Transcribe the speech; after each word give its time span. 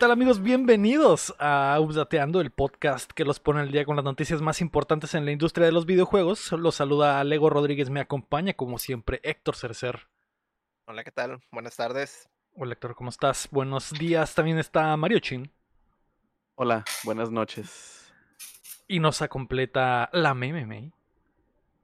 ¿Qué 0.00 0.06
tal 0.06 0.12
amigos? 0.12 0.42
Bienvenidos 0.42 1.34
a 1.38 1.76
Updateando, 1.78 2.40
el 2.40 2.50
podcast 2.50 3.12
que 3.12 3.26
los 3.26 3.38
pone 3.38 3.60
al 3.60 3.70
día 3.70 3.84
con 3.84 3.96
las 3.96 4.04
noticias 4.06 4.40
más 4.40 4.62
importantes 4.62 5.12
en 5.14 5.26
la 5.26 5.30
industria 5.30 5.66
de 5.66 5.72
los 5.72 5.84
videojuegos. 5.84 6.52
Los 6.52 6.76
saluda 6.76 7.22
Lego 7.22 7.50
Rodríguez, 7.50 7.90
me 7.90 8.00
acompaña 8.00 8.54
como 8.54 8.78
siempre 8.78 9.20
Héctor 9.22 9.56
Cercer. 9.56 10.08
Hola, 10.86 11.04
¿qué 11.04 11.10
tal? 11.10 11.42
Buenas 11.52 11.76
tardes. 11.76 12.30
Hola 12.56 12.72
Héctor, 12.72 12.94
¿cómo 12.94 13.10
estás? 13.10 13.46
Buenos 13.50 13.90
días. 13.90 14.34
También 14.34 14.58
está 14.58 14.96
Mario 14.96 15.18
Chin. 15.18 15.52
Hola, 16.54 16.82
buenas 17.04 17.30
noches. 17.30 18.10
Y 18.88 19.00
nos 19.00 19.18
completa 19.28 20.08
la 20.14 20.32
Meme 20.32 20.92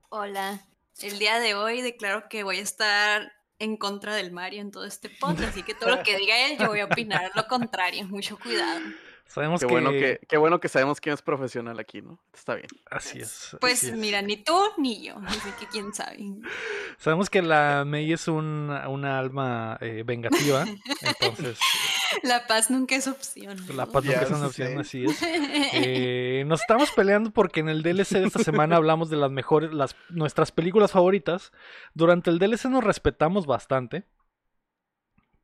Hola, 0.09 0.67
el 1.03 1.19
día 1.19 1.39
de 1.39 1.55
hoy 1.55 1.83
declaro 1.83 2.31
que 2.31 2.45
voy 2.45 2.61
a 2.61 2.63
estar 2.63 3.36
en 3.59 3.77
contra 3.77 4.15
del 4.15 4.33
Mario 4.33 4.61
en 4.61 4.71
todo 4.71 4.85
este 4.85 5.09
podcast, 5.09 5.51
así 5.51 5.63
que 5.63 5.75
todo 5.75 5.91
lo 5.91 6.03
que 6.05 6.17
diga 6.17 6.47
él 6.47 6.59
yo 6.59 6.69
voy 6.69 6.81
a 6.81 6.87
opinar 6.87 7.31
lo 7.35 7.47
contrario, 7.47 8.07
mucho 8.09 8.39
cuidado. 8.39 8.81
Sabemos 9.27 9.61
qué 9.61 9.67
que... 9.67 9.73
Bueno 9.73 9.91
que... 9.91 10.21
Qué 10.29 10.37
bueno 10.37 10.61
que 10.61 10.69
sabemos 10.69 11.01
quién 11.01 11.15
es 11.15 11.23
profesional 11.23 11.79
aquí, 11.79 12.03
¿no? 12.03 12.19
Está 12.33 12.55
bien. 12.55 12.69
Así 12.91 13.19
es. 13.19 13.57
Pues 13.61 13.83
así 13.83 13.89
es. 13.89 13.97
mira, 13.97 14.23
ni 14.23 14.37
tú 14.37 14.59
ni 14.79 15.05
yo, 15.05 15.17
así 15.27 15.51
que 15.59 15.67
quién 15.67 15.93
sabe. 15.93 16.19
Sabemos 16.99 17.31
que 17.31 17.43
la 17.43 17.85
Mei 17.85 18.13
es 18.13 18.29
un, 18.29 18.71
una 18.89 19.19
alma 19.19 19.79
eh, 19.81 20.03
vengativa, 20.05 20.65
entonces... 21.01 21.59
La 22.23 22.47
paz 22.47 22.71
nunca 22.71 22.97
es 22.97 23.07
opción. 23.09 23.59
La 23.75 23.87
paz 23.87 24.05
nunca 24.05 24.23
es 24.23 24.31
una 24.31 24.47
opción, 24.47 24.79
así 24.79 25.05
es. 25.05 25.23
Eh, 25.73 26.45
nos 26.47 26.61
estamos 26.61 26.91
peleando 26.93 27.31
porque 27.31 27.61
en 27.61 27.69
el 27.69 27.83
DLC 27.83 28.19
de 28.19 28.27
esta 28.27 28.43
semana 28.43 28.77
hablamos 28.77 29.11
de 29.11 29.17
las 29.17 29.31
mejores, 29.31 29.73
las, 29.73 29.97
nuestras 30.09 30.53
películas 30.53 30.93
favoritas. 30.93 31.53
Durante 31.95 32.31
el 32.31 32.39
DLC 32.39 32.67
nos 32.67 32.85
respetamos 32.85 33.47
bastante. 33.47 34.05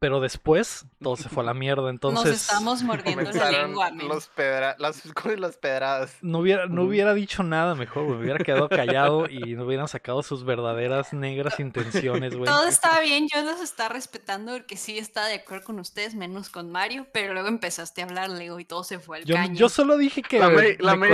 Pero 0.03 0.19
después 0.19 0.85
todo 1.01 1.15
se 1.17 1.29
fue 1.29 1.45
a 1.45 1.47
la 1.47 1.55
mierda. 1.55 1.89
Entonces. 1.89 2.25
Nos 2.25 2.35
estamos 2.35 2.83
mordiendo 2.83 3.31
la 3.31 3.53
lengua, 3.53 3.89
los 3.93 4.27
pedra 4.27 4.75
las, 4.81 5.01
con 5.15 5.41
las 5.41 5.57
pedradas. 5.57 6.17
No 6.23 6.41
hubiera, 6.41 6.67
no 6.67 6.83
hubiera 6.83 7.15
dicho 7.15 7.45
nada 7.45 7.77
mejor, 7.77 8.07
güey. 8.07 8.17
Me 8.17 8.25
hubiera 8.25 8.45
quedado 8.45 8.69
callado 8.69 9.29
y 9.31 9.55
no 9.55 9.65
hubieran 9.65 9.87
sacado 9.87 10.25
sus 10.25 10.45
verdaderas 10.45 11.13
negras 11.13 11.61
intenciones, 11.61 12.35
güey. 12.35 12.47
Todo 12.51 12.67
estaba 12.67 12.99
bien, 12.99 13.29
yo 13.33 13.43
los 13.43 13.61
estaba 13.61 13.91
respetando 13.91 14.51
porque 14.51 14.77
sí 14.77 14.99
estaba 14.99 15.29
de 15.29 15.37
acuerdo 15.37 15.67
con 15.67 15.79
ustedes, 15.79 16.17
menos 16.17 16.49
con 16.49 16.73
Mario, 16.73 17.07
pero 17.13 17.33
luego 17.33 17.47
empezaste 17.47 18.03
a 18.03 18.07
hablar, 18.07 18.29
Lego, 18.29 18.59
y 18.59 18.65
todo 18.65 18.83
se 18.83 18.99
fue 18.99 19.19
al 19.19 19.25
Yo, 19.25 19.37
caño. 19.37 19.55
yo 19.55 19.69
solo 19.69 19.97
dije 19.99 20.23
que 20.23 20.41
La 20.41 20.49
me 20.49 20.63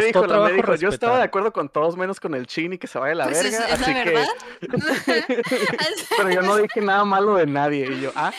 dijo, 0.02 0.26
la 0.26 0.76
yo 0.76 0.88
estaba 0.88 1.18
de 1.18 1.24
acuerdo 1.24 1.52
con 1.52 1.68
todos 1.68 1.94
menos 1.98 2.20
con 2.20 2.34
el 2.34 2.46
chin 2.46 2.72
y 2.72 2.78
que 2.78 2.86
se 2.86 2.98
vaya 2.98 3.12
a 3.12 3.16
la 3.16 3.24
Pues 3.26 3.44
es, 3.44 3.52
verga, 3.52 3.66
es 3.66 3.82
así 3.82 3.92
verdad. 3.92 4.28
que... 4.60 5.42
Pero 6.16 6.30
yo 6.30 6.40
no 6.40 6.56
dije 6.56 6.80
nada 6.80 7.04
malo 7.04 7.34
de 7.34 7.46
nadie 7.46 7.86
y 7.92 8.00
yo, 8.00 8.12
ah, 8.14 8.32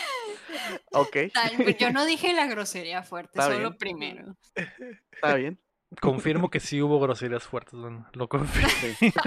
ok, 0.92 1.18
Tal, 1.34 1.78
yo 1.78 1.92
no 1.92 2.06
dije 2.06 2.34
la 2.34 2.48
grosería 2.48 3.04
fuerte, 3.04 3.40
Está 3.40 3.46
solo 3.52 3.70
bien. 3.72 3.78
primero. 3.78 4.38
está 5.12 5.36
bien. 5.36 5.60
Confirmo 6.02 6.52
que 6.52 6.60
sí 6.60 6.82
hubo 6.84 7.00
groserías 7.00 7.44
fuertes, 7.44 7.74
bueno, 7.80 8.08
lo 8.14 8.30
confirmo. 8.30 8.70
Sí. 9.00 9.12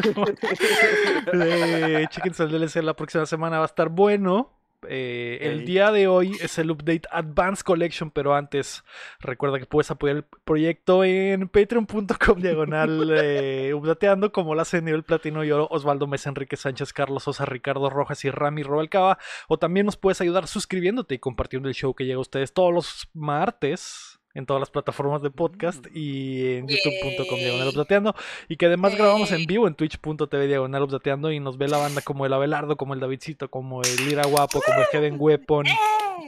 Eh, 1.34 2.06
Chéquense 2.11 2.45
el 2.45 2.50
DLC 2.50 2.77
la 2.77 2.95
próxima 2.95 3.27
semana, 3.27 3.59
va 3.59 3.65
a 3.65 3.67
estar 3.67 3.89
bueno. 3.89 4.61
Eh, 4.88 5.38
el 5.42 5.64
día 5.64 5.91
de 5.92 6.08
hoy 6.08 6.36
es 6.41 6.58
el 6.58 6.70
update 6.70 7.02
Advanced 7.11 7.62
Collection, 7.64 8.11
pero 8.11 8.34
antes 8.34 8.84
recuerda 9.20 9.58
que 9.58 9.66
puedes 9.66 9.91
apoyar 9.91 10.16
el 10.16 10.25
proyecto 10.44 11.05
en 11.05 11.48
patreon.com 11.48 12.41
diagonal 12.41 13.10
eh, 13.16 13.72
updateando 13.75 14.32
como 14.32 14.54
lo 14.54 14.62
hacen 14.62 14.84
nivel 14.84 15.04
platino 15.04 15.44
y 15.44 15.50
oro 15.50 15.69
Osvaldo 15.70 16.06
Mesa, 16.06 16.31
Enrique 16.31 16.56
Sánchez, 16.56 16.93
Carlos 16.93 17.25
Sosa, 17.25 17.44
Ricardo 17.44 17.91
Rojas 17.91 18.25
y 18.25 18.31
Rami 18.31 18.62
Robalcaba. 18.62 19.19
O 19.48 19.59
también 19.59 19.87
nos 19.87 19.97
puedes 19.97 20.20
ayudar 20.20 20.47
suscribiéndote 20.47 21.14
y 21.14 21.19
compartiendo 21.19 21.69
el 21.69 21.75
show 21.75 21.94
que 21.94 22.04
llega 22.04 22.19
a 22.19 22.22
ustedes 22.22 22.53
todos 22.53 22.72
los 22.72 23.09
martes 23.12 24.22
en 24.34 24.47
todas 24.47 24.60
las 24.60 24.70
plataformas 24.70 25.22
de 25.22 25.31
podcast 25.31 25.87
y 25.94 26.56
en 26.56 26.69
youtube.com 26.69 27.38
diagonal 27.38 27.69
updateando. 27.69 28.15
Y 28.48 28.56
que 28.56 28.66
además 28.66 28.97
grabamos 28.97 29.32
en 29.32 29.47
vivo 29.47 29.66
en 29.69 29.75
twitch.tv 29.75 30.47
diagonal 30.47 30.82
updateando 30.82 31.32
y 31.32 31.41
nos 31.41 31.59
ve 31.59 31.69
la 31.69 31.78
banda 31.78 32.03
como 32.03 32.26
el 32.26 32.32
Abelardo, 32.32 32.76
como 32.76 32.94
el 32.94 33.00
Davidcito, 33.00 33.50
como 33.50 33.82
el 33.82 33.97
Lira 34.06 34.25
Guapo, 34.26 34.60
como 34.65 34.81
el 34.81 34.87
Heaven 34.87 35.16
Weapon, 35.19 35.66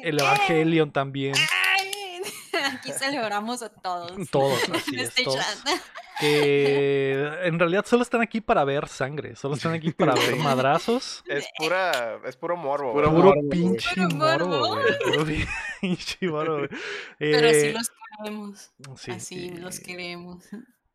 el 0.02 0.20
Evangelion 0.20 0.90
también. 0.90 1.34
Aquí 2.72 2.92
celebramos 2.92 3.62
a 3.62 3.68
todos. 3.68 4.12
Todos, 4.30 4.58
así 4.70 4.96
es, 5.00 5.14
todos. 5.14 5.38
Que 6.20 7.28
en 7.42 7.58
realidad 7.58 7.84
solo 7.84 8.04
están 8.04 8.20
aquí 8.22 8.40
para 8.40 8.62
ver 8.64 8.86
sangre, 8.86 9.34
solo 9.34 9.56
están 9.56 9.72
aquí 9.72 9.90
para 9.90 10.14
ver 10.14 10.36
madrazos. 10.36 11.24
Es 11.26 11.44
pura, 11.58 12.20
es 12.24 12.36
puro 12.36 12.56
morbo. 12.56 12.92
Puro 12.92 13.10
morbo, 13.10 13.48
pinche 13.50 13.88
Puro 13.96 14.08
morbo. 14.10 14.46
morbo, 14.46 14.68
güey. 14.76 14.98
Puro 15.04 15.24
pinche 15.80 16.28
morbo, 16.28 16.58
güey. 16.58 16.68
Pero 17.18 17.48
así 17.48 17.66
Eh, 17.66 17.72
los 17.72 17.90
queremos. 17.90 18.70
sí, 18.96 19.10
así 19.10 19.48
eh, 19.48 19.58
los 19.58 19.80
queremos. 19.80 20.44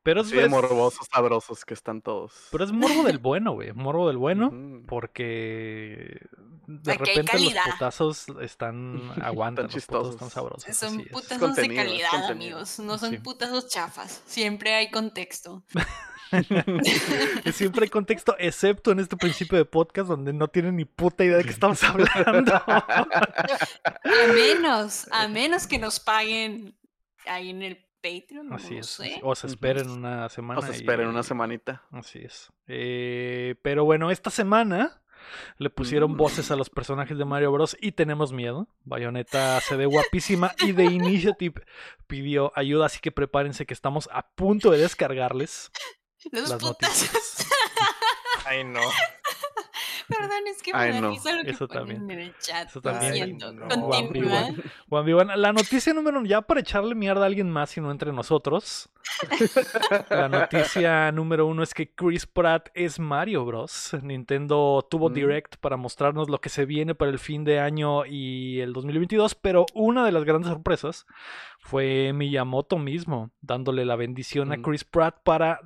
Pero 0.02 0.22
es, 0.22 0.50
morbosos, 0.50 1.08
sabrosos 1.14 1.66
que 1.66 1.74
están 1.74 2.02
todos. 2.02 2.34
pero 2.52 2.64
es 2.64 2.72
morbo 2.72 3.04
del 3.04 3.18
bueno, 3.18 3.52
güey. 3.54 3.74
Morbo 3.74 4.08
del 4.08 4.18
bueno. 4.18 4.52
Porque 4.88 6.20
de 6.68 6.94
repente 6.94 7.22
los 7.24 7.32
calidad. 7.32 7.64
putazos 7.74 8.26
están 8.42 9.12
aguantan, 9.22 9.66
los 9.66 9.74
chistosos. 9.74 10.16
están 10.16 10.30
sabrosos. 10.30 10.76
Son 10.76 11.04
putazos 11.12 11.56
de 11.56 11.76
calidad, 11.76 12.32
amigos. 12.32 12.80
No 12.80 12.98
son 12.98 13.12
Sí. 13.12 13.18
putazos 13.18 13.68
chafas. 13.68 14.24
Siempre 14.26 14.74
hay 14.76 14.90
contexto. 14.90 15.64
Siempre 17.54 17.86
hay 17.86 17.90
contexto, 17.90 18.36
excepto 18.38 18.92
en 18.92 19.00
este 19.00 19.18
principio 19.18 19.58
de 19.58 19.66
podcast 19.66 20.08
donde 20.10 20.32
no 20.32 20.48
tienen 20.48 20.76
ni 20.76 20.86
puta 20.86 21.24
idea 21.26 21.38
de 21.38 21.44
qué 21.44 21.50
estamos 21.50 21.84
hablando. 21.84 22.54
A 22.56 23.08
menos, 24.34 25.08
a 25.12 25.28
menos 25.28 25.66
que 25.66 25.80
nos 25.80 26.00
paguen 26.00 26.78
ahí 27.26 27.50
en 27.50 27.64
el 27.64 27.89
Patreon. 28.02 28.54
Así 28.54 28.76
no 28.76 28.80
es. 28.82 28.86
sé. 28.88 29.04
así- 29.14 29.22
O 29.24 29.36
se 29.36 29.48
esperen 29.48 29.90
una 29.90 30.30
semana. 30.30 30.62
Nos 30.62 30.70
esperen 30.76 31.08
y- 31.08 31.10
una 31.10 31.24
semanita. 31.24 31.84
Así 31.92 32.20
es. 32.20 32.52
Eh, 32.68 33.56
pero 33.62 33.86
bueno, 33.86 34.12
esta 34.12 34.30
semana 34.30 35.02
le 35.58 35.70
pusieron 35.70 36.14
Mm. 36.14 36.18
voces 36.18 36.50
a 36.50 36.56
los 36.56 36.70
personajes 36.70 37.18
de 37.18 37.26
Mario 37.26 37.52
Bros. 37.52 37.76
y 37.82 37.92
tenemos 37.92 38.32
miedo. 38.32 38.68
Bayonetta 38.86 39.60
se 39.62 39.76
ve 39.76 39.86
guapísima 39.86 40.54
y 40.60 40.72
The 40.74 40.86
Initiative 40.86 41.62
pidió 42.08 42.52
ayuda, 42.56 42.86
así 42.86 43.00
que 43.02 43.12
prepárense 43.12 43.66
que 43.66 43.74
estamos 43.74 44.08
a 44.14 44.30
punto 44.32 44.72
de 44.72 44.78
descargarles 44.80 45.72
Los 46.32 46.50
las 46.50 46.60
putazos. 46.62 47.12
noticias. 47.14 47.48
Ay, 48.46 48.64
no. 48.64 48.80
Perdón, 50.10 50.48
es 50.48 50.62
que 50.64 50.74
me 50.74 50.80
Ay, 50.80 51.00
no. 51.02 51.10
lo 51.12 51.44
que 51.44 51.52
Eso 51.52 51.68
también. 51.68 52.10
en 52.10 52.20
el 52.20 52.38
chat. 52.40 52.68
Eso 52.68 52.80
Lo 52.84 52.92
también. 52.92 53.14
siento. 53.14 53.54
No. 53.54 53.68
Continúa. 53.68 54.48
One 54.90 55.04
v 55.04 55.14
One. 55.14 55.38
La 55.38 55.54
noticia 55.54 55.94
número 55.94 56.24
ya 56.26 56.42
para 56.42 56.60
echarle 56.62 56.96
mierda 56.96 57.24
a 57.24 57.26
alguien 57.28 57.50
más 57.50 57.78
y 57.78 57.82
no 57.82 57.92
entre 57.92 58.12
nosotros. 58.12 58.90
La 60.10 60.28
noticia 60.30 61.12
número 61.12 61.46
uno 61.48 61.64
es 61.64 61.74
que 61.74 61.94
Chris 61.94 62.26
Pratt 62.26 62.70
es 62.74 63.00
Mario 63.00 63.46
Bros. 63.46 63.96
Nintendo 64.02 64.86
tuvo 64.90 65.10
Mm. 65.10 65.14
Direct 65.14 65.56
para 65.58 65.78
mostrarnos 65.78 66.30
lo 66.30 66.40
que 66.42 66.50
se 66.50 66.66
viene 66.66 66.96
para 66.96 67.12
el 67.12 67.20
fin 67.20 67.44
de 67.44 67.60
año 67.60 68.06
y 68.06 68.60
el 68.60 68.74
2022, 68.74 69.36
pero 69.36 69.66
una 69.74 70.06
de 70.06 70.12
las 70.12 70.24
grandes 70.26 70.50
sorpresas 70.52 71.06
fue 71.60 72.12
Miyamoto 72.14 72.78
mismo 72.78 73.32
dándole 73.42 73.86
la 73.86 73.96
bendición 73.96 74.52
a 74.52 74.58
Mm. 74.58 74.62
Chris 74.62 74.84
Pratt 74.84 75.18
para 75.24 75.62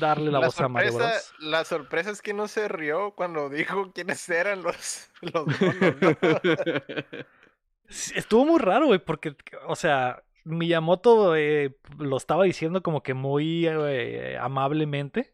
darle 0.00 0.30
la, 0.30 0.40
voz 0.40 0.60
a 0.60 0.68
Mario 0.68 0.94
Bros. 0.94 1.34
la 1.38 1.64
sorpresa 1.64 2.10
es 2.10 2.22
que 2.22 2.32
no 2.32 2.48
se 2.48 2.68
rió 2.68 3.12
cuando 3.12 3.48
dijo 3.48 3.92
quiénes 3.92 4.28
eran 4.28 4.62
los, 4.62 5.10
los 5.20 5.46
monos, 5.60 5.96
¿no? 6.00 6.16
Sí, 7.88 8.14
Estuvo 8.16 8.44
muy 8.44 8.58
raro, 8.58 8.86
güey, 8.86 8.98
porque, 8.98 9.36
o 9.68 9.76
sea, 9.76 10.24
Miyamoto 10.44 11.36
eh, 11.36 11.76
lo 11.98 12.16
estaba 12.16 12.44
diciendo 12.44 12.82
como 12.82 13.02
que 13.02 13.14
muy 13.14 13.66
eh, 13.66 14.38
amablemente. 14.40 15.32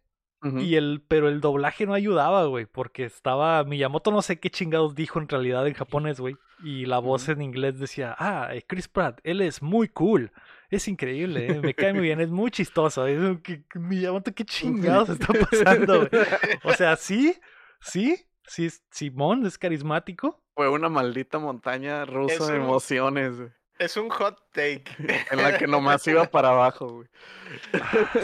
Y 0.59 0.75
el, 0.75 1.05
pero 1.07 1.29
el 1.29 1.41
doblaje 1.41 1.87
no 1.87 1.95
ayudaba, 1.95 2.47
güey, 2.47 2.67
porque 2.67 3.05
estaba 3.05 3.63
Miyamoto 3.63 4.11
no 4.11 4.23
sé 4.23 4.41
qué 4.41 4.51
chingados 4.51 4.97
dijo 4.97 5.21
en 5.21 5.29
realidad 5.29 5.69
en 5.69 5.75
japonés, 5.75 6.19
güey, 6.19 6.35
y 6.65 6.85
la 6.85 6.99
voz 6.99 7.29
en 7.29 7.43
inglés 7.43 7.79
decía, 7.79 8.17
ah, 8.19 8.51
Chris 8.67 8.89
Pratt, 8.89 9.21
él 9.23 9.41
es 9.41 9.63
muy 9.63 9.87
cool, 9.87 10.33
es 10.77 10.89
increíble, 10.89 11.47
eh, 11.47 11.61
me 11.61 11.75
cae 11.75 11.93
muy 11.93 12.03
bien, 12.03 12.21
es 12.21 12.31
muy 12.31 12.51
chistoso, 12.51 13.07
es 13.07 13.19
un- 13.19 13.41
que- 13.43 13.63
Miyamoto, 13.75 14.33
qué 14.35 14.45
chingados 14.45 15.09
está 15.21 15.29
pasando, 15.33 16.09
güey. 16.09 16.23
O 16.65 16.73
sea, 16.75 16.97
sí, 16.97 17.39
sí, 17.81 18.17
sí, 18.47 18.71
Simón 18.91 19.47
es 19.47 19.59
carismático, 19.59 20.43
Fue 20.55 20.69
una 20.69 20.89
maldita 20.89 21.39
montaña 21.39 22.05
rusa 22.05 22.47
de 22.53 22.57
emociones, 22.57 23.37
güey, 23.37 23.49
Es 23.79 23.97
un 23.97 24.11
hot 24.11 24.39
take. 24.53 24.85
en 25.31 25.43
la 25.43 25.57
que 25.59 25.67
nomás 25.67 26.07
iba 26.07 26.25
para 26.31 26.51
abajo, 26.51 26.89
güey. 26.89 27.09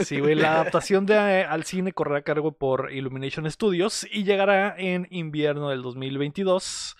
Sí, 0.05 0.19
güey, 0.19 0.35
la 0.35 0.53
adaptación 0.55 1.05
de, 1.05 1.13
eh, 1.15 1.43
al 1.45 1.63
cine 1.65 1.91
correrá 1.91 2.19
a 2.19 2.23
cargo 2.23 2.51
por 2.57 2.91
Illumination 2.91 3.49
Studios 3.51 4.05
y 4.11 4.23
llegará 4.23 4.75
en 4.77 5.07
invierno 5.09 5.69
del 5.69 5.81
2022. 5.81 6.95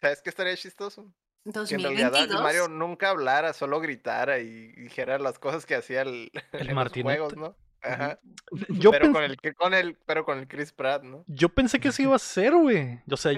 ¿Sabes 0.00 0.20
qué 0.22 0.30
estaría 0.30 0.56
chistoso? 0.56 1.12
Que 1.44 1.74
en 1.74 1.82
realidad 1.82 2.10
2022. 2.12 2.42
Mario 2.42 2.68
nunca 2.68 3.10
hablara, 3.10 3.52
solo 3.52 3.80
gritara 3.80 4.38
y 4.38 4.72
dijera 4.72 5.18
las 5.18 5.38
cosas 5.38 5.66
que 5.66 5.74
hacía 5.74 6.02
el, 6.02 6.30
en 6.52 6.74
los 6.74 6.92
juegos, 7.02 7.36
¿no? 7.36 7.56
Ajá. 7.82 8.20
Yo, 8.68 8.92
pero 8.92 9.06
pens- 9.06 9.12
con 9.12 9.24
el 9.24 9.36
que 9.38 9.54
con 9.54 9.74
el 9.74 9.96
pero 10.06 10.24
con 10.24 10.38
el 10.38 10.46
Chris 10.46 10.72
Pratt, 10.72 11.02
¿no? 11.02 11.24
yo 11.26 11.48
pensé 11.48 11.80
que 11.80 11.88
eso 11.88 12.02
iba 12.02 12.14
a 12.14 12.18
ser, 12.20 12.54
güey. 12.54 13.00
O 13.10 13.16
sea, 13.16 13.32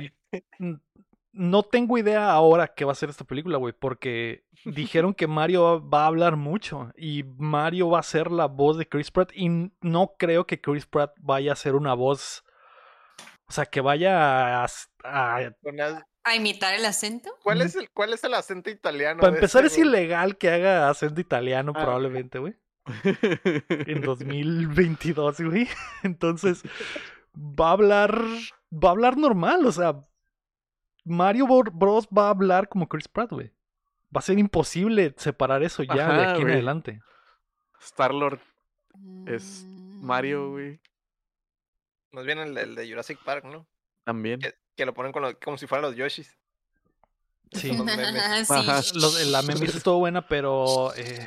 no 1.32 1.62
tengo 1.62 1.98
idea 1.98 2.30
ahora 2.30 2.68
qué 2.68 2.84
va 2.84 2.92
a 2.92 2.94
ser 2.94 3.08
esta 3.08 3.24
película, 3.24 3.56
güey, 3.58 3.72
porque 3.72 4.44
dijeron 4.66 5.14
que 5.14 5.26
Mario 5.26 5.88
va, 5.88 6.04
a 6.04 6.06
hablar 6.06 6.36
mucho 6.36 6.92
y 6.96 7.24
Mario 7.38 7.88
va 7.90 7.98
a 8.00 8.02
ser 8.04 8.30
la 8.30 8.46
voz 8.46 8.76
de 8.78 8.86
Chris 8.88 9.10
Pratt 9.10 9.30
y 9.34 9.48
no 9.80 10.12
creo 10.18 10.46
que 10.46 10.60
Chris 10.60 10.86
Pratt 10.86 11.12
vaya 11.18 11.52
a 11.52 11.56
ser 11.56 11.74
una 11.74 11.94
voz, 11.94 12.44
o 13.48 13.52
sea, 13.52 13.66
que 13.66 13.80
vaya 13.80 14.62
a... 14.62 14.66
a- 15.04 15.40
las- 15.64 16.02
¿A 16.24 16.34
imitar 16.36 16.74
el 16.74 16.84
acento? 16.86 17.30
¿Cuál, 17.42 17.60
es 17.62 17.76
el, 17.76 17.90
¿Cuál 17.90 18.14
es 18.14 18.24
el 18.24 18.34
acento 18.34 18.70
italiano? 18.70 19.20
para 19.20 19.34
empezar 19.34 19.64
es 19.66 19.76
güey? 19.76 19.86
ilegal 19.88 20.36
que 20.38 20.50
haga 20.50 20.88
acento 20.88 21.20
italiano 21.20 21.72
Ah. 21.76 21.82
probablemente, 21.82 22.38
güey. 22.38 22.54
En 23.86 24.00
2022, 24.02 25.40
güey. 25.40 25.68
Entonces, 26.02 26.62
va 27.34 27.68
a 27.68 27.72
hablar, 27.72 28.18
va 28.72 28.88
a 28.88 28.92
hablar 28.92 29.16
normal, 29.16 29.64
o 29.66 29.72
sea, 29.72 30.00
Mario 31.04 31.46
Bros 31.46 32.08
va 32.08 32.26
a 32.28 32.30
hablar 32.30 32.68
como 32.68 32.88
Chris 32.88 33.08
Pratt, 33.08 33.30
güey. 33.30 33.50
Va 34.14 34.20
a 34.20 34.22
ser 34.22 34.38
imposible 34.38 35.12
separar 35.18 35.62
eso 35.62 35.82
ya 35.82 36.10
de 36.12 36.24
aquí 36.26 36.42
en 36.42 36.50
adelante. 36.50 37.00
Star-Lord 37.80 38.40
es 39.26 39.66
Mm. 39.66 40.06
Mario, 40.06 40.50
güey. 40.52 40.80
Más 42.12 42.24
bien 42.24 42.38
el, 42.38 42.56
el 42.56 42.74
de 42.76 42.88
Jurassic 42.88 43.18
Park, 43.24 43.44
¿no? 43.44 43.66
También. 44.04 44.38
Que, 44.40 44.54
que 44.76 44.86
lo 44.86 44.94
ponen 44.94 45.12
con 45.12 45.22
lo- 45.22 45.38
como 45.38 45.56
si 45.58 45.66
fueran 45.66 45.82
los 45.90 45.96
Yoshis. 45.96 46.36
Sí. 47.52 47.68
Los 47.76 47.84
memes. 47.84 48.14
Sí. 48.48 48.52
Ajá. 48.52 48.80
La 49.26 49.42
memes 49.42 49.74
estuvo 49.76 49.98
buena, 49.98 50.26
pero 50.26 50.92
eh, 50.96 51.26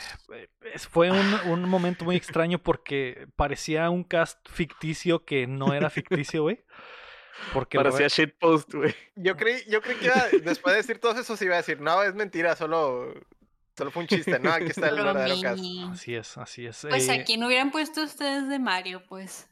es- 0.73 0.87
fue 0.87 1.09
un, 1.11 1.33
un 1.49 1.69
momento 1.69 2.03
muy 2.05 2.15
extraño 2.17 2.59
porque 2.59 3.27
parecía 3.35 3.89
un 3.89 4.03
cast 4.03 4.37
ficticio 4.49 5.23
que 5.25 5.47
no 5.47 5.73
era 5.73 5.89
ficticio, 5.89 6.43
güey. 6.43 6.63
Porque 7.53 7.77
Parecía 7.77 8.07
re- 8.07 8.09
shitpost, 8.09 8.73
güey. 8.73 8.95
Yo 9.15 9.37
creí, 9.37 9.61
yo 9.69 9.79
creí 9.81 9.95
que 9.97 10.05
iba, 10.05 10.25
después 10.43 10.73
de 10.73 10.77
decir 10.81 10.99
todo 10.99 11.17
eso, 11.19 11.37
se 11.37 11.45
iba 11.45 11.53
a 11.53 11.57
decir, 11.57 11.79
no, 11.79 12.01
es 12.01 12.15
mentira, 12.15 12.55
solo, 12.55 13.13
solo 13.77 13.91
fue 13.91 14.01
un 14.01 14.07
chiste, 14.07 14.39
¿no? 14.39 14.51
Aquí 14.51 14.65
está 14.65 14.89
el 14.89 14.95
verdadero 14.95 15.39
caso. 15.41 15.63
Así 15.91 16.15
es, 16.15 16.35
así 16.39 16.65
es. 16.65 16.85
Pues 16.89 17.07
Eh, 17.07 17.11
a 17.21 17.23
quién 17.23 17.43
hubieran 17.43 17.69
puesto 17.71 18.01
ustedes 18.03 18.49
de 18.49 18.57
Mario, 18.57 19.03
pues. 19.07 19.47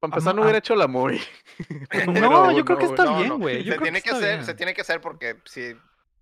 Para 0.00 0.12
empezar, 0.14 0.34
no 0.34 0.42
hubiera 0.42 0.58
hecho 0.58 0.74
la 0.76 0.86
movie. 0.88 1.20
No, 2.06 2.12
Pero 2.12 2.50
yo 2.52 2.64
creo 2.64 2.78
que 2.78 2.84
está 2.84 3.04
No, 3.04 3.18
bien, 3.18 3.38
güey. 3.38 3.58
Yo 3.64 3.72
Se 3.72 3.78
creo 3.78 3.82
tiene 3.82 4.02
que 4.02 4.10
hacer, 4.10 4.34
bien. 4.34 4.44
se 4.44 4.54
tiene 4.54 4.74
que 4.74 4.80
hacer 4.82 5.00
porque 5.00 5.36
sí, 5.44 5.72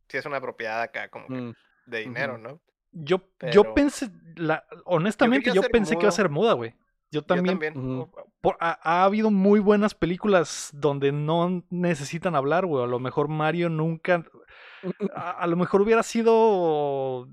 sí 0.09 0.17
es 0.17 0.27
una 0.27 0.41
propiedad 0.41 0.81
acá, 0.83 1.09
como 1.09 1.27
que 1.27 1.35
Mm. 1.35 1.55
de 1.87 1.99
dinero. 2.01 2.39
¿no? 2.39 2.61
Yo, 2.93 3.21
yo 3.53 3.75
pensé, 3.75 4.11
la, 4.37 4.65
honestamente, 4.85 5.51
yo 5.53 5.63
pensé 5.63 5.95
que 5.97 6.03
iba 6.03 6.09
a 6.09 6.13
ser 6.13 6.29
muda, 6.29 6.53
güey. 6.53 6.71
Yo 7.11 7.21
Yo 7.21 7.23
también. 7.27 7.59
también. 7.59 7.77
Ujú. 7.77 8.11
por- 8.41 8.57
ha, 8.61 8.79
ha 8.83 9.05
habido 9.05 9.31
muy 9.31 9.61
buenas 9.61 9.95
películas 9.95 10.71
donde 10.73 11.13
no 11.13 11.65
necesitan 11.71 12.35
hablar, 12.35 12.67
güey. 12.67 12.83
A 12.85 12.89
lo 12.89 12.99
mejor 12.99 13.29
Mario 13.29 13.69
nunca. 13.69 14.25
A, 15.15 15.31
a 15.31 15.47
lo 15.47 15.57
mejor 15.57 15.81
hubiera 15.83 16.03
sido. 16.03 17.29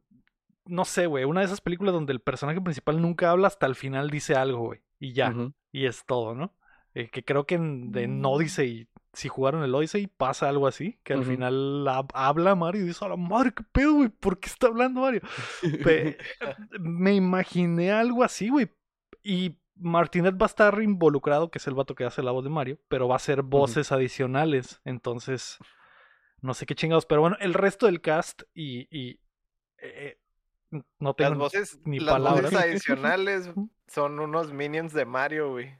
No 0.65 0.85
sé, 0.85 1.05
güey. 1.07 1.23
Una 1.25 1.41
de 1.41 1.47
esas 1.47 1.61
películas 1.61 1.93
donde 1.93 2.13
el 2.13 2.21
personaje 2.21 2.61
principal 2.61 3.01
nunca 3.01 3.31
habla 3.31 3.47
hasta 3.47 3.65
el 3.65 3.75
final 3.75 4.09
dice 4.09 4.35
algo, 4.35 4.59
güey. 4.67 4.81
Y 4.99 5.13
ya. 5.13 5.33
Y 5.71 5.85
es 5.85 6.05
todo, 6.05 6.35
¿no? 6.35 6.53
Eh, 6.93 7.09
que 7.09 7.23
creo 7.23 7.45
que 7.45 7.55
en, 7.55 7.91
en 7.95 8.23
Odyssey, 8.25 8.87
si 9.13 9.29
jugaron 9.29 9.63
el 9.63 9.73
Odyssey, 9.73 10.07
pasa 10.07 10.49
algo 10.49 10.67
así. 10.67 10.99
Que 11.03 11.13
al 11.13 11.23
final 11.23 11.85
hab- 11.87 12.11
habla 12.13 12.55
Mario 12.55 12.81
y 12.83 12.87
dice, 12.87 13.05
a 13.05 13.09
la 13.09 13.15
madre, 13.17 13.53
¿qué 13.55 13.63
pedo, 13.71 13.93
güey? 13.93 14.09
¿Por 14.09 14.39
qué 14.39 14.49
está 14.49 14.67
hablando 14.67 15.01
Mario? 15.01 15.21
Pe- 15.83 16.17
me 16.79 17.13
imaginé 17.13 17.91
algo 17.91 18.23
así, 18.23 18.49
güey. 18.49 18.69
Y 19.23 19.57
Martinet 19.75 20.35
va 20.35 20.45
a 20.45 20.47
estar 20.47 20.81
involucrado, 20.81 21.49
que 21.49 21.59
es 21.59 21.67
el 21.67 21.73
vato 21.75 21.95
que 21.95 22.03
hace 22.03 22.21
la 22.23 22.31
voz 22.31 22.43
de 22.43 22.49
Mario, 22.49 22.79
pero 22.89 23.07
va 23.07 23.15
a 23.15 23.19
ser 23.19 23.41
voces 23.41 23.91
adicionales. 23.93 24.81
Entonces, 24.83 25.57
no 26.41 26.53
sé 26.53 26.65
qué 26.65 26.75
chingados. 26.75 27.05
Pero 27.05 27.21
bueno, 27.21 27.37
el 27.39 27.53
resto 27.53 27.85
del 27.85 28.01
cast 28.01 28.43
y. 28.53 28.87
y, 28.95 29.19
eh, 29.77 30.17
no 30.99 31.13
tengo 31.13 31.29
Las 31.31 31.37
voces, 31.39 31.79
ni 31.85 31.99
las 31.99 32.13
palabras. 32.15 32.43
voces 32.51 32.59
adicionales 32.65 33.51
son 33.87 34.19
unos 34.19 34.53
minions 34.53 34.93
de 34.93 35.05
Mario, 35.05 35.51
güey. 35.51 35.75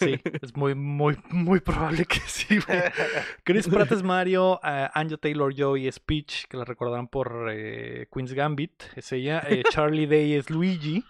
Sí, 0.00 0.20
es 0.42 0.56
muy, 0.56 0.74
muy, 0.74 1.16
muy 1.30 1.60
probable 1.60 2.04
que 2.04 2.18
sí, 2.26 2.58
güey. 2.58 2.80
Chris 3.44 3.68
Pratt 3.68 3.92
es 3.92 4.02
Mario, 4.02 4.58
eh, 4.64 4.88
Anya 4.94 5.16
Taylor 5.16 5.54
Joy 5.54 5.86
es 5.86 6.00
Peach, 6.00 6.46
que 6.48 6.56
la 6.56 6.64
recordarán 6.64 7.06
por 7.08 7.48
eh, 7.52 8.08
Queen's 8.12 8.32
Gambit, 8.32 8.82
es 8.96 9.12
ella. 9.12 9.42
eh, 9.48 9.62
Charlie 9.70 10.06
Day 10.06 10.34
es 10.34 10.50
Luigi, 10.50 11.04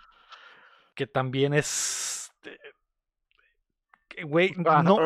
que 0.95 1.07
también 1.07 1.55
es. 1.55 2.31
eh, 2.45 2.57
Güey, 4.25 4.53
no. 4.59 4.99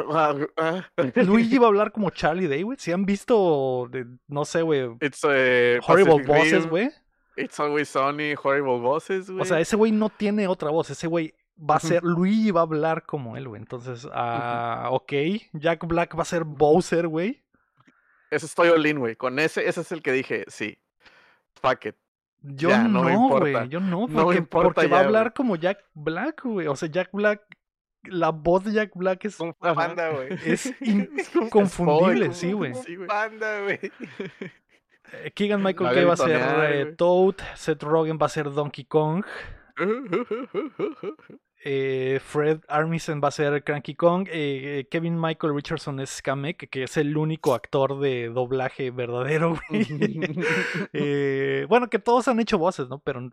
Luigi 1.17 1.59
va 1.59 1.67
a 1.67 1.69
hablar 1.69 1.93
como 1.93 2.09
Charlie 2.11 2.49
Day, 2.49 2.63
güey. 2.63 2.79
Si 2.81 2.93
han 2.93 3.05
visto, 3.05 3.89
no 4.27 4.45
sé, 4.47 4.63
güey, 4.63 4.89
It's 5.01 5.21
eh, 5.29 5.79
Horrible 5.87 6.23
Bosses, 6.25 6.67
güey. 6.67 6.91
It's 7.37 7.59
Always 7.61 7.89
Sunny, 7.89 8.35
Horrible 8.43 8.79
Bosses, 8.81 9.31
güey. 9.31 9.41
O 9.43 9.45
sea, 9.45 9.61
ese 9.61 9.77
güey 9.77 9.93
no 9.93 10.09
tiene 10.11 10.47
otra 10.49 10.71
voz. 10.71 10.91
Ese 10.91 11.07
güey 11.07 11.35
va 11.59 11.77
a 11.77 11.81
ser. 11.81 12.03
Luigi 12.03 12.51
va 12.51 12.61
a 12.61 12.65
hablar 12.65 13.05
como 13.07 13.37
él, 13.37 13.49
güey. 13.49 13.61
Entonces, 13.61 14.07
ah, 14.13 14.89
ok. 14.91 15.13
Jack 15.55 15.87
Black 15.87 16.17
va 16.17 16.23
a 16.23 16.27
ser 16.27 16.45
Bowser, 16.45 17.09
güey. 17.09 17.43
Ese 18.31 18.47
estoy 18.47 18.69
all 18.69 18.85
in, 18.87 18.99
güey. 18.99 19.17
Con 19.17 19.39
ese, 19.39 19.67
ese 19.69 19.81
es 19.83 19.93
el 19.93 20.03
que 20.03 20.13
dije, 20.13 20.45
sí. 20.49 20.79
Fuck 21.61 21.87
it. 21.87 21.97
Yo 22.41 22.71
Ya, 22.71 22.83
no 22.83 23.03
güey. 23.03 23.15
importa. 23.15 23.65
Yo 23.67 23.81
no, 23.81 23.87
No 24.01 24.09
me 24.09 24.23
porque, 24.25 24.39
importa 24.39 24.69
porque 24.75 24.87
va 24.89 24.99
a 24.99 25.01
ya, 25.03 25.07
hablar 25.07 25.23
güey. 25.27 25.35
como 25.35 25.57
Jack 25.57 25.79
Black, 25.95 26.43
güey. 26.45 26.67
O 26.67 26.77
sea, 26.77 26.89
Jack 26.91 27.11
Black. 27.13 27.43
La 28.05 28.31
voz 28.31 28.65
de 28.65 28.73
Jack 28.73 28.91
Black 28.95 29.25
es. 29.27 29.39
Panda, 29.61 30.11
güey. 30.15 30.29
es 30.45 30.73
inconfundible, 31.35 32.35
sí, 32.35 32.53
güey. 32.53 32.75
Sí, 32.75 32.97
güey. 32.97 33.07
Panda, 33.07 33.61
güey. 33.63 33.79
Eh, 35.13 35.31
Keegan 35.33 35.63
Michael 35.63 35.95
Kay 35.95 36.05
va 36.05 36.15
a 36.15 36.17
ser 36.17 36.41
eh. 36.71 36.95
Toad. 36.97 37.37
Seth 37.55 37.83
Rogen 37.83 38.19
va 38.21 38.27
a 38.27 38.31
ser 38.31 38.51
Donkey 38.51 38.85
Kong. 38.85 39.25
eh, 41.65 42.21
Fred 42.23 42.61
Armisen 42.69 43.21
va 43.23 43.29
a 43.29 43.31
ser 43.31 43.65
Cranky 43.65 43.95
Kong. 43.95 44.29
eh, 44.31 44.87
Kevin 44.91 45.19
Michael 45.21 45.55
Richardson 45.55 46.01
es 46.01 46.21
Kamek, 46.23 46.69
que 46.71 46.83
es 46.85 46.97
el 46.97 47.17
único 47.17 47.55
actor 47.55 48.01
de 48.01 48.29
doblaje 48.29 48.91
verdadero. 48.91 49.59
Eh, 50.93 51.67
bueno, 51.69 51.89
que 51.89 51.99
todos 51.99 52.29
han 52.29 52.41
hecho 52.41 52.59
voces, 52.59 52.89
¿no? 52.89 52.99
Pero 52.99 53.31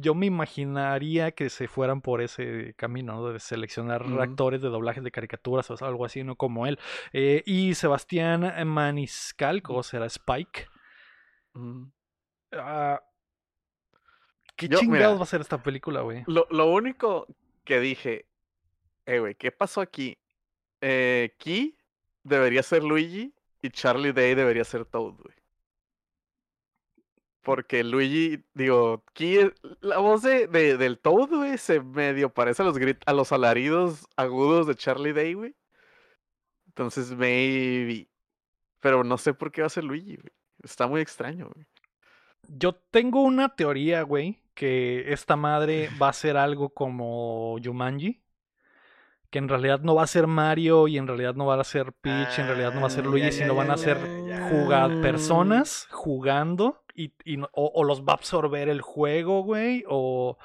yo 0.00 0.14
me 0.14 0.26
imaginaría 0.26 1.32
que 1.32 1.50
se 1.50 1.68
fueran 1.68 2.00
por 2.00 2.20
ese 2.20 2.74
camino, 2.76 3.14
¿no? 3.14 3.28
De 3.32 3.40
seleccionar 3.40 4.04
actores 4.20 4.62
de 4.62 4.68
doblajes 4.68 5.02
de 5.04 5.10
caricaturas 5.10 5.70
o 5.70 5.84
algo 5.84 6.04
así, 6.04 6.22
¿no? 6.24 6.36
Como 6.36 6.66
él. 6.66 6.78
Y 7.12 7.74
Sebastián 7.74 8.52
Maniscalco 8.66 9.82
será 9.82 10.06
Spike. 10.06 10.68
Ah, 12.52 13.02
¿Qué 14.56 14.68
Yo, 14.68 14.78
chingados 14.78 14.90
mira, 15.12 15.14
va 15.18 15.22
a 15.22 15.26
ser 15.26 15.40
esta 15.40 15.62
película, 15.62 16.00
güey? 16.02 16.24
Lo, 16.26 16.46
lo 16.50 16.66
único 16.72 17.26
que 17.64 17.80
dije, 17.80 18.26
eh, 19.04 19.18
güey, 19.18 19.34
¿qué 19.34 19.52
pasó 19.52 19.80
aquí? 19.80 20.18
Eh, 20.80 21.34
Key 21.38 21.76
debería 22.22 22.62
ser 22.62 22.82
Luigi 22.84 23.34
y 23.62 23.70
Charlie 23.70 24.12
Day 24.12 24.34
debería 24.34 24.64
ser 24.64 24.84
Toad, 24.86 25.14
güey. 25.14 25.36
Porque 27.42 27.84
Luigi, 27.84 28.44
digo, 28.54 29.04
Key, 29.12 29.52
la 29.80 29.98
voz 29.98 30.22
de, 30.22 30.48
de- 30.48 30.76
del 30.76 30.98
Toad, 30.98 31.28
güey, 31.28 31.58
se 31.58 31.80
medio 31.80 32.32
parece 32.32 32.62
a 32.62 32.64
los 32.64 32.76
grit, 32.78 32.98
a 33.06 33.12
los 33.12 33.30
alaridos 33.30 34.06
agudos 34.16 34.66
de 34.66 34.74
Charlie 34.74 35.12
Day, 35.12 35.34
güey. 35.34 35.54
Entonces, 36.66 37.12
maybe. 37.12 38.08
Pero 38.80 39.04
no 39.04 39.16
sé 39.16 39.32
por 39.32 39.52
qué 39.52 39.60
va 39.60 39.68
a 39.68 39.70
ser 39.70 39.84
Luigi, 39.84 40.16
güey. 40.16 40.32
Está 40.62 40.86
muy 40.86 41.00
extraño, 41.00 41.50
güey. 41.54 41.66
Yo 42.48 42.74
tengo 42.90 43.22
una 43.22 43.54
teoría, 43.56 44.02
güey, 44.02 44.40
que 44.54 45.12
esta 45.12 45.36
madre 45.36 45.90
va 46.00 46.08
a 46.10 46.12
ser 46.12 46.36
algo 46.36 46.70
como 46.70 47.56
Jumanji. 47.62 48.22
Que 49.30 49.38
en 49.38 49.48
realidad 49.48 49.80
no 49.80 49.94
va 49.96 50.04
a 50.04 50.06
ser 50.06 50.28
Mario 50.28 50.86
y 50.86 50.98
en 50.98 51.08
realidad 51.08 51.34
no 51.34 51.46
va 51.46 51.60
a 51.60 51.64
ser 51.64 51.92
Peach, 51.92 52.38
en 52.38 52.46
realidad 52.46 52.72
no 52.72 52.80
va 52.82 52.86
a 52.86 52.90
ser 52.90 53.04
Ah, 53.04 53.08
Luigi, 53.08 53.32
sino 53.32 53.56
van 53.56 53.70
a 53.72 53.76
ser 53.76 53.98
jugar 54.48 55.00
personas 55.00 55.88
jugando 55.90 56.84
y, 56.94 57.12
y 57.24 57.40
o, 57.42 57.48
o 57.52 57.84
los 57.84 58.02
va 58.02 58.12
a 58.12 58.16
absorber 58.16 58.68
el 58.68 58.80
juego, 58.80 59.42
güey, 59.42 59.84
o, 59.88 60.38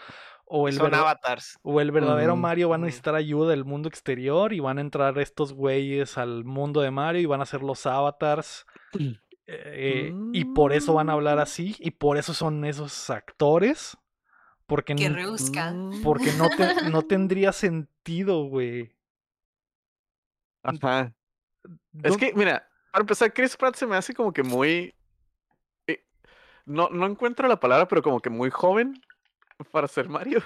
o 0.46 0.68
el 0.68 0.74
Son 0.74 0.94
avatars. 0.94 1.60
o 1.62 1.80
el 1.80 1.92
verdadero 1.92 2.36
Mario 2.36 2.70
va 2.70 2.76
a 2.76 2.80
necesitar 2.80 3.14
ayuda 3.16 3.52
del 3.52 3.66
mundo 3.66 3.88
exterior 3.88 4.52
y 4.52 4.60
van 4.60 4.80
a 4.80 4.82
entrar 4.82 5.18
estos 5.20 5.54
güeyes 5.54 6.18
al 6.18 6.44
mundo 6.44 6.82
de 6.82 6.92
Mario 6.92 7.22
y 7.22 7.26
van 7.28 7.42
a 7.42 7.46
ser 7.46 7.62
los 7.62 7.86
avatars. 7.86 8.66
eh, 9.54 10.14
y 10.34 10.46
por 10.46 10.74
eso 10.74 10.94
van 10.94 11.10
a 11.10 11.14
hablar 11.14 11.38
Mm. 11.38 11.42
así 11.42 11.76
y 11.80 11.92
por 11.92 12.18
eso 12.18 12.34
son 12.34 12.64
esos 12.66 13.10
actores. 13.10 13.98
Porque, 14.68 14.96
Qué 14.96 15.06
n- 15.08 15.16
rebuscado. 15.16 15.76
Mm. 15.92 16.02
porque 16.02 16.32
no, 16.38 16.50
te- 16.50 16.90
no 16.90 17.02
tendría 17.08 17.52
sentido, 17.52 18.46
güey. 18.46 18.96
Ajá. 20.64 21.14
Es 22.04 22.12
No- 22.14 22.18
que, 22.18 22.34
mira, 22.34 22.68
para 22.92 23.02
empezar, 23.02 23.34
Chris 23.34 23.58
Pratt 23.58 23.76
se 23.76 23.86
me 23.88 23.96
hace 23.96 24.14
como 24.14 24.32
que 24.32 24.44
muy. 24.44 24.94
eh, 25.88 26.04
no, 26.66 26.90
no 26.90 27.06
encuentro 27.06 27.48
la 27.48 27.60
palabra, 27.60 27.88
pero 27.88 28.02
como 28.02 28.20
que 28.20 28.30
muy 28.30 28.50
joven 28.50 29.02
para 29.72 29.88
ser 29.88 30.08
Mario. 30.10 30.42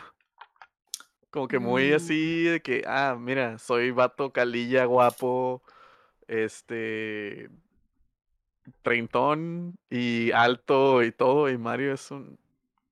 Como 1.29 1.47
que 1.47 1.59
muy 1.59 1.91
Mm. 1.91 1.95
así 1.95 2.43
de 2.45 2.61
que, 2.61 2.83
ah, 2.87 3.15
mira, 3.19 3.57
soy 3.59 3.91
vato 3.91 4.31
calilla, 4.31 4.85
guapo, 4.85 5.61
este 6.27 7.49
treintón 8.81 9.77
y 9.89 10.31
alto 10.31 11.03
y 11.03 11.11
todo, 11.11 11.49
y 11.49 11.57
Mario 11.57 11.93
es 11.93 12.11
un 12.11 12.37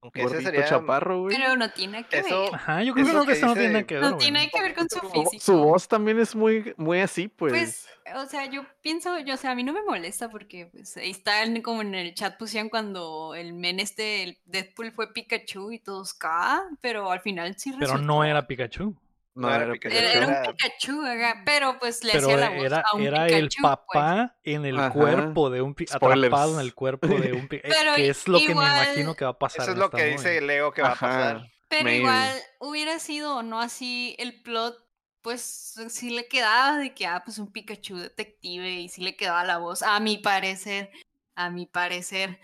Aunque 0.02 0.24
ese 0.24 0.42
sería. 0.42 0.66
chaparro, 0.66 1.22
güey. 1.22 1.36
Pero 1.38 1.56
no 1.56 1.70
tiene 1.72 2.04
que 2.06 2.20
Eso- 2.20 2.42
ver. 2.44 2.56
Ajá, 2.56 2.84
yo 2.84 2.94
creo 2.94 3.06
que 3.06 3.12
Eso 3.12 3.20
no, 3.20 3.26
que 3.26 3.40
no 3.40 3.54
tiene 3.54 3.86
que 3.86 3.94
ver. 3.96 4.04
No 4.04 4.10
güey. 4.12 4.20
tiene 4.20 4.50
que 4.50 4.62
ver 4.62 4.76
con 4.76 4.90
su 4.90 5.00
físico. 5.00 5.40
su 5.44 5.58
voz 5.58 5.88
también 5.88 6.20
es 6.20 6.36
muy, 6.36 6.74
muy 6.78 7.00
así, 7.00 7.28
pues. 7.30 7.54
Pues, 7.54 7.88
o 8.16 8.26
sea, 8.26 8.46
yo 8.48 8.66
pienso, 8.82 9.18
yo, 9.20 9.36
o 9.36 9.38
sea, 9.38 9.52
a 9.52 9.56
mí 9.56 9.64
no 9.64 9.72
me 9.72 9.82
molesta 9.84 10.30
porque 10.30 10.66
pues, 10.74 10.98
ahí 10.98 11.12
está 11.12 11.44
en- 11.44 11.62
como 11.62 11.82
en 11.82 11.96
el 11.96 12.14
chat 12.16 12.38
pusieron 12.38 12.68
cuando 12.70 13.34
el 13.34 13.54
men 13.54 13.80
este, 13.80 14.24
el 14.24 14.38
Deadpool 14.46 14.92
fue 14.92 15.14
Pikachu 15.14 15.72
y 15.72 15.80
todos 15.80 16.14
K, 16.14 16.64
pero 16.82 17.10
al 17.10 17.22
final 17.22 17.56
sí 17.58 17.72
Pero 17.72 17.80
resultó- 17.94 18.04
no 18.06 18.24
era 18.26 18.46
Pikachu. 18.46 18.94
No, 19.36 19.48
era 19.50 19.64
era 19.64 19.74
Pikachu. 19.74 19.96
Era, 19.98 20.12
era 20.14 20.28
un 20.28 20.56
Pikachu, 20.56 21.02
pero 21.46 21.80
pues 21.80 22.04
le 22.04 22.12
Pero 22.14 22.28
hacía 22.28 22.38
la 22.38 22.50
voz 22.50 22.66
era, 22.66 22.84
a 22.92 22.96
un 22.96 23.02
era 23.02 23.26
Pikachu, 23.26 23.36
el 23.36 23.48
pues. 23.50 23.62
papá 23.62 24.38
en 24.44 24.66
el 24.66 24.78
Ajá. 24.80 24.90
cuerpo 24.92 25.50
de 25.50 25.62
un 25.62 25.76
pi- 25.76 25.88
Spoilers. 25.88 26.24
atrapado 26.28 26.54
en 26.56 26.60
el 26.66 26.74
cuerpo 26.76 27.08
de 27.08 27.34
un 27.34 27.48
pi- 27.48 27.56
eh, 27.64 27.70
Pero 27.70 27.96
que 27.96 28.10
es 28.10 28.28
lo 28.28 28.38
que 28.40 28.48
me 28.48 28.52
imagino 28.54 29.16
que 29.16 29.26
va 29.26 29.32
a 29.32 29.40
pasar. 29.40 29.62
Eso 29.64 29.72
es 29.72 29.78
lo 29.78 29.86
esta 29.86 29.98
que 29.98 30.04
movie. 30.04 30.18
dice 30.18 30.42
Lego 30.42 30.72
que 30.72 30.82
va 30.82 30.92
a 30.92 30.96
pasar. 30.96 31.48
Pero 31.70 31.84
Maybe. 31.86 31.98
igual 32.00 32.40
hubiera 32.60 33.00
sido 33.00 33.38
o 33.38 33.44
no 33.44 33.60
así 33.60 34.16
el 34.20 34.42
plot, 34.44 34.78
pues 35.24 35.42
sí 35.90 36.12
le 36.12 36.28
quedaba 36.28 36.78
de 36.78 36.94
que, 36.94 37.08
ah, 37.08 37.22
pues 37.26 37.40
un 37.40 37.52
Pikachu 37.52 37.98
detective 37.98 38.70
y 38.70 38.90
sí 38.90 39.02
le 39.02 39.16
quedaba 39.16 39.44
la 39.44 39.58
voz, 39.58 39.82
a 39.82 40.00
mi 40.00 40.18
parecer, 40.20 40.92
a 41.36 41.50
mi 41.50 41.66
parecer, 41.66 42.40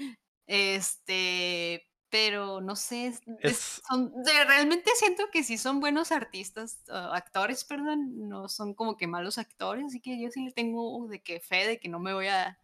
este, 0.47 1.88
pero 2.09 2.59
no 2.61 2.75
sé, 2.75 3.07
es- 3.07 3.21
es- 3.39 3.51
Es- 3.51 3.81
son, 3.87 4.11
de- 4.23 4.45
realmente 4.45 4.89
siento 4.95 5.23
que 5.31 5.43
sí 5.43 5.57
son 5.57 5.79
buenos 5.79 6.11
artistas, 6.11 6.79
actores, 6.89 7.63
perdón, 7.63 8.27
no 8.29 8.49
son 8.49 8.73
como 8.73 8.97
que 8.97 9.07
malos 9.07 9.37
actores, 9.37 9.85
así 9.85 9.99
que 10.01 10.19
yo 10.21 10.29
sí 10.31 10.43
le 10.45 10.51
tengo 10.51 11.07
de 11.07 11.21
que 11.21 11.39
fe 11.39 11.67
de 11.67 11.79
que 11.79 11.87
no 11.89 11.99
me 11.99 12.13
voy 12.13 12.27
a 12.27 12.57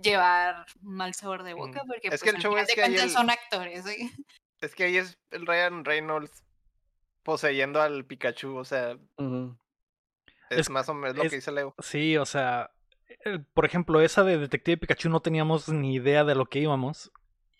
llevar 0.00 0.66
mal 0.82 1.14
sabor 1.14 1.42
de 1.42 1.54
boca, 1.54 1.82
Mm. 1.84 1.86
porque 1.86 2.08
Es 2.08 2.10
pues, 2.10 2.22
que 2.22 2.30
el 2.30 2.36
show 2.42 2.56
es 2.56 2.66
de 2.68 2.74
que 2.74 2.84
el- 2.84 3.10
son 3.10 3.30
actores, 3.30 3.86
¿eh? 3.86 4.10
Es 4.60 4.74
que 4.74 4.84
ahí 4.84 4.96
es 4.96 5.18
el 5.30 5.46
Ryan 5.46 5.84
Reynolds 5.84 6.42
poseyendo 7.22 7.80
al 7.80 8.04
Pikachu. 8.04 8.56
O 8.56 8.64
sea, 8.64 8.92
es, 10.50 10.58
Es- 10.58 10.70
más 10.70 10.88
o 10.88 10.94
menos 10.94 11.16
lo 11.16 11.22
que 11.28 11.36
dice 11.36 11.52
Lego. 11.52 11.74
Sí, 11.78 12.16
o 12.16 12.26
sea, 12.26 12.70
por 13.54 13.64
ejemplo, 13.66 14.00
esa 14.00 14.24
de 14.24 14.38
Detective 14.38 14.78
Pikachu 14.78 15.08
no 15.10 15.20
teníamos 15.20 15.68
ni 15.68 15.94
idea 15.94 16.24
de 16.24 16.34
lo 16.34 16.46
que 16.46 16.58
íbamos. 16.60 17.12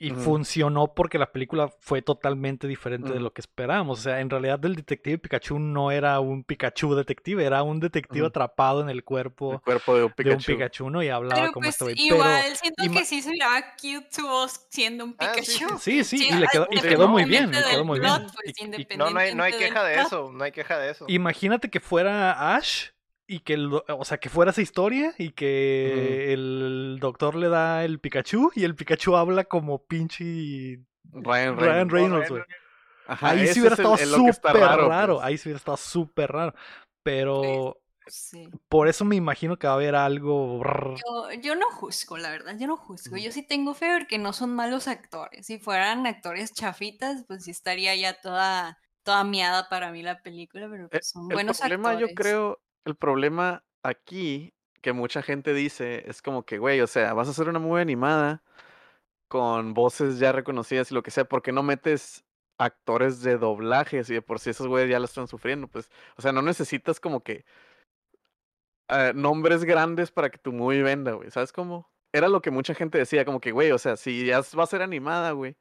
Y 0.03 0.13
funcionó 0.13 0.95
porque 0.95 1.19
la 1.19 1.31
película 1.31 1.69
fue 1.79 2.01
totalmente 2.01 2.67
diferente 2.67 3.13
de 3.13 3.21
lo 3.21 3.35
que 3.35 3.43
esperábamos. 3.43 3.99
O 3.99 4.03
sea, 4.03 4.21
en 4.21 4.31
realidad 4.31 4.65
el 4.65 4.75
detective 4.75 5.19
Pikachu 5.19 5.59
no 5.59 5.91
era 5.91 6.19
un 6.21 6.43
Pikachu 6.43 6.95
detective, 6.95 7.45
era 7.45 7.63
un 7.63 7.81
detective 7.81 8.27
atrapado 8.29 8.81
en 8.81 8.89
el 8.89 8.97
El 8.97 9.05
cuerpo 9.05 9.61
cuerpo 9.63 9.95
de 9.95 10.05
un 10.05 10.09
de 10.09 10.15
Pikachu. 10.15 10.37
un 10.37 10.43
Pikachu, 10.57 10.91
¿no? 10.91 11.03
Y 11.03 11.11
hablaba 11.11 11.43
Pero 11.43 11.53
como 11.53 11.65
pues 11.65 11.75
este 11.75 11.85
güey. 11.85 11.97
igual, 12.01 12.43
Pero 12.45 12.57
siento 12.57 12.83
que 12.99 13.05
sí 13.05 13.21
se 13.21 13.31
miraba 13.31 13.63
cute 13.77 14.07
su 14.11 14.27
voz 14.27 14.67
siendo 14.71 15.05
un 15.05 15.17
Ah, 15.19 15.33
sí, 15.37 15.45
sí, 15.45 15.59
Pikachu. 15.59 15.79
sí, 15.79 16.05
sí, 16.05 16.19
Sí, 16.19 16.29
y 16.31 16.35
le 16.35 16.47
quedó, 16.49 16.67
y 16.71 16.81
quedó 16.81 17.07
muy 17.07 17.25
bien, 17.27 17.51
quedó 17.51 17.85
muy 17.85 18.01
plot, 18.01 18.19
bien. 18.21 18.31
pues, 18.35 18.55
Y- 18.89 18.95
y- 18.95 18.97
No, 18.97 19.11
no 19.11 19.19
hay, 19.21 19.35
no 19.35 19.43
hay 19.43 19.53
queja 19.53 19.85
de 19.85 19.95
plot. 19.97 20.07
eso. 20.07 20.33
No 20.33 20.45
hay 20.45 20.53
queja 20.53 20.79
de 20.79 20.91
eso. 20.93 21.05
Imagínate 21.09 21.69
que 21.69 21.79
fuera 21.79 22.57
Ash 22.57 22.87
y 23.33 23.41
que, 23.41 23.57
lo- 23.57 23.85
o 23.89 24.05
sea, 24.05 24.19
que 24.19 24.29
fuera 24.29 24.51
esa 24.51 24.61
historia 24.61 25.15
y 25.17 25.31
que 25.31 26.33
el 26.33 26.99
doctor 27.01 27.37
le 27.37 27.49
da 27.49 27.85
el 27.85 28.01
Pikachu 28.01 28.51
y 28.57 28.65
el 28.65 28.75
Pikachu 28.75 29.15
habla 29.15 29.45
como 29.45 29.85
pinche 29.85 30.81
Ryan 31.13 31.57
Ryan 31.57 31.89
Reynolds. 31.89 31.93
Reynolds, 31.93 32.29
Ryan 32.29 32.29
güey. 32.29 32.43
Ajá, 33.07 33.31
Ahí 33.31 33.47
sí 33.49 33.61
hubiera 33.61 33.75
es 33.75 33.79
el- 33.81 33.87
estado 33.87 34.27
el- 34.27 34.35
súper 34.35 34.57
raro, 34.57 35.15
pues. 35.17 35.27
ahí 35.27 35.39
sí 35.39 35.49
hubiera 35.49 35.59
estado 35.59 35.77
súper 35.77 36.33
raro. 36.33 36.55
Pero 37.03 37.77
Sí. 38.07 38.49
por 38.69 38.89
eso 38.89 39.05
me 39.05 39.15
imagino 39.17 39.57
que 39.59 39.67
va 39.69 39.75
a 39.75 39.77
haber 39.77 39.95
algo... 39.95 40.63
Yo, 40.97 41.41
yo 41.41 41.55
no 41.55 41.71
juzgo, 41.71 42.19
la 42.19 42.31
verdad, 42.31 42.57
yo 42.59 42.67
no 42.67 42.77
juzgo. 42.77 43.17
Yo 43.17 43.31
sí 43.33 43.43
tengo 43.47 43.75
fe 43.75 43.95
porque 43.99 44.19
no 44.19 44.33
son 44.33 44.55
malos 44.55 44.89
actores. 44.89 45.47
Si 45.47 45.59
fueran 45.59 46.07
actores 46.07 46.53
chafitas, 46.53 47.25
pues 47.29 47.45
sí 47.45 47.53
estaría 47.53 47.95
ya 47.95 48.21
toda, 48.21 48.79
toda 49.05 49.23
miada 49.25 49.69
para 49.69 49.93
mí 49.93 50.03
la 50.03 50.21
película, 50.23 50.69
pero 50.69 50.87
Eh, 50.87 50.89
pues 50.91 51.09
son 51.09 51.31
el 51.31 51.35
buenos 51.35 51.59
problema, 51.61 51.91
actores. 51.91 52.11
yo 52.11 52.15
creo, 52.15 52.61
el 52.85 52.97
problema 52.97 53.65
aquí 53.83 54.55
que 54.83 54.93
mucha 54.93 55.23
gente 55.23 55.55
dice 55.55 56.05
es 56.09 56.23
como 56.23 56.45
que, 56.45 56.59
güey, 56.59 56.81
o 56.81 56.87
sea, 56.87 57.13
vas 57.15 57.29
a 57.29 57.33
hacer 57.33 57.49
una 57.49 57.59
movie 57.59 57.83
animada 57.83 58.43
con 59.29 59.75
voces 59.75 60.19
ya 60.19 60.33
reconocidas 60.33 60.91
y 60.91 60.95
lo 60.95 61.03
que 61.03 61.11
sea, 61.11 61.25
¿por 61.25 61.43
qué 61.43 61.53
no 61.53 61.63
metes 61.63 62.25
actores 62.59 63.23
de 63.23 63.39
doblaje 63.39 64.05
si 64.05 64.15
de 64.15 64.23
por 64.23 64.41
sí 64.41 64.51
esos 64.51 64.67
güeyes 64.69 64.91
ya 64.91 64.99
la 64.99 65.07
están 65.07 65.29
sufriendo? 65.29 65.69
Pues, 65.69 65.91
o 66.17 66.23
sea, 66.23 66.33
no 66.33 66.43
necesitas 66.43 67.01
como 67.01 67.23
que 67.23 67.45
eh, 68.89 69.13
nombres 69.15 69.65
grandes 69.65 70.11
para 70.11 70.31
que 70.31 70.39
tu 70.39 70.53
movie 70.53 70.83
venda, 70.83 71.13
güey, 71.13 71.31
¿sabes 71.31 71.53
cómo? 71.53 71.91
Era 72.13 72.29
lo 72.29 72.43
que 72.43 72.51
mucha 72.51 72.75
gente 72.75 72.99
decía, 72.99 73.25
como 73.25 73.41
que, 73.41 73.53
güey, 73.53 73.71
o 73.71 73.79
sea, 73.79 73.97
si 73.97 74.27
ya 74.27 74.41
va 74.59 74.65
a 74.65 74.67
ser 74.67 74.83
animada, 74.83 75.31
güey, 75.33 75.57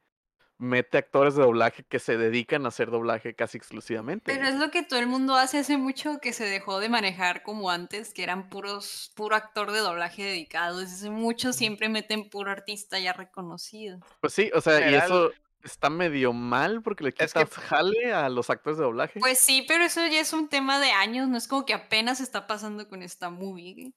mete 0.59 0.97
actores 0.97 1.35
de 1.35 1.43
doblaje 1.43 1.83
que 1.83 1.99
se 1.99 2.17
dedican 2.17 2.65
a 2.65 2.67
hacer 2.67 2.91
doblaje 2.91 3.33
casi 3.33 3.57
exclusivamente. 3.57 4.31
Pero 4.31 4.45
es 4.45 4.55
lo 4.55 4.69
que 4.71 4.83
todo 4.83 4.99
el 4.99 5.07
mundo 5.07 5.35
hace 5.35 5.59
hace 5.59 5.77
mucho 5.77 6.19
que 6.19 6.33
se 6.33 6.43
dejó 6.43 6.79
de 6.79 6.89
manejar 6.89 7.43
como 7.43 7.71
antes, 7.71 8.13
que 8.13 8.23
eran 8.23 8.49
puros, 8.49 9.11
puro 9.15 9.37
actor 9.37 9.71
de 9.71 9.79
doblaje 9.79 10.23
dedicado. 10.23 10.79
Desde 10.79 10.95
hace 10.95 11.09
mucho 11.09 11.53
siempre 11.53 11.87
meten 11.87 12.29
puro 12.29 12.51
artista 12.51 12.99
ya 12.99 13.13
reconocido. 13.13 13.99
Pues 14.19 14.33
sí, 14.33 14.51
o 14.53 14.59
sea, 14.59 14.91
y 14.91 14.95
eso 14.95 15.31
está 15.63 15.89
medio 15.89 16.33
mal 16.33 16.81
porque 16.81 17.05
le 17.05 17.09
Es 17.11 17.15
que- 17.15 17.25
quitas 17.25 17.49
jale 17.51 18.13
a 18.13 18.27
los 18.27 18.49
actores 18.49 18.77
de 18.77 18.83
doblaje. 18.83 19.19
Pues 19.21 19.39
sí, 19.39 19.63
pero 19.65 19.85
eso 19.85 20.05
ya 20.07 20.19
es 20.19 20.33
un 20.33 20.49
tema 20.49 20.79
de 20.79 20.91
años, 20.91 21.29
no 21.29 21.37
es 21.37 21.47
como 21.47 21.65
que 21.65 21.73
apenas 21.73 22.19
está 22.19 22.47
pasando 22.47 22.87
con 22.89 23.01
esta 23.01 23.29
movie. 23.29 23.93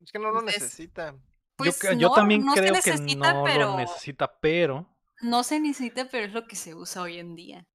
Es 0.00 0.10
que 0.12 0.18
no 0.18 0.30
lo 0.30 0.38
Entonces, 0.40 0.62
necesita. 0.62 1.14
Pues 1.56 1.78
yo, 1.82 1.92
yo 1.92 2.08
no, 2.08 2.14
también 2.14 2.44
no 2.44 2.54
creo 2.54 2.72
que 2.82 3.16
no 3.16 3.44
pero 3.44 3.66
lo 3.72 3.76
necesita, 3.76 4.38
pero... 4.40 4.97
no 5.20 5.42
se 5.44 5.60
necesita, 5.60 6.06
pero 6.10 6.26
es 6.26 6.32
lo 6.32 6.46
que 6.46 6.56
se 6.56 6.74
usa 6.74 7.02
hoy 7.02 7.18
en 7.18 7.34
día. 7.34 7.66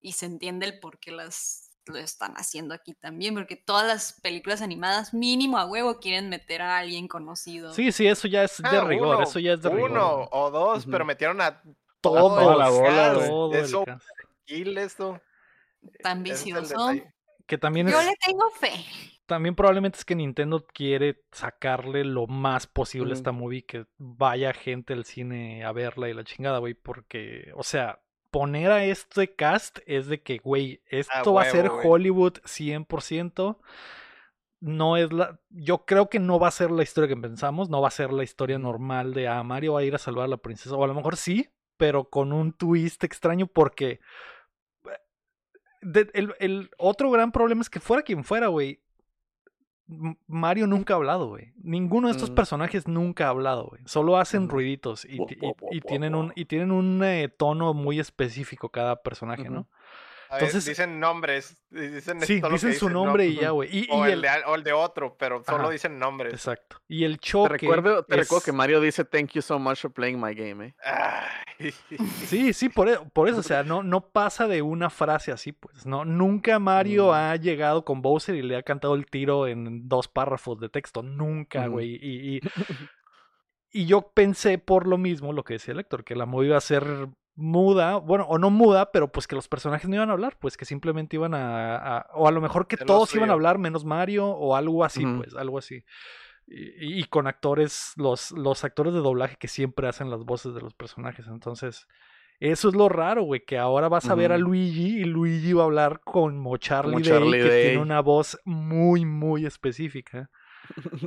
Y 0.00 0.12
se 0.12 0.26
entiende 0.26 0.66
el 0.66 0.80
por 0.80 0.98
qué 0.98 1.12
las 1.12 1.66
lo 1.86 1.98
están 1.98 2.34
haciendo 2.34 2.74
aquí 2.74 2.94
también, 2.94 3.34
porque 3.34 3.56
todas 3.56 3.86
las 3.86 4.20
películas 4.20 4.62
animadas 4.62 5.12
mínimo 5.12 5.58
a 5.58 5.66
huevo 5.66 5.98
quieren 5.98 6.28
meter 6.28 6.62
a 6.62 6.78
alguien 6.78 7.08
conocido. 7.08 7.72
Sí, 7.74 7.90
sí, 7.90 8.06
eso 8.06 8.28
ya 8.28 8.44
es 8.44 8.58
de 8.58 8.68
Ah, 8.68 8.84
rigor, 8.84 9.16
uno, 9.16 9.22
eso 9.24 9.38
ya 9.40 9.54
es 9.54 9.62
de 9.62 9.70
rigor. 9.70 9.90
Uno 9.90 10.28
o 10.30 10.50
dos, 10.50 10.86
pero 10.86 11.04
metieron 11.04 11.40
a 11.40 11.60
Todo, 12.00 12.38
todo 12.38 12.58
la 12.58 12.68
el 12.68 12.72
bola, 12.72 13.12
todo 13.14 13.52
el 13.54 13.64
Eso, 13.64 13.84
cast. 13.84 14.06
kill 14.44 14.78
esto. 14.78 15.20
Tan 16.02 16.18
el 16.18 16.24
vicioso. 16.24 16.92
Que 17.46 17.58
también 17.58 17.88
Yo 17.88 17.98
es... 18.00 18.06
le 18.06 18.14
tengo 18.24 18.48
fe. 18.50 18.72
También 19.30 19.54
probablemente 19.54 19.96
es 19.96 20.04
que 20.04 20.16
Nintendo 20.16 20.66
quiere 20.66 21.22
sacarle 21.30 22.02
lo 22.04 22.26
más 22.26 22.66
posible 22.66 23.12
a 23.12 23.14
esta 23.14 23.30
movie, 23.30 23.64
que 23.64 23.86
vaya 23.96 24.52
gente 24.52 24.92
al 24.92 25.04
cine 25.04 25.64
a 25.64 25.70
verla 25.70 26.08
y 26.08 26.14
la 26.14 26.24
chingada, 26.24 26.58
güey, 26.58 26.74
porque, 26.74 27.52
o 27.54 27.62
sea, 27.62 28.02
poner 28.32 28.72
a 28.72 28.84
este 28.84 29.36
cast 29.36 29.78
es 29.86 30.08
de 30.08 30.20
que, 30.20 30.38
güey, 30.38 30.82
esto 30.86 31.32
va 31.32 31.42
a 31.42 31.44
ser 31.44 31.68
güey. 31.68 31.86
Hollywood 31.86 32.38
100%. 32.44 33.58
No 34.58 34.96
es 34.96 35.12
la. 35.12 35.38
Yo 35.48 35.84
creo 35.86 36.08
que 36.10 36.18
no 36.18 36.40
va 36.40 36.48
a 36.48 36.50
ser 36.50 36.72
la 36.72 36.82
historia 36.82 37.06
que 37.06 37.16
pensamos, 37.20 37.70
no 37.70 37.80
va 37.80 37.86
a 37.86 37.92
ser 37.92 38.12
la 38.12 38.24
historia 38.24 38.58
normal 38.58 39.14
de 39.14 39.28
ah, 39.28 39.44
Mario 39.44 39.74
va 39.74 39.80
a 39.80 39.84
ir 39.84 39.94
a 39.94 39.98
salvar 39.98 40.24
a 40.24 40.28
la 40.28 40.38
princesa, 40.38 40.74
o 40.74 40.82
a 40.82 40.88
lo 40.88 40.94
mejor 40.94 41.16
sí, 41.16 41.48
pero 41.76 42.10
con 42.10 42.32
un 42.32 42.52
twist 42.52 43.04
extraño 43.04 43.46
porque. 43.46 44.00
de- 45.82 46.10
el, 46.14 46.34
el 46.40 46.70
otro 46.78 47.12
gran 47.12 47.30
problema 47.30 47.62
es 47.62 47.70
que 47.70 47.78
fuera 47.78 48.02
quien 48.02 48.24
fuera, 48.24 48.48
güey. 48.48 48.80
Mario 50.28 50.66
nunca 50.66 50.94
ha 50.94 50.96
hablado, 50.96 51.28
güey. 51.28 51.52
Ninguno 51.62 52.08
de 52.08 52.12
estos 52.12 52.30
Mm. 52.30 52.34
personajes 52.34 52.86
nunca 52.86 53.26
ha 53.26 53.30
hablado, 53.30 53.66
güey. 53.66 53.82
Solo 53.86 54.16
hacen 54.18 54.44
Mm. 54.44 54.48
ruiditos 54.48 55.04
y, 55.04 55.18
tienen 55.80 56.14
un 56.14 56.32
y 56.36 56.44
tienen 56.44 56.70
un 56.70 57.02
eh, 57.02 57.28
tono 57.28 57.74
muy 57.74 57.98
específico 57.98 58.68
cada 58.68 59.02
personaje. 59.02 59.48
¿no? 59.50 59.66
Entonces- 60.32 60.64
dicen 60.64 61.00
nombres. 61.00 61.56
Dicen 61.70 62.20
Sí, 62.22 62.40
dicen 62.50 62.74
su 62.74 62.88
nombre 62.90 63.26
y 63.26 63.36
ya, 63.36 63.50
güey. 63.50 63.68
Y, 63.70 63.88
O 63.90 64.04
y 64.04 64.08
el, 64.08 64.14
el, 64.14 64.22
de, 64.22 64.28
al- 64.28 64.44
o 64.46 64.54
el 64.54 64.62
de 64.64 64.72
otro, 64.72 65.16
pero 65.18 65.42
solo 65.44 65.64
Ajá. 65.64 65.70
dicen 65.70 65.98
nombres. 65.98 66.32
exacto. 66.32 66.76
Y 66.88 67.04
el 67.04 67.18
Te 67.18 67.28
choque 67.28 67.48
recuerdo, 67.54 68.04
te 68.04 68.16
recuerdo 68.16 68.44
que 68.44 68.52
Mario 68.52 68.80
dice 68.80 69.04
thank 69.04 69.30
you 69.32 69.42
so 69.42 69.58
much 69.58 69.78
for 69.80 69.92
playing 69.92 70.20
my 70.20 70.34
game, 70.34 70.66
eh. 70.66 70.74
Ay. 70.84 71.72
Sí, 72.26 72.52
sí, 72.52 72.68
por, 72.68 72.88
e- 72.88 72.98
por 73.12 73.28
eso, 73.28 73.38
o 73.40 73.42
sea, 73.42 73.62
no, 73.62 73.82
no 73.82 74.08
pasa 74.10 74.48
de 74.48 74.62
una 74.62 74.88
frase 74.90 75.30
así, 75.32 75.52
pues, 75.52 75.84
¿no? 75.86 76.04
Nunca 76.04 76.58
Mario 76.58 77.08
Mm. 77.08 77.14
ha 77.14 77.36
llegado 77.36 77.84
con 77.84 78.00
Bowser 78.02 78.34
y 78.34 78.42
le 78.42 78.56
ha 78.56 78.62
cantado 78.62 78.94
el 78.94 79.06
tiro 79.06 79.46
en 79.46 79.88
dos 79.88 80.08
párrafos 80.08 80.58
de 80.60 80.68
texto, 80.68 81.02
nunca, 81.02 81.66
güey. 81.66 81.98
Y, 82.00 82.36
y, 82.36 82.40
y 83.72 83.86
yo 83.86 84.10
pensé 84.12 84.58
por 84.58 84.86
lo 84.86 84.98
mismo, 84.98 85.32
lo 85.32 85.44
que 85.44 85.54
decía 85.54 85.72
el 85.72 85.80
Héctor, 85.80 86.02
que 86.04 86.16
la 86.16 86.26
movie 86.26 86.48
iba 86.48 86.56
a 86.56 86.60
ser 86.60 87.08
muda, 87.40 87.96
bueno, 87.96 88.26
o 88.28 88.38
no 88.38 88.50
muda, 88.50 88.92
pero 88.92 89.10
pues 89.10 89.26
que 89.26 89.34
los 89.34 89.48
personajes 89.48 89.88
no 89.88 89.96
iban 89.96 90.10
a 90.10 90.12
hablar, 90.12 90.36
pues 90.38 90.56
que 90.56 90.64
simplemente 90.64 91.16
iban 91.16 91.34
a, 91.34 91.76
a- 91.98 92.06
o 92.14 92.28
a 92.28 92.30
lo 92.30 92.40
mejor 92.40 92.66
que 92.68 92.76
todos 92.86 93.08
iban 93.16 93.30
a 93.30 93.32
hablar 93.34 93.58
menos 93.58 93.84
Mario 93.84 94.26
o 94.28 94.54
algo 94.54 94.84
así, 94.84 95.04
pues, 95.18 95.34
algo 95.34 95.58
así. 95.58 95.84
Y, 96.46 97.00
y 97.00 97.04
con 97.04 97.26
actores, 97.26 97.92
los, 97.96 98.32
los 98.32 98.64
actores 98.64 98.92
de 98.92 99.00
doblaje 99.00 99.36
que 99.36 99.48
siempre 99.48 99.88
hacen 99.88 100.10
las 100.10 100.24
voces 100.24 100.52
de 100.54 100.60
los 100.60 100.74
personajes. 100.74 101.26
Entonces, 101.28 101.86
eso 102.40 102.68
es 102.68 102.74
lo 102.74 102.88
raro, 102.88 103.22
güey, 103.22 103.44
que 103.44 103.58
ahora 103.58 103.88
vas 103.88 104.08
a 104.10 104.14
ver 104.14 104.32
a. 104.32 104.38
Luigi 104.38 105.00
y 105.00 105.04
Luigi 105.04 105.52
va 105.52 105.62
a 105.62 105.66
hablar 105.66 106.00
como 106.04 106.56
Charlie, 106.56 107.02
Day, 107.02 107.42
que 107.42 107.48
Day. 107.48 107.62
tiene 107.62 107.78
una 107.78 108.00
voz 108.00 108.38
muy, 108.44 109.04
muy 109.04 109.46
específica. 109.46 110.30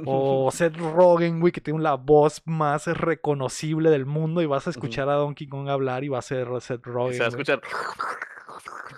O 0.05 0.49
Seth 0.53 0.77
Rogen, 0.77 1.39
güey, 1.39 1.51
que 1.51 1.61
tiene 1.61 1.79
la 1.81 1.95
voz 1.95 2.41
más 2.45 2.87
reconocible 2.87 3.89
del 3.89 4.05
mundo 4.05 4.41
y 4.41 4.45
vas 4.45 4.67
a 4.67 4.69
escuchar 4.69 5.09
a 5.09 5.13
Donkey 5.13 5.47
Kong 5.47 5.69
hablar 5.69 6.03
y 6.03 6.09
va 6.09 6.19
a 6.19 6.21
ser 6.21 6.47
Seth 6.61 6.85
Y 6.85 6.89
Rogen. 6.89 7.13
se 7.13 7.19
va 7.19 7.25
a 7.25 7.29
escuchar. 7.29 7.61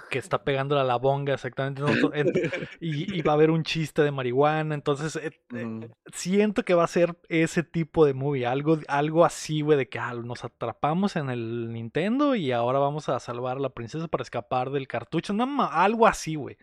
Que 0.10 0.20
está 0.20 0.44
pegándole 0.44 0.82
a 0.82 0.84
la 0.84 0.98
bonga, 0.98 1.34
exactamente. 1.34 1.82
¿no? 1.82 1.88
To- 2.00 2.14
en- 2.14 2.32
y, 2.80 3.18
y 3.18 3.22
va 3.22 3.34
a 3.34 3.36
haber 3.36 3.52
un 3.52 3.64
chiste 3.64 4.02
de 4.04 4.12
marihuana. 4.12 4.76
Entonces, 4.76 5.16
eh, 5.18 5.32
eh, 5.56 5.90
siento 6.14 6.64
que 6.64 6.74
va 6.74 6.84
a 6.84 6.88
ser 6.88 7.18
ese 7.30 7.64
tipo 7.64 8.06
de 8.06 8.14
movie. 8.14 8.46
Algo, 8.46 8.80
algo 8.88 9.26
así, 9.26 9.62
güey, 9.62 9.78
de 9.78 9.90
que 9.90 10.00
ah, 10.00 10.14
nos 10.14 10.44
atrapamos 10.44 11.16
en 11.16 11.30
el 11.30 11.72
Nintendo 11.74 12.36
y 12.36 12.52
ahora 12.52 12.80
vamos 12.80 13.10
a 13.10 13.20
salvar 13.20 13.58
a 13.58 13.60
la 13.62 13.70
princesa 13.70 14.08
para 14.08 14.22
escapar 14.24 14.70
del 14.72 14.88
cartucho. 14.88 15.34
No, 15.34 15.46
ma- 15.48 15.68
algo 15.84 16.08
así, 16.08 16.36
güey. 16.36 16.58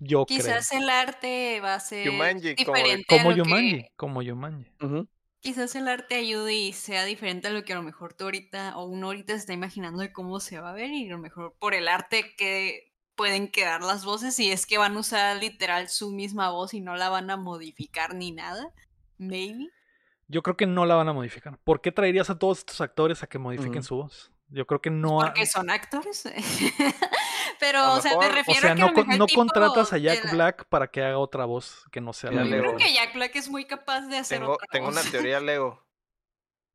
Yo 0.00 0.24
creo. 0.26 0.38
Quizás 0.38 0.72
el 0.72 0.88
arte 0.88 1.60
va 1.62 1.74
a 1.74 1.80
ser 1.80 2.08
Jumanji, 2.08 2.54
como- 2.64 2.76
diferente 2.76 3.04
Como 3.08 3.30
a 3.30 3.32
lo 3.36 3.44
Yumanji. 3.44 3.82
que... 3.82 3.88
Como 3.96 4.22
Yumanji. 4.22 4.66
ujú. 4.82 5.08
Quizás 5.40 5.74
el 5.76 5.86
arte 5.86 6.16
ayude 6.16 6.54
y 6.54 6.72
sea 6.72 7.04
diferente 7.04 7.48
a 7.48 7.50
lo 7.50 7.64
que 7.64 7.72
a 7.72 7.76
lo 7.76 7.82
mejor 7.82 8.12
tú 8.12 8.24
ahorita 8.24 8.76
o 8.76 8.86
uno 8.86 9.06
ahorita 9.06 9.34
se 9.34 9.38
está 9.38 9.52
imaginando 9.52 10.00
de 10.00 10.12
cómo 10.12 10.40
se 10.40 10.58
va 10.60 10.70
a 10.70 10.74
ver 10.74 10.90
y 10.90 11.06
a 11.06 11.12
lo 11.12 11.18
mejor 11.18 11.54
por 11.58 11.74
el 11.74 11.86
arte 11.86 12.34
que 12.36 12.92
pueden 13.14 13.48
quedar 13.48 13.82
las 13.82 14.04
voces 14.04 14.38
y 14.40 14.50
es 14.50 14.66
que 14.66 14.78
van 14.78 14.96
a 14.96 15.00
usar 15.00 15.36
literal 15.36 15.88
su 15.88 16.10
misma 16.10 16.50
voz 16.50 16.74
y 16.74 16.80
no 16.80 16.96
la 16.96 17.08
van 17.08 17.30
a 17.30 17.36
modificar 17.36 18.14
ni 18.14 18.32
nada. 18.32 18.72
Maybe. 19.16 19.68
Yo 20.26 20.42
creo 20.42 20.56
que 20.56 20.66
no 20.66 20.86
la 20.86 20.94
van 20.96 21.08
a 21.08 21.12
modificar. 21.12 21.58
¿Por 21.58 21.80
qué 21.80 21.90
traerías 21.92 22.30
a 22.30 22.38
todos 22.38 22.58
estos 22.58 22.80
actores 22.80 23.22
a 23.22 23.28
que 23.28 23.38
modifiquen 23.38 23.78
Ujú. 23.78 23.82
su 23.82 23.96
voz? 23.96 24.32
Yo 24.50 24.66
creo 24.66 24.80
que 24.80 24.90
no. 24.90 25.20
ha- 25.20 25.26
Porque 25.26 25.46
son 25.46 25.68
actores. 25.70 26.24
Pero, 27.60 27.94
o 27.94 28.00
sea, 28.00 28.12
me 28.12 28.18
mejor- 28.18 28.24
o 28.30 28.32
O 28.32 28.34
refiero 28.36 28.60
sea, 28.60 28.72
a 28.72 28.74
que 28.74 28.80
no, 28.80 28.86
a 28.86 28.88
lo 28.90 28.94
con- 28.94 29.06
mejor 29.06 29.18
no 29.18 29.26
tipo 29.26 29.40
contratas 29.40 29.92
a 29.92 29.98
Jack 29.98 30.24
la- 30.26 30.32
Black 30.32 30.64
para 30.68 30.86
que 30.88 31.02
haga 31.02 31.18
otra 31.18 31.44
voz 31.44 31.84
que 31.90 32.00
no 32.00 32.12
sea 32.12 32.30
la 32.30 32.44
Ya 32.44 32.44
Yo 32.44 32.50
Lego. 32.50 32.62
creo 32.74 32.76
que 32.76 32.94
Jack 32.94 33.14
Black 33.14 33.36
es 33.36 33.48
muy 33.50 33.64
capaz 33.66 34.02
de 34.02 34.16
hacer 34.18 34.38
Tengo, 34.38 34.52
otra 34.54 34.66
tengo 34.70 34.86
voz. 34.86 35.00
una 35.02 35.10
teoría 35.10 35.40
Lego. 35.40 35.84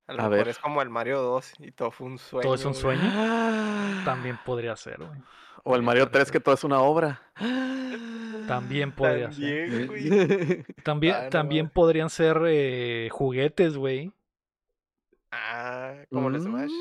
A 0.07 0.13
lo 0.13 0.19
A 0.19 0.23
mejor 0.23 0.37
ver. 0.37 0.47
es 0.49 0.59
como 0.59 0.81
el 0.81 0.89
Mario 0.89 1.21
2 1.21 1.53
y 1.59 1.71
todo 1.71 1.89
fue 1.91 2.07
un 2.07 2.19
sueño. 2.19 2.43
¿Todo 2.43 2.55
es 2.55 2.65
un 2.65 2.75
sueño? 2.75 3.01
También 4.05 4.37
podría 4.45 4.75
ser, 4.75 4.97
güey. 4.97 5.19
O 5.63 5.75
el 5.77 5.81
Mario 5.81 6.09
3 6.11 6.29
que 6.29 6.41
todo 6.41 6.53
es 6.55 6.63
una 6.65 6.79
obra. 6.81 7.21
También 8.47 8.91
podría 8.95 9.31
ser. 9.31 9.69
También, 9.69 9.87
güey. 9.87 10.63
También, 10.83 11.15
Ah, 11.15 11.23
no 11.23 11.29
también 11.29 11.69
podrían 11.69 12.09
ser 12.09 12.41
eh, 12.47 13.07
juguetes, 13.11 13.77
güey. 13.77 14.11
Ah, 15.31 15.93
como 16.11 16.27
el 16.27 16.41
Smash. 16.41 16.71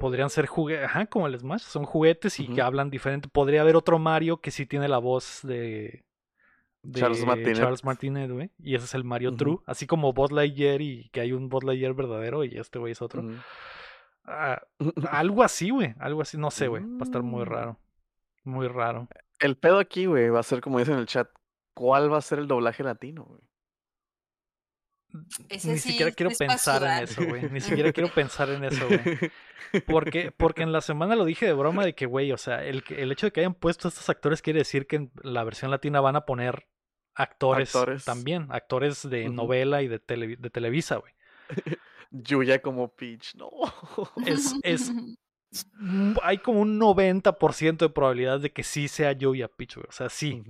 Podrían 0.00 0.30
ser 0.30 0.46
juguetes, 0.46 0.84
ajá, 0.86 1.06
como 1.06 1.26
el 1.26 1.38
Smash. 1.38 1.62
Son 1.62 1.84
juguetes 1.84 2.38
y 2.40 2.48
que 2.48 2.62
hablan 2.62 2.90
diferente. 2.90 3.28
Podría 3.28 3.60
haber 3.62 3.76
otro 3.76 3.98
Mario 3.98 4.40
que 4.40 4.50
sí 4.50 4.66
tiene 4.66 4.88
la 4.88 4.98
voz 4.98 5.40
de, 5.42 6.04
de 6.82 7.00
Charles 7.00 7.24
Martinet. 7.26 7.56
Charles 7.56 7.84
Martinet, 7.84 8.30
güey. 8.30 8.50
Y 8.58 8.74
ese 8.74 8.84
es 8.86 8.94
el 8.94 9.04
Mario. 9.04 9.34
True. 9.34 9.58
Así 9.66 9.86
como 9.86 10.12
Buzz 10.12 10.30
Lightyear 10.32 10.80
y 10.82 11.08
que 11.10 11.20
hay 11.20 11.32
un 11.32 11.48
Buzz 11.48 11.64
Lightyear 11.64 11.94
verdadero 11.94 12.44
y 12.44 12.56
este 12.58 12.78
güey 12.78 12.92
es 12.92 13.02
otro. 13.02 13.24
Ah, 14.24 14.60
algo 15.10 15.42
así, 15.42 15.70
güey. 15.70 15.94
Algo 15.98 16.22
así, 16.22 16.36
no 16.38 16.50
sé, 16.50 16.68
güey. 16.68 16.82
Va 16.84 17.00
a 17.00 17.04
estar 17.04 17.22
muy 17.22 17.44
Mm. 17.44 17.48
raro. 17.48 17.78
Muy 18.44 18.68
raro. 18.68 19.08
El 19.40 19.56
pedo 19.56 19.78
aquí, 19.78 20.06
güey, 20.06 20.28
va 20.30 20.40
a 20.40 20.44
ser 20.44 20.60
como 20.60 20.78
dicen 20.78 20.94
en 20.94 21.00
el 21.00 21.06
chat. 21.06 21.28
¿Cuál 21.74 22.12
va 22.12 22.18
a 22.18 22.22
ser 22.22 22.38
el 22.40 22.48
doblaje 22.48 22.82
latino, 22.82 23.24
güey? 23.24 23.40
Ese 25.48 25.72
Ni 25.72 25.78
sí 25.78 25.90
siquiera 25.90 26.12
quiero 26.12 26.30
pensar 26.36 26.82
en 26.82 27.04
eso, 27.04 27.24
güey. 27.26 27.48
Ni 27.50 27.60
siquiera 27.60 27.92
quiero 27.92 28.12
pensar 28.12 28.50
en 28.50 28.64
eso, 28.64 28.86
güey. 28.86 29.02
Porque, 29.86 30.32
porque 30.32 30.62
en 30.62 30.72
la 30.72 30.80
semana 30.80 31.16
lo 31.16 31.24
dije 31.24 31.46
de 31.46 31.52
broma 31.52 31.84
de 31.84 31.94
que, 31.94 32.06
güey, 32.06 32.32
o 32.32 32.36
sea, 32.36 32.64
el, 32.64 32.82
el 32.90 33.12
hecho 33.12 33.26
de 33.26 33.32
que 33.32 33.40
hayan 33.40 33.54
puesto 33.54 33.88
a 33.88 33.90
estos 33.90 34.08
actores 34.08 34.42
quiere 34.42 34.60
decir 34.60 34.86
que 34.86 34.96
en 34.96 35.12
la 35.22 35.44
versión 35.44 35.70
latina 35.70 36.00
van 36.00 36.16
a 36.16 36.22
poner 36.26 36.66
actores, 37.14 37.74
Actores. 37.74 38.04
también, 38.04 38.46
actores 38.50 39.08
de 39.08 39.28
novela 39.28 39.82
y 39.82 39.88
de, 39.88 39.98
tele- 40.00 40.36
de 40.38 40.50
Televisa, 40.50 40.96
güey. 40.96 41.12
Yuya 42.10 42.62
como 42.62 42.94
Peach, 42.94 43.34
no. 43.34 43.50
Es, 44.24 44.54
es, 44.62 44.92
hay 46.22 46.38
como 46.38 46.60
un 46.60 46.78
90% 46.80 47.76
de 47.78 47.88
probabilidad 47.90 48.40
de 48.40 48.52
que 48.52 48.62
sí 48.62 48.88
sea 48.88 49.12
Yuya 49.12 49.48
Peach, 49.48 49.76
güey. 49.76 49.86
O 49.88 49.92
sea, 49.92 50.08
sí. 50.08 50.42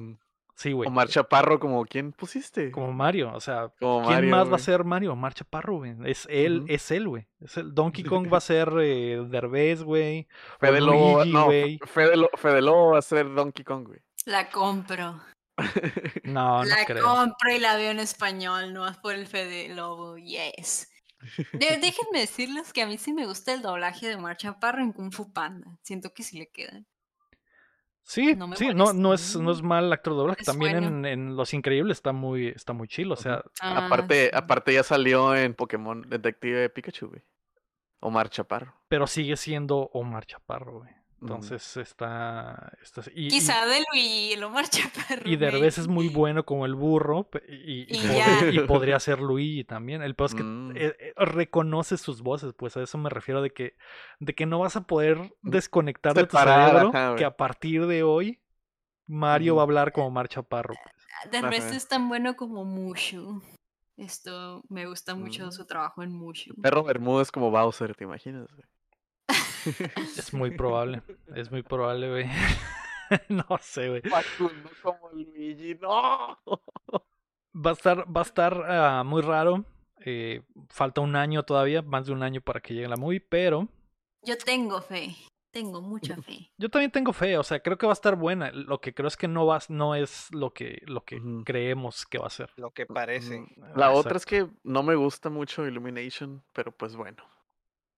Sí, 0.58 0.72
güey. 0.72 0.88
Omar 0.88 1.08
Chaparro 1.08 1.58
como 1.58 1.84
quién 1.86 2.12
pusiste. 2.12 2.70
Como 2.70 2.92
Mario, 2.92 3.32
o 3.32 3.40
sea, 3.40 3.68
Como 3.80 4.02
¿quién 4.02 4.14
Mario, 4.16 4.30
más 4.30 4.50
va 4.52 4.56
a 4.56 4.58
ser 4.58 4.84
Mario? 4.84 5.12
Omar 5.12 5.32
Chaparro, 5.34 5.76
güey. 5.78 5.94
Es 6.04 6.26
él, 6.30 6.64
es 6.68 6.90
él, 6.90 7.08
güey. 7.08 7.26
Es 7.40 7.56
el 7.56 7.74
Donkey 7.74 8.04
Kong 8.04 8.30
va 8.32 8.38
a 8.38 8.42
ser 8.42 8.70
eh, 8.80 9.24
Derbez, 9.28 9.82
güey. 9.82 10.28
Fede 10.60 10.80
Lobo, 10.80 11.24
no, 11.24 11.44
güey. 11.46 11.78
Fede, 11.86 12.16
Lo- 12.16 12.30
Fede 12.36 12.60
Lobo 12.60 12.90
va 12.92 12.98
a 12.98 13.02
ser 13.02 13.32
Donkey 13.32 13.64
Kong, 13.64 13.86
güey. 13.86 14.00
La 14.26 14.50
compro. 14.50 15.20
No, 16.24 16.58
no 16.58 16.64
la 16.64 16.84
creo. 16.84 17.02
compro 17.02 17.50
y 17.50 17.58
la 17.58 17.76
veo 17.76 17.90
en 17.90 17.98
español, 18.00 18.72
no 18.72 18.80
más 18.82 18.98
por 18.98 19.14
el 19.14 19.26
Fede 19.26 19.74
Lobo. 19.74 20.16
Yes. 20.18 20.90
De- 21.52 21.78
déjenme 21.82 22.20
decirles 22.20 22.72
que 22.72 22.82
a 22.82 22.86
mí 22.86 22.96
sí 22.98 23.12
me 23.12 23.26
gusta 23.26 23.52
el 23.54 23.62
doblaje 23.62 24.06
de 24.08 24.14
Omar 24.16 24.36
Chaparro 24.36 24.82
en 24.82 24.92
Kung 24.92 25.12
Fu 25.12 25.32
Panda. 25.32 25.78
Siento 25.82 26.10
que 26.14 26.22
sí 26.22 26.38
le 26.38 26.48
queda. 26.48 26.82
Sí, 28.10 28.34
no 28.34 28.48
me 28.48 28.56
sí, 28.56 28.70
no, 28.74 28.94
no 28.94 29.12
es, 29.12 29.36
no 29.36 29.52
es 29.52 29.60
mal 29.60 29.92
actor 29.92 30.14
de 30.14 30.18
doblaje. 30.20 30.42
También 30.42 30.82
en, 30.82 31.04
en 31.04 31.36
Los 31.36 31.52
Increíbles 31.52 31.98
está 31.98 32.12
muy, 32.12 32.48
está 32.48 32.72
muy 32.72 32.88
chido. 32.88 33.12
O 33.12 33.16
sea, 33.16 33.42
Ah, 33.60 33.84
aparte, 33.86 34.30
sí. 34.30 34.30
aparte 34.34 34.72
ya 34.72 34.82
salió 34.82 35.36
en 35.36 35.52
Pokémon 35.52 36.00
Detective 36.08 36.70
Pikachu, 36.70 37.08
güey. 37.08 37.22
Omar 38.00 38.30
Chaparro. 38.30 38.74
pero 38.88 39.06
sigue 39.06 39.36
siendo 39.36 39.90
Omar 39.92 40.24
Chaparro, 40.24 40.78
güey. 40.78 40.90
Entonces 41.20 41.76
está. 41.76 42.72
está 42.81 43.02
y, 43.14 43.26
y- 43.26 43.28
Quizá 43.28 43.66
de 43.66 43.83
Luigi, 43.92 44.33
el 44.35 44.44
Omar 44.44 44.68
Chaparro. 44.70 45.22
y 45.28 45.37
Derbez 45.37 45.78
es 45.78 45.88
muy 45.88 46.09
bueno 46.09 46.44
como 46.44 46.64
el 46.64 46.74
burro. 46.76 47.28
Y, 47.48 47.83
y 47.83 47.87
Y 47.90 47.98
pod- 47.98 48.54
y 48.54 48.66
podría 48.66 49.00
ser 49.00 49.20
Luigi 49.20 49.64
también. 49.64 50.02
El 50.02 50.14
peor 50.14 50.28
es 50.31 50.35
que 50.37 50.42
Mm. 50.44 50.76
eh, 50.76 50.96
eh, 50.98 51.12
reconoce 51.16 51.96
sus 51.96 52.22
voces, 52.22 52.54
pues 52.54 52.76
a 52.76 52.83
eso 52.83 52.98
me 52.98 53.11
refiero 53.11 53.42
de 53.42 53.50
que, 53.52 53.76
de 54.20 54.35
que 54.35 54.46
no 54.46 54.61
vas 54.61 54.76
a 54.76 54.87
poder 54.87 55.35
desconectar 55.42 56.14
de 56.14 56.26
tu 56.26 56.37
cerebro 56.37 56.90
ajá, 56.94 57.16
que 57.16 57.24
a 57.24 57.37
partir 57.37 57.87
de 57.87 58.02
hoy 58.04 58.40
Mario 59.07 59.57
va 59.57 59.62
a 59.62 59.64
hablar 59.64 59.92
como 59.92 60.07
Omar 60.09 60.28
Chaparro. 60.28 60.74
pues. 60.83 61.33
Derbez 61.33 61.64
Ajá. 61.66 61.76
es 61.76 61.88
tan 61.88 62.09
bueno 62.09 62.37
como 62.37 62.64
Mushu. 62.64 63.42
Esto 63.96 64.62
me 64.68 64.87
gusta 64.87 65.16
mucho 65.16 65.48
Mm. 65.48 65.50
su 65.52 65.66
trabajo 65.66 66.04
en 66.04 66.12
Mushu. 66.12 66.54
Perro 66.62 66.85
Bermúdez 66.85 67.33
como 67.33 67.50
Bowser, 67.50 67.96
¿te 67.96 68.04
imaginas, 68.04 68.46
güey? 68.52 68.62
Es 70.16 70.33
muy 70.33 70.50
probable, 70.50 71.02
es 71.35 71.50
muy 71.50 71.62
probable, 71.62 72.11
güey. 72.11 72.26
no 73.28 73.44
sé, 73.61 73.88
güey. 73.88 74.02
Facundo 74.02 74.70
como 74.83 75.11
Luigi, 75.12 75.74
no. 75.81 76.38
Va 77.54 77.70
a 77.70 77.72
estar, 77.72 78.04
va 78.14 78.20
a 78.20 78.24
estar 78.24 78.64
ah, 78.68 79.02
muy 79.04 79.22
raro. 79.22 79.64
eh, 80.00 80.42
falta 80.68 81.00
un 81.00 81.16
año 81.16 81.42
todavía, 81.42 81.83
más 81.83 82.07
de 82.07 82.12
un 82.12 82.22
año 82.22 82.40
para 82.40 82.61
que 82.61 82.74
llegue 82.74 82.88
la 82.88 82.96
movie, 82.96 83.20
pero 83.20 83.68
Yo 84.22 84.37
tengo 84.38 84.81
fe. 84.81 85.14
Tengo 85.50 85.81
mucha 85.81 86.14
fe. 86.20 86.50
yo 86.59 86.68
también 86.68 86.90
tengo 86.90 87.12
fe, 87.14 87.38
o 87.38 87.42
sea, 87.42 87.61
creo 87.61 87.78
que 87.78 87.87
va 87.87 87.92
a 87.92 87.94
estar 87.94 88.16
buena. 88.16 88.52
Lo 88.52 88.81
que 88.83 88.92
creo 88.92 89.09
es 89.09 89.16
que 89.16 89.28
no 89.28 89.46
va, 89.46 89.59
no 89.70 89.94
es 89.94 90.28
lo 90.31 90.52
que, 90.52 90.83
lo 90.85 91.04
que 91.04 91.20
creemos 91.44 92.04
que 92.04 92.18
va 92.18 92.26
a 92.26 92.31
ser. 92.31 92.50
Lo 92.57 92.70
que 92.70 92.85
parece. 92.85 93.46
La 93.74 93.90
otra 93.90 94.18
es 94.18 94.26
que 94.26 94.46
no 94.62 94.83
me 94.83 94.94
gusta 94.94 95.31
mucho 95.31 95.66
Illumination, 95.66 96.42
pero 96.52 96.70
pues 96.70 96.96
bueno. 96.96 97.24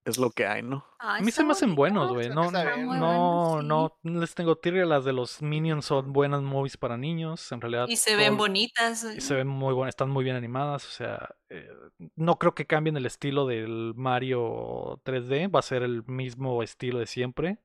Es 0.04 0.16
lo 0.16 0.30
que 0.30 0.46
hay, 0.46 0.62
¿no? 0.62 0.86
Ah, 0.98 1.16
A 1.16 1.20
mí 1.20 1.30
se 1.30 1.44
me 1.44 1.52
hacen 1.52 1.74
buenos, 1.74 2.10
güey. 2.10 2.30
No, 2.30 2.50
no, 2.50 2.64
no, 2.64 2.86
bueno, 2.86 3.60
sí. 3.60 4.08
no 4.08 4.20
les 4.20 4.34
tengo 4.34 4.56
tirria. 4.56 4.86
Las 4.86 5.04
de 5.04 5.12
los 5.12 5.42
Minions 5.42 5.84
son 5.84 6.12
buenas 6.12 6.40
movies 6.40 6.78
para 6.78 6.96
niños. 6.96 7.52
En 7.52 7.60
realidad. 7.60 7.86
Y 7.86 7.96
se 7.96 8.16
ven 8.16 8.38
bonitas. 8.38 9.04
y 9.04 9.20
se 9.20 9.34
ven 9.34 9.46
muy 9.46 9.74
buenas, 9.74 9.92
están 9.92 10.08
muy 10.08 10.24
bien 10.24 10.36
animadas. 10.36 10.86
O 10.86 10.90
sea, 10.90 11.34
eh, 11.50 11.68
no 12.16 12.38
creo 12.38 12.54
que 12.54 12.66
cambien 12.66 12.96
el 12.96 13.04
estilo 13.04 13.46
del 13.46 13.92
Mario 13.94 15.00
3D. 15.04 15.54
Va 15.54 15.58
a 15.58 15.62
ser 15.62 15.82
el 15.82 16.02
mismo 16.06 16.62
estilo 16.62 16.98
de 16.98 17.06
siempre. 17.06 17.58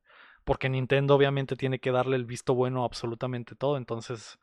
Porque 0.43 0.69
Nintendo 0.69 1.15
obviamente 1.15 1.55
tiene 1.55 1.79
que 1.79 1.91
darle 1.91 2.17
el 2.17 2.25
visto 2.25 2.53
bueno 2.53 2.83
a 2.83 2.85
absolutamente 2.85 3.55
todo. 3.55 3.77
Entonces, 3.77 4.37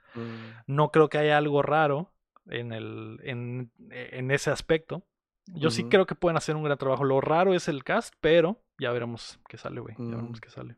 no 0.66 0.90
creo 0.90 1.08
que 1.08 1.18
haya 1.18 1.36
algo 1.36 1.62
raro 1.62 2.12
en, 2.46 2.72
el, 2.72 3.20
en, 3.22 3.70
en 3.90 4.30
ese 4.30 4.50
aspecto. 4.50 5.04
Yo 5.46 5.70
sí 5.70 5.84
creo 5.88 6.06
que 6.06 6.14
pueden 6.14 6.36
hacer 6.36 6.54
un 6.56 6.62
gran 6.64 6.78
trabajo. 6.78 7.04
Lo 7.04 7.20
raro 7.20 7.54
es 7.54 7.68
el 7.68 7.82
cast, 7.84 8.14
pero 8.20 8.62
ya 8.78 8.90
veremos 8.92 9.40
qué 9.48 9.58
sale, 9.58 9.80
güey. 9.80 9.94
Ya 9.98 10.04
veremos 10.16 10.38
Mm. 10.38 10.40
qué 10.40 10.50
sale. 10.50 10.76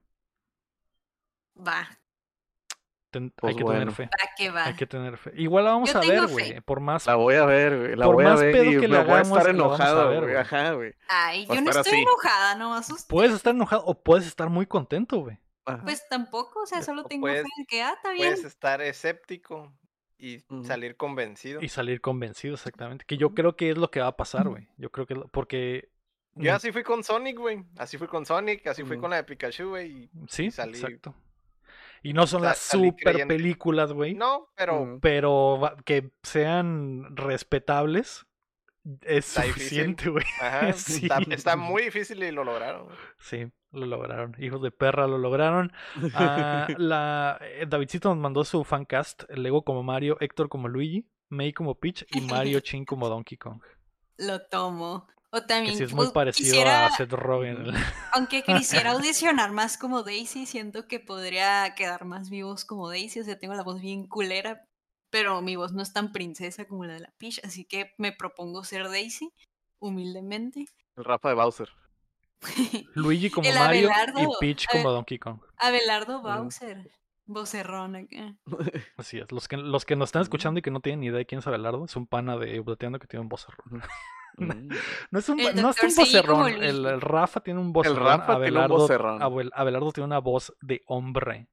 Va, 1.57 1.87
Ten- 3.11 3.31
Pues 3.31 3.53
hay 3.53 3.57
que 3.57 3.63
bueno. 3.63 3.79
tener 3.79 3.95
fe. 3.95 4.03
va 4.05 4.31
que 4.37 4.51
va. 4.51 4.65
Hay 4.65 4.75
que 4.75 4.87
tener 4.89 5.17
fe. 5.17 5.31
Igual 5.37 5.65
la 5.67 5.71
vamos 5.71 5.93
Yo 5.93 5.99
a 6.01 6.03
ver, 6.03 6.27
güey. 6.27 6.61
Por 6.63 6.81
más. 6.81 7.07
La 7.07 7.15
voy 7.15 7.37
a 7.37 7.45
ver, 7.45 7.79
güey. 7.79 7.95
La 7.97 8.07
Por 8.07 8.17
voy 8.17 8.25
a 8.25 8.29
más 8.31 8.41
ver 8.41 8.53
pedo 8.53 8.65
y 8.65 8.81
que 8.81 8.89
le 8.89 8.89
me 8.89 8.89
voy 8.89 8.97
a 8.99 9.01
hagamos, 9.19 9.29
estar 9.39 9.47
a 9.47 9.51
enojado, 9.51 10.09
ver, 10.09 10.19
güey. 10.19 10.31
güey. 10.33 10.37
Ajá, 10.43 10.73
güey. 10.73 10.95
Ay, 11.09 11.47
a 11.49 11.55
yo 11.55 11.61
no 11.61 11.71
estoy 11.71 11.93
así. 11.93 12.03
enojada, 12.03 12.57
nomás 12.57 12.91
usted. 12.91 13.07
Puedes 13.09 13.33
estar 13.33 13.55
enojado 13.55 13.85
o 13.85 14.03
puedes 14.03 14.27
estar 14.27 14.51
muy 14.51 14.67
contento, 14.67 15.19
güey. 15.21 15.39
Pues 15.85 16.05
tampoco, 16.09 16.63
o 16.63 16.67
sea, 16.67 16.83
solo 16.83 17.03
O 17.03 17.05
tengo 17.05 17.21
puedes- 17.29 17.43
fe 17.45 17.49
de 17.57 17.67
que, 17.67 17.83
ah, 17.85 17.93
está 17.95 18.11
bien. 18.11 18.33
Puedes 18.33 18.45
estar 18.45 18.83
escéptico 18.83 19.73
y 20.25 20.45
salir 20.65 20.97
convencido. 20.97 21.61
Y 21.63 21.69
salir 21.69 22.01
convencido, 22.01 22.55
exactamente. 22.55 23.05
Que 23.07 23.17
yo 23.17 23.35
creo 23.35 23.57
que 23.57 23.71
es 23.71 23.79
lo 23.79 23.91
que 23.91 24.01
va 24.01 24.09
a 24.09 24.17
pasar, 24.17 24.49
güey. 24.49 24.69
Yo 24.77 24.91
creo 24.91 25.07
que. 25.07 25.15
es 25.15 25.21
lo- 25.21 25.29
Porque. 25.29 25.91
Yo 26.37 26.53
mm, 26.53 26.55
así 26.57 26.73
fui 26.73 26.83
con 26.83 27.05
Sonic, 27.05 27.39
güey. 27.39 27.65
Así 27.79 27.97
fui 27.99 28.09
con 28.09 28.27
Sonic, 28.27 28.67
así 28.67 28.83
fui 28.85 28.99
con 28.99 29.11
la 29.11 29.17
de 29.17 29.25
Pikachu, 29.25 29.69
güey. 29.71 29.91
y- 29.91 30.11
Sí, 30.29 30.47
y 30.47 30.51
salí. 30.51 30.73
exacto. 30.79 31.15
Y 32.03 32.13
no 32.13 32.27
son 32.27 32.41
sea, 32.43 32.51
las 32.51 32.59
super 32.59 33.13
creyente. 33.13 33.35
películas, 33.35 33.93
güey. 33.93 34.15
No, 34.15 34.49
pero. 34.57 34.99
Pero 35.01 35.61
que 35.85 36.11
sean 36.23 37.17
respetables 37.17 38.27
es 39.03 39.29
Está 39.29 39.45
suficiente, 39.45 40.11
güey. 40.11 40.25
ajá, 40.43 40.73
Sí. 40.75 41.03
está, 41.07 41.19
está 41.31 41.57
muy 41.57 41.85
difícil 41.85 42.23
y 42.23 42.31
lo 42.31 42.45
lograron. 42.45 42.87
güey. 42.87 42.97
Sí, 43.19 43.47
lo 43.75 43.87
lograron. 43.87 44.35
Hijos 44.39 44.63
de 44.63 44.71
perra 44.71 45.07
lo 45.07 45.19
lograron. 45.19 45.73
Ah, 46.15 46.67
la, 46.79 47.39
eh, 47.43 47.67
Davidcito 47.69 48.09
nos 48.09 48.19
mandó 48.19 48.45
su 48.45 48.65
fancast. 48.65 49.25
Lego 49.31 49.65
como 49.65 49.83
Mario, 49.83 50.17
Héctor 50.21 50.49
como 50.49 50.69
Luigi, 50.69 51.07
May 51.29 51.53
como 51.53 51.75
Peach 51.75 52.07
y 52.11 52.21
Mario 52.21 52.61
Chin 52.61 52.85
como 52.85 53.09
Donkey 53.09 53.39
Kong. 53.39 53.61
Lo 54.19 54.43
tomo. 54.47 55.07
O 55.31 55.41
Que 55.41 55.47
también 55.47 55.77
sí 55.77 55.83
es 55.83 55.93
muy 55.93 56.13
parecido 56.13 56.49
quisiera, 56.49 56.87
a 56.87 56.91
Seth 56.91 57.13
Rogen. 57.13 57.67
aunque 58.13 58.45
quisiera 58.45 58.93
audicionar 58.93 59.51
más 59.51 59.77
como 59.77 60.05
Daisy, 60.05 60.47
siento 60.47 60.87
que 60.87 61.01
podría 61.01 61.75
quedar 61.75 62.05
más 62.05 62.31
mi 62.31 62.43
voz 62.43 62.65
como 62.65 62.89
Daisy, 62.89 63.19
o 63.19 63.25
sea, 63.25 63.37
tengo 63.37 63.55
la 63.55 63.65
voz 63.65 63.81
bien 63.81 64.07
culera, 64.07 64.65
pero 65.11 65.43
mi 65.43 65.57
voz 65.57 65.73
no 65.73 65.83
es 65.83 65.93
tan 65.93 66.13
princesa 66.13 66.67
como 66.67 66.85
la 66.85 66.95
de 66.95 67.01
la 67.01 67.13
Peach, 67.19 67.41
así 67.43 67.65
que 67.65 67.95
me 67.99 68.13
propongo 68.13 68.63
ser 68.63 68.89
Daisy, 68.89 69.33
humildemente. 69.81 70.69
El 70.97 71.05
Rafa 71.05 71.31
de 71.31 71.35
Bowser. 71.35 71.69
Luigi 72.95 73.31
como 73.31 73.49
El 73.49 73.55
Mario 73.55 73.83
y 73.83 73.85
Abelardo, 73.87 74.31
Peach 74.41 74.67
como 74.71 74.91
Donkey 74.91 75.19
Kong. 75.19 75.41
Abelardo 75.59 76.21
Mm. 76.21 76.23
Bowser, 76.23 76.91
vocerrón 77.27 77.97
acá. 77.97 78.35
Así 78.97 79.19
es. 79.19 79.31
Los 79.33 79.49
que, 79.49 79.57
los 79.57 79.85
que 79.85 79.97
nos 79.97 80.09
están 80.09 80.23
escuchando 80.23 80.59
y 80.59 80.63
que 80.63 80.71
no 80.71 80.81
tienen 80.81 81.01
ni 81.01 81.07
idea 81.07 81.19
de 81.19 81.27
quién 81.27 81.39
es 81.41 81.47
Abelardo, 81.47 81.85
es 81.85 81.97
un 81.97 82.07
pana 82.07 82.37
de 82.37 82.61
Updateando 82.61 82.99
que 82.99 83.07
tiene 83.07 83.23
un 83.23 83.29
vocerrón. 83.29 83.83
Mm. 84.37 84.69
No 85.13 85.19
es 85.21 85.29
un, 85.29 85.39
El 85.39 85.63
no 85.63 85.71
es 85.71 85.81
un 85.81 85.95
vocerrón. 85.95 86.49
El, 86.61 86.85
el 86.85 87.01
Rafa 87.01 87.39
tiene 87.39 87.61
un 87.61 87.73
vocerrón. 87.73 88.05
Rafa 88.05 88.25
tiene 88.25 88.35
un 88.35 88.43
Abelardo, 88.57 88.77
vocerrón. 88.79 89.23
Abel- 89.23 89.53
Abelardo 89.55 89.93
tiene 89.93 90.07
una 90.07 90.19
voz 90.19 90.53
de 90.61 90.83
hombre. 90.87 91.47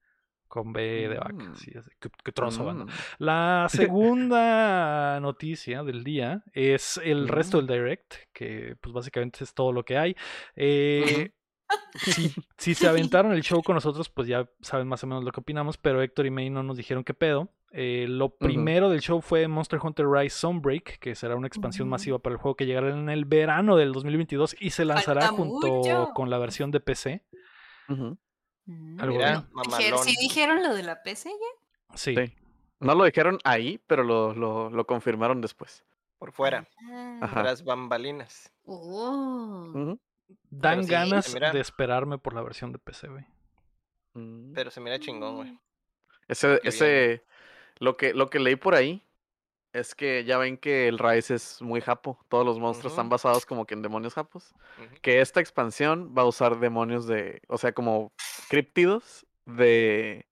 Con 0.52 0.74
B 0.74 1.08
de 1.08 1.18
vaca. 1.18 1.32
Mm. 1.34 1.56
Sí, 1.56 1.72
qué, 1.98 2.10
qué 2.26 2.32
trozo. 2.34 2.66
Mm. 2.66 2.86
La 3.20 3.68
segunda 3.70 5.18
noticia 5.22 5.82
del 5.82 6.04
día 6.04 6.44
es 6.52 7.00
el 7.02 7.30
resto 7.30 7.56
del 7.62 7.68
direct, 7.68 8.16
que 8.34 8.76
pues 8.82 8.92
básicamente 8.94 9.46
es 9.46 9.54
todo 9.54 9.72
lo 9.72 9.86
que 9.86 9.98
hay. 9.98 10.14
Eh, 10.58 11.32
si, 11.96 12.34
si 12.58 12.74
se 12.74 12.86
aventaron 12.90 13.32
el 13.32 13.44
show 13.44 13.64
con 13.64 13.76
nosotros, 13.76 14.10
pues 14.10 14.28
ya 14.28 14.46
saben 14.60 14.90
más 14.90 15.02
o 15.06 15.08
menos 15.08 15.24
lo 15.24 15.32
que 15.32 15.40
opinamos, 15.40 15.78
pero 15.78 16.02
Héctor 16.02 16.26
y 16.26 16.32
May 16.32 16.50
no 16.50 16.64
nos 16.64 16.76
dijeron 16.76 17.06
qué 17.06 17.14
pedo. 17.14 17.54
Eh, 17.72 18.06
lo 18.10 18.36
primero 18.36 18.90
del 18.90 19.00
show 19.00 19.22
fue 19.22 19.48
Monster 19.48 19.80
Hunter 19.82 20.06
Rise 20.06 20.38
Sunbreak, 20.38 21.00
que 21.00 21.16
será 21.16 21.38
una 21.38 21.48
expansión 21.48 21.88
Ujú. 21.88 21.92
masiva 21.92 22.20
para 22.20 22.34
el 22.36 22.42
juego 22.42 22.58
que 22.58 22.66
llegará 22.66 22.90
en 22.90 23.08
el 23.08 23.24
verano 23.24 23.78
del 23.78 23.94
2022 23.94 24.58
y 24.60 24.72
se 24.72 24.84
lanzará 24.84 25.22
Falta 25.22 25.36
junto 25.38 25.68
mucho. 25.68 26.10
con 26.14 26.30
la 26.30 26.38
versión 26.40 26.72
de 26.72 26.82
PC. 26.82 27.24
Mm. 27.88 28.12
Algo 29.00 29.16
Mira. 29.18 29.42
Dijer- 29.42 29.50
mamalón. 29.52 30.04
¿Sí 30.04 30.16
dijeron 30.20 30.64
lo 30.64 30.74
de 30.74 30.84
la 30.84 31.02
PC 31.04 31.30
ya? 31.30 31.96
Sí. 31.98 32.16
Sí. 32.16 32.36
No 32.80 32.96
lo 32.96 33.04
dijeron 33.04 33.38
ahí, 33.44 33.80
pero 33.88 34.04
lo, 34.04 34.34
lo, 34.34 34.70
lo 34.70 34.86
confirmaron 34.88 35.42
después. 35.42 35.84
Por 36.18 36.32
fuera, 36.32 36.68
Ah. 36.92 37.20
Ajá. 37.22 37.44
las 37.44 37.64
bambalinas. 37.64 38.52
Oh. 38.66 39.98
Dan 40.50 40.84
sí, 40.86 40.90
ganas 40.92 41.34
mira. 41.34 41.52
de 41.52 41.60
esperarme 41.60 42.18
por 42.18 42.34
la 42.34 42.42
versión 42.42 42.72
de 42.72 42.80
PC, 42.80 43.08
güey. 43.08 43.26
Mm. 44.14 44.54
Pero 44.54 44.72
se 44.72 44.80
mira 44.82 45.00
chingón, 45.00 45.36
güey. 45.38 45.60
Ese, 46.28 46.60
Qué 46.62 46.70
ese, 46.70 47.26
lo 47.80 47.98
que, 47.98 48.14
lo 48.14 48.30
que 48.30 48.40
leí 48.40 48.56
por 48.56 48.76
ahí 48.76 49.04
es 49.74 49.96
que 49.96 50.24
ya 50.26 50.38
ven 50.38 50.58
que 50.58 50.88
el 50.88 51.00
Rise 51.00 51.36
es 51.36 51.62
muy 51.62 51.82
japo. 51.82 52.20
Todos 52.30 52.46
los 52.46 52.60
monstruos 52.60 52.94
están 52.94 53.10
basados 53.10 53.46
como 53.46 53.66
que 53.66 53.74
en 53.74 53.82
demonios 53.82 54.14
japos. 54.14 54.54
Que 55.02 55.22
esta 55.22 55.40
expansión 55.40 56.14
va 56.18 56.24
a 56.24 56.26
usar 56.26 56.60
demonios 56.60 57.08
de, 57.08 57.42
o 57.48 57.58
sea, 57.58 57.72
como 57.72 58.12
criptidos 58.50 59.26
de, 59.46 60.26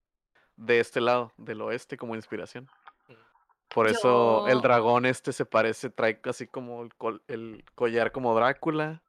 de 0.58 0.80
este 0.80 1.02
lado, 1.02 1.32
del 1.38 1.62
oeste, 1.62 1.97
como 1.97 2.15
inspiración. 2.15 2.67
Por 3.73 3.88
eso 3.88 4.47
el 4.47 4.62
dragón 4.62 5.06
este 5.06 5.32
se 5.32 5.45
parece, 5.45 5.89
trae 5.89 6.19
así 6.25 6.47
como 6.47 6.82
el, 6.84 6.93
col- 6.95 7.21
el 7.28 7.63
collar 7.75 8.12
como 8.12 8.34
Drácula. 8.36 9.04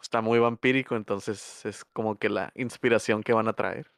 Está 0.00 0.20
muy 0.20 0.38
vampírico, 0.38 0.96
entonces 0.96 1.64
es 1.64 1.84
como 1.84 2.16
que 2.16 2.28
la 2.28 2.52
inspiración 2.54 3.22
que 3.22 3.32
van 3.32 3.48
a 3.48 3.52
traer. 3.52 3.90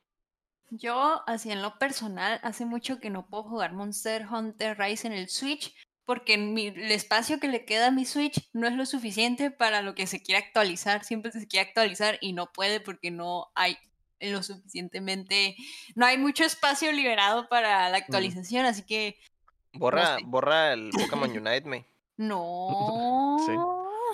Yo, 0.71 1.23
así 1.29 1.51
en 1.51 1.63
lo 1.63 1.79
personal, 1.79 2.41
hace 2.43 2.65
mucho 2.67 2.99
que 2.99 3.11
no 3.11 3.27
puedo 3.29 3.45
jugar 3.45 3.73
Monster 3.73 4.27
Hunter 4.31 4.79
Rise 4.79 5.07
en 5.07 5.13
el 5.13 5.29
Switch 5.29 5.75
porque 6.05 6.39
mi- 6.39 6.69
el 6.69 6.91
espacio 6.93 7.41
que 7.41 7.49
le 7.49 7.65
queda 7.65 7.89
a 7.89 7.91
mi 7.91 8.05
Switch 8.05 8.49
no 8.53 8.67
es 8.69 8.75
lo 8.75 8.87
suficiente 8.87 9.51
para 9.51 9.83
lo 9.83 9.95
que 9.95 10.07
se 10.07 10.23
quiere 10.23 10.45
actualizar. 10.45 11.05
Siempre 11.05 11.33
se 11.33 11.47
quiere 11.49 11.69
actualizar 11.69 12.19
y 12.21 12.33
no 12.33 12.53
puede 12.53 12.81
porque 12.81 13.11
no 13.11 13.49
hay 13.55 13.77
lo 14.21 14.43
suficientemente, 14.43 15.57
no 15.95 16.07
hay 16.07 16.17
mucho 16.17 16.45
espacio 16.45 16.91
liberado 16.91 17.49
para 17.49 17.91
la 17.91 17.99
actualización, 17.99 18.65
así 18.65 18.83
que 18.83 19.19
Borra, 19.75 20.17
sé. 20.17 20.23
borra 20.25 20.73
el 20.73 20.91
Pokémon 20.91 21.31
Unite, 21.31 21.69
me. 21.69 21.87
no. 22.17 22.69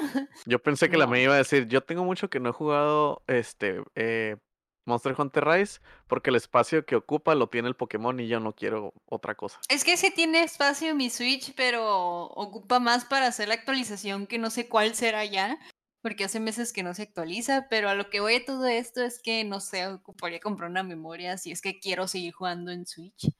Yo 0.46 0.58
pensé 0.60 0.90
que 0.90 0.96
la 0.96 1.06
me 1.06 1.22
iba 1.22 1.34
a 1.34 1.38
decir, 1.38 1.68
yo 1.68 1.82
tengo 1.82 2.02
mucho 2.04 2.28
que 2.28 2.40
no 2.40 2.50
he 2.50 2.52
jugado 2.52 3.22
este 3.28 3.80
eh, 3.94 4.36
Monster 4.84 5.14
Hunter 5.16 5.44
Rise 5.44 5.80
porque 6.06 6.30
el 6.30 6.36
espacio 6.36 6.84
que 6.84 6.96
ocupa 6.96 7.34
lo 7.34 7.48
tiene 7.48 7.68
el 7.68 7.76
Pokémon 7.76 8.18
y 8.20 8.28
yo 8.28 8.40
no 8.40 8.54
quiero 8.54 8.92
otra 9.06 9.34
cosa. 9.34 9.60
Es 9.68 9.84
que 9.84 9.96
sí 9.96 10.12
tiene 10.14 10.42
espacio 10.42 10.94
mi 10.94 11.10
Switch, 11.10 11.54
pero 11.54 12.24
ocupa 12.24 12.80
más 12.80 13.04
para 13.04 13.26
hacer 13.26 13.48
la 13.48 13.54
actualización 13.54 14.26
que 14.26 14.38
no 14.38 14.50
sé 14.50 14.68
cuál 14.68 14.94
será 14.94 15.24
ya, 15.24 15.58
porque 16.00 16.24
hace 16.24 16.40
meses 16.40 16.72
que 16.72 16.82
no 16.82 16.94
se 16.94 17.02
actualiza, 17.02 17.68
pero 17.70 17.88
a 17.88 17.94
lo 17.94 18.10
que 18.10 18.20
voy 18.20 18.34
de 18.34 18.40
todo 18.40 18.66
esto 18.66 19.02
es 19.02 19.20
que 19.22 19.44
no 19.44 19.60
sé, 19.60 19.86
ocuparía 19.86 20.40
comprar 20.40 20.68
una 20.68 20.82
memoria 20.82 21.38
si 21.38 21.52
es 21.52 21.62
que 21.62 21.78
quiero 21.78 22.08
seguir 22.08 22.32
jugando 22.32 22.72
en 22.72 22.86
Switch 22.86 23.30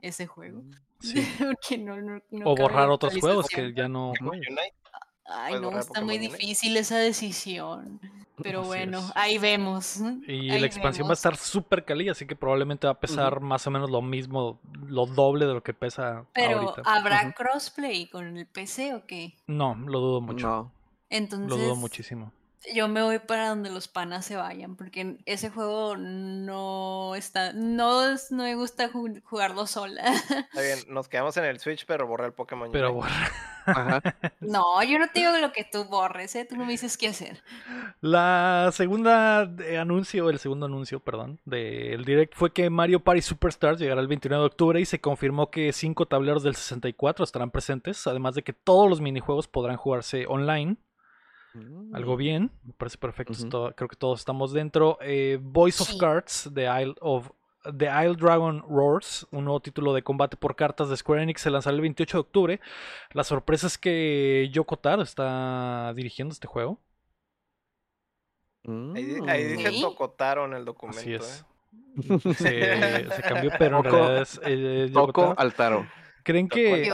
ese 0.00 0.26
juego. 0.26 0.62
Sí. 1.02 1.20
porque 1.36 1.78
no, 1.78 2.00
no, 2.00 2.22
no 2.30 2.48
O 2.48 2.54
borrar 2.54 2.88
otros 2.88 3.18
juegos 3.18 3.48
que 3.48 3.74
ya 3.74 3.88
no. 3.88 4.12
Ay, 5.24 5.60
no, 5.60 5.76
está 5.76 6.00
muy 6.00 6.16
difícil 6.18 6.76
esa 6.76 6.96
decisión. 6.96 8.00
Pero 8.42 8.60
Así 8.60 8.68
bueno, 8.68 8.98
es. 8.98 9.12
ahí 9.14 9.38
vemos. 9.38 9.98
Y 10.26 10.50
ahí 10.50 10.60
la 10.60 10.66
expansión 10.66 11.06
va 11.06 11.12
a 11.12 11.14
estar 11.14 11.36
súper 11.36 11.84
cali, 11.84 12.08
así 12.08 12.26
que 12.26 12.36
probablemente 12.36 12.86
va 12.86 12.92
a 12.92 13.00
pesar 13.00 13.40
más 13.40 13.66
o 13.66 13.70
menos 13.70 13.90
lo 13.90 14.02
mismo, 14.02 14.60
lo 14.86 15.06
doble 15.06 15.46
de 15.46 15.54
lo 15.54 15.62
que 15.62 15.74
pesa 15.74 16.24
Pero 16.32 16.60
ahorita. 16.60 16.82
¿habrá 16.84 17.32
crossplay 17.32 18.08
con 18.08 18.36
el 18.36 18.46
PC 18.46 18.94
o 18.94 19.06
qué? 19.06 19.36
No, 19.46 19.74
lo 19.74 20.00
dudo 20.00 20.20
mucho. 20.20 20.46
No. 20.46 20.72
Entonces, 21.08 21.48
Lo 21.48 21.56
dudo 21.56 21.76
muchísimo. 21.76 22.32
Yo 22.74 22.88
me 22.88 23.02
voy 23.02 23.18
para 23.18 23.48
donde 23.48 23.70
los 23.70 23.88
panas 23.88 24.24
se 24.24 24.36
vayan, 24.36 24.76
porque 24.76 25.18
ese 25.26 25.50
juego 25.50 25.96
no 25.96 27.14
está, 27.14 27.52
no, 27.52 28.02
no 28.30 28.42
me 28.42 28.54
gusta 28.54 28.90
ju- 28.90 29.22
jugarlo 29.24 29.66
sola. 29.66 30.02
Está 30.12 30.60
bien, 30.60 30.78
nos 30.88 31.08
quedamos 31.08 31.36
en 31.36 31.44
el 31.44 31.58
Switch, 31.60 31.84
pero 31.86 32.06
borra 32.06 32.26
el 32.26 32.32
Pokémon 32.32 32.70
Pero. 32.72 33.00
Ajá. 33.64 34.00
No, 34.40 34.82
yo 34.82 34.98
no 34.98 35.06
te 35.08 35.20
digo 35.20 35.30
lo 35.38 35.52
que 35.52 35.62
tú 35.64 35.84
borres, 35.84 36.34
¿eh? 36.34 36.44
Tú 36.44 36.56
no 36.56 36.64
me 36.64 36.72
dices 36.72 36.98
qué 36.98 37.06
hacer. 37.08 37.44
La 38.00 38.70
segunda 38.72 39.46
de 39.46 39.78
anuncio, 39.78 40.28
el 40.30 40.40
segundo 40.40 40.66
anuncio, 40.66 40.98
perdón, 40.98 41.38
del 41.44 42.04
direct 42.04 42.34
fue 42.34 42.52
que 42.52 42.68
Mario 42.70 43.04
Party 43.04 43.22
Superstars 43.22 43.78
llegará 43.78 44.00
el 44.00 44.08
29 44.08 44.40
de 44.42 44.46
octubre 44.46 44.80
y 44.80 44.84
se 44.84 45.00
confirmó 45.00 45.50
que 45.50 45.72
cinco 45.72 46.06
tableros 46.06 46.42
del 46.42 46.56
64 46.56 47.24
estarán 47.24 47.52
presentes, 47.52 48.04
además 48.08 48.34
de 48.34 48.42
que 48.42 48.52
todos 48.52 48.90
los 48.90 49.00
minijuegos 49.00 49.46
podrán 49.46 49.76
jugarse 49.76 50.26
online. 50.26 50.76
Algo 51.92 52.16
bien, 52.16 52.50
me 52.64 52.72
parece 52.72 52.96
perfecto. 52.98 53.72
Creo 53.76 53.88
que 53.88 53.96
todos 53.96 54.20
estamos 54.20 54.52
dentro. 54.52 54.98
Eh, 55.02 55.38
Voice 55.42 55.82
of. 55.82 55.96
Cards, 55.98 56.50
The 56.54 56.62
Isle 56.82 56.94
of 57.00 57.30
The 57.78 57.86
Isle 57.86 58.16
Dragon 58.16 58.60
Roars, 58.68 59.26
un 59.30 59.44
nuevo 59.44 59.60
título 59.60 59.92
de 59.94 60.02
combate 60.02 60.36
por 60.36 60.56
cartas 60.56 60.88
de 60.88 60.96
Square 60.96 61.22
Enix, 61.22 61.42
se 61.42 61.50
lanzará 61.50 61.74
el 61.76 61.80
28 61.82 62.16
de 62.16 62.20
octubre. 62.20 62.60
La 63.12 63.22
sorpresa 63.22 63.66
es 63.68 63.78
que 63.78 64.48
Yoko 64.52 64.76
Taro 64.78 65.02
está 65.02 65.92
dirigiendo 65.94 66.32
este 66.32 66.46
juego. 66.48 66.80
Ahí, 68.64 69.04
di- 69.04 69.28
ahí 69.28 69.44
dice 69.44 69.70
Sí. 69.70 69.80
Tocotaro 69.80 70.44
en 70.46 70.54
el 70.54 70.64
documento. 70.64 71.00
Así 71.00 71.14
es. 71.14 71.44
¿eh? 72.08 72.18
Se, 72.34 73.10
se 73.16 73.22
cambió, 73.22 73.50
pero 73.58 73.78
en 73.78 73.82
Toco- 73.84 73.90
realidad 73.90 74.22
es, 74.22 74.40
eh, 74.44 74.88
Yoko 74.90 75.06
Toco 75.06 75.20
Taro. 75.22 75.34
Altaro. 75.40 75.86
¿Creen 76.24 76.48
Toco 76.48 76.54
que, 76.56 76.92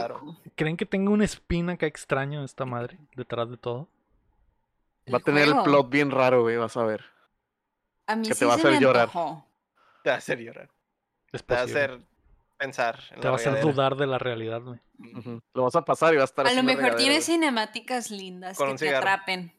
¿Creen 0.54 0.76
que 0.76 0.86
tenga 0.86 1.10
una 1.10 1.24
espina 1.24 1.74
acá 1.74 1.86
extraño 1.86 2.42
esta 2.44 2.64
madre 2.64 2.98
detrás 3.14 3.50
de 3.50 3.56
todo? 3.58 3.88
Va 5.12 5.18
a 5.18 5.20
tener 5.20 5.48
el 5.48 5.62
plot 5.62 5.88
bien 5.88 6.10
raro, 6.10 6.42
güey, 6.42 6.56
vas 6.56 6.76
a 6.76 6.84
ver. 6.84 7.04
A 8.06 8.16
mí 8.16 8.26
que 8.26 8.34
sí 8.34 8.40
te 8.40 8.46
va 8.46 8.54
a 8.54 8.56
hacer 8.56 8.80
llorar. 8.80 9.10
Te 9.10 10.10
va 10.10 10.14
a 10.14 10.18
hacer 10.18 10.38
llorar. 10.38 10.70
Es 11.32 11.44
Te 11.44 11.54
va 11.54 11.60
a 11.60 11.64
hacer 11.64 11.98
pensar. 12.56 12.98
en 13.10 13.20
Te 13.20 13.24
la 13.24 13.30
va 13.30 13.36
a 13.36 13.40
hacer 13.40 13.60
dudar 13.60 13.96
de 13.96 14.06
la 14.06 14.18
realidad, 14.18 14.62
güey. 14.62 14.80
Lo 15.54 15.64
vas 15.64 15.76
a 15.76 15.84
pasar 15.84 16.14
y 16.14 16.16
va 16.16 16.22
a 16.22 16.24
estar 16.24 16.46
A 16.46 16.52
lo 16.52 16.62
mejor 16.62 16.96
tiene 16.96 17.20
cinemáticas 17.20 18.10
lindas 18.10 18.56
Con 18.56 18.72
que 18.72 18.86
te 18.86 18.96
atrapen. 18.96 19.52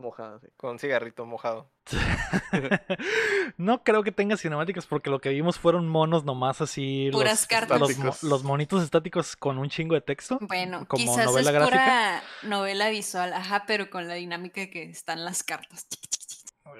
Mojada, 0.00 0.40
sí. 0.40 0.48
Con 0.56 0.70
un 0.70 0.78
cigarrito 0.78 1.24
mojado. 1.26 1.70
no 3.56 3.82
creo 3.82 4.02
que 4.02 4.12
tenga 4.12 4.36
cinemáticas 4.36 4.86
porque 4.86 5.10
lo 5.10 5.20
que 5.20 5.30
vimos 5.30 5.58
fueron 5.58 5.88
monos 5.88 6.24
nomás 6.24 6.60
así. 6.60 7.10
Puras 7.12 7.40
los, 7.40 7.46
cartas. 7.46 8.22
Los, 8.22 8.44
monitos 8.44 8.82
estáticos 8.82 9.36
con 9.36 9.58
un 9.58 9.68
chingo 9.68 9.94
de 9.94 10.00
texto. 10.00 10.38
Bueno, 10.42 10.86
Como 10.88 11.04
quizás 11.04 11.26
novela 11.26 11.50
es 11.50 11.54
gráfica. 11.56 11.78
pura 11.78 12.22
novela 12.42 12.88
visual, 12.90 13.32
ajá, 13.32 13.64
pero 13.66 13.90
con 13.90 14.08
la 14.08 14.14
dinámica 14.14 14.68
que 14.68 14.84
están 14.84 15.24
las 15.24 15.42
cartas. 15.42 15.86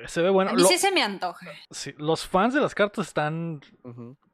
Se 0.06 0.22
ve 0.22 0.30
bueno. 0.30 0.50
a 0.50 0.54
mí 0.54 0.62
Lo- 0.62 0.68
sí 0.68 0.78
se 0.78 0.92
me 0.92 1.02
antoja. 1.02 1.46
sí, 1.70 1.94
los 1.98 2.26
fans 2.26 2.54
de 2.54 2.60
las 2.60 2.74
cartas 2.74 3.08
están 3.08 3.60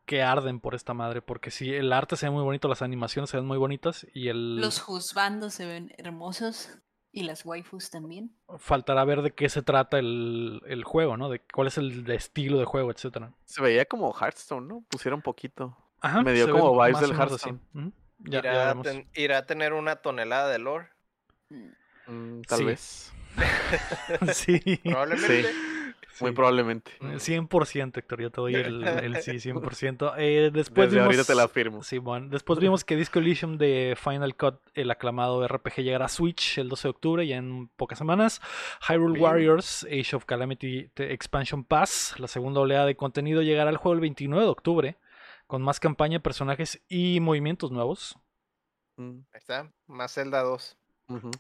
que 0.05 0.23
arden 0.23 0.61
por 0.61 0.75
esta 0.75 0.95
madre, 0.95 1.21
porque 1.21 1.51
sí, 1.51 1.75
el 1.75 1.93
arte 1.93 2.17
se 2.17 2.27
ve 2.27 2.31
muy 2.31 2.45
bonito, 2.45 2.69
las 2.69 2.83
animaciones 2.83 3.31
se 3.31 3.37
ven 3.37 3.47
muy 3.47 3.59
bonitas 3.59 4.07
y 4.15 4.29
el 4.29 4.57
Los 4.61 4.81
juzbandos 4.81 5.55
se 5.55 5.67
ven 5.67 5.93
hermosos 5.99 6.71
y 7.17 7.23
las 7.23 7.47
waifus 7.47 7.91
también. 7.91 8.31
faltará 8.59 9.03
ver 9.05 9.23
de 9.23 9.31
qué 9.33 9.49
se 9.49 9.63
trata 9.63 9.99
el, 9.99 10.61
el 10.67 10.85
juego, 10.85 11.17
¿no? 11.17 11.31
De 11.31 11.41
cuál 11.41 11.67
es 11.69 11.79
el 11.79 12.09
estilo 12.11 12.59
de 12.59 12.67
juego, 12.67 12.91
etcétera. 12.91 13.33
Se 13.47 13.63
veía 13.63 13.87
como 13.87 14.13
Hearthstone, 14.13 14.69
¿no? 14.69 14.85
Pusieron 14.91 15.23
poquito. 15.23 15.75
Ajá, 16.03 16.23
Me 16.23 16.35
dio 16.35 16.51
como 16.51 16.73
vibes 16.81 17.01
del. 17.01 17.13
Hearthstone. 17.13 17.59
Ujú, 17.75 17.93
Ya, 18.19 18.31
ya 18.31 18.39
irá, 18.41 18.53
a 18.53 18.65
veremos. 18.75 18.87
ten- 18.87 19.09
irá 19.15 19.39
a 19.39 19.47
tener 19.47 19.73
una 19.73 19.97
tonelada 19.97 20.49
de 20.51 20.59
lore. 20.59 20.89
Mm. 21.49 21.69
Mm, 22.09 22.43
tal 22.43 22.59
Sí. 22.59 22.65
vez. 22.65 23.13
sí. 24.35 24.81
Probablemente. 24.85 25.51
Muy 26.21 26.33
probablemente. 26.33 26.93
Eh, 27.01 27.19
100%, 27.19 27.99
Héctor, 27.99 28.21
yo 28.21 28.31
te 28.31 28.41
doy 28.41 28.55
el, 28.55 28.85
el 28.87 29.23
sí, 29.23 29.33
100%. 29.33 30.15
Eh, 30.19 30.51
después 30.53 30.89
Desde 30.89 30.97
vimos... 31.01 31.07
ahorita 31.07 31.25
te 31.25 31.35
la 31.35 31.49
firmo. 31.49 31.83
Sí, 31.83 31.99
bueno, 31.99 32.29
después 32.29 32.59
vimos 32.59 32.85
que 32.85 32.97
Disco 32.97 33.19
Elysium 33.19 33.59
de 33.59 33.97
Final 34.03 34.37
Cut, 34.37 34.57
el 34.75 34.91
aclamado 34.91 35.47
RPG, 35.47 35.83
llegará 35.83 36.07
a 36.07 36.09
Switch 36.09 36.59
el 36.59 36.69
12 36.69 36.89
de 36.89 36.91
octubre, 36.91 37.27
ya 37.27 37.37
en 37.37 37.69
pocas 37.77 37.99
semanas. 37.99 38.41
Hyrule 38.89 39.15
Bien. 39.15 39.25
Warriors, 39.25 39.85
Age 39.85 40.17
of 40.17 40.25
Calamity 40.25 40.91
Expansion 40.97 41.65
Pass, 41.65 42.15
la 42.19 42.29
segunda 42.29 42.61
oleada 42.61 42.87
de 42.87 42.97
contenido, 42.97 43.43
llegará 43.43 43.71
al 43.71 43.77
juego 43.77 43.95
el 43.95 44.01
29 44.01 44.45
de 44.45 44.51
octubre, 44.51 44.97
con 45.47 45.63
más 45.63 45.81
campaña, 45.81 46.21
personajes 46.21 46.83
y 46.89 47.21
movimientos 47.21 47.71
nuevos. 47.71 48.19
Mm, 48.97 49.21
Ahí 49.33 49.39
está. 49.39 49.71
Más 49.87 50.15
Zelda 50.15 50.43
2. 50.43 50.77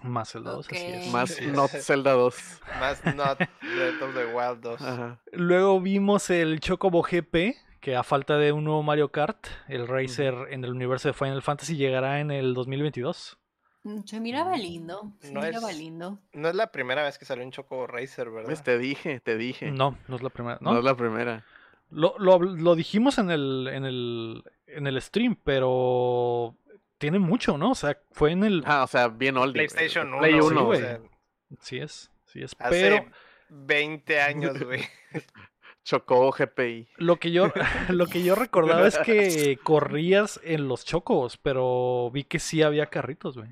Más 0.02 0.34
el 0.34 0.44
2, 0.44 0.66
así 0.70 0.76
es. 0.76 1.12
Más 1.12 1.40
Not 1.42 1.70
Zelda 1.80 2.12
2. 2.12 2.36
Más 2.80 3.04
Not 3.16 3.38
Breath 3.38 4.02
of 4.02 4.14
the 4.14 4.26
Wild 4.34 4.60
2. 4.60 4.80
Ajá. 4.82 5.20
Luego 5.32 5.80
vimos 5.80 6.30
el 6.30 6.60
Chocobo 6.60 7.02
GP, 7.02 7.56
que 7.80 7.96
a 7.96 8.02
falta 8.02 8.36
de 8.38 8.52
un 8.52 8.64
nuevo 8.64 8.82
Mario 8.82 9.10
Kart, 9.10 9.46
el 9.68 9.88
Racer 9.88 10.34
en 10.50 10.64
el 10.64 10.70
universo 10.70 11.08
de 11.08 11.14
Final 11.14 11.42
Fantasy 11.42 11.76
llegará 11.76 12.20
en 12.20 12.30
el 12.30 12.54
2022. 12.54 13.38
Mm, 13.82 14.00
Se 14.04 14.20
miraba 14.20 14.56
lindo. 14.56 15.12
Se 15.20 15.32
No 15.32 15.40
miraba 15.42 15.70
es- 15.70 15.78
lindo. 15.78 16.18
No 16.32 16.48
es 16.48 16.54
la 16.54 16.70
primera 16.72 17.02
vez 17.04 17.18
que 17.18 17.24
salió 17.24 17.44
un 17.44 17.50
Choco 17.52 17.86
Racer, 17.86 18.30
¿verdad? 18.30 18.48
¿Ves? 18.48 18.62
Te 18.62 18.78
dije, 18.78 19.20
te 19.20 19.36
dije. 19.36 19.70
No, 19.70 19.96
no 20.08 20.16
es 20.16 20.22
la 20.22 20.30
primera. 20.30 20.58
No 20.60 20.72
¿no? 20.72 20.78
es 20.78 20.84
la 20.84 20.96
primera. 20.96 21.44
Lo, 21.90 22.16
lo, 22.18 22.40
lo 22.40 22.74
dijimos 22.74 23.18
en 23.18 23.30
el, 23.30 23.68
en 23.72 23.84
el 23.84 24.42
en 24.66 24.88
el 24.88 25.00
stream, 25.00 25.36
pero 25.44 26.56
tiene 26.98 27.18
mucho, 27.18 27.58
¿no? 27.58 27.70
O 27.72 27.74
sea, 27.74 27.98
fue 28.12 28.32
en 28.32 28.44
el 28.44 28.62
Ah, 28.66 28.84
o 28.84 28.86
sea, 28.86 29.08
bien 29.08 29.36
oldie. 29.36 29.66
güey. 29.66 29.68
PlayStation 29.68 30.08
1. 30.14 30.18
Play 30.20 30.32
sí, 30.32 30.38
1. 30.40 30.64
güey. 30.64 30.78
o 30.78 30.84
sea, 30.84 31.00
sí 31.60 31.78
es, 31.78 32.10
sí 32.24 32.42
es, 32.42 32.54
hace 32.58 32.70
pero 32.70 33.06
20 33.50 34.20
años, 34.20 34.62
güey. 34.62 34.82
Chocó 35.84 36.32
GPI. 36.32 36.88
lo 36.96 37.16
que 37.20 37.30
yo 37.30 37.52
lo 37.90 38.06
que 38.08 38.24
yo 38.24 38.34
recordaba 38.34 38.88
es 38.88 38.98
que 38.98 39.56
corrías 39.62 40.40
en 40.42 40.66
los 40.66 40.84
chocos, 40.84 41.36
pero 41.36 42.10
vi 42.12 42.24
que 42.24 42.40
sí 42.40 42.62
había 42.62 42.86
carritos, 42.86 43.36
güey. 43.38 43.50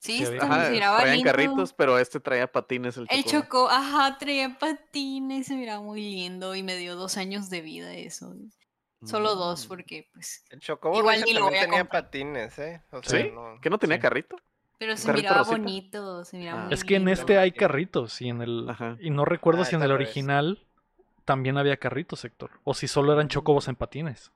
Sí, 0.00 0.24
Ajá, 0.40 0.66
se 0.66 0.70
miraba 0.72 0.98
traían 0.98 1.16
lindo. 1.16 1.30
carritos, 1.30 1.72
pero 1.72 1.98
este 1.98 2.20
traía 2.20 2.50
patines 2.50 2.96
el 2.96 3.06
El 3.10 3.24
Chocó. 3.24 3.42
chocó, 3.66 3.68
ajá, 3.70 4.16
traía 4.18 4.56
patines, 4.58 5.46
se 5.48 5.56
miraba 5.56 5.80
muy 5.82 6.00
lindo 6.00 6.54
y 6.54 6.62
me 6.62 6.76
dio 6.76 6.94
dos 6.96 7.16
años 7.16 7.50
de 7.50 7.60
vida 7.62 7.92
eso. 7.94 8.32
Solo 9.04 9.34
dos, 9.36 9.64
Mm. 9.64 9.68
porque 9.68 10.08
pues. 10.12 10.44
El 10.50 10.60
Chocobo 10.60 10.98
Igual 10.98 11.22
ni 11.24 11.32
lo 11.32 11.40
también 11.40 11.44
voy 11.50 11.58
a 11.58 11.60
tenía 11.62 11.78
comprar. 11.80 12.04
patines, 12.04 12.58
¿eh? 12.58 12.82
O 12.90 13.02
¿Sí? 13.02 13.10
sea, 13.10 13.24
no- 13.32 13.60
¿Que 13.60 13.70
no 13.70 13.78
tenía 13.78 13.96
Sí. 13.96 14.02
carrito? 14.02 14.36
Pero 14.78 14.96
se 14.96 15.12
miraba 15.12 15.38
rosita? 15.38 15.56
bonito, 15.56 16.24
se 16.24 16.36
miraba 16.38 16.64
Ah. 16.64 16.68
Es 16.70 16.84
que 16.84 16.96
en 16.96 17.08
este 17.08 17.38
hay 17.38 17.52
carritos 17.52 18.20
y 18.22 18.28
en 18.28 18.42
el 18.42 18.68
Ajá. 18.70 18.96
y 19.00 19.10
no 19.10 19.24
recuerdo 19.24 19.62
Ah, 19.62 19.64
si 19.64 19.74
en 19.76 19.82
el 19.82 19.90
original 19.92 20.64
también 21.24 21.58
había 21.58 21.76
carritos, 21.76 22.24
Héctor, 22.24 22.50
o 22.64 22.74
si 22.74 22.86
solo 22.88 23.12
eran 23.12 23.28
chocobos 23.28 23.68
en 23.68 23.76
patines. 23.76 24.30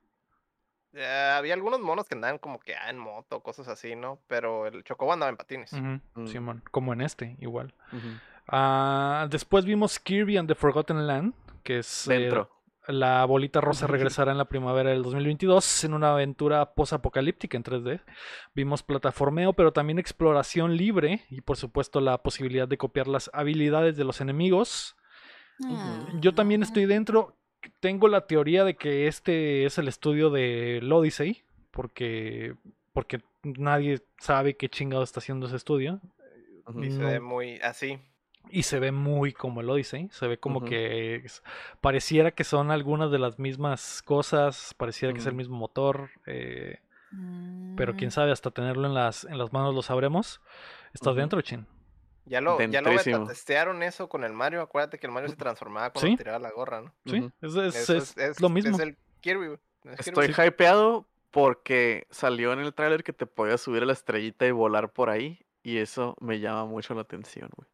Ya, 0.92 1.38
había 1.38 1.54
algunos 1.54 1.80
monos 1.80 2.06
que 2.06 2.14
andaban 2.14 2.38
como 2.38 2.58
que 2.60 2.74
ah, 2.76 2.90
en 2.90 2.98
moto, 2.98 3.40
cosas 3.40 3.66
así, 3.68 3.96
¿no? 3.96 4.18
Pero 4.26 4.66
el 4.66 4.84
Chocobo 4.84 5.12
andaba 5.12 5.30
en 5.30 5.36
patines. 5.38 5.72
Mm. 5.72 6.26
Simón, 6.26 6.62
como 6.70 6.92
en 6.92 7.00
este, 7.00 7.36
igual. 7.40 7.72
Ah, 8.48 9.26
después 9.30 9.64
vimos 9.64 9.98
Kirby 9.98 10.36
and 10.36 10.48
the 10.48 10.54
Forgotten 10.54 11.06
Land, 11.06 11.34
que 11.62 11.78
es 11.78 12.06
eh, 12.08 12.18
Dentro. 12.18 12.50
La 12.88 13.24
bolita 13.24 13.60
rosa 13.60 13.86
regresará 13.86 14.32
en 14.32 14.38
la 14.38 14.46
primavera 14.46 14.90
del 14.90 15.02
2022 15.02 15.84
en 15.84 15.94
una 15.94 16.12
aventura 16.12 16.74
posapocalíptica 16.74 17.56
en 17.56 17.64
3D. 17.64 18.00
Vimos 18.54 18.82
plataformeo, 18.82 19.52
pero 19.52 19.72
también 19.72 19.98
exploración 19.98 20.76
libre 20.76 21.22
y 21.30 21.42
por 21.42 21.56
supuesto 21.56 22.00
la 22.00 22.18
posibilidad 22.22 22.66
de 22.66 22.78
copiar 22.78 23.06
las 23.06 23.30
habilidades 23.32 23.96
de 23.96 24.04
los 24.04 24.20
enemigos. 24.20 24.96
Ah. 25.64 26.08
Yo 26.20 26.34
también 26.34 26.62
estoy 26.62 26.86
dentro. 26.86 27.36
Tengo 27.78 28.08
la 28.08 28.26
teoría 28.26 28.64
de 28.64 28.74
que 28.74 29.06
este 29.06 29.64
es 29.64 29.78
el 29.78 29.86
estudio 29.86 30.30
de 30.30 30.80
Odyssey, 30.90 31.42
porque 31.70 32.56
porque 32.92 33.20
nadie 33.42 34.02
sabe 34.18 34.56
qué 34.56 34.68
chingado 34.68 35.02
está 35.02 35.20
haciendo 35.20 35.46
ese 35.46 35.56
estudio. 35.56 36.00
Y 36.80 36.90
se 36.90 36.98
ve 36.98 37.20
muy 37.20 37.58
así. 37.60 37.98
Y 38.50 38.64
se 38.64 38.78
ve 38.80 38.92
muy 38.92 39.32
como 39.32 39.60
el 39.62 39.70
Odyssey. 39.70 40.08
Se 40.12 40.26
ve 40.26 40.38
como 40.38 40.62
que 40.64 41.16
es- 41.16 41.42
pareciera 41.80 42.30
que 42.32 42.44
son 42.44 42.70
algunas 42.70 43.10
de 43.10 43.18
las 43.18 43.38
mismas 43.38 44.02
cosas. 44.02 44.74
Pareciera 44.76 45.12
que 45.14 45.20
es 45.20 45.26
el 45.26 45.32
Ujú. 45.32 45.38
mismo 45.38 45.56
motor. 45.56 46.10
eh, 46.26 46.78
pero 47.76 47.94
quién 47.94 48.08
Mm. 48.08 48.10
sabe, 48.12 48.32
hasta 48.32 48.50
tenerlo 48.50 48.86
en 48.86 48.94
las, 48.94 49.24
en 49.24 49.36
las 49.36 49.52
manos 49.52 49.74
lo 49.74 49.82
sabremos. 49.82 50.40
¿Estás 50.94 51.14
dentro, 51.14 51.40
Chin? 51.42 51.66
Ya 52.24 52.40
lo, 52.40 52.58
ya 52.58 52.80
lo 52.80 53.26
testearon 53.26 53.82
eso 53.82 54.08
con 54.08 54.24
el 54.24 54.32
Mario. 54.32 54.62
Acuérdate 54.62 54.98
que 54.98 55.06
el 55.08 55.12
Mario 55.12 55.28
se 55.28 55.36
transformaba 55.36 55.90
cuando 55.90 56.10
Sí. 56.10 56.16
tiraba 56.16 56.38
la 56.38 56.50
gorra, 56.52 56.80
¿no? 56.80 56.94
Sí, 57.04 57.30
es, 57.42 57.54
es- 57.56 57.90
Eso 57.90 58.02
es 58.16 58.40
lo 58.40 58.48
mismo. 58.48 58.76
Es 58.76 58.82
el 58.82 58.96
Kirby, 59.20 59.46
güey. 59.48 59.58
es 59.84 60.06
Estoy 60.06 60.28
Kirby. 60.28 60.46
hypeado 60.48 61.06
porque 61.30 62.06
salió 62.10 62.52
en 62.54 62.60
el 62.60 62.72
tráiler 62.72 63.02
que 63.04 63.12
te 63.12 63.26
podías 63.26 63.60
subir 63.60 63.82
a 63.82 63.86
la 63.86 63.92
estrellita 63.92 64.46
y 64.46 64.50
volar 64.52 64.90
por 64.90 65.10
ahí. 65.10 65.44
Y 65.62 65.78
eso 65.78 66.16
me 66.20 66.40
llama 66.40 66.64
mucho 66.64 66.94
la 66.94 67.02
atención, 67.02 67.50
güey. 67.56 67.68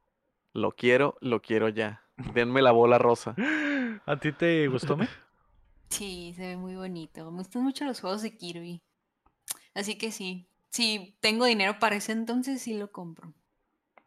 Lo 0.52 0.72
quiero, 0.72 1.16
lo 1.20 1.40
quiero 1.42 1.68
ya. 1.68 2.02
Denme 2.34 2.62
la 2.62 2.72
bola 2.72 2.98
rosa. 2.98 3.34
¿A 4.06 4.16
ti 4.18 4.32
te 4.32 4.66
gustó, 4.68 4.96
me? 4.96 5.08
Sí, 5.90 6.34
se 6.36 6.42
ve 6.48 6.56
muy 6.58 6.76
bonito. 6.76 7.30
Me 7.30 7.38
gustan 7.38 7.62
mucho 7.62 7.86
los 7.86 8.00
juegos 8.02 8.20
de 8.20 8.36
Kirby. 8.36 8.82
Así 9.74 9.96
que 9.96 10.12
sí. 10.12 10.46
Si 10.68 11.16
tengo 11.20 11.46
dinero 11.46 11.78
para 11.78 11.96
ese 11.96 12.12
entonces, 12.12 12.60
sí 12.60 12.74
lo 12.76 12.92
compro. 12.92 13.32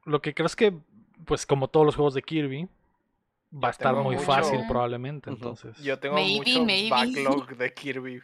Lo 0.05 0.21
que 0.21 0.35
creo 0.35 0.45
es 0.45 0.55
que, 0.55 0.77
pues 1.25 1.47
como 1.47 1.69
todos 1.69 1.87
los 1.87 1.95
juegos 1.95 2.13
de 2.13 2.21
Kirby, 2.21 2.69
va 3.51 3.69
a 3.69 3.71
estar 3.71 3.95
muy 3.95 4.13
mucho- 4.15 4.27
fácil 4.27 4.59
probablemente. 4.67 5.31
Entonces, 5.31 5.75
Yo 5.79 5.97
tengo 5.97 6.13
Maybe, 6.15 6.37
mucho 6.37 6.65
maybe. 6.65 6.89
backlog 6.91 7.47
de 7.57 7.73
Kirby. 7.73 8.21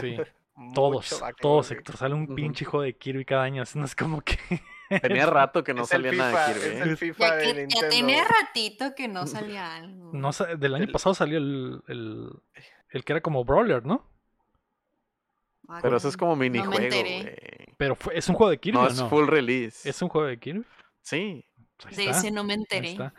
sí. 0.00 0.16
Todos, 0.74 1.10
backlog, 1.20 1.40
todos. 1.40 1.70
Héctor. 1.70 1.96
Sale 1.98 2.14
un 2.14 2.34
pinche 2.34 2.64
juego 2.64 2.82
de 2.82 2.96
Kirby 2.96 3.24
cada 3.24 3.44
año. 3.44 3.62
así 3.62 3.78
No 3.78 3.84
es 3.84 3.94
como 3.94 4.20
que. 4.22 4.36
Tenía 5.02 5.26
rato 5.26 5.64
que 5.64 5.74
no 5.74 5.82
Es 5.82 5.92
el 5.92 6.02
salía 6.04 6.12
nada 6.18 6.48
de 6.48 6.54
Kirby. 6.54 6.66
es 6.68 6.74
¿eh? 6.74 6.82
el 6.82 6.96
FIFA 6.96 7.18
Ya, 7.28 7.34
de 7.34 7.42
que, 7.42 7.48
ya 7.48 7.54
Nintendo. 7.60 7.88
tenía 7.88 8.24
ratito 8.24 8.94
que 8.94 9.08
no 9.08 9.26
salía 9.26 9.76
algo. 9.76 10.10
No 10.12 10.30
del 10.58 10.74
año 10.74 10.84
El- 10.84 10.92
pasado 10.92 11.14
salió 11.14 11.38
el, 11.38 11.82
el, 11.88 12.30
el 12.90 13.04
que 13.04 13.12
era 13.12 13.20
como 13.20 13.44
Brawler, 13.44 13.84
¿no? 13.84 14.08
Ah, 15.68 15.80
Pero 15.82 15.96
eso 15.96 16.08
es 16.08 16.16
como 16.16 16.36
me 16.36 16.48
minijuego, 16.48 16.78
enteré. 16.80 17.22
güey. 17.22 17.74
Pero 17.76 17.96
fue- 17.96 18.16
es 18.16 18.28
un 18.28 18.36
juego 18.36 18.50
de 18.50 18.58
Kirby. 18.58 18.78
No, 18.78 18.84
¿o 18.84 18.88
es 18.88 18.96
no? 19.00 19.08
full 19.08 19.26
release. 19.26 19.88
¿Es 19.88 20.00
un 20.00 20.08
juego 20.08 20.28
de 20.28 20.38
Kirby? 20.38 20.64
Sí. 21.02 21.44
Pues 21.82 21.98
ahí 21.98 22.04
De 22.06 22.10
está, 22.10 22.18
ese 22.20 22.30
no 22.30 22.44
me 22.44 22.54
enteré. 22.54 22.92
está. 22.92 23.12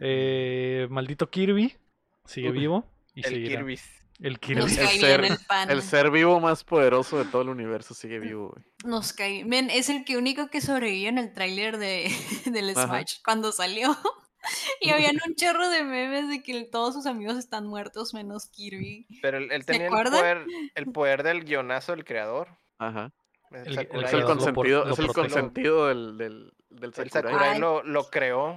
Eh, 0.00 0.86
maldito 0.90 1.28
Kirby. 1.28 1.76
Sigue 2.24 2.50
vivo. 2.50 2.84
Y 3.14 3.20
El 3.26 3.32
seguirá. 3.34 3.56
Kirby. 3.60 3.78
El 4.22 4.38
Kirby. 4.38 4.60
Nos 4.62 4.72
El 4.76 4.84
cae 4.86 5.00
ser- 5.00 5.20
bien 5.22 5.32
el 5.32 5.38
pan. 5.46 5.70
El 5.70 5.82
ser 5.82 6.10
vivo 6.10 6.40
más 6.40 6.62
poderoso 6.64 7.18
de 7.18 7.24
todo 7.24 7.42
el 7.42 7.48
universo 7.48 7.94
sigue 7.94 8.18
vivo, 8.18 8.50
güey. 8.50 8.64
Nos 8.84 9.12
cae. 9.12 9.44
Men, 9.44 9.70
es 9.70 9.88
el 9.88 10.04
que 10.04 10.16
único 10.18 10.48
que 10.48 10.60
sobrevivió 10.60 11.08
en 11.08 11.18
el 11.18 11.32
tráiler 11.32 11.78
de, 11.78 12.10
del 12.46 12.70
Ajá. 12.70 12.86
Smash 12.86 13.14
cuando 13.24 13.52
salió. 13.52 13.96
Y 14.80 14.88
habían 14.88 15.18
un 15.28 15.34
chorro 15.34 15.68
de 15.68 15.84
memes 15.84 16.26
de 16.30 16.42
que 16.42 16.64
todos 16.64 16.94
sus 16.94 17.04
amigos 17.04 17.36
están 17.36 17.66
muertos 17.66 18.14
menos 18.14 18.46
Kirby. 18.48 19.06
Pero 19.20 19.36
él, 19.36 19.52
él 19.52 19.60
¿Se 19.64 19.72
tenía 19.72 19.88
el 19.88 19.92
poder, 19.92 20.46
el 20.74 20.86
poder 20.92 21.22
del 21.22 21.44
guionazo 21.44 21.92
del 21.92 22.06
creador. 22.06 22.48
Ajá. 22.78 23.12
El, 23.50 23.66
El- 23.66 23.74
Sakurai. 23.74 24.04
Es 24.06 24.12
el 24.14 24.24
consentido, 24.24 24.84
lo 24.86 24.92
es 24.94 24.98
el 24.98 25.08
consentido 25.08 25.86
del, 25.88 26.16
del, 26.16 26.52
del 26.70 26.84
El 26.84 27.10
Sakurai. 27.10 27.10
Sakurai 27.32 27.48
Ay. 27.50 27.58
lo, 27.60 27.82
lo 27.82 28.04
creó. 28.08 28.56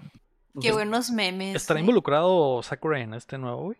Qué 0.62 0.72
buenos 0.72 1.12
memes. 1.12 1.54
¿Estará 1.54 1.82
¿eh? 1.82 1.82
involucrado 1.82 2.64
Sakurai 2.64 3.02
en 3.02 3.16
este 3.16 3.38
nuevo, 3.38 3.64
güey? 3.64 3.78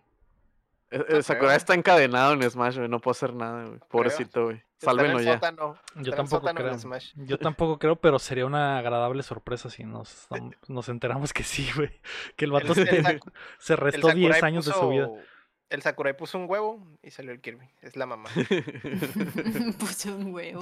Eh, 0.94 0.98
eh, 1.00 1.06
creo. 1.08 1.24
Sakurai 1.24 1.58
está 1.58 1.74
encadenado 1.74 2.34
en 2.34 2.50
Smash, 2.50 2.78
güey. 2.78 2.88
No 2.90 3.00
puede 3.00 3.14
hacer 3.14 3.34
nada, 3.34 3.66
güey. 3.66 3.80
Pobrecito, 3.90 4.46
güey. 4.46 4.58
El 4.58 4.64
Sálvenlo 4.86 5.20
ya. 5.22 5.34
sótano, 5.36 5.78
Yo 5.96 6.12
el 6.12 6.16
tampoco 6.18 6.48
creo. 6.54 6.78
Yo 7.16 7.38
tampoco 7.40 7.80
creo, 7.80 7.96
pero 7.96 8.20
sería 8.20 8.46
una 8.46 8.78
agradable 8.78 9.24
sorpresa 9.24 9.70
si 9.70 9.84
nos, 9.86 10.28
nos 10.68 10.90
enteramos 10.90 11.32
que 11.34 11.44
sí, 11.44 11.70
güey. 11.76 11.90
Que 12.36 12.46
el 12.46 12.52
vato 12.52 12.74
El- 12.74 12.80
el 12.88 13.22
se, 13.60 13.74
El 13.74 13.78
restó 13.80 14.08
Sakurai 14.10 14.16
10 14.32 14.44
años 14.44 14.66
de 14.66 14.74
su 14.74 14.90
vida. 14.90 15.08
puso- 15.08 15.22
el 15.70 15.82
Sakurai 15.82 16.16
puso 16.16 16.38
un 16.38 16.48
huevo 16.48 16.86
y 17.02 17.10
salió 17.10 17.32
el 17.32 17.42
Kirby. 17.42 17.68
Es 17.82 17.96
la 17.96 18.06
mamá. 18.06 18.30
Puse 19.80 20.12
un 20.12 20.34
huevo. 20.34 20.62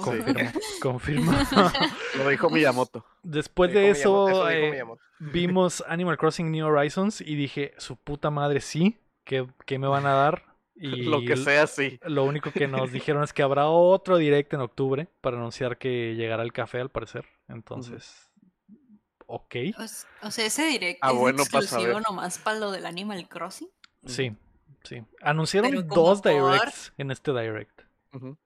Confirmo. 0.80 1.32
Lo 2.18 2.28
dijo 2.30 2.48
Miyamoto. 2.48 3.04
Después 3.22 3.70
Dijo 3.70 3.80
de 3.80 3.92
Miyamoto, 3.92 4.48
eso, 4.48 4.50
eh, 4.50 4.82
vimos 5.18 5.84
Animal 5.86 6.16
Crossing 6.16 6.50
New 6.50 6.66
Horizons 6.66 7.20
y 7.20 7.34
dije, 7.34 7.74
su 7.78 7.96
puta 7.96 8.30
madre, 8.30 8.60
sí, 8.60 8.98
¿qué, 9.24 9.46
qué 9.66 9.78
me 9.78 9.86
van 9.88 10.06
a 10.06 10.14
dar? 10.14 10.44
Y 10.74 11.02
Lo 11.02 11.20
que 11.20 11.36
sea, 11.36 11.66
sí. 11.66 11.98
Lo 12.04 12.24
único 12.24 12.50
que 12.50 12.66
nos 12.68 12.90
dijeron 12.92 13.22
es 13.22 13.32
que 13.32 13.42
habrá 13.42 13.68
otro 13.68 14.16
direct 14.16 14.52
en 14.54 14.60
octubre 14.60 15.08
para 15.20 15.36
anunciar 15.36 15.78
que 15.78 16.14
llegará 16.14 16.42
el 16.42 16.52
café, 16.52 16.80
al 16.80 16.90
parecer. 16.90 17.26
Entonces, 17.48 18.30
ok. 19.26 19.54
O, 19.78 19.82
s- 19.82 20.06
o 20.22 20.30
sea, 20.30 20.46
ese 20.46 20.64
direct 20.66 20.98
Ah, 21.02 21.12
es 21.12 21.18
bueno, 21.18 21.42
exclusivo 21.42 22.00
nomás 22.00 22.38
para 22.38 22.58
lo 22.58 22.70
del 22.70 22.86
Animal 22.86 23.28
Crossing. 23.28 23.68
Sí, 24.06 24.34
sí. 24.82 25.02
Anunciaron 25.20 25.86
dos 25.88 26.22
por- 26.22 26.32
directs 26.32 26.92
en 26.98 27.10
este 27.10 27.32
direct. 27.32 27.82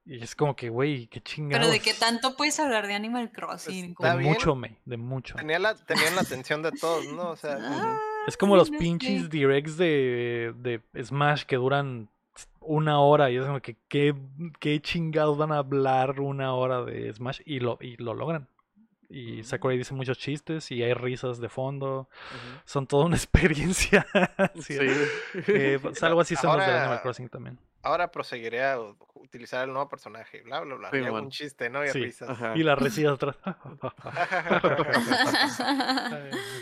Y 0.04 0.22
es 0.22 0.36
como 0.36 0.54
que, 0.54 0.68
güey, 0.68 1.08
qué 1.08 1.20
chingados. 1.20 1.66
Pero 1.66 1.72
de 1.72 1.80
qué 1.80 1.92
tanto 1.92 2.36
puedes 2.36 2.60
hablar 2.60 2.86
de 2.86 2.94
Animal 2.94 3.32
Crossing. 3.32 3.86
Está 3.90 4.12
De 4.12 4.18
bien. 4.18 4.32
mucho, 4.32 4.54
me, 4.54 4.78
de 4.84 4.96
mucho. 4.96 5.34
Tenía 5.34 5.58
la, 5.58 5.74
tenían 5.74 6.14
la 6.14 6.20
atención 6.20 6.62
de 6.62 6.70
todos, 6.70 7.04
¿no? 7.12 7.30
O 7.30 7.36
sea, 7.36 7.58
Ah, 7.60 7.98
Es 8.26 8.36
como 8.36 8.56
los 8.56 8.70
pinches 8.70 9.30
directs 9.30 9.76
de, 9.76 10.52
de 10.56 10.82
Smash 11.04 11.44
que 11.44 11.56
duran 11.56 12.08
una 12.60 13.00
hora 13.00 13.30
y 13.30 13.36
es 13.36 13.44
como 13.46 13.60
que 13.60 13.76
qué, 13.88 14.14
qué 14.58 14.80
chingados 14.80 15.38
van 15.38 15.52
a 15.52 15.58
hablar 15.58 16.20
una 16.20 16.52
hora 16.54 16.82
de 16.84 17.12
Smash 17.12 17.40
y 17.46 17.60
lo, 17.60 17.78
y 17.80 17.96
lo 17.96 18.14
logran. 18.14 18.48
Y 19.08 19.44
Sakurai 19.44 19.78
dice 19.78 19.94
muchos 19.94 20.18
chistes 20.18 20.72
y 20.72 20.82
hay 20.82 20.92
risas 20.92 21.38
de 21.38 21.48
fondo. 21.48 22.08
Son 22.64 22.88
toda 22.88 23.04
una 23.06 23.14
experiencia. 23.16 24.04
Sí, 24.56 24.74
Sí. 24.74 25.42
eh, 25.46 25.78
pues, 25.80 26.02
algo 26.02 26.20
así 26.20 26.34
son 26.34 26.56
los 26.56 26.66
de 26.66 26.72
Ahora- 26.72 26.82
Animal 26.82 27.02
Crossing 27.02 27.28
también. 27.28 27.58
Ahora 27.86 28.10
proseguiré 28.10 28.64
a 28.64 28.78
utilizar 29.14 29.64
el 29.66 29.72
nuevo 29.72 29.88
personaje, 29.88 30.42
bla, 30.42 30.60
bla, 30.60 30.74
bla. 30.76 30.90
Sí, 30.90 30.98
y 30.98 31.04
hago 31.04 31.16
un 31.18 31.30
chiste, 31.30 31.68
¿no? 31.70 31.84
Y 31.84 31.88
Sí, 31.88 32.00
risas. 32.04 32.28
Ajá. 32.30 32.52
Y 32.56 32.62
las 32.62 32.78
risas 32.78 33.14
atrás. 33.14 33.36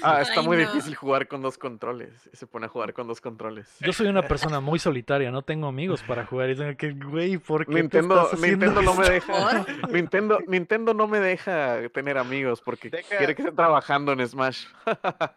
Ah, 0.03 0.21
está 0.23 0.41
Ay, 0.41 0.47
muy 0.47 0.57
no. 0.57 0.63
difícil 0.71 0.95
jugar 0.95 1.27
con 1.29 1.43
dos 1.43 1.59
controles. 1.59 2.11
Y 2.33 2.37
se 2.37 2.47
pone 2.47 2.67
a 2.67 2.69
jugar 2.69 2.93
con 2.93 3.07
dos 3.07 3.21
controles. 3.21 3.69
Yo 3.81 3.93
soy 3.93 4.07
una 4.09 4.23
persona 4.23 4.61
muy 4.61 4.79
solitaria, 4.79 5.31
no 5.31 5.43
tengo 5.43 5.67
amigos 5.67 6.03
para 6.03 6.27
jugar. 6.27 6.51
Y 6.51 6.57
tengo 6.57 6.77
que, 6.77 6.93
güey, 6.93 7.39
¿por 7.39 7.67
qué 7.67 7.73
te 7.75 7.81
Nintendo, 7.81 8.25
estás 8.25 8.41
Nintendo 8.41 8.83
no 8.83 8.95
me 8.95 9.09
deja. 9.09 9.67
Nintendo, 9.91 10.39
Nintendo 10.47 10.95
no 10.95 11.07
me 11.09 11.21
deja 11.21 11.89
tener 11.91 12.19
amigos 12.19 12.61
porque 12.61 12.91
Deja- 12.91 13.17
quiere 13.19 13.35
que 13.35 13.43
esté 13.43 13.55
trabajando 13.55 14.13
en 14.13 14.27
Smash. 14.27 14.67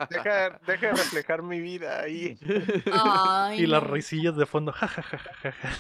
Deja, 0.10 0.60
deja 0.66 0.88
de 0.88 0.92
reflejar 0.94 1.42
mi 1.44 1.60
vida 1.62 2.00
ahí. 2.02 2.38
Ay, 2.92 3.62
Y 3.62 3.68
las 3.68 3.84
risillas 3.84 4.36
de 4.36 4.46
fondo. 4.46 4.74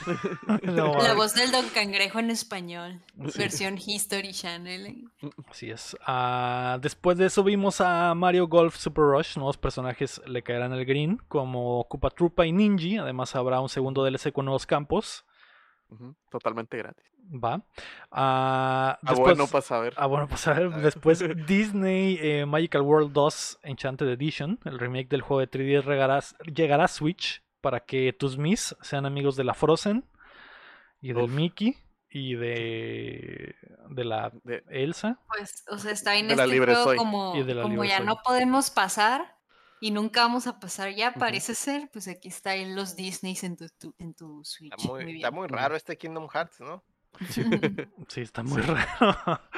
No, 0.63 0.97
La 1.01 1.13
voz 1.13 1.33
del 1.36 1.51
Don 1.51 1.67
Cangrejo 1.69 2.19
en 2.19 2.29
español. 2.31 3.01
Sí. 3.29 3.39
Versión 3.39 3.77
History 3.77 4.31
Channel. 4.33 5.10
Así 5.49 5.69
es. 5.69 5.95
Ah, 6.05 6.77
después 6.81 7.17
de 7.17 7.25
eso 7.27 7.43
vimos 7.43 7.81
a 7.81 8.13
Mario 8.15 8.47
Golf 8.47 8.75
Super 8.75 9.03
Rush. 9.05 9.38
Nuevos 9.38 9.57
personajes 9.57 10.21
le 10.25 10.43
caerán 10.43 10.73
el 10.73 10.86
green, 10.86 11.17
como 11.27 11.86
Koopa 11.89 12.10
Troopa 12.10 12.45
y 12.45 12.51
Ninji. 12.51 12.97
Además 12.97 13.36
habrá 13.36 13.60
un 13.60 13.69
segundo 13.69 14.03
DLC 14.03 14.31
con 14.31 14.45
nuevos 14.45 14.65
campos. 14.65 15.25
Totalmente 16.29 16.77
gratis. 16.77 17.05
Va. 17.31 17.62
Ah, 18.12 18.97
Ah, 19.05 19.13
bueno, 19.15 19.47
para 19.47 19.62
saber. 19.62 19.93
ah, 19.97 20.05
bueno, 20.05 20.27
pues 20.27 20.47
a 20.47 20.53
ver, 20.53 20.69
después 20.81 21.19
Disney 21.47 22.17
eh, 22.21 22.45
Magical 22.45 22.81
World 22.81 23.12
2 23.12 23.60
Enchanted 23.63 24.07
Edition, 24.10 24.60
el 24.65 24.79
remake 24.79 25.10
del 25.10 25.21
juego 25.21 25.41
de 25.41 25.49
3D 25.49 25.81
regará- 25.83 26.23
llegará 26.53 26.86
a 26.86 26.88
Switch 26.88 27.43
para 27.61 27.81
que 27.81 28.13
tus 28.13 28.37
Mis 28.37 28.75
sean 28.81 29.05
amigos 29.05 29.35
de 29.35 29.43
la 29.43 29.53
Frozen 29.53 30.05
y 31.01 31.09
del 31.13 31.23
Uf. 31.25 31.31
Mickey 31.31 31.75
y 32.09 32.35
de, 32.35 33.55
de 33.89 34.03
la 34.05 34.31
De- 34.43 34.63
Elsa. 34.69 35.19
Pues, 35.27 35.63
o 35.69 35.77
sea, 35.77 35.91
está 35.91 36.15
en 36.15 36.27
De 36.29 36.35
la 36.35 36.43
este 36.43 36.53
libre 36.55 36.73
juego 36.73 36.89
soy. 36.89 36.97
como, 36.97 37.35
Y 37.35 37.43
de 37.43 37.53
la 37.55 37.61
como 37.63 37.73
libre 37.75 37.89
ya 37.89 37.97
soy. 37.97 38.05
no 38.07 38.17
podemos 38.23 38.69
pasar 38.71 39.35
y 39.79 39.91
nunca 39.91 40.21
vamos 40.21 40.47
a 40.47 40.59
pasar 40.59 40.93
ya, 40.95 41.13
parece 41.13 41.53
ser, 41.53 41.89
pues 41.93 42.07
aquí 42.07 42.29
está 42.29 42.55
en 42.55 42.75
los 42.75 42.95
Disneys 42.95 43.43
en 43.43 43.57
tu, 43.57 43.67
tu- 43.77 43.93
en 43.99 44.13
tu 44.15 44.43
Switch. 44.43 44.73
Está 44.75 44.87
muy, 44.91 45.03
Muy 45.03 45.15
está 45.17 45.31
muy 45.31 45.47
raro 45.47 45.75
este 45.75 45.97
Kingdom 45.97 46.27
Hearts, 46.29 46.59
¿no? 46.61 46.83
Sí, 47.29 47.41
está 48.21 48.43
muy 48.43 48.61
raro. 48.61 49.41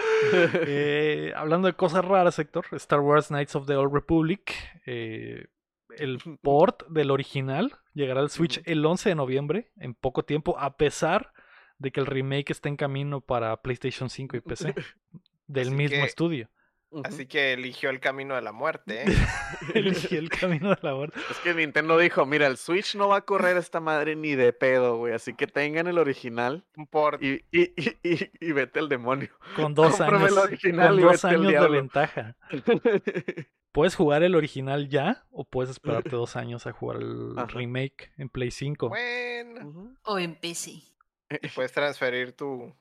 Eh, 0.54 1.32
hablando 1.34 1.68
de 1.70 1.76
cosas 1.76 2.04
raras, 2.04 2.38
Héctor, 2.40 2.66
Star 2.74 3.00
Wars 3.00 3.28
Knights 3.30 3.56
of 3.56 3.66
the 3.68 3.76
Old 3.78 3.94
Republic, 3.94 4.54
eh, 4.86 5.48
el 5.98 6.20
port 6.42 6.88
del 6.90 7.12
original 7.12 7.74
llegará 7.94 8.22
al 8.22 8.30
Switch 8.30 8.62
el 8.66 8.86
11 8.86 9.10
de 9.10 9.16
noviembre, 9.16 9.72
en 9.78 9.94
poco 9.94 10.24
tiempo, 10.24 10.58
a 10.60 10.78
pesar 10.78 11.34
de 11.78 11.92
que 11.92 12.00
el 12.00 12.06
remake 12.06 12.52
está 12.52 12.70
en 12.70 12.76
camino 12.76 13.22
para 13.22 13.56
PlayStation 13.62 14.10
5 14.10 14.38
y 14.38 14.42
PC, 14.42 14.76
del 15.48 15.68
Así 15.68 15.76
mismo 15.76 15.98
que- 15.98 16.04
estudio. 16.06 16.50
Así 17.04 17.28
que 17.28 17.54
eligió 17.54 17.90
el 17.92 18.00
camino 18.00 18.34
de 18.36 18.42
la 18.42 18.52
muerte, 18.52 19.04
¿eh? 19.04 19.06
Eligió 19.76 20.18
el 20.18 20.30
camino 20.30 20.70
de 20.72 20.78
la 20.82 20.96
muerte. 20.96 21.20
Es 21.30 21.38
que 21.38 21.54
Nintendo 21.54 21.98
dijo, 22.00 22.26
mira, 22.26 22.48
el 22.48 22.58
Switch 22.58 22.96
no 22.96 23.08
va 23.10 23.18
a 23.18 23.22
correr 23.22 23.58
esta 23.58 23.80
madre 23.80 24.16
ni 24.16 24.34
de 24.36 24.54
pedo, 24.54 24.98
güey. 24.98 25.14
Así 25.14 25.36
que 25.36 25.46
tengan 25.46 25.86
el 25.88 26.00
original 26.00 26.66
Un 26.76 26.88
port. 26.88 27.22
y, 27.22 27.46
y, 27.52 27.74
y, 27.78 27.98
y- 28.04 28.32
y 28.42 28.52
vete 28.54 28.80
al 28.80 28.90
demonio. 28.90 29.30
Con 29.56 29.76
dos 29.76 29.98
Cómprame 29.98 30.26
el 30.26 30.32
años, 30.34 30.44
original 30.46 30.90
con 30.90 31.00
y 31.00 31.04
dos 31.04 31.26
años 31.26 31.48
de 31.52 31.68
ventaja. 31.70 32.36
Puedes 33.72 33.96
jugar 33.96 34.24
el 34.24 34.34
original 34.36 34.90
ya 34.90 35.26
o 35.30 35.46
puedes 35.48 35.70
esperarte 35.70 36.10
dos 36.10 36.36
años 36.36 36.66
a 36.66 36.72
jugar 36.72 36.98
el 36.98 37.34
Ajá. 37.38 37.46
remake 37.54 38.12
en 38.18 38.28
Play 38.30 38.50
5. 38.50 38.90
Bueno. 38.90 39.96
O 40.06 40.18
en 40.18 40.36
PC. 40.36 40.72
Y 41.30 41.48
puedes 41.54 41.72
transferir 41.72 42.32
tu, 42.36 42.74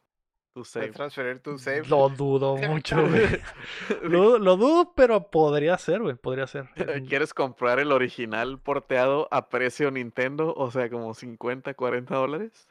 Tu 0.64 0.70
puedes 0.72 0.86
save. 0.86 0.90
transferir 0.92 1.42
tu 1.42 1.58
save. 1.58 1.84
Lo 1.88 2.08
dudo 2.08 2.56
mucho, 2.68 2.96
güey. 3.06 3.40
Lo, 4.02 4.38
lo 4.38 4.56
dudo, 4.56 4.92
pero 4.94 5.30
podría 5.30 5.76
ser, 5.78 6.00
güey. 6.00 6.14
Podría 6.16 6.46
ser. 6.46 6.68
¿Quieres 7.08 7.32
comprar 7.34 7.78
el 7.80 7.92
original 7.92 8.60
porteado 8.60 9.28
a 9.30 9.48
precio 9.48 9.90
Nintendo? 9.90 10.54
O 10.56 10.70
sea, 10.70 10.88
como 10.90 11.14
50, 11.14 11.74
40 11.74 12.14
dólares. 12.14 12.68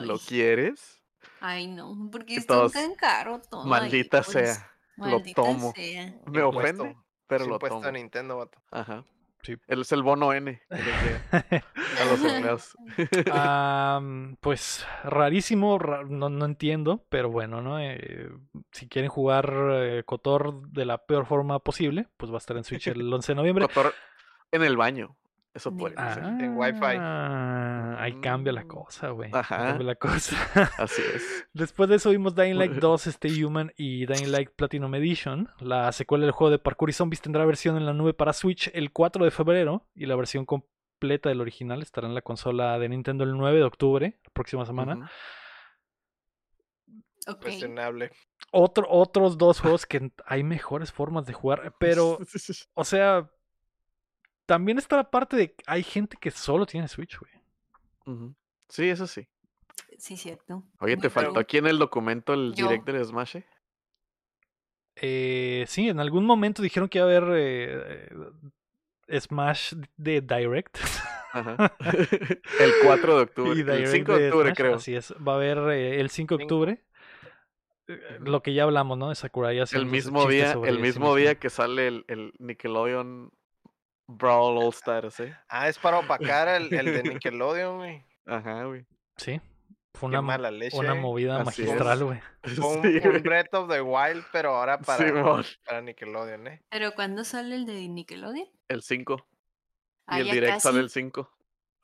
¿Lo 0.00 0.18
quieres? 0.18 1.00
ay, 1.40 1.68
no, 1.68 2.08
porque 2.10 2.40
todos- 2.40 2.72
tan 2.72 2.94
caro 2.96 3.40
todo. 3.48 3.62
ahí, 3.62 3.68
Maldita 3.70 4.22
pues, 4.22 4.32
sea. 4.32 4.72
Lo 4.96 5.06
maldita 5.06 5.42
tomo. 5.42 5.72
sea. 5.72 6.06
Me 6.26 6.40
Impuesto. 6.40 6.48
ofende, 6.48 6.96
pero 7.28 7.42
Es 7.44 7.48
lo 7.48 7.54
impuesto 7.54 7.76
tomo. 7.76 7.88
a 7.88 7.92
Nintendo, 7.92 8.36
vato. 8.38 8.58
Ajá. 8.72 9.04
Sí. 9.42 9.56
Él 9.68 9.80
es 9.82 9.92
el 9.92 10.02
bono 10.02 10.32
N 10.32 10.60
que 10.68 11.62
a 12.00 12.04
los 12.10 12.22
empleados. 12.24 12.76
Am, 13.32 14.36
pues 14.40 14.86
rarísimo, 15.04 15.78
ra- 15.78 16.02
no, 16.04 16.28
no 16.28 16.44
entiendo, 16.44 17.04
pero 17.08 17.30
bueno, 17.30 17.62
¿no? 17.62 17.78
Eh, 17.80 18.28
si 18.72 18.88
quieren 18.88 19.08
jugar 19.10 19.52
eh, 19.72 20.02
Cotor 20.04 20.68
de 20.68 20.84
la 20.84 20.98
peor 20.98 21.24
forma 21.26 21.58
posible, 21.60 22.08
pues 22.16 22.30
va 22.32 22.36
a 22.36 22.38
estar 22.38 22.56
en 22.56 22.64
Switch 22.64 22.88
el 22.88 23.12
11 23.12 23.32
de 23.32 23.36
noviembre. 23.36 23.66
Cotor 23.68 23.94
en 24.50 24.62
el 24.64 24.76
baño. 24.76 25.16
Eso 25.58 25.76
podría 25.76 26.14
ser. 26.14 26.24
en 26.24 26.56
Wi-Fi. 26.56 26.96
Ah, 26.98 27.96
ahí 27.98 28.14
cambia 28.20 28.52
la 28.52 28.64
Mm. 28.64 28.68
cosa, 28.68 29.08
güey. 29.10 29.30
Cambia 29.30 29.86
la 29.86 29.94
cosa. 29.96 30.36
Así 30.78 31.02
es. 31.14 31.46
Después 31.52 31.88
de 31.90 31.96
eso 31.96 32.10
vimos 32.10 32.34
Dying 32.34 32.56
Light 32.56 32.72
2, 32.72 33.06
Stay 33.08 33.42
Human 33.44 33.72
y 33.76 34.06
Dying 34.06 34.30
Light 34.30 34.50
Platinum 34.56 34.94
Edition. 34.94 35.48
La 35.60 35.90
secuela 35.92 36.24
del 36.24 36.32
juego 36.32 36.50
de 36.50 36.58
parkour 36.58 36.90
y 36.90 36.92
zombies 36.92 37.20
tendrá 37.20 37.44
versión 37.44 37.76
en 37.76 37.86
la 37.86 37.92
nube 37.92 38.14
para 38.14 38.32
Switch 38.32 38.70
el 38.72 38.92
4 38.92 39.24
de 39.24 39.30
febrero 39.30 39.86
y 39.94 40.06
la 40.06 40.16
versión 40.16 40.46
completa 40.46 41.28
del 41.28 41.40
original 41.40 41.82
estará 41.82 42.06
en 42.08 42.14
la 42.14 42.22
consola 42.22 42.78
de 42.78 42.88
Nintendo 42.88 43.24
el 43.24 43.36
9 43.36 43.58
de 43.58 43.64
octubre, 43.64 44.18
la 44.24 44.30
próxima 44.32 44.64
semana. 44.64 45.10
Ok. 47.26 47.42
Cuestionable. 47.42 48.10
Otro, 48.52 48.86
otros 48.88 49.36
dos 49.36 49.60
juegos 49.60 49.84
que 49.84 50.10
hay 50.24 50.42
mejores 50.42 50.90
formas 50.92 51.26
de 51.26 51.34
jugar, 51.34 51.74
pero, 51.78 52.18
o 52.74 52.84
sea, 52.84 53.30
también 54.48 54.78
está 54.78 54.96
la 54.96 55.10
parte 55.10 55.36
de 55.36 55.52
que 55.52 55.62
hay 55.66 55.82
gente 55.82 56.16
que 56.18 56.30
solo 56.30 56.64
tiene 56.64 56.88
Switch, 56.88 57.18
güey. 57.18 57.30
Sí, 58.70 58.88
eso 58.88 59.06
sí. 59.06 59.28
Sí, 59.98 60.16
cierto. 60.16 60.64
Oye, 60.80 60.96
Muy 60.96 61.02
te 61.02 61.10
faltó 61.10 61.38
aquí 61.38 61.58
en 61.58 61.66
el 61.66 61.78
documento 61.78 62.32
el 62.32 62.54
Yo. 62.54 62.66
direct 62.66 62.86
del 62.86 63.04
Smash. 63.04 63.36
eh? 63.36 63.46
Eh, 64.96 65.64
sí, 65.68 65.90
en 65.90 66.00
algún 66.00 66.24
momento 66.24 66.62
dijeron 66.62 66.88
que 66.88 66.96
iba 66.96 67.06
a 67.06 67.10
haber 67.10 67.24
eh, 67.36 68.08
eh, 69.08 69.20
Smash 69.20 69.74
de 69.98 70.22
Direct. 70.22 70.78
Ajá. 71.34 71.76
el 72.60 72.72
4 72.84 73.16
de 73.16 73.22
octubre. 73.22 73.50
Y 73.54 73.60
El 73.60 73.66
Direct 73.66 73.88
5 73.88 74.16
de 74.16 74.26
octubre, 74.28 74.48
Smash, 74.48 74.56
creo. 74.56 74.74
Así 74.76 74.96
es, 74.96 75.12
va 75.16 75.32
a 75.32 75.36
haber 75.36 75.58
eh, 75.74 76.00
el 76.00 76.08
5 76.08 76.38
de 76.38 76.42
octubre. 76.42 76.84
Lo 78.20 78.42
que 78.42 78.54
ya 78.54 78.62
hablamos, 78.62 78.96
¿no? 78.96 79.10
De 79.10 79.14
Sakurai 79.14 79.58
El 79.72 79.86
mismo 79.86 80.26
día, 80.26 80.52
el 80.64 80.78
mismo 80.78 81.14
día 81.14 81.34
que 81.34 81.50
sale 81.50 81.88
el, 81.88 82.04
el 82.08 82.32
Nickelodeon 82.38 83.30
Brawl 84.08 84.56
All 84.58 84.70
Stars, 84.72 85.20
¿eh? 85.20 85.36
Ah, 85.48 85.68
es 85.68 85.78
para 85.78 85.98
opacar 86.00 86.48
el, 86.48 86.72
el 86.72 86.86
de 86.86 87.02
Nickelodeon, 87.20 87.76
güey. 87.76 88.04
Ajá, 88.26 88.64
güey. 88.64 88.84
Sí, 89.16 89.40
fue 89.94 90.08
una, 90.08 90.22
mala 90.22 90.50
leche. 90.50 90.76
una 90.78 90.92
eh. 90.94 91.00
movida 91.00 91.42
magistral, 91.44 92.04
güey. 92.04 92.20
Fue 92.42 92.66
un, 92.76 92.82
Sí, 92.82 93.06
un. 93.06 93.22
Breath 93.22 93.52
of 93.54 93.68
the 93.70 93.80
Wild, 93.80 94.24
pero 94.32 94.54
ahora 94.56 94.78
para, 94.78 95.42
para 95.66 95.80
Nickelodeon, 95.82 96.46
¿eh? 96.46 96.62
¿Pero 96.70 96.92
cuándo 96.94 97.24
sale 97.24 97.54
el 97.56 97.66
de 97.66 97.86
Nickelodeon? 97.88 98.48
El 98.68 98.82
5. 98.82 99.16
Y 99.16 99.32
Ah, 100.06 100.20
el 100.20 100.30
direct 100.30 100.52
casi. 100.54 100.68
sale 100.68 100.80
el 100.80 100.90
5. 100.90 101.30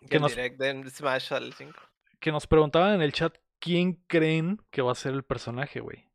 Que 0.09 0.17
el 0.17 0.23
nos- 0.23 0.35
direct 0.35 0.59
de 0.59 0.91
Smash 0.91 1.33
al 1.35 1.53
5. 1.53 1.79
Que 2.21 2.33
nos 2.33 2.47
preguntaban 2.47 2.95
en 2.95 3.03
el 3.03 3.13
chat 3.13 3.37
quién 3.59 3.95
creen 4.07 4.59
que 4.71 4.81
va 4.81 4.93
a 4.93 4.95
ser 4.95 5.13
el 5.13 5.25
personaje, 5.25 5.81
güey. 5.81 6.09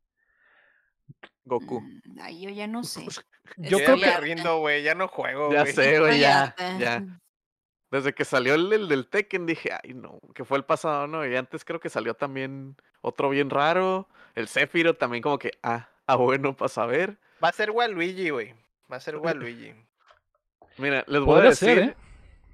Goku. 1.44 1.80
Mm, 1.80 2.18
Ay, 2.20 2.40
yo 2.42 2.50
ya 2.50 2.66
no 2.66 2.84
sé. 2.84 3.04
Yo 3.56 3.78
creo 3.78 3.96
que- 3.96 4.16
rindo, 4.18 4.58
güey. 4.58 4.82
Ya 4.82 4.94
no 4.94 5.08
juego, 5.08 5.52
Ya 5.52 5.66
sé, 5.66 5.98
güey, 5.98 6.20
ya, 6.20 6.54
ya. 6.78 7.02
Desde 7.90 8.14
que 8.14 8.24
salió 8.24 8.54
el, 8.54 8.72
el 8.72 8.86
del 8.88 9.08
Tekken 9.08 9.46
dije, 9.46 9.70
ay 9.82 9.94
no, 9.94 10.20
que 10.32 10.44
fue 10.44 10.56
el 10.58 10.64
pasado, 10.64 11.08
¿no? 11.08 11.26
Y 11.26 11.34
antes 11.34 11.64
creo 11.64 11.80
que 11.80 11.88
salió 11.88 12.14
también 12.14 12.76
otro 13.00 13.28
bien 13.30 13.50
raro. 13.50 14.08
El 14.36 14.46
Zephyro 14.46 14.94
también 14.94 15.22
como 15.24 15.40
que, 15.40 15.50
ah, 15.64 15.88
ah 16.06 16.14
bueno, 16.14 16.54
para 16.56 16.68
saber. 16.68 17.18
Va 17.42 17.48
a 17.48 17.52
ser 17.52 17.72
Waluigi, 17.72 18.30
güey. 18.30 18.54
Va 18.92 18.98
a 18.98 19.00
ser 19.00 19.16
Waluigi. 19.16 19.74
Mira, 20.78 21.02
les 21.08 21.20
voy 21.20 21.40
a 21.40 21.44
decir 21.50 21.68
ser, 21.74 21.78
¿eh? 21.80 21.96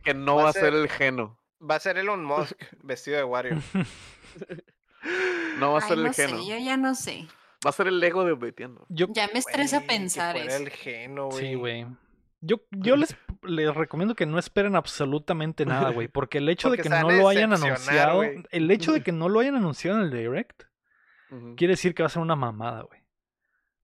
que 0.03 0.15
no 0.15 0.37
Va 0.37 0.41
a 0.41 0.45
va 0.45 0.51
a 0.51 0.53
ser 0.55 0.63
ser- 0.63 0.75
el 0.75 0.89
Geno. 0.89 1.39
Va 1.61 1.75
a 1.75 1.81
ser 1.81 1.99
Elon 1.99 2.25
Musk 2.25 2.57
vestido 2.83 3.19
de 3.19 3.25
Wario. 3.25 3.61
No 5.59 5.73
va 5.73 5.79
a 5.81 5.83
Ay, 5.83 5.89
ser 5.89 5.99
no 5.99 6.07
el 6.07 6.15
sé, 6.15 6.29
Geno. 6.29 6.49
yo 6.49 6.57
ya 6.57 6.77
no 6.79 6.95
sé. 6.95 7.27
Va 7.65 7.71
a 7.71 7.73
ser 7.73 7.89
el 7.89 7.99
Lego 8.01 8.25
de 8.25 8.33
Updateando. 8.33 8.87
Yo, 8.89 9.07
Ya 9.11 9.29
me 9.33 9.39
estresa 9.39 9.81
que 9.81 9.87
pensar 9.87 10.37
eso. 10.37 10.57
el 10.63 10.71
geno, 10.71 11.29
güey. 11.29 11.47
sí, 11.47 11.55
güey. 11.55 11.87
Yo, 12.43 12.57
yo 12.71 12.97
les, 12.97 13.17
les 13.43 13.75
recomiendo 13.75 14.15
que 14.15 14.27
no 14.27 14.39
esperen 14.39 14.77
absolutamente 14.77 15.65
nada, 15.67 15.91
güey. 15.91 16.07
Porque 16.09 16.39
el 16.39 16.49
hecho 16.49 16.71
de 16.71 16.79
que 16.79 16.89
no 16.89 17.11
lo 17.11 17.29
hayan 17.29 17.53
anunciado. 17.53 18.23
El 18.23 18.71
hecho 18.71 18.93
de 18.93 19.03
que 19.03 19.11
no 19.13 19.29
lo 19.29 19.41
hayan 19.41 19.57
anunciado 19.57 19.99
en 19.99 20.05
el 20.05 20.11
Direct. 20.11 20.65
Quiere 21.57 21.73
decir 21.73 21.95
que 21.95 22.03
va 22.03 22.07
a 22.07 22.11
ser 22.11 22.23
una 22.23 22.37
mamada, 22.37 22.83
güey. 22.83 23.01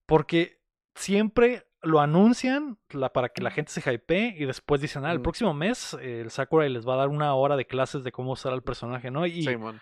Porque 0.05 0.61
siempre 0.95 1.67
lo 1.81 1.99
anuncian 1.99 2.77
la- 2.91 3.11
para 3.11 3.29
que 3.29 3.41
la 3.41 3.51
gente 3.51 3.71
se 3.71 3.81
hypee 3.93 4.35
y 4.37 4.45
después 4.45 4.79
dicen, 4.79 5.03
ah, 5.05 5.11
el 5.11 5.21
próximo 5.21 5.53
mes 5.53 5.97
eh, 5.99 6.21
el 6.21 6.29
Sakurai 6.31 6.69
les 6.69 6.87
va 6.87 6.93
a 6.93 6.97
dar 6.97 7.09
una 7.09 7.33
hora 7.33 7.57
de 7.57 7.65
clases 7.65 8.03
de 8.05 8.11
cómo 8.13 8.31
usar 8.31 8.53
al 8.53 8.63
personaje, 8.63 9.11
¿no? 9.11 9.25
Y, 9.25 9.43
Simón. 9.43 9.81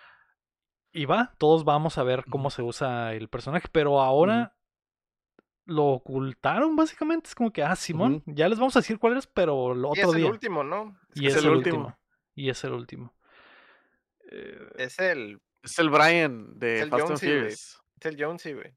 Y 0.92 1.04
va, 1.06 1.34
todos 1.38 1.64
vamos 1.64 1.98
a 1.98 2.02
ver 2.02 2.24
cómo 2.28 2.50
se 2.50 2.62
usa 2.62 3.14
el 3.14 3.28
personaje, 3.28 3.68
pero 3.72 4.00
ahora 4.00 4.56
lo 5.64 5.84
ocultaron 5.86 6.74
básicamente, 6.76 7.28
es 7.28 7.34
como 7.34 7.52
que, 7.52 7.62
ah, 7.62 7.76
Simón, 7.76 8.22
ya 8.26 8.48
les 8.48 8.58
vamos 8.58 8.74
a 8.76 8.80
decir 8.80 8.98
cuál 8.98 9.16
es, 9.16 9.26
pero 9.26 9.72
el 9.72 9.80
Y 9.80 9.84
otro 9.84 10.10
es 10.10 10.16
el 10.16 10.22
día. 10.22 10.30
último, 10.30 10.64
¿no? 10.64 10.98
y 11.14 11.26
es 11.26 11.36
es, 11.36 11.42
el 11.42 11.46
el 11.50 11.56
último. 11.56 11.76
último. 11.78 11.98
Y 12.34 12.50
es 12.50 12.64
el 12.64 12.72
último. 12.72 13.14
Eh, 14.30 14.68
Es 14.76 14.98
el, 14.98 15.40
Es 15.62 15.78
el 15.78 15.90
Brian 15.90 16.58
de 16.58 16.76
Es 16.76 16.82
el 16.82 16.90
Fast 16.90 17.02
and 17.02 17.08
Jonesy, 17.08 17.26
güey. 17.26 17.40
Furious. 17.40 17.58
es 18.00 18.04
el 18.04 18.24
Jonesy, 18.24 18.52
güey. 18.54 18.74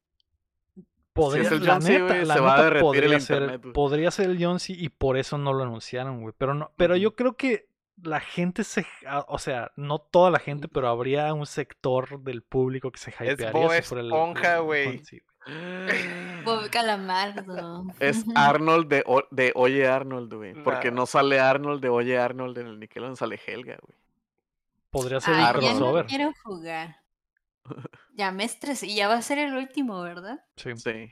Podría, 1.13 1.43
es 1.43 1.51
el 1.53 1.65
la 1.65 1.79
neta, 1.79 2.15
la 2.25 2.33
se 2.33 2.39
va 2.41 2.53
a 2.53 2.57
neta 2.57 2.63
derretir 2.65 2.81
el 2.81 2.81
podría 2.83 3.19
ser, 3.21 3.41
internet, 3.43 3.73
podría 3.73 4.11
ser 4.11 4.29
el 4.31 4.37
John 4.43 4.59
C 4.59 4.73
y 4.73 4.89
por 4.89 5.17
eso 5.17 5.37
no 5.37 5.53
lo 5.53 5.63
anunciaron, 5.63 6.21
güey. 6.21 6.33
Pero 6.37 6.53
no, 6.53 6.71
pero 6.75 6.97
yo 6.97 7.15
creo 7.15 7.37
que 7.37 7.69
la 8.01 8.19
gente 8.19 8.63
se, 8.63 8.85
o 9.27 9.37
sea, 9.39 9.71
no 9.75 9.99
toda 9.99 10.29
la 10.31 10.39
gente, 10.39 10.67
pero 10.67 10.87
habría 10.89 11.33
un 11.33 11.45
sector 11.45 12.19
del 12.21 12.41
público 12.43 12.91
que 12.91 12.99
se 12.99 13.11
hypearía 13.11 13.51
si 13.81 13.81
fuera 13.87 14.01
el- 14.01 14.07
Esponja, 14.07 14.57
güey. 14.59 15.01
Bob 16.43 16.69
Calamardo. 16.71 17.85
Es 17.99 18.25
Arnold 18.35 18.87
de, 18.87 19.03
O- 19.05 19.27
de 19.31 19.51
Oye 19.55 19.87
Arnold, 19.87 20.33
güey. 20.33 20.53
Porque 20.63 20.91
no 20.91 21.05
sale 21.05 21.39
Arnold 21.39 21.81
de 21.81 21.89
Oye 21.89 22.17
Arnold 22.17 22.57
en 22.57 22.67
el 22.67 22.79
Nickelodeon, 22.79 23.15
sale 23.15 23.39
Helga, 23.45 23.77
güey. 23.81 23.97
Podría 24.89 25.19
ser 25.19 25.33
Ay, 25.35 25.39
el 25.41 25.45
Arnold. 25.45 25.63
ya 25.65 25.73
no 25.73 25.77
crossover. 25.79 26.05
quiero 26.07 26.33
jugar. 26.43 26.95
Ya 28.17 28.31
me 28.31 28.45
estresé. 28.45 28.87
Y 28.87 28.95
ya 28.95 29.09
va 29.09 29.15
a 29.15 29.21
ser 29.21 29.39
el 29.39 29.53
último, 29.57 30.01
¿verdad? 30.01 30.39
Sí. 30.55 30.73
Sí. 30.77 31.11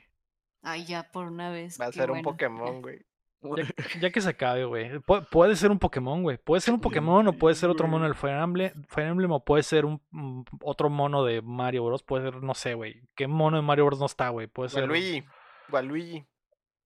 Ay, 0.62 0.86
ya 0.86 1.10
por 1.12 1.26
una 1.26 1.50
vez. 1.50 1.78
Va 1.78 1.86
a 1.86 1.92
ser 1.92 2.10
un. 2.10 2.22
Pokémon, 2.22 2.80
güey. 2.80 3.04
Ya, 3.56 3.64
ya 4.00 4.10
que 4.10 4.20
se 4.20 4.30
acabe, 4.30 4.64
güey. 4.64 4.90
Pu- 5.00 5.26
puede 5.30 5.56
ser 5.56 5.70
un 5.70 5.78
Pokémon, 5.78 6.22
güey. 6.22 6.38
Puede 6.38 6.60
ser 6.60 6.74
un 6.74 6.80
Pokémon 6.80 7.26
o 7.28 7.32
puede 7.34 7.54
ser 7.54 7.68
otro 7.70 7.86
mono 7.86 8.04
del 8.04 8.14
Fire 8.14 8.40
Emblem, 8.40 8.72
Fire 8.88 9.08
Emblem 9.08 9.30
o 9.32 9.44
puede 9.44 9.62
ser 9.62 9.84
un 9.84 10.00
mm, 10.10 10.42
otro 10.62 10.88
mono 10.90 11.24
de 11.24 11.42
Mario 11.42 11.84
Bros. 11.84 12.02
Puede 12.02 12.24
ser, 12.30 12.42
no 12.42 12.54
sé, 12.54 12.74
güey. 12.74 13.02
¿Qué 13.14 13.26
mono 13.26 13.56
de 13.56 13.62
Mario 13.62 13.86
Bros 13.86 14.00
no 14.00 14.06
está, 14.06 14.28
güey? 14.30 14.46
Puede 14.46 14.70
ser. 14.70 14.82
Waluigi. 14.82 15.24
Waluigi. 15.70 16.24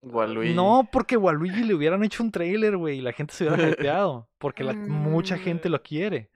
Waluigi. 0.02 0.54
No, 0.54 0.88
porque 0.92 1.16
Waluigi 1.16 1.64
le 1.64 1.74
hubieran 1.74 2.04
hecho 2.04 2.22
un 2.22 2.30
trailer, 2.30 2.76
güey, 2.76 2.98
y 2.98 3.00
la 3.02 3.12
gente 3.12 3.34
se 3.34 3.46
hubiera 3.48 3.68
hypeado. 3.70 4.28
Porque 4.38 4.64
la- 4.64 4.74
mucha 4.74 5.38
gente 5.38 5.68
Mm. 5.68 5.72
lo 5.72 5.82
quiere. 5.82 6.30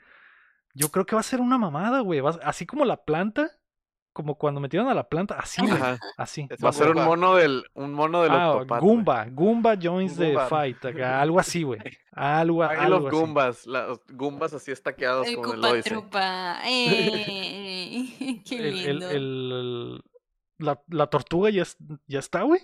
Yo 0.74 0.88
creo 0.88 1.04
que 1.04 1.14
va 1.14 1.20
a 1.20 1.24
ser 1.24 1.40
una 1.40 1.58
mamada, 1.58 2.00
güey. 2.00 2.20
Así 2.42 2.64
como 2.66 2.84
la 2.84 3.04
planta, 3.04 3.50
como 4.12 4.36
cuando 4.36 4.60
metieron 4.60 4.88
a 4.88 4.94
la 4.94 5.08
planta, 5.08 5.38
así, 5.38 5.62
güey. 5.62 5.72
Ajá. 5.74 5.98
Así. 6.16 6.46
Va 6.62 6.68
a 6.68 6.72
ser 6.72 6.90
un 6.90 7.02
mono 7.04 7.34
del, 7.36 7.64
un 7.74 7.92
mono 7.94 8.22
del 8.22 8.32
Ah, 8.32 8.52
Octopath. 8.52 8.80
Goomba. 8.82 9.26
Goomba 9.30 9.74
joins 9.82 10.16
the 10.16 10.32
Goomba. 10.32 10.46
fight. 10.48 10.84
acá, 10.84 11.20
Algo 11.20 11.38
así, 11.40 11.62
güey. 11.62 11.80
Algo, 12.12 12.62
algo 12.62 12.98
los 12.98 13.06
así. 13.06 13.16
Goombas, 13.16 13.66
los 13.66 14.00
Goombas 14.08 14.52
así 14.52 14.70
estaqueados 14.70 15.26
El 15.26 15.36
como 15.36 15.66
el. 15.66 15.82
Trupa. 15.82 16.58
Eh, 16.66 18.42
qué 18.46 18.56
El, 18.56 18.64
el- 18.66 18.98
lindo. 18.98 19.10
el- 19.10 20.02
la, 20.58 20.80
la 20.88 21.06
tortuga 21.08 21.50
ya, 21.50 21.64
ya 22.06 22.18
está, 22.18 22.42
güey. 22.42 22.60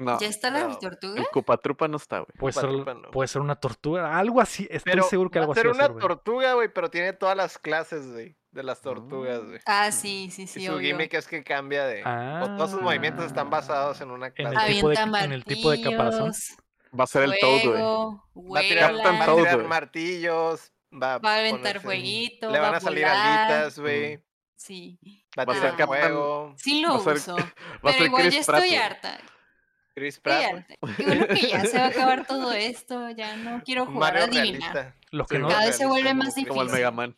No, 0.00 0.18
¿Ya 0.18 0.28
está 0.28 0.50
la 0.50 0.66
no. 0.66 0.78
tortuga? 0.78 1.20
el 1.20 1.26
Cupatrupa 1.28 1.86
no 1.86 1.98
está, 1.98 2.20
güey. 2.20 2.28
Puede 2.38 2.52
ser, 2.54 2.70
no. 2.70 3.10
puede 3.10 3.28
ser 3.28 3.42
una 3.42 3.56
tortuga. 3.56 4.18
Algo 4.18 4.40
así. 4.40 4.66
Estoy 4.70 4.92
Pero 4.92 5.02
seguro 5.04 5.30
que 5.30 5.38
va 5.38 5.44
algo 5.44 5.54
ser 5.54 5.66
así 5.66 5.68
va 5.68 5.74
una 5.74 5.82
ser, 5.84 5.92
güey. 5.92 6.00
tortuga, 6.00 6.54
güey, 6.54 6.68
pero 6.72 6.90
tiene 6.90 7.12
todas 7.12 7.36
las 7.36 7.58
clases, 7.58 8.10
güey, 8.10 8.34
de 8.50 8.62
las 8.62 8.80
tortugas, 8.80 9.44
güey. 9.44 9.60
Ah, 9.66 9.92
sí, 9.92 10.30
sí, 10.32 10.42
y 10.42 10.46
sí, 10.46 10.66
su 10.66 10.72
obvio. 10.72 10.88
gimmick 10.88 11.12
es 11.12 11.26
que 11.28 11.44
cambia 11.44 11.84
de... 11.84 12.02
O 12.02 12.56
todos 12.56 12.70
sus 12.70 12.80
movimientos 12.80 13.26
están 13.26 13.50
basados 13.50 14.00
en 14.00 14.10
una 14.10 14.28
En 14.28 14.32
clase. 14.32 14.68
el 14.68 14.74
tipo 14.74 14.88
de- 14.88 14.94
en 15.24 15.32
el 15.32 15.44
tipo 15.44 15.70
de 15.70 15.82
caparazón. 15.82 16.32
Va 16.98 17.04
a 17.04 17.06
ser 17.06 17.22
el 17.24 17.34
Toad, 17.38 17.64
güey. 17.66 18.52
Va 18.54 18.58
a 18.60 18.62
tirar, 18.62 18.94
va 18.94 19.22
a 19.24 19.36
tirar 19.36 19.64
martillos, 19.64 20.72
va, 20.92 21.18
Va 21.18 21.34
a 21.34 21.38
aventar 21.40 21.80
fueguito, 21.80 22.50
Le 22.50 22.58
va 22.58 22.66
van 22.66 22.74
a 22.74 22.76
a 22.78 22.80
salir 22.80 23.04
volar. 23.04 23.50
alitas, 23.50 23.78
güey. 23.78 24.24
Sí, 24.56 24.98
Va 25.38 25.44
a 25.44 25.46
Va 25.46 25.52
tirar 25.54 25.70
ser 25.70 25.78
Captain- 25.78 25.86
fuego. 26.02 26.54
sí 26.56 26.82
Va 26.84 26.88
lo 26.94 26.98
ser- 27.00 27.16
uso. 27.16 27.36
Va 27.36 27.42
a 27.42 27.52
Pero 27.82 27.92
ser 27.94 28.06
igual 28.06 28.30
ya 28.30 28.40
estoy 28.40 28.74
harta. 28.74 29.18
Chris 29.94 30.20
Pratt. 30.20 30.64
bueno 30.80 31.26
que 31.28 31.48
ya 31.48 31.64
se 31.64 31.78
va 31.78 31.84
a 31.84 31.88
acabar 31.88 32.26
todo 32.26 32.52
esto. 32.52 33.10
Ya 33.10 33.36
no 33.36 33.62
quiero 33.64 33.86
jugar 33.86 34.16
a 34.16 34.20
Mario 34.26 34.40
adivinar. 34.40 34.72
realista. 34.74 34.96
Lo 35.10 35.26
que 35.26 35.36
Sí, 35.36 35.42
no, 35.42 35.48
Cada 35.48 35.66
vez 35.66 35.76
se 35.76 35.86
vuelve 35.86 36.14
más 36.14 36.34
Chris 36.34 36.46
Como 36.46 36.62
el 36.62 36.68
difícil. 36.68 36.84
Mega 36.84 36.90
Man. 36.92 37.16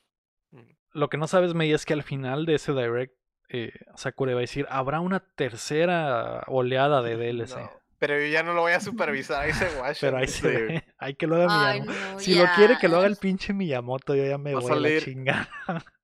lo 0.93 1.09
que 1.09 1.17
no 1.19 1.27
sabes, 1.27 1.55
May, 1.55 1.73
es 1.73 1.85
que 1.87 1.93
al 1.95 2.03
final 2.03 2.45
de 2.47 2.55
ese 2.57 2.73
direct, 2.73 3.15
eh, 3.49 3.73
Sakura 3.97 4.33
va 4.33 4.39
a 4.39 4.41
decir, 4.43 4.67
habrá 4.71 5.01
una 5.01 5.21
tercera 5.21 6.43
oleada 6.47 7.03
de 7.03 7.17
DLC. 7.17 7.57
No, 8.03 8.07
pero 8.09 8.19
yo 8.19 8.27
ya 8.27 8.43
no 8.43 8.53
lo 8.53 8.63
voy 8.63 8.73
a 8.73 8.81
supervisar, 8.81 9.49
ese 9.49 9.69
guacho. 9.79 10.01
Pero 10.01 10.17
ahí 10.19 10.27
Sí, 10.27 10.41
se 10.41 10.49
ve. 10.49 10.85
Hay 10.99 11.15
que 11.15 11.29
lo 11.29 11.37
haga 11.37 11.47
Ay, 11.71 11.81
Miyamoto. 11.83 12.13
no, 12.15 12.19
Si 12.19 12.35
lo 12.35 12.47
quiere 12.57 12.77
que 12.79 12.89
lo 12.89 12.97
haga 12.97 13.07
ya. 13.07 13.13
el 13.13 13.17
pinche 13.17 13.53
Miyamoto, 13.53 14.17
yo 14.17 14.25
ya 14.27 14.39
me 14.39 14.53
Va 14.55 14.59
a 14.59 14.63
voy 14.63 14.73
a 14.73 14.75
la 14.75 14.81
salir- 14.89 15.05
chingada. 15.05 15.49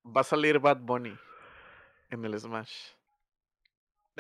Va 0.07 0.21
a 0.21 0.25
salir 0.25 0.61
Bad 0.61 0.77
Bunny 0.79 1.13
en 2.11 2.25
el 2.25 2.39
Smash. 2.39 2.73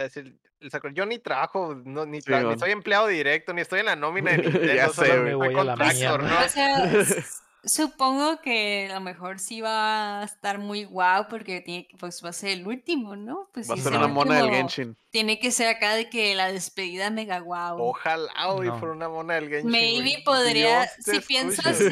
Decir, 0.05 0.38
el 0.61 0.70
Sakura, 0.70 0.92
Yo 0.92 1.07
ni 1.07 1.18
trabajo, 1.18 1.74
no, 1.84 2.05
ni, 2.07 2.20
Sí, 2.20 2.30
tra- 2.30 2.40
ni 2.40 2.46
man. 2.46 2.59
soy 2.59 2.70
empleado 2.72 3.07
directo, 3.07 3.53
ni 3.53 3.61
estoy 3.62 3.80
en 3.80 3.86
la 3.86 3.96
nómina 3.96 4.32
de 4.32 4.38
Nintendo. 4.38 4.74
Ya 4.74 4.88
sé. 4.88 5.18
Me 5.18 5.34
voy 5.34 5.55
a 5.55 5.64
la. 5.64 5.76
¿no? 5.76 6.44
O 6.44 6.49
sea, 6.49 6.90
supongo 7.64 8.40
que 8.40 8.88
a 8.90 8.94
lo 8.94 9.01
mejor 9.01 9.38
sí 9.40 9.61
va 9.61 10.20
a 10.20 10.24
estar 10.24 10.59
muy 10.59 10.84
guau 10.84 11.26
porque 11.28 11.61
tiene 11.61 11.86
que, 11.88 11.96
pues 11.96 12.24
va 12.24 12.30
a 12.30 12.32
ser 12.32 12.51
el 12.51 12.66
último, 12.66 13.16
¿no? 13.16 13.49
Pues 13.53 13.68
Va 13.68 13.74
a 13.74 13.76
si 13.76 13.82
ser 13.82 13.92
es 13.92 13.99
el 13.99 14.05
una 14.05 14.12
mona 14.12 14.34
del 14.36 14.44
último, 14.44 14.57
Genshin. 14.68 14.96
Tiene 15.11 15.38
que 15.40 15.51
ser 15.51 15.68
acá 15.68 15.94
de 15.94 16.09
que 16.09 16.34
la 16.34 16.51
despedida 16.53 17.11
mega 17.11 17.40
guau. 17.40 17.80
Ojalá, 17.80 18.53
güey, 18.55 18.68
No. 18.68 18.78
fuera 18.78 18.94
una 18.94 19.09
mona 19.09 19.34
del 19.34 19.49
Genshin. 19.49 19.70
Maybe 19.70 20.11
güey. 20.12 20.24
podría- 20.24 20.80
Dios 20.82 20.90
si 21.16 21.20
pienso 21.20 21.68
así. 21.68 21.90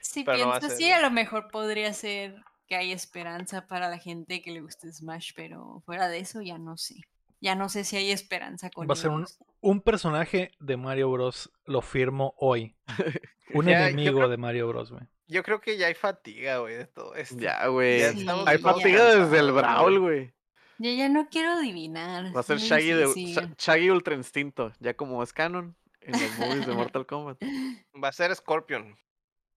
Si 0.00 0.24
pienso 0.24 0.52
así, 0.66 0.90
a 0.90 1.00
lo 1.00 1.10
mejor 1.10 1.48
podría 1.50 1.92
ser 1.92 2.34
que 2.66 2.76
hay 2.76 2.92
esperanza 2.92 3.66
para 3.66 3.88
la 3.88 3.98
gente 3.98 4.42
que 4.42 4.50
le 4.50 4.60
guste 4.60 4.92
Smash, 4.92 5.32
pero 5.36 5.82
fuera 5.86 6.08
de 6.08 6.18
eso 6.18 6.42
ya 6.42 6.58
no 6.58 6.76
sé. 6.76 6.96
Ya 7.40 7.54
no 7.54 7.68
sé 7.68 7.84
si 7.84 7.96
hay 7.96 8.10
esperanza 8.10 8.70
con 8.70 8.88
Va 8.88 8.94
a 8.94 8.96
ser 8.96 9.10
un, 9.10 9.26
un 9.60 9.80
personaje 9.82 10.50
de 10.58 10.76
Mario 10.76 11.10
Bros. 11.10 11.52
Lo 11.66 11.82
firmo 11.82 12.34
hoy. 12.38 12.74
Un 13.54 13.66
Ya, 13.66 13.80
yo 13.82 13.86
enemigo 13.86 14.16
creo- 14.18 14.28
de 14.28 14.36
Mario 14.38 14.66
Bros. 14.68 14.90
güey. 14.90 15.04
Yo 15.28 15.42
creo 15.42 15.60
que 15.60 15.76
ya 15.76 15.86
hay 15.88 15.94
fatiga, 15.94 16.58
güey, 16.58 16.76
de 16.76 16.86
todo 16.86 17.14
esto. 17.14 17.36
Ya, 17.38 17.66
güey. 17.68 18.00
Sí, 18.12 18.26
Hay 18.46 18.58
ya. 18.58 18.62
fatiga 18.62 19.14
desde 19.16 19.38
el 19.38 19.52
Brawl, 19.52 19.98
güey. 20.00 20.34
Ya, 20.78 20.92
ya 20.92 21.08
no 21.08 21.28
quiero 21.28 21.52
adivinar. 21.52 22.34
Va 22.36 22.40
a 22.40 22.42
ser 22.42 22.58
Shaggy, 22.58 22.90
de, 22.90 23.54
Shaggy 23.58 23.90
Ultra 23.90 24.14
Instinto, 24.14 24.72
ya 24.80 24.94
como 24.94 25.22
es 25.22 25.32
canon 25.32 25.76
en 26.00 26.12
los 26.12 26.38
movies 26.38 26.66
de 26.66 26.74
Mortal 26.74 27.06
Kombat. 27.06 27.38
Va 28.02 28.08
a 28.08 28.12
ser 28.12 28.34
Scorpion. 28.34 28.96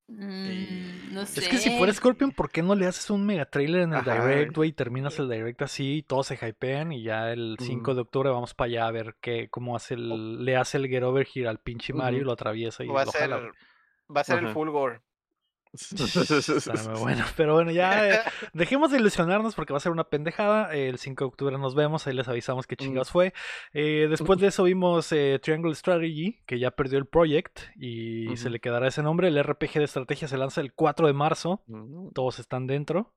Mm, 0.09 1.13
no 1.13 1.25
sé. 1.25 1.39
Es 1.41 1.47
que 1.47 1.57
si 1.57 1.69
fuera 1.77 1.93
Scorpion, 1.93 2.31
¿por 2.31 2.49
qué 2.49 2.63
no 2.63 2.75
le 2.75 2.87
haces 2.87 3.09
un 3.09 3.25
mega 3.25 3.45
trailer 3.45 3.81
en 3.81 3.93
el 3.93 3.99
Ajá, 3.99 4.25
direct, 4.25 4.55
güey. 4.55 4.69
Y 4.69 4.73
terminas 4.73 5.17
el 5.19 5.29
direct 5.29 5.61
así 5.61 5.97
y 5.97 6.01
todos 6.03 6.27
se 6.27 6.35
hypean 6.35 6.91
y 6.91 7.03
ya 7.03 7.31
el 7.31 7.55
5 7.59 7.91
Ujú. 7.91 7.95
de 7.95 8.01
octubre 8.01 8.29
vamos 8.29 8.53
para 8.53 8.67
allá 8.69 8.87
a 8.87 8.91
ver 8.91 9.15
qué, 9.21 9.47
cómo 9.49 9.75
hace 9.75 9.93
el, 9.93 10.43
le 10.43 10.55
hace 10.57 10.77
el 10.77 10.87
get 10.87 11.03
over 11.03 11.27
here 11.33 11.47
al 11.47 11.59
pinche 11.59 11.93
Mario 11.93 12.17
y 12.17 12.21
Ujú. 12.21 12.27
lo 12.27 12.33
atraviesa 12.33 12.83
y 12.83 12.87
Va 12.87 13.01
a 13.01 13.05
lo 13.05 13.11
ser, 13.11 13.29
jala, 13.29 13.51
va 14.15 14.21
a 14.21 14.23
ser 14.23 14.39
el 14.39 14.45
Ajá. 14.45 14.53
Fulgor. 14.53 15.01
Está 15.71 16.89
muy 16.91 16.99
bueno. 16.99 17.25
Pero 17.37 17.53
bueno, 17.53 17.71
ya 17.71 18.07
eh, 18.07 18.19
dejemos 18.53 18.91
de 18.91 18.97
ilusionarnos 18.97 19.55
porque 19.55 19.73
va 19.73 19.77
a 19.77 19.81
ser 19.81 19.91
una 19.91 20.03
pendejada. 20.05 20.73
El 20.73 20.97
5 20.97 21.23
de 21.23 21.27
octubre 21.27 21.57
nos 21.57 21.75
vemos, 21.75 22.07
ahí 22.07 22.13
les 22.13 22.27
avisamos 22.27 22.65
qué 22.67 22.75
Mm. 22.75 22.83
chingados 22.83 23.11
fue. 23.11 23.33
Eh, 23.73 24.07
después 24.09 24.39
de 24.39 24.47
eso 24.47 24.63
vimos 24.63 25.11
eh, 25.11 25.39
Triangle 25.41 25.75
Strategy, 25.75 26.41
que 26.45 26.59
ya 26.59 26.71
perdió 26.71 26.97
el 26.97 27.05
project 27.05 27.59
y 27.75 28.35
se 28.37 28.49
le 28.49 28.59
quedará 28.59 28.87
ese 28.87 29.03
nombre. 29.03 29.27
El 29.27 29.37
RPG 29.43 29.73
de 29.73 29.83
estrategia 29.83 30.27
se 30.27 30.37
lanza 30.37 30.61
el 30.61 30.73
4 30.73 31.07
de 31.07 31.13
marzo. 31.13 31.63
Mm. 31.67 32.09
Todos 32.13 32.39
están 32.39 32.67
dentro. 32.67 33.13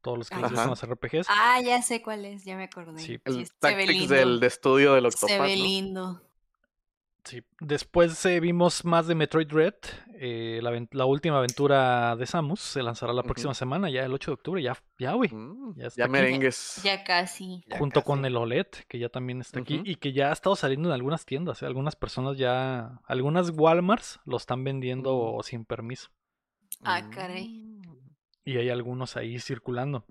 Todos 0.00 0.18
los 0.18 0.28
que 0.28 0.36
les 0.36 0.44
Ajá. 0.44 0.52
gustan 0.68 0.70
los 0.70 0.82
RPGs. 0.98 1.26
Ah, 1.30 1.60
ya 1.64 1.80
sé 1.80 2.02
cuál 2.02 2.26
es, 2.26 2.44
ya 2.44 2.56
me 2.56 2.64
acordé. 2.64 2.98
Sí. 3.00 3.18
El 3.24 3.34
se 3.34 3.40
ve 3.40 3.48
Tactics 3.58 3.88
lindo. 3.88 4.14
del 4.14 4.40
de 4.40 4.46
estudio 4.46 4.92
del 4.94 5.10
Se 5.12 5.38
ve 5.40 5.82
¿no? 5.82 6.20
Sí. 7.24 7.42
Después 7.60 8.24
eh, 8.26 8.38
vimos 8.38 8.84
más 8.84 9.06
de 9.06 9.14
Metroid 9.14 9.50
Red. 9.50 9.74
eh, 10.16 10.60
la, 10.62 11.04
última 11.06 11.38
aventura 11.38 12.14
de 12.16 12.26
Samus 12.26 12.60
se 12.60 12.82
lanzará 12.82 13.12
la 13.14 13.22
próxima 13.22 13.54
semana, 13.54 13.88
ya 13.90 14.04
el 14.04 14.12
8 14.12 14.30
de 14.30 14.34
octubre. 14.34 14.62
Ya, 14.62 14.76
ya, 14.98 15.12
güey. 15.12 15.30
Mm, 15.32 15.74
Ya 15.76 15.86
está 15.86 16.02
Ya 16.02 16.08
merengues. 16.08 16.80
Ya 16.84 17.02
casi. 17.02 17.64
Ya 17.66 17.78
junto 17.78 18.02
con 18.02 18.24
el 18.24 18.36
OLED, 18.36 18.66
que 18.88 18.98
ya 18.98 19.08
también 19.08 19.40
está 19.40 19.60
aquí, 19.60 19.80
y 19.84 19.96
que 19.96 20.12
ya 20.12 20.30
ha 20.30 20.32
estado 20.32 20.54
saliendo 20.54 20.88
en 20.90 20.94
algunas 20.94 21.24
tiendas. 21.24 21.62
¿eh? 21.62 21.66
Algunas 21.66 21.96
personas 21.96 22.36
ya, 22.36 23.00
algunas 23.06 23.50
Walmarts 23.50 24.20
lo 24.26 24.36
están 24.36 24.62
vendiendo 24.62 25.38
sin 25.42 25.64
permiso. 25.64 26.10
Ah, 26.82 27.08
caray. 27.10 27.48
Mm. 27.48 27.82
Y 28.44 28.58
hay 28.58 28.68
algunos 28.68 29.16
ahí 29.16 29.38
circulando. 29.38 30.04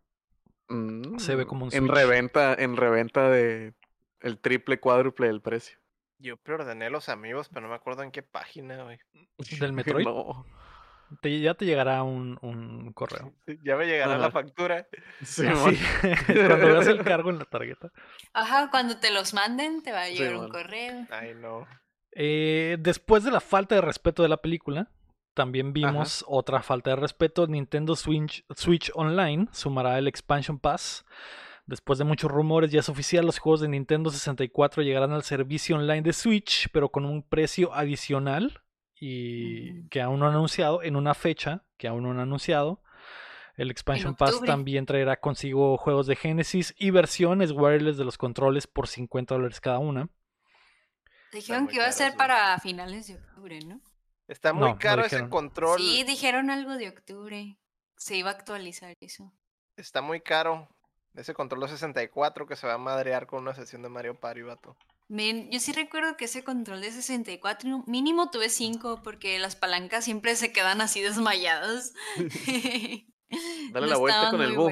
Se 1.18 1.36
ve 1.36 1.46
Mm, 1.46 1.48
como 1.48 1.66
un 1.66 1.74
En 1.74 1.84
Switch. 1.86 1.94
reventa, 1.94 2.56
en 2.56 2.76
reventa 2.76 3.30
de 3.30 3.76
el 4.22 4.40
triple, 4.40 4.80
cuádruple 4.80 5.28
del 5.28 5.42
precio. 5.42 5.78
Yo 6.20 6.38
preordené 6.38 6.90
los 6.90 7.10
amigos, 7.10 7.50
pero 7.50 7.62
no 7.62 7.70
me 7.70 7.76
acuerdo 7.76 8.04
en 8.04 8.12
qué 8.12 8.24
página, 8.24 8.84
güey. 8.84 9.00
¿Del 9.60 9.74
Metroid? 9.74 10.06
No. 10.06 10.46
Te- 11.22 11.40
ya 11.42 11.54
te 11.54 11.66
llegará 11.66 12.02
un, 12.04 12.40
un 12.42 12.92
correo. 12.94 13.34
Ya 13.64 13.76
me 13.76 13.86
llegará 13.86 14.18
la 14.18 14.32
factura. 14.32 14.88
Sí, 15.22 15.46
Así, 15.46 15.78
cuando 16.48 16.68
veas 16.68 16.88
el 16.88 17.04
cargo 17.04 17.30
en 17.30 17.40
la 17.40 17.46
tarjeta. 17.46 17.92
Ajá, 18.34 18.70
cuando 18.72 18.98
te 19.00 19.12
los 19.12 19.34
manden 19.34 19.84
te 19.84 19.92
va 19.92 20.04
a 20.04 20.08
Sí, 20.08 20.16
llegar 20.18 20.36
un 20.36 20.42
man. 20.44 20.52
correo. 20.52 21.08
Ay, 21.12 21.34
no. 21.36 21.68
Eh, 22.16 22.78
después 22.80 23.24
de 23.24 23.32
la 23.32 23.42
falta 23.42 23.76
de 23.76 23.82
respeto 23.82 24.24
de 24.24 24.30
la 24.30 24.38
película, 24.38 24.92
también 25.36 25.74
vimos 25.74 26.24
otra 26.28 26.62
falta 26.62 26.92
de 26.92 26.96
respeto. 26.96 27.48
Nintendo 27.48 27.96
Switch, 27.96 28.46
Switch 28.56 28.92
Online 28.94 29.48
sumará 29.52 29.98
el 29.98 30.08
Expansion 30.08 30.60
Pass. 30.60 31.06
Después 31.66 31.98
de 31.98 32.06
muchos 32.06 32.30
rumores, 32.30 32.72
ya 32.72 32.82
es 32.82 32.90
oficial, 32.90 33.26
los 33.26 33.40
juegos 33.40 33.62
de 33.62 33.70
Nintendo 33.70 34.10
64 34.10 34.84
llegarán 34.84 35.14
al 35.14 35.24
servicio 35.24 35.78
online 35.78 36.02
de 36.02 36.12
Switch, 36.12 36.70
pero 36.72 36.90
con 36.90 37.06
un 37.06 37.24
precio 37.24 37.74
adicional 37.74 38.62
y 39.00 39.88
que 39.90 40.02
aún 40.02 40.20
no 40.20 40.28
han 40.28 40.34
anunciado, 40.34 40.84
en 40.84 40.96
una 40.96 41.14
fecha 41.14 41.64
que 41.78 41.88
aún 41.88 42.04
no 42.04 42.12
han 42.12 42.20
anunciado. 42.20 42.82
El 43.56 43.70
Expansion 43.70 44.16
Pass 44.16 44.42
también 44.42 44.86
traerá 44.86 45.20
consigo 45.20 45.78
juegos 45.78 46.08
de 46.08 46.16
Genesis 46.16 46.74
y 46.78 46.90
versiones 46.90 47.52
wireless 47.52 47.98
de 47.98 48.06
los 48.06 48.18
controles 48.18 48.66
por 48.66 48.88
50 48.88 49.36
dólares 49.36 49.62
cada 49.62 49.80
una. 49.80 50.10
Dijeron 51.32 51.68
que 51.68 51.76
iba 51.76 51.86
a 51.86 51.92
ser 51.92 52.16
para 52.16 52.58
finales 52.60 53.08
de 53.08 53.16
octubre, 53.16 53.60
¿no? 53.66 53.82
Está 54.28 54.54
muy 54.54 54.70
no 54.70 54.78
caro 54.80 55.04
ese 55.04 55.28
control. 55.30 55.80
Sí, 55.80 56.04
dijeron 56.04 56.50
algo 56.50 56.78
de 56.78 56.90
octubre. 56.90 57.58
Se 57.98 58.16
iba 58.16 58.30
a 58.30 58.34
actualizar 58.34 58.96
eso. 59.00 59.34
Está 59.76 60.02
muy 60.02 60.22
caro. 60.22 60.70
Ese 61.16 61.34
control 61.34 61.62
de 61.62 61.68
64 61.70 62.48
que 62.48 62.56
se 62.56 62.68
va 62.68 62.74
a 62.74 62.78
madrear 62.78 63.28
con 63.28 63.44
una 63.44 63.54
sesión 63.54 63.82
de 63.84 63.90
Mario 63.90 64.20
Party, 64.20 64.42
vato. 64.42 64.76
Men, 65.10 65.52
yo 65.52 65.60
sí 65.60 65.72
recuerdo 65.74 66.18
que 66.18 66.26
ese 66.26 66.44
control 66.44 66.82
de 66.82 66.92
64, 66.92 67.84
mínimo 67.86 68.32
tuve 68.32 68.50
5 68.50 69.02
porque 69.04 69.38
las 69.38 69.56
palancas 69.56 70.06
siempre 70.06 70.36
se 70.36 70.52
quedan 70.52 70.82
así 70.82 71.02
desmayadas. 71.02 71.94
Dale 73.72 73.88
No 73.88 73.92
la 73.92 73.98
vuelta 73.98 74.30
con 74.30 74.42
el 74.42 74.54
bug. 74.54 74.72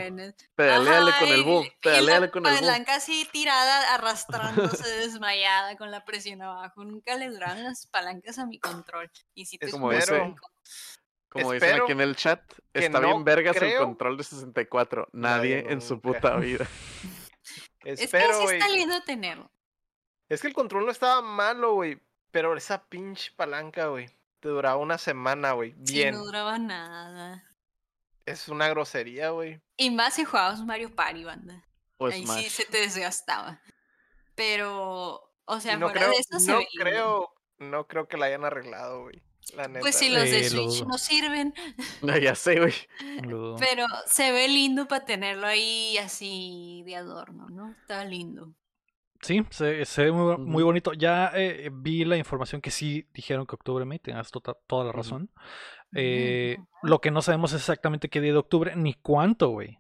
Pedaleale 0.55 1.11
con 1.19 1.27
el 1.29 1.43
bug. 1.43 1.65
Pedaleale 1.81 2.31
con 2.31 2.45
el 2.45 2.51
bug. 2.51 2.59
palanca 2.61 2.95
así 2.95 3.27
tirada, 3.31 3.93
arrastrándose 3.95 4.87
desmayada 4.99 5.75
con 5.77 5.91
la 5.91 6.05
presión 6.05 6.41
abajo. 6.41 6.83
Nunca 6.83 7.15
le 7.15 7.29
duraron 7.29 7.63
las 7.63 7.87
palancas 7.87 8.37
a 8.39 8.45
mi 8.45 8.59
control. 8.59 9.11
Y 9.33 9.45
si 9.45 9.57
te 9.57 9.67
Es 9.67 9.71
como 9.71 9.91
ese- 9.91 10.33
Como 11.31 11.53
dicen 11.53 11.69
Espero 11.69 11.83
aquí 11.85 11.91
en 11.93 12.01
el 12.01 12.15
chat, 12.15 12.41
está 12.73 12.99
no 12.99 13.07
bien 13.07 13.23
vergas 13.23 13.55
el 13.57 13.77
control 13.77 14.17
de 14.17 14.23
64. 14.23 15.07
Nadie, 15.13 15.61
Nadie 15.61 15.73
en 15.73 15.81
su 15.81 15.95
nunca. 15.95 16.07
puta 16.09 16.35
vida. 16.37 16.67
Es 17.83 17.97
que 17.97 18.05
Espero, 18.05 18.47
sí 18.47 18.53
está 18.53 18.69
lindo 18.69 19.01
tenerlo. 19.03 19.51
Es 20.29 20.41
que 20.41 20.47
el 20.47 20.53
control 20.53 20.85
no 20.85 20.91
estaba 20.91 21.21
malo, 21.21 21.73
güey. 21.73 21.99
Pero 22.29 22.55
esa 22.55 22.85
pinche 22.87 23.31
palanca, 23.35 23.87
güey. 23.87 24.07
Te 24.39 24.49
duraba 24.49 24.77
una 24.77 24.97
semana, 24.99 25.53
güey. 25.53 25.71
Sí, 25.85 25.93
Bien. 25.95 26.13
no 26.13 26.23
duraba 26.23 26.59
nada. 26.59 27.43
Es 28.25 28.47
una 28.49 28.69
grosería, 28.69 29.31
güey. 29.31 29.61
Y 29.77 29.89
más 29.89 30.13
si 30.13 30.25
jugabas 30.25 30.63
Mario 30.63 30.93
Party, 30.93 31.23
banda. 31.23 31.65
O 31.97 32.05
Ahí 32.07 32.23
Smash. 32.23 32.43
sí 32.43 32.49
se 32.49 32.65
te 32.65 32.81
desgastaba. 32.81 33.59
Pero, 34.35 35.33
o 35.45 35.59
sea, 35.59 35.75
no 35.77 35.87
fuera 35.87 36.01
creo, 36.01 36.11
de 36.11 36.17
eso 36.19 36.39
se 36.39 36.51
no 36.51 36.59
creo, 36.79 37.33
no 37.57 37.87
creo 37.87 38.07
que 38.07 38.17
la 38.17 38.27
hayan 38.27 38.45
arreglado, 38.45 39.01
güey. 39.03 39.21
La 39.55 39.67
neta. 39.67 39.79
Pues 39.81 39.95
si 39.95 40.09
los 40.09 40.23
de 40.23 40.39
Eh, 40.41 40.49
Switch 40.49 40.83
no 40.85 40.97
sirven, 40.97 41.53
No, 42.01 42.17
ya 42.17 42.35
sé, 42.35 42.59
güey. 42.59 42.73
Pero 43.59 43.85
se 44.05 44.31
ve 44.31 44.47
lindo 44.47 44.87
para 44.87 45.03
tenerlo 45.05 45.47
ahí 45.47 45.97
así 45.97 46.83
de 46.85 46.95
adorno, 46.95 47.47
¿no? 47.49 47.71
Está 47.71 48.05
lindo. 48.05 48.53
Sí, 49.21 49.45
se, 49.51 49.85
se 49.85 50.05
ve 50.05 50.11
muy, 50.11 50.63
bonito. 50.63 50.93
Ya 50.93 51.31
eh, 51.35 51.69
vi 51.71 52.05
la 52.05 52.17
información 52.17 52.59
que 52.61 52.71
sí 52.71 53.07
dijeron 53.13 53.45
que 53.45 53.55
octubre 53.55 53.85
May, 53.85 53.99
tenías 53.99 54.31
tota- 54.31 54.57
toda 54.67 54.85
la 54.85 54.91
razón. 54.91 55.29
Eh, 55.93 56.55
Ujú. 56.57 56.67
Lo 56.83 57.01
que 57.01 57.11
no 57.11 57.21
sabemos 57.21 57.51
es 57.53 57.59
exactamente 57.61 58.09
qué 58.09 58.19
día 58.21 58.31
de 58.31 58.39
octubre 58.39 58.75
ni 58.75 58.93
cuánto, 58.95 59.49
güey. 59.49 59.77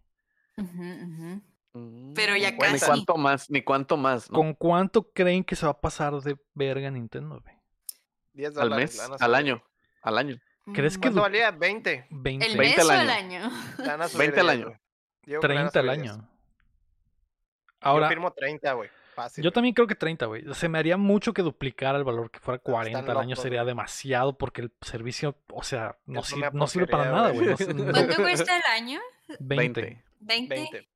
Ujú. 0.57 1.41
Mm, 1.73 2.13
Pero 2.13 2.35
ya 2.35 2.51
Ni 2.51 2.57
casi. 2.57 2.85
cuánto 2.85 3.15
más, 3.15 3.49
ni 3.49 3.61
cuánto 3.63 3.95
más, 3.97 4.29
¿no? 4.29 4.35
¿Con 4.35 4.53
cuánto 4.53 5.09
creen 5.11 5.43
que 5.43 5.55
se 5.55 5.65
va 5.65 5.71
a 5.71 5.79
pasar 5.81 6.13
de 6.21 6.37
verga 6.53 6.91
Nintendo, 6.91 7.39
güey? 7.41 7.50
10 8.33 8.47
Al 8.57 8.69
dólares. 8.69 8.97
mes, 9.09 9.21
al 9.21 9.35
año, 9.35 9.63
al 10.01 10.17
año. 10.17 10.37
¿Crees 10.73 10.95
que. 10.97 11.01
¿Cuánto 11.01 11.21
valía? 11.21 11.51
20. 11.51 12.07
20, 12.11 12.45
¿El 12.45 12.57
20 12.57 12.77
mes 12.77 12.89
al 12.89 12.97
o 12.97 13.01
el 13.01 13.09
año. 13.09 13.43
año? 13.45 13.51
La 13.79 13.87
van 13.87 14.01
a 14.03 14.07
subir 14.07 14.31
20 14.31 14.39
al 14.39 14.45
10, 14.47 14.57
año. 14.57 14.65
güey. 14.67 14.79
Yo 15.25 15.39
creo 15.39 15.41
que 15.41 15.47
le 15.47 15.53
van 15.55 15.65
a 15.67 15.69
30 15.71 15.79
al 15.79 15.85
subir 15.95 16.01
10. 16.01 16.13
año. 16.13 16.21
Yo 16.23 17.77
Ahora, 17.81 18.09
firmo 18.09 18.31
30, 18.31 18.73
güey. 18.73 18.89
Fácil. 19.15 19.43
yo 19.43 19.51
también 19.51 19.73
creo 19.75 19.87
que 19.87 19.95
30, 19.95 20.25
güey. 20.27 20.43
Se 20.53 20.69
me 20.69 20.77
haría 20.79 20.95
mucho 20.97 21.33
que 21.33 21.41
duplicara 21.41 21.97
el 21.97 22.03
valor, 22.05 22.31
que 22.31 22.39
fuera 22.39 22.59
40 22.59 23.11
al 23.11 23.17
año 23.17 23.35
sería 23.35 23.65
demasiado 23.65 24.37
porque 24.37 24.61
el 24.61 24.71
servicio, 24.81 25.35
o 25.51 25.63
sea, 25.63 25.97
no, 26.05 26.21
Es 26.21 26.27
sir- 26.27 26.37
una 26.37 26.49
no 26.51 26.67
sirve 26.67 26.87
para 26.87 27.11
nada, 27.11 27.31
güey. 27.31 27.47
No, 27.47 27.51
no- 27.51 27.55
¿Cuánto 27.91 28.15
cuesta 28.15 28.55
el 28.55 28.63
año? 28.71 28.99
20. 29.39 29.81
20. 30.21 30.47
¿20? 30.47 30.49
20. 30.49 30.87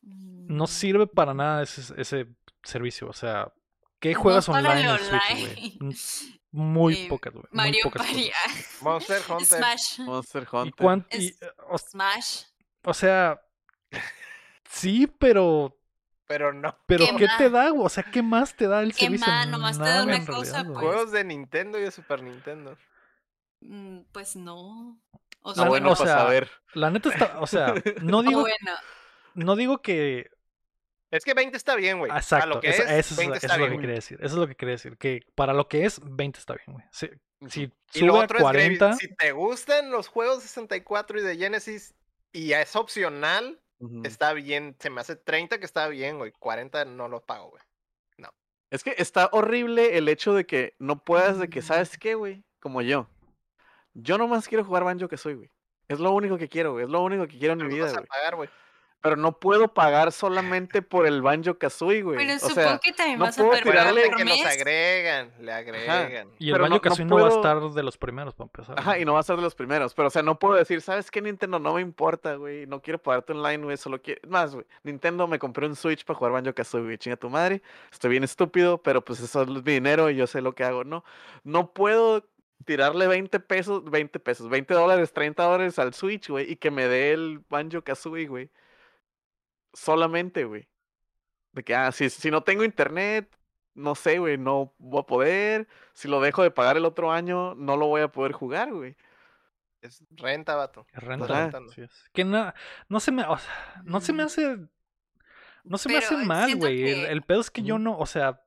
No 0.00 0.64
Mm. 0.64 0.68
sirve 0.68 1.06
para 1.08 1.34
nada 1.34 1.62
ese, 1.62 1.92
ese 2.00 2.26
servicio. 2.62 3.08
O 3.08 3.12
sea, 3.12 3.52
¿qué 4.00 4.12
No 4.14 4.20
juegas 4.20 4.46
para 4.46 4.58
online 4.70 4.80
el 4.90 4.90
en 4.90 5.92
Switch, 5.92 6.37
Muy 6.50 6.94
Eh, 6.94 7.06
pocas, 7.08 7.32
güey. 7.32 7.44
Muy 7.50 7.56
Mario 7.56 7.80
pocas 7.84 8.06
Party. 8.06 8.30
cosas. 8.30 8.76
Monster 8.82 9.22
Hunter. 9.28 9.58
Smash. 9.58 10.00
Monster 10.00 10.42
¿Y 10.52 10.56
Hunter. 10.84 11.20
y, 11.20 11.26
eh, 11.28 11.34
o, 11.68 11.78
Smash. 11.78 12.42
o 12.84 12.94
sea, 12.94 13.40
sí, 14.70 15.06
pero 15.18 15.76
Pero 16.26 16.52
no. 16.52 16.76
pero 16.86 17.04
¿Qué 17.06 17.16
¿qué, 17.16 17.28
te 17.38 17.50
da? 17.50 17.70
güey? 17.70 17.84
O 17.84 17.88
sea, 17.88 18.02
¿qué 18.04 18.22
más 18.22 18.54
te 18.54 18.66
da 18.66 18.82
el 18.82 18.92
¿Qué 18.94 19.06
servicio? 19.06 19.26
más? 19.26 19.48
Nomás 19.48 19.78
te 19.78 19.84
da 19.84 19.90
Nada, 19.90 20.04
una 20.04 20.26
cosa, 20.26 20.64
pues. 20.64 20.78
Juegos 20.78 21.12
de 21.12 21.24
Nintendo 21.24 21.78
y 21.78 21.82
de 21.82 21.90
Super 21.90 22.22
Nintendo. 22.22 22.76
Mm, 23.60 24.00
Pues 24.12 24.36
no. 24.36 25.00
O 25.42 25.50
Está 25.50 25.62
La- 25.62 25.68
bueno 25.68 25.92
o 25.92 25.96
para 25.96 26.04
sea, 26.10 26.18
saber. 26.18 26.50
La 26.74 26.90
neta 26.90 27.08
está, 27.10 27.40
o 27.40 27.46
sea, 27.46 27.74
no 28.02 28.22
digo, 28.22 28.40
bueno. 28.40 28.72
no 29.34 29.56
digo 29.56 29.80
que 29.82 30.30
Es 31.10 31.24
que 31.24 31.34
20 31.34 31.56
está 31.56 31.74
bien, 31.76 31.98
güey. 31.98 32.10
Exacto, 32.12 32.48
lo 32.48 32.60
que 32.60 32.70
eso, 32.70 32.82
es, 32.82 32.90
eso 32.90 33.14
es, 33.14 33.16
20 33.16 33.36
eso 33.38 33.46
está 33.46 33.54
es 33.54 33.60
lo 33.60 33.68
que 33.68 33.80
quería 33.80 33.94
decir. 33.94 34.18
Eso 34.20 34.26
es 34.34 34.40
lo 34.40 34.46
que 34.46 34.54
quería 34.54 34.72
decir. 34.72 34.96
Que 34.98 35.20
para 35.34 35.52
lo 35.52 35.68
que 35.68 35.84
es, 35.84 36.00
20 36.02 36.38
está 36.38 36.54
bien, 36.54 36.74
güey. 36.74 36.84
Si, 36.90 37.08
si 37.48 37.72
Y 37.94 38.04
lo 38.04 38.12
sube 38.12 38.20
a 38.20 38.24
otro 38.24 38.38
es 38.38 38.42
gravy. 38.42 38.78
40, 38.78 38.92
Si 38.94 39.14
te 39.14 39.32
gustan 39.32 39.90
los 39.90 40.08
juegos 40.08 40.42
de 40.42 40.48
64 40.48 41.20
y 41.20 41.22
de 41.22 41.36
Genesis 41.36 41.94
y 42.32 42.52
es 42.52 42.76
opcional, 42.76 43.60
está 44.04 44.32
bien. 44.34 44.76
Se 44.80 44.90
me 44.90 45.00
hace 45.00 45.16
30 45.16 45.58
que 45.58 45.64
está 45.64 45.88
bien, 45.88 46.18
güey. 46.18 46.32
40 46.32 46.84
no 46.84 47.08
lo 47.08 47.24
pago, 47.24 47.50
güey. 47.50 47.62
Es 48.70 48.84
que 48.84 48.94
está 48.98 49.30
horrible 49.32 49.96
el 49.96 50.08
hecho 50.08 50.34
de 50.34 50.44
que 50.44 50.74
no 50.78 51.02
puedas, 51.02 51.38
de 51.38 51.48
que, 51.48 51.60
Mm. 51.60 51.62
¿sabes 51.62 51.96
qué, 51.98 52.14
güey? 52.14 52.44
Como 52.60 52.82
yo. 52.82 53.08
Yo 53.94 54.18
nomás 54.18 54.46
quiero 54.46 54.64
jugar 54.64 54.84
Banjo 54.84 55.08
que 55.08 55.16
soy, 55.16 55.34
güey. 55.34 55.50
Es 55.88 56.00
lo 56.00 56.12
único 56.12 56.36
que 56.36 56.48
quiero, 56.48 56.72
güey. 56.72 56.84
Es 56.84 56.90
lo 56.90 57.02
único 57.02 57.26
que 57.26 57.38
quiero 57.38 57.54
en 57.54 57.58
mi 57.60 57.64
Pero 57.64 57.70
lo 57.70 57.86
vida, 57.86 58.00
vas 58.00 58.32
a 58.32 58.36
güey. 58.36 58.50
Pero 59.00 59.14
no 59.14 59.38
puedo 59.38 59.68
pagar 59.72 60.10
solamente 60.10 60.82
por 60.82 61.06
el 61.06 61.22
Banjo 61.22 61.56
Kazooie, 61.56 62.02
güey. 62.02 62.16
Pero 62.18 62.34
o 62.34 62.38
supongo 62.40 62.54
sea, 62.54 62.78
que 62.82 62.92
también 62.92 63.18
no 63.20 63.26
vas 63.26 63.38
a 63.38 63.42
puedo 63.42 63.52
pagar 63.52 63.64
tirarle 63.94 64.02
que 64.16 64.24
nos 64.24 64.40
agregan, 64.44 65.32
le 65.40 65.52
agregan. 65.52 66.28
y 66.40 66.48
el 66.48 66.52
pero 66.54 66.62
Banjo 66.64 66.68
no- 66.68 66.74
no 66.76 66.80
Kazooie 66.82 67.04
no, 67.08 67.16
va 67.16 67.26
a 67.26 67.28
estar 67.30 67.60
de 67.70 67.82
los 67.84 67.96
primeros 67.96 68.34
para 68.34 68.46
empezar. 68.46 68.78
Ajá, 68.78 68.98
y 68.98 69.04
no 69.04 69.12
va 69.14 69.20
a 69.20 69.22
ser 69.22 69.36
de 69.36 69.42
los 69.42 69.54
primeros. 69.54 69.94
Pero, 69.94 70.08
o 70.08 70.10
sea, 70.10 70.22
no 70.22 70.38
puedo 70.40 70.54
decir, 70.56 70.80
¿sabes 70.80 71.12
qué, 71.12 71.22
Nintendo? 71.22 71.60
No 71.60 71.74
me 71.74 71.80
importa, 71.80 72.34
güey. 72.34 72.66
No 72.66 72.82
quiero 72.82 72.98
pagarte 73.00 73.32
online, 73.34 73.62
güey. 73.62 73.76
Solo 73.76 74.02
quiero. 74.02 74.20
Más, 74.28 74.52
güey. 74.52 74.66
Nintendo 74.82 75.28
me 75.28 75.38
compré 75.38 75.66
un 75.66 75.76
Switch 75.76 76.04
para 76.04 76.18
jugar 76.18 76.32
Banjo 76.32 76.52
Kazooie, 76.52 76.84
güey. 76.84 76.98
Chinga 76.98 77.16
tu 77.16 77.30
madre. 77.30 77.62
Estoy 77.92 78.10
bien 78.10 78.24
estúpido, 78.24 78.78
pero 78.82 79.04
pues 79.04 79.20
eso 79.20 79.42
es 79.42 79.48
mi 79.48 79.60
dinero 79.60 80.10
y 80.10 80.16
yo 80.16 80.26
sé 80.26 80.40
lo 80.40 80.56
que 80.56 80.64
hago. 80.64 80.82
No, 80.82 81.04
no 81.44 81.72
puedo 81.72 82.26
tirarle 82.64 83.06
20 83.06 83.38
pesos, 83.38 83.84
20 83.88 84.18
pesos, 84.18 84.48
20 84.50 84.74
dólares, 84.74 85.12
30 85.12 85.44
dólares 85.44 85.78
al 85.78 85.94
Switch, 85.94 86.28
güey, 86.28 86.50
y 86.50 86.56
que 86.56 86.72
me 86.72 86.88
dé 86.88 87.12
el 87.12 87.40
Banjo 87.48 87.82
Kazooie, 87.82 88.26
güey. 88.26 88.50
Solamente, 89.72 90.44
güey. 90.44 90.68
De 91.52 91.64
que, 91.64 91.74
ah, 91.74 91.90
si, 91.92 92.10
si 92.10 92.30
no 92.30 92.42
tengo 92.42 92.64
internet, 92.64 93.34
no 93.74 93.94
sé, 93.94 94.18
güey, 94.18 94.38
no 94.38 94.74
voy 94.78 95.00
a 95.00 95.06
poder. 95.06 95.68
Si 95.92 96.08
lo 96.08 96.20
dejo 96.20 96.42
de 96.42 96.50
pagar 96.50 96.76
el 96.76 96.84
otro 96.84 97.10
año, 97.12 97.54
no 97.54 97.76
lo 97.76 97.86
voy 97.86 98.02
a 98.02 98.08
poder 98.12 98.32
jugar, 98.32 98.72
güey. 98.72 98.96
Es 99.80 100.02
renta, 100.10 100.56
vato. 100.56 100.86
Es 100.92 101.02
renta. 101.02 101.50
Es. 101.76 101.90
Que 102.12 102.24
no, 102.24 102.52
no 102.88 102.98
se 103.00 103.12
me, 103.12 103.22
o 103.24 103.38
sea, 103.38 103.82
no 103.84 104.00
se 104.00 104.12
me 104.12 104.24
Mm. 104.24 104.26
hace, 104.26 104.58
no 105.64 105.78
se 105.78 105.88
me 105.88 105.98
hace 105.98 106.14
Pero 106.16 106.26
mal, 106.26 106.56
güey. 106.56 106.82
El, 106.88 106.94
que- 107.06 107.12
el 107.12 107.22
pedo 107.22 107.40
es 107.40 107.50
que 107.50 107.62
yo 107.62 107.78
no, 107.78 107.96
o 107.96 108.06
sea, 108.06 108.42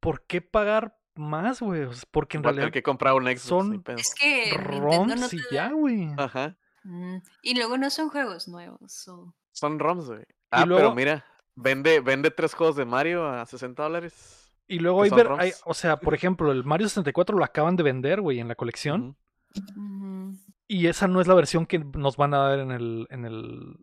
¿por 0.00 0.22
qué 0.26 0.40
pagar 0.42 0.98
más, 1.14 1.60
güey? 1.60 1.86
Porque 2.10 2.36
en 2.36 2.42
Voy 2.42 2.52
realidad 2.52 2.72
que 2.72 2.82
comprar 2.82 3.14
un 3.14 3.24
Xbox. 3.24 3.40
son. 3.42 3.84
Es 3.96 4.14
que 4.14 4.52
ROMs 4.56 5.20
no 5.20 5.26
y 5.32 5.40
ya, 5.50 5.70
güey. 5.72 6.08
Ajá. 6.18 6.56
Mm, 6.82 7.18
Y 7.42 7.56
luego 7.56 7.78
no 7.78 7.88
son 7.90 8.10
juegos 8.10 8.46
nuevos. 8.48 8.92
so- 8.92 9.34
Son 9.54 9.78
ROMs, 9.78 10.06
güey. 10.08 10.24
Ah, 10.50 10.66
luego- 10.66 10.82
pero 10.82 10.94
mira, 10.94 11.24
vende, 11.54 12.00
vende 12.00 12.30
tres 12.30 12.54
juegos 12.54 12.76
de 12.76 12.84
Mario 12.84 13.26
a 13.26 13.46
60 13.46 13.82
dólares. 13.82 14.40
Y 14.68 14.78
luego 14.78 15.02
hay, 15.02 15.10
ver- 15.10 15.28
hay- 15.38 15.52
o 15.64 15.74
sea, 15.74 15.98
por 15.98 16.14
ejemplo, 16.14 16.50
el 16.52 16.64
Mario 16.64 16.88
64 16.88 17.36
lo 17.38 17.44
acaban 17.44 17.76
de 17.76 17.82
vender, 17.82 18.20
güey, 18.20 18.40
en 18.40 18.48
la 18.48 18.54
colección. 18.54 19.16
Y 20.66 20.86
esa 20.86 21.06
no 21.08 21.20
es 21.20 21.26
la 21.28 21.34
versión 21.34 21.66
que 21.66 21.78
nos 21.78 22.16
van 22.16 22.34
a 22.34 22.38
dar 22.38 22.58
en 22.58 22.70
el, 22.70 23.06
en 23.10 23.24
el 23.24 23.76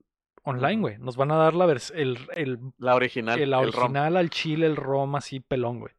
online, 0.44 0.82
güey. 0.82 0.98
Nos 0.98 1.16
van 1.18 1.32
a 1.32 1.36
dar 1.36 1.54
la 1.54 1.68
vers- 1.68 1.94
el, 1.96 2.18
el, 2.36 2.60
La 2.78 2.96
original. 2.96 3.38
el 3.40 3.54
el 3.54 3.72
ROM. 3.72 3.84
original 3.84 4.18
al 4.18 4.30
chile, 4.30 4.66
el 4.66 4.76
ROM 4.76 5.16
así 5.16 5.40
pelón, 5.40 5.80
güey. 5.80 5.94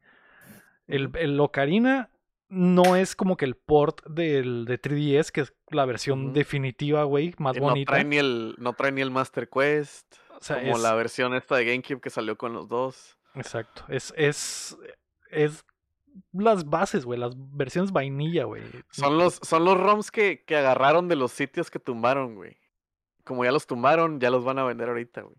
El, 0.88 1.10
el 1.14 1.38
Ocarina 1.40 2.10
no 2.54 2.96
es 2.96 3.16
como 3.16 3.36
que 3.38 3.46
el 3.46 3.54
port 3.56 4.04
del, 4.06 4.66
de 4.66 4.78
3DS, 4.80 5.30
que 5.30 5.40
es 5.40 5.54
la 5.70 5.86
versión 5.86 6.32
definitiva, 6.34 7.04
güey, 7.04 7.34
más 7.38 7.56
Y 7.56 7.60
no 7.60 7.66
bonita. 7.70 7.92
trae 7.92 8.04
ni 8.04 8.18
el, 8.18 8.54
no 8.58 8.74
trae 8.74 8.92
ni 8.92 9.00
el 9.00 9.10
Master 9.10 9.48
Quest. 9.48 10.16
O 10.38 10.44
sea, 10.44 10.60
como 10.60 10.76
es- 10.76 10.82
la 10.82 10.92
versión 10.94 11.34
esta 11.34 11.56
de 11.56 11.64
GameCube 11.64 12.00
que 12.00 12.10
salió 12.10 12.36
con 12.36 12.52
los 12.52 12.68
dos. 12.68 13.16
Exacto. 13.34 13.84
Es, 13.88 14.12
es, 14.16 14.76
es 15.30 15.64
las 16.32 16.66
bases, 16.68 17.06
güey, 17.06 17.18
las 17.18 17.32
versiones 17.36 17.90
vainilla, 17.90 18.44
güey. 18.44 18.62
Son 18.90 19.16
los, 19.16 19.36
son 19.42 19.64
los 19.64 19.78
ROMs 19.80 20.10
que, 20.10 20.44
que 20.44 20.56
agarraron 20.56 21.08
de 21.08 21.16
los 21.16 21.32
sitios 21.32 21.70
que 21.70 21.78
tumbaron, 21.78 22.34
güey. 22.34 22.58
Como 23.24 23.44
ya 23.46 23.52
los 23.52 23.66
tumbaron, 23.66 24.20
ya 24.20 24.28
los 24.30 24.44
van 24.44 24.58
a 24.58 24.64
vender 24.64 24.88
ahorita, 24.90 25.22
güey. 25.22 25.36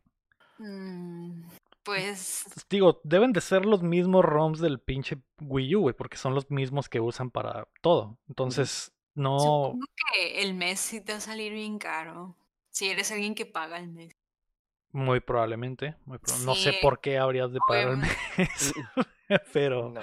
Mm, 0.58 1.44
Pues 1.84 2.46
Digo, 2.70 3.02
deben 3.04 3.34
de 3.34 3.42
ser 3.42 3.66
los 3.66 3.84
mismos 3.84 4.24
ROMs 4.24 4.60
del 4.60 4.80
pinche 4.80 5.18
Wii 5.42 5.76
U, 5.76 5.82
güey, 5.82 5.96
porque 5.96 6.18
son 6.18 6.34
los 6.34 6.50
mismos 6.50 6.88
que 6.88 7.00
usan 7.02 7.30
para 7.30 7.68
todo. 7.82 8.18
Entonces, 8.30 8.94
no. 9.16 9.38
supongo 9.40 9.86
que 10.14 10.42
el 10.42 10.54
mes 10.54 10.80
sí 10.80 11.02
te 11.02 11.12
va 11.12 11.18
a 11.18 11.22
salir 11.22 11.52
bien 11.54 11.78
caro. 11.80 12.36
Si 12.70 12.90
eres 12.90 13.12
alguien 13.12 13.36
que 13.36 13.46
paga 13.46 13.78
el 13.78 13.90
mes. 13.90 14.16
Muy 14.92 15.20
probablemente. 15.20 15.96
muy 16.06 16.20
No 16.46 16.56
sé 16.56 16.78
por 16.82 17.02
qué 17.02 17.18
habrías 17.18 17.52
de 17.52 17.60
pagar 17.68 17.90
el 17.90 17.98
mes. 17.98 18.10
pero 19.54 19.90
No. 19.90 20.02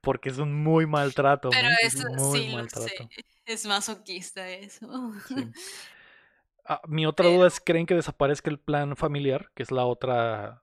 porque 0.00 0.28
es 0.28 0.38
un 0.38 0.62
muy 0.62 0.86
maltrato. 0.86 1.50
Pero 1.50 1.68
muy, 1.68 1.76
eso 1.82 2.08
muy 2.10 2.38
sí 2.40 2.48
lo 2.48 2.56
maltrato. 2.58 2.88
sé. 2.88 3.08
Es 3.46 3.66
masoquista 3.66 4.48
eso. 4.48 5.12
Sí. 5.26 5.34
Ah, 6.70 6.82
mi 6.86 7.06
otra 7.06 7.26
duda 7.30 7.46
es, 7.46 7.60
¿creen 7.60 7.86
que 7.86 7.94
desaparezca 7.94 8.50
el 8.50 8.58
plan 8.60 8.94
familiar? 8.94 9.50
Que 9.54 9.62
es 9.62 9.70
la 9.70 9.86
otra... 9.86 10.62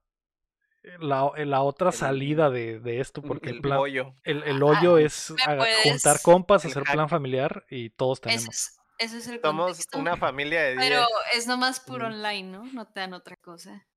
La, 1.00 1.32
la 1.46 1.62
otra 1.62 1.90
El- 1.90 1.96
salida 1.96 2.50
de, 2.50 2.80
de 2.80 3.00
esto, 3.00 3.22
porque 3.22 3.50
el, 3.50 3.56
El 3.58 3.62
plan, 3.62 3.78
pollo. 3.78 4.16
el, 4.24 4.44
el 4.44 4.62
hoyo 4.62 4.96
Ah, 4.98 5.02
es 5.02 5.32
¿me 5.32 5.44
haga- 5.44 5.66
juntar 5.84 6.22
compas, 6.22 6.66
hacer 6.66 6.84
plan 6.84 7.10
familiar 7.10 7.66
y 7.70 7.90
todos 7.90 8.20
Eso 8.20 8.24
tenemos. 8.30 8.50
es, 8.56 8.80
eso 9.00 9.18
es 9.18 9.28
el 9.28 9.42
Somos 9.42 9.68
contexto. 9.68 9.98
una 10.00 10.16
familia 10.18 10.62
de 10.64 10.78
10. 10.78 10.80
Pero 10.90 11.06
es 11.34 11.48
nomás 11.48 11.82
Ujú. 11.88 11.96
online, 11.96 12.44
¿no? 12.44 12.66
No 12.66 12.86
te 12.88 13.00
dan 13.00 13.14
otra 13.14 13.36
cosa. 13.38 13.88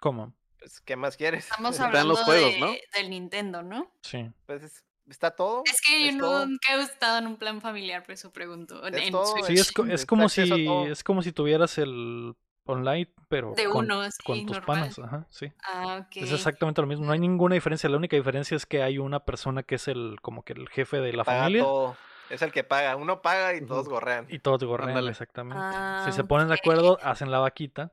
¿Cómo? 0.00 0.34
Pues, 0.58 0.80
¿Qué 0.80 0.96
más 0.96 1.16
quieres? 1.16 1.44
Estamos 1.44 1.78
hablando 1.80 2.14
los 2.14 2.22
juegos, 2.24 2.52
de- 2.54 2.60
¿no? 2.60 2.72
del 2.94 3.10
Nintendo, 3.10 3.62
¿no? 3.62 3.92
Sí. 4.02 4.30
Pues 4.46 4.62
es- 4.62 4.84
está 5.08 5.30
todo. 5.30 5.62
Es 5.66 5.80
que 5.80 6.04
yo 6.04 6.10
es 6.10 6.18
todo. 6.18 6.46
nunca 6.46 6.74
he 6.76 6.82
estado 6.82 7.18
en 7.18 7.26
un 7.26 7.36
plan 7.36 7.60
familiar, 7.60 8.02
por 8.02 8.12
eso 8.12 8.32
pregunto. 8.32 8.86
En, 8.86 8.94
Es 8.94 9.02
en 9.06 9.12
todo, 9.12 9.26
Switch. 9.26 9.46
Sí, 9.46 9.54
es, 9.54 9.72
es 10.02 10.06
como 10.06 10.28
si 10.28 10.42
es 10.90 11.04
como 11.04 11.22
si 11.22 11.32
tuvieras 11.32 11.78
el 11.78 12.34
online, 12.68 13.08
pero 13.28 13.52
De 13.54 13.64
con, 13.64 13.84
uno, 13.86 14.02
con 14.24 14.46
tus 14.46 14.56
normal. 14.56 14.64
panas. 14.64 14.98
Ajá, 14.98 15.26
sí. 15.30 15.52
Ah, 15.64 16.02
ok. 16.06 16.16
Es 16.16 16.32
exactamente 16.32 16.80
lo 16.80 16.86
mismo. 16.86 17.04
No 17.06 17.12
hay 17.12 17.18
ninguna 17.18 17.54
diferencia. 17.54 17.88
La 17.90 17.96
única 17.96 18.16
diferencia 18.16 18.56
es 18.56 18.66
que 18.66 18.82
hay 18.82 18.98
una 18.98 19.20
persona 19.24 19.62
que 19.62 19.74
es 19.76 19.88
el 19.88 20.18
como 20.22 20.42
que 20.44 20.52
el 20.52 20.68
jefe 20.68 20.98
de 21.00 21.12
la 21.12 21.24
Paga 21.24 21.40
familia 21.40 21.62
todo. 21.64 21.96
Es 22.30 22.42
el 22.42 22.52
que 22.52 22.62
paga. 22.62 22.94
Uno 22.96 23.22
paga 23.22 23.54
y 23.54 23.64
todos 23.64 23.88
gorrean. 23.88 24.26
y 24.28 24.38
todos 24.38 24.62
gorrean 24.62 24.90
Ándale. 24.90 25.10
exactamente. 25.10 25.62
Ah, 25.64 26.02
si 26.04 26.12
se 26.12 26.24
ponen 26.24 26.48
de 26.48 26.54
acuerdo, 26.54 26.98
hacen 27.02 27.30
la 27.30 27.38
vaquita 27.38 27.90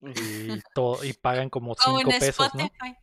y 0.00 0.60
todo 0.74 1.04
y 1.04 1.12
pagan 1.12 1.50
como 1.50 1.74
Como 1.74 1.98
5 1.98 2.10
en 2.10 2.18
pesos, 2.18 2.54
¿no? 2.54 2.64
Spotify. 2.64 2.96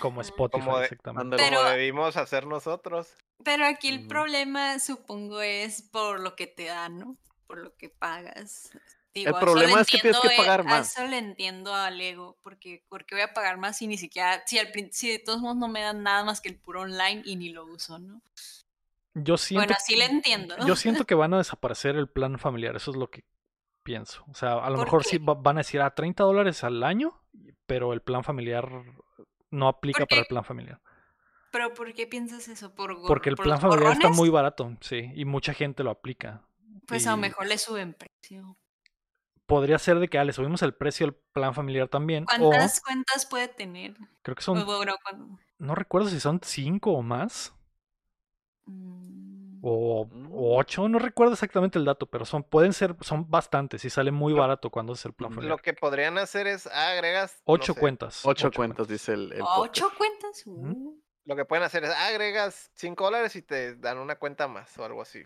Como. 0.00 0.20
Spotify, 0.22 0.64
Como 0.64 0.78
de- 0.78 0.84
exactamente. 0.86 1.22
Ándale. 1.22 1.42
Como 1.50 1.60
Pero- 1.60 1.70
debimos 1.70 2.16
hacer 2.16 2.46
nosotros. 2.46 3.14
Pero 3.44 3.64
aquí 3.64 3.88
el 3.88 4.08
problema, 4.08 4.80
supongo, 4.80 5.40
es 5.40 5.82
por 5.82 6.18
lo 6.18 6.34
que 6.34 6.48
te 6.48 6.64
dan, 6.64 6.98
¿no? 6.98 7.16
Por 7.46 7.58
lo 7.58 7.76
que 7.76 7.88
pagas. 7.88 8.72
Digo, 9.14 9.30
El 9.30 9.34
a 9.36 9.40
problema 9.40 9.76
le 9.76 9.80
es 9.82 9.88
que 9.88 9.98
tienes 9.98 10.20
que 10.20 10.28
eh, 10.28 10.36
pagar 10.36 10.60
a 10.60 10.64
más. 10.64 10.92
eso 10.96 11.06
le 11.06 11.18
entiendo 11.18 11.74
al 11.74 12.00
ego, 12.00 12.38
porque 12.42 12.84
porque 12.88 13.14
voy 13.14 13.22
a 13.22 13.32
pagar 13.32 13.56
más 13.56 13.80
y 13.82 13.86
ni 13.86 13.96
siquiera, 13.98 14.42
si, 14.46 14.58
al, 14.58 14.68
si 14.92 15.10
de 15.10 15.18
todos 15.18 15.40
modos 15.40 15.56
no 15.56 15.68
me 15.68 15.80
dan 15.80 16.02
nada 16.02 16.24
más 16.24 16.40
que 16.40 16.48
el 16.50 16.58
puro 16.58 16.82
online 16.82 17.22
y 17.24 17.36
ni 17.36 17.48
lo 17.50 17.64
uso, 17.64 17.98
¿no? 17.98 18.20
Yo 19.14 19.36
siento 19.36 19.60
Bueno, 19.66 19.74
así 19.76 19.96
le 19.96 20.04
entiendo. 20.04 20.54
Yo 20.66 20.76
siento 20.76 21.04
que 21.06 21.14
van 21.14 21.34
a 21.34 21.38
desaparecer 21.38 21.96
el 21.96 22.08
plan 22.08 22.38
familiar, 22.38 22.76
eso 22.76 22.90
es 22.92 22.96
lo 22.96 23.10
que 23.10 23.24
pienso. 23.82 24.24
O 24.30 24.34
sea, 24.34 24.52
a 24.62 24.70
lo 24.70 24.76
¿Por 24.76 24.84
mejor 24.86 25.02
qué? 25.02 25.08
sí 25.08 25.18
va- 25.18 25.34
van 25.34 25.56
a 25.56 25.60
decir 25.60 25.80
a 25.80 25.94
30 25.94 26.22
dólares 26.24 26.62
al 26.62 26.82
año, 26.84 27.20
pero 27.66 27.92
el 27.94 28.02
plan 28.02 28.22
familiar 28.22 28.68
no 29.50 29.66
aplica 29.68 30.00
¿Por 30.00 30.08
para 30.08 30.20
el 30.20 30.26
plan 30.26 30.44
familiar. 30.44 30.80
Pero 31.50 31.72
¿por 31.72 31.92
qué 31.94 32.06
piensas 32.06 32.46
eso? 32.48 32.74
¿Por 32.74 32.94
gor- 32.94 33.08
Porque 33.08 33.30
el 33.30 33.36
por 33.36 33.46
plan 33.46 33.60
familiar 33.60 33.92
está 33.94 34.10
muy 34.10 34.28
barato, 34.28 34.76
sí, 34.82 35.10
y 35.14 35.24
mucha 35.24 35.54
gente 35.54 35.82
lo 35.82 35.90
aplica. 35.90 36.42
Pues 36.86 37.06
a 37.06 37.12
lo 37.12 37.16
mejor 37.16 37.46
le 37.46 37.56
suben 37.58 37.94
precio. 37.94 38.56
Podría 39.48 39.78
ser 39.78 39.98
de 39.98 40.08
que 40.08 40.18
ah, 40.18 40.24
le 40.24 40.32
subimos 40.34 40.62
el 40.62 40.74
precio 40.74 41.06
al 41.06 41.14
plan 41.32 41.54
familiar 41.54 41.88
también, 41.88 42.24
o 42.24 42.26
¿Cuántas 42.50 42.80
cuentas 42.82 43.24
puede 43.26 43.48
tener? 43.48 43.94
creo 44.22 44.36
que 44.36 44.42
son, 44.42 44.64
bueno, 44.66 44.94
no 45.58 45.74
recuerdo 45.74 46.08
si 46.08 46.20
son 46.20 46.38
5 46.42 46.92
o 46.92 47.02
más, 47.02 47.54
mm, 48.66 49.60
o 49.62 50.04
Mm. 50.04 50.28
8, 50.30 50.88
no 50.88 50.98
recuerdo 50.98 51.32
exactamente 51.32 51.78
el 51.78 51.84
dato, 51.86 52.06
pero 52.06 52.24
son 52.24 52.42
pueden 52.44 52.72
ser, 52.72 52.94
son 53.00 53.28
bastantes 53.28 53.84
y 53.84 53.90
sale 53.90 54.10
muy 54.12 54.32
barato 54.34 54.70
cuando 54.70 54.92
es 54.92 55.04
el 55.06 55.12
plan 55.14 55.30
Lo 55.30 55.34
familiar. 55.36 55.56
Lo 55.56 55.62
que 55.62 55.72
podrían 55.72 56.18
hacer 56.18 56.46
es 56.46 56.66
ah, 56.66 56.90
agregas. 56.90 57.42
no 57.46 57.54
8 57.54 57.72
sé, 57.74 57.80
cuentas. 57.80 58.20
Ocho 58.26 58.48
ocho 58.48 58.56
cuentas, 58.56 58.86
dice 58.86 59.14
el, 59.14 59.32
el 59.32 59.40
¿Ocho 59.42 59.84
podcast. 59.84 59.96
cuentas? 59.96 60.42
Uh. 60.46 61.00
Lo 61.24 61.36
que 61.36 61.44
pueden 61.44 61.64
hacer 61.64 61.84
es 61.84 61.90
ah, 61.90 62.06
agregas 62.06 62.70
5 62.74 63.02
dólares 63.04 63.34
y 63.34 63.42
te 63.42 63.74
dan 63.76 63.98
una 63.98 64.16
cuenta 64.16 64.46
más 64.46 64.76
o 64.78 64.84
algo 64.84 65.02
así. 65.02 65.22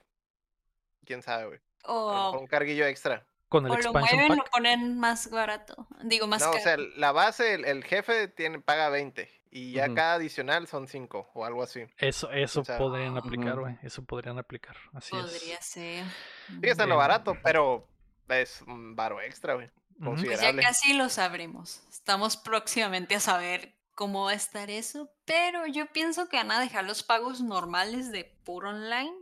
Quién 1.04 1.22
sabe, 1.22 1.46
güey. 1.46 1.60
A 1.84 1.92
lo 1.92 2.06
mejor 2.06 2.36
O, 2.36 2.40
un 2.40 2.46
carguillo 2.46 2.86
extra. 2.86 3.26
Con 3.52 3.66
el 3.66 3.72
o 3.72 3.74
lo 3.76 3.80
expansion 3.80 4.16
mueven, 4.16 4.36
lo 4.38 4.42
pack. 4.44 4.52
ponen 4.52 4.98
más 4.98 5.30
barato. 5.30 5.86
Digo, 6.02 6.26
más 6.26 6.42
No, 6.42 6.50
o 6.50 6.58
sea, 6.58 6.76
la 6.96 7.12
base, 7.12 7.54
el, 7.54 7.64
el 7.64 7.84
jefe 7.84 8.26
tiene, 8.28 8.58
paga 8.60 8.88
20 8.88 9.30
y 9.50 9.72
ya 9.72 9.92
cada 9.94 10.14
adicional 10.14 10.66
son 10.66 10.88
5 10.88 11.30
o 11.34 11.44
algo 11.44 11.62
así. 11.62 11.84
Eso, 11.98 12.30
eso 12.32 12.64
sea, 12.64 12.78
podrían 12.78 13.16
aplicar, 13.18 13.60
güey. 13.60 13.76
Eso 13.82 14.02
podrían 14.04 14.38
aplicar. 14.38 14.76
Así 14.94 15.10
Podría 15.10 15.56
es. 15.58 15.64
ser. 15.66 16.04
Sigue 16.48 16.70
estando 16.70 16.94
Eh, 16.94 16.98
barato, 16.98 17.36
pero 17.44 17.86
es 18.28 18.62
un 18.62 18.96
varo 18.96 19.20
extra, 19.20 19.54
güey. 19.54 19.66
Ujú. 19.66 19.72
Pues 19.98 20.22
ya 20.22 20.26
Considerable. 20.28 20.62
casi 20.62 20.94
lo 20.94 21.08
sabremos. 21.10 21.82
Estamos 21.90 22.36
próximamente 22.38 23.14
a 23.14 23.20
saber 23.20 23.74
cómo 23.94 24.24
va 24.24 24.30
a 24.30 24.34
estar 24.34 24.70
eso, 24.70 25.10
pero 25.26 25.66
yo 25.66 25.84
pienso 25.92 26.28
que 26.30 26.38
van 26.38 26.50
a 26.50 26.58
dejar 26.58 26.84
los 26.84 27.02
pagos 27.02 27.42
normales 27.42 28.10
de 28.10 28.24
puro 28.44 28.70
online 28.70 29.12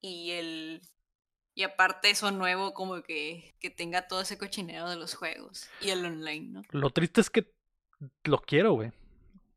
y 0.00 0.30
el 0.32 0.80
y 1.56 1.62
aparte 1.62 2.10
eso 2.10 2.30
nuevo 2.30 2.74
como 2.74 3.02
que, 3.02 3.54
que 3.58 3.70
tenga 3.70 4.06
todo 4.06 4.20
ese 4.20 4.36
cochinero 4.36 4.90
de 4.90 4.96
los 4.96 5.14
juegos 5.14 5.66
y 5.80 5.88
el 5.88 6.04
online, 6.04 6.48
¿no? 6.50 6.62
Lo 6.70 6.90
triste 6.90 7.22
es 7.22 7.30
que 7.30 7.50
lo 8.24 8.42
quiero, 8.42 8.74
güey. 8.74 8.92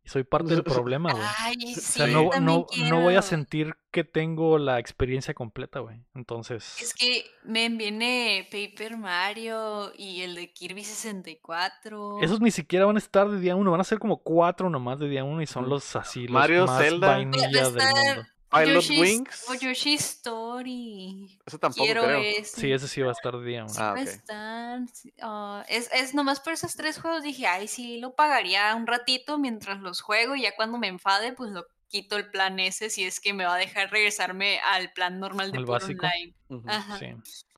Y 0.06 0.08
soy 0.08 0.24
parte 0.24 0.56
del 0.56 0.64
problema, 0.64 1.12
güey. 1.12 1.26
Ay, 1.40 1.76
O 1.78 1.82
sea, 1.82 2.08
no, 2.08 2.30
no, 2.40 2.68
no 2.88 3.02
voy 3.02 3.16
a 3.16 3.22
sentir 3.22 3.76
que 3.92 4.06
tengo 4.06 4.58
la 4.58 4.80
experiencia 4.80 5.34
completa, 5.34 5.82
güey. 5.82 5.98
Es 5.98 6.06
Entonces, 6.16 6.96
que 6.98 7.26
me 7.44 7.68
viene 7.68 8.48
Paper 8.50 8.96
Mario 8.96 9.92
y 9.98 10.22
el 10.22 10.36
de 10.36 10.54
Kirby 10.54 10.86
64. 10.86 12.22
esos 12.22 12.40
ni 12.40 12.52
siquiera 12.52 12.86
van 12.86 12.96
a 12.96 13.00
estar 13.00 13.30
de 13.30 13.42
día 13.42 13.58
uno. 13.58 13.72
Van 13.72 13.82
a 13.82 13.84
ser 13.84 14.00
como 14.00 14.24
cuatro 14.24 14.70
nomás 14.70 15.00
de 15.00 15.10
día 15.10 15.26
uno 15.26 15.42
y 15.42 15.48
son 15.48 15.68
los 15.68 15.98
así, 15.98 16.22
los 16.22 16.32
Mario, 16.32 16.66
más 16.66 16.82
Zelda. 16.82 17.18
del 17.18 17.26
mundo. 17.28 18.30
Pilot 18.50 18.82
Yoshi's- 18.84 19.00
Wings. 19.02 19.46
O 19.50 19.54
Yoshi's 19.54 20.02
Story. 20.02 21.40
Eso 21.46 21.58
tampoco 21.60 21.84
Quiero 21.86 22.04
creo. 22.04 22.20
ese. 22.20 22.62
Sí, 22.62 22.72
ese 22.72 22.88
sí 22.88 23.02
va 23.02 23.10
a 23.10 23.14
estar 23.14 23.40
día 23.42 23.64
uno. 23.64 23.70
Sí 23.74 23.80
Ah, 23.82 23.96
estar, 24.00 24.80
ah, 25.22 25.66
es, 25.70 25.90
es 25.94 26.14
nomás 26.14 26.40
por 26.40 26.54
esos 26.54 26.76
tres 26.76 27.00
juegos 27.00 27.24
dije, 27.24 27.46
ay, 27.48 27.68
sí, 27.68 28.00
lo 28.00 28.16
pagaría 28.16 28.74
un 28.76 28.88
ratito 28.88 29.38
mientras 29.38 29.80
los 29.80 30.02
juego 30.02 30.36
y 30.36 30.42
ya 30.44 30.56
cuando 30.56 30.78
me 30.78 30.88
enfade, 30.88 31.34
pues 31.34 31.52
lo 31.52 31.66
quito 31.88 32.18
el 32.18 32.30
plan 32.30 32.60
ese 32.60 32.90
si 32.92 33.04
es 33.04 33.20
que 33.20 33.34
me 33.34 33.46
va 33.46 33.56
a 33.56 33.58
dejar 33.58 33.90
regresarme 33.92 34.60
al 34.60 34.92
plan 34.94 35.20
normal 35.20 35.52
de 35.52 35.60
básico. 35.64 36.06
online. 36.06 36.36
Ajá. 36.68 36.98
Sí. 37.00 37.08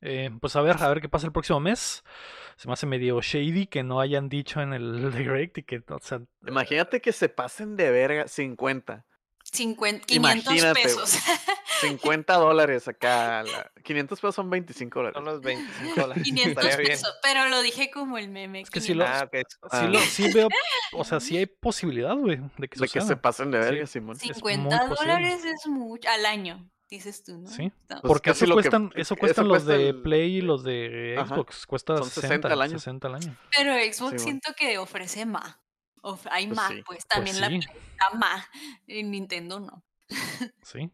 Eh, 0.00 0.30
pues 0.40 0.56
a 0.56 0.62
ver, 0.62 0.76
a 0.82 0.88
ver 0.88 1.00
qué 1.00 1.08
pasa 1.08 1.26
el 1.26 1.32
próximo 1.32 1.60
mes. 1.60 2.02
Se 2.56 2.66
me 2.68 2.74
hace 2.74 2.86
medio 2.86 3.20
shady 3.20 3.66
que 3.66 3.82
no 3.82 4.00
hayan 4.00 4.28
dicho 4.28 4.60
en 4.60 4.72
el 4.72 5.12
direct 5.46 5.58
y 5.58 5.62
que, 5.62 5.82
o 5.88 5.98
sea, 6.00 6.20
Imagínate 6.46 7.00
que 7.00 7.12
se 7.12 7.28
pasen 7.28 7.76
de 7.76 7.90
verga 7.90 8.26
50. 8.28 9.04
50, 9.52 10.06
500 10.06 10.44
Imagínate, 10.54 10.82
pesos. 10.82 11.10
50 11.82 12.34
dólares 12.36 12.88
acá. 12.88 13.42
la- 13.42 13.70
500 13.82 14.20
pesos 14.20 14.34
son 14.34 14.48
25 14.50 14.98
dólares. 14.98 15.14
Son 15.16 15.24
los 15.24 15.40
25 15.40 15.94
dólares. 16.00 16.22
500 16.24 16.48
Estaría 16.64 16.76
bien. 16.76 16.88
pesos, 16.90 17.14
pero 17.22 17.48
lo 17.48 17.60
dije 17.62 17.90
como 17.90 18.18
el 18.18 18.28
meme. 18.28 18.60
Es 18.62 18.70
que 18.70 18.80
sí 18.80 18.94
lo- 18.94 19.04
500. 19.04 19.22
Ah, 19.22 19.26
ok. 19.26 19.46
sí, 19.48 19.56
Ah. 19.70 19.88
lo, 19.88 19.98
sí 20.00 20.32
veo, 20.32 20.48
o 20.94 21.04
sea, 21.04 21.20
sí 21.20 21.36
hay 21.36 21.46
posibilidad, 21.46 22.14
güey, 22.16 22.40
de 22.58 22.68
que 22.68 22.80
De 22.80 22.88
que 22.88 23.00
se 23.00 23.16
pasen 23.16 23.50
de 23.50 23.62
Sí. 23.62 23.70
verga, 23.70 23.86
Simón. 23.86 24.16
muy 24.22 24.34
50 24.34 24.88
posible. 24.88 25.12
dólares 25.12 25.44
es 25.44 25.66
mucho 25.66 26.08
al 26.08 26.24
año, 26.26 26.70
dices 26.88 27.22
tú, 27.24 27.38
¿no? 27.38 27.48
Sí. 27.48 27.64
Está- 27.82 28.00
Pues 28.00 28.08
Porque 28.10 28.30
casi 28.30 28.44
eso 28.44 28.46
lo 28.46 28.56
que- 28.56 28.62
cuestan, 28.62 28.86
eso 28.94 29.00
eso 29.00 29.16
cuestan 29.16 29.48
los 29.48 29.58
cuesta 29.64 29.72
de 29.72 29.88
el- 29.90 30.02
Play 30.02 30.36
y 30.36 30.40
los 30.40 30.62
de 30.64 31.16
Ajá. 31.18 31.34
Xbox. 31.34 31.66
Cuesta 31.66 31.96
Son 31.96 32.04
60, 32.06 32.20
60 32.28 32.48
al 32.52 32.62
año. 32.62 32.78
60 32.78 33.08
al 33.08 33.14
año. 33.16 33.36
Pero 33.56 33.74
Xbox 33.74 34.12
Sí, 34.12 34.18
siento 34.20 34.52
que 34.56 34.78
ofrece 34.78 35.26
más. 35.26 35.56
Of- 36.02 36.26
hay 36.30 36.46
Pues 36.46 36.56
más, 36.56 36.68
sí. 36.72 36.82
pues 36.84 37.06
también 37.06 37.40
la 37.40 37.48
sí. 37.48 37.56
Está 37.56 38.10
más. 38.16 38.46
En 38.86 39.10
Nintendo 39.10 39.58
no. 39.60 39.82
Sí. 40.62 40.90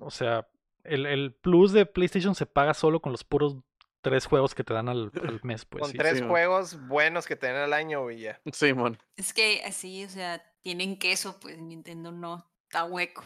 O 0.00 0.10
sea, 0.10 0.46
el, 0.84 1.06
el 1.06 1.34
plus 1.34 1.72
de 1.72 1.86
PlayStation 1.86 2.34
se 2.34 2.46
paga 2.46 2.74
solo 2.74 3.00
con 3.00 3.12
los 3.12 3.24
puros 3.24 3.56
tres 4.00 4.26
juegos 4.26 4.54
que 4.54 4.62
te 4.64 4.72
dan 4.74 4.88
al, 4.88 5.10
al 5.22 5.40
mes, 5.42 5.64
pues 5.64 5.82
Con 5.82 5.90
sí. 5.90 5.98
tres 5.98 6.14
sí, 6.16 6.20
man. 6.20 6.30
juegos 6.30 6.86
buenos 6.88 7.26
que 7.26 7.36
tienen 7.36 7.58
al 7.62 7.72
año 7.72 8.10
y 8.10 8.20
ya. 8.20 8.40
Simón. 8.52 8.98
Es 9.16 9.32
que 9.34 9.62
así, 9.64 10.04
o 10.04 10.08
sea, 10.08 10.42
tienen 10.62 10.98
queso, 10.98 11.38
pues 11.40 11.58
Nintendo 11.58 12.12
no. 12.12 12.48
Está 12.64 12.84
hueco. 12.84 13.24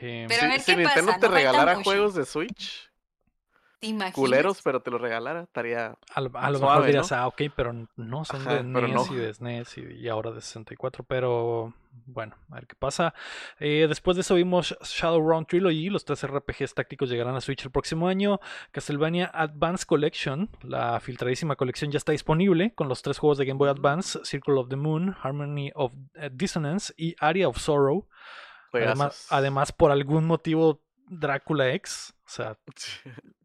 Eh, 0.00 0.26
Pero 0.28 0.40
a 0.42 0.44
Si, 0.44 0.48
ver 0.50 0.60
si 0.60 0.72
qué 0.72 0.76
Nintendo 0.78 1.06
pasa, 1.12 1.20
te 1.20 1.28
no 1.28 1.34
regalara 1.34 1.82
juegos 1.82 2.14
de 2.14 2.26
Switch, 2.26 2.87
¿Te 3.80 3.86
imaginas? 3.86 4.14
culeros, 4.14 4.60
pero 4.62 4.80
te 4.82 4.90
los 4.90 5.00
regalara, 5.00 5.42
estaría. 5.42 5.96
a, 6.14 6.20
lo- 6.20 6.30
a 6.34 6.50
lo 6.50 6.58
mejor 6.58 6.84
dirías, 6.86 7.10
¿no? 7.12 7.16
ah, 7.16 7.26
ok, 7.28 7.42
pero 7.54 7.72
no, 7.96 8.24
son 8.24 8.40
Ajá, 8.42 8.54
de 8.56 8.62
NES 8.64 8.92
no. 8.92 9.06
y 9.14 9.16
de 9.16 9.32
SNES 9.34 9.78
y, 9.78 9.82
y 10.00 10.08
ahora 10.08 10.32
de 10.32 10.40
64, 10.40 11.04
pero 11.04 11.72
bueno, 12.06 12.34
a 12.50 12.56
ver 12.56 12.66
qué 12.66 12.74
pasa. 12.74 13.14
Eh, 13.60 13.86
después 13.88 14.16
de 14.16 14.22
eso 14.22 14.34
vimos 14.34 14.76
Shadowrun 14.82 15.46
Trilogy, 15.46 15.90
los 15.90 16.04
tres 16.04 16.26
RPGs 16.26 16.74
tácticos 16.74 17.08
llegarán 17.08 17.36
a 17.36 17.40
Switch 17.40 17.64
el 17.64 17.70
próximo 17.70 18.08
año. 18.08 18.40
Castlevania 18.72 19.30
Advance 19.32 19.86
Collection, 19.86 20.50
la 20.62 20.98
filtradísima 21.00 21.54
colección 21.54 21.92
ya 21.92 21.98
está 21.98 22.10
disponible 22.12 22.74
con 22.74 22.88
los 22.88 23.02
tres 23.02 23.18
juegos 23.18 23.38
de 23.38 23.44
Game 23.46 23.58
Boy 23.58 23.68
Advance, 23.68 24.18
Circle 24.24 24.54
of 24.58 24.68
the 24.68 24.76
Moon, 24.76 25.14
Harmony 25.22 25.70
of 25.76 25.92
eh, 26.14 26.30
Dissonance 26.32 26.92
y 26.96 27.14
Aria 27.20 27.48
of 27.48 27.58
Sorrow. 27.58 28.08
Además, 28.72 29.26
además, 29.30 29.72
por 29.72 29.90
algún 29.90 30.26
motivo, 30.26 30.82
Drácula 31.08 31.70
X, 31.74 32.14
o 32.26 32.28
sea, 32.30 32.58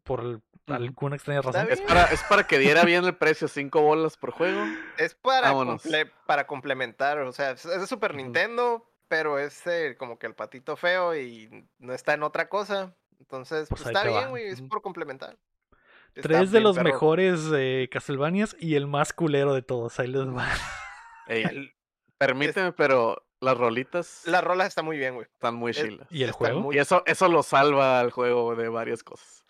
por 0.02 0.20
el- 0.20 0.42
alguna 0.66 1.16
extraña 1.16 1.42
razón. 1.42 1.66
Es 1.70 1.80
para, 1.82 2.04
es 2.06 2.22
para 2.24 2.46
que 2.46 2.58
diera 2.58 2.84
bien 2.84 3.04
el 3.04 3.14
precio, 3.16 3.48
5 3.48 3.80
bolas 3.82 4.16
por 4.16 4.30
juego. 4.30 4.62
Es 4.98 5.14
para, 5.14 5.48
Vámonos. 5.48 5.84
comple- 5.84 6.10
para 6.26 6.46
complementar, 6.46 7.18
o 7.18 7.32
sea, 7.32 7.50
es 7.52 7.64
de 7.64 7.86
Super. 7.86 8.14
Nintendo, 8.14 8.90
pero 9.08 9.38
es 9.38 9.66
eh, 9.66 9.96
como 9.98 10.18
que 10.18 10.26
el 10.26 10.34
patito 10.34 10.76
feo 10.76 11.14
y 11.16 11.66
no 11.78 11.92
está 11.92 12.14
en 12.14 12.22
otra 12.22 12.48
cosa. 12.48 12.94
Entonces, 13.20 13.68
Pues 13.68 13.82
pues, 13.82 13.94
está 13.94 14.08
bien, 14.08 14.30
güey, 14.30 14.46
es 14.48 14.60
por 14.62 14.82
complementar. 14.82 15.36
Está 16.14 16.28
Tres 16.28 16.50
de 16.52 16.58
bien 16.60 16.64
los 16.64 16.78
mejores 16.78 17.40
eh, 17.54 17.88
Castlevanias 17.90 18.56
y 18.60 18.76
el 18.76 18.86
más 18.86 19.12
culero 19.12 19.52
de 19.54 19.62
todos. 19.62 19.98
Ahí 19.98 20.08
les 20.08 20.26
va. 20.28 20.48
Ey, 21.26 21.72
permíteme, 22.18 22.72
pero 22.72 23.26
las 23.44 23.56
rolitas 23.56 24.22
La 24.26 24.40
rola 24.40 24.66
está 24.66 24.82
muy 24.82 24.96
bien, 24.96 25.14
güey. 25.14 25.26
están 25.32 25.54
muy 25.54 25.72
chilas. 25.72 26.06
¿Y 26.10 26.22
el 26.22 26.32
juego? 26.32 26.60
muy- 26.60 26.76
Y 26.76 26.78
eso, 26.78 27.02
eso 27.06 27.28
lo 27.28 27.42
salva 27.42 28.00
al 28.00 28.10
juego 28.10 28.56
de 28.56 28.68
varias 28.68 29.02
cosas. 29.02 29.44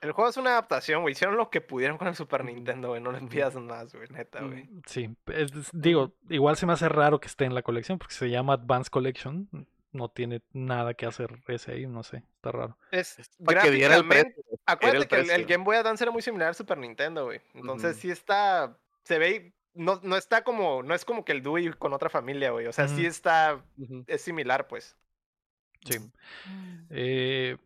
El 0.00 0.10
juego 0.12 0.28
es 0.30 0.36
una 0.36 0.50
adaptación, 0.50 1.02
güey. 1.02 1.12
Hicieron 1.12 1.36
lo 1.36 1.48
que 1.48 1.60
pudieron 1.60 1.96
con 1.96 2.08
el 2.08 2.16
Super 2.16 2.44
Nintendo, 2.44 2.88
güey. 2.88 3.00
No 3.00 3.12
les 3.12 3.22
pidas 3.22 3.54
más, 3.54 3.94
güey, 3.94 4.08
neta, 4.10 4.40
güey. 4.42 4.64
Mm, 4.64 4.82
Sí, 4.86 5.14
es- 5.28 5.52
es- 5.52 5.70
digo, 5.72 6.12
igual 6.28 6.56
se 6.56 6.66
me 6.66 6.72
hace 6.72 6.88
raro 6.88 7.20
que 7.20 7.28
esté 7.28 7.44
en 7.44 7.54
la 7.54 7.62
colección 7.62 7.98
porque 8.00 8.14
se 8.14 8.28
llama 8.28 8.54
Advance 8.54 8.90
Collection. 8.90 9.48
No 9.92 10.08
tiene 10.08 10.40
nada 10.52 10.94
que 10.94 11.04
hacer 11.06 11.40
ese 11.46 11.72
ahí, 11.72 11.86
no 11.86 12.02
sé, 12.02 12.24
está 12.36 12.50
raro. 12.50 12.76
Es 12.90 13.16
Para 13.44 13.62
que 13.62 13.70
diera 13.70 13.94
el 13.96 14.08
precio. 14.08 14.42
Acuérdate 14.66 15.06
que 15.06 15.34
el. 15.34 15.44
Game 15.46 15.64
Boy 15.64 15.76
Advance 15.76 16.02
era 16.02 16.10
muy 16.10 16.22
similar 16.22 16.48
al 16.48 16.54
Super 16.54 16.78
Nintendo, 16.78 17.26
güey. 17.26 17.40
Entonces 17.54 17.92
Ujú. 17.92 18.00
sí 18.00 18.10
está, 18.10 18.76
se 19.04 19.18
ve, 19.18 19.52
no, 19.74 20.00
no 20.02 20.16
está 20.16 20.44
como, 20.44 20.82
no 20.82 20.94
es 20.94 21.04
como 21.04 21.24
que 21.24 21.32
el 21.32 21.42
Dewey 21.42 21.70
con 21.72 21.92
otra 21.92 22.08
familia, 22.10 22.50
güey. 22.50 22.66
O 22.66 22.72
sea, 22.72 22.88
sí 22.88 23.06
está, 23.06 23.64
es 24.06 24.22
similar, 24.22 24.66
pues. 24.68 24.96
Sí. 25.84 25.98
Mm. 25.98 26.86
Eh, 26.90 27.56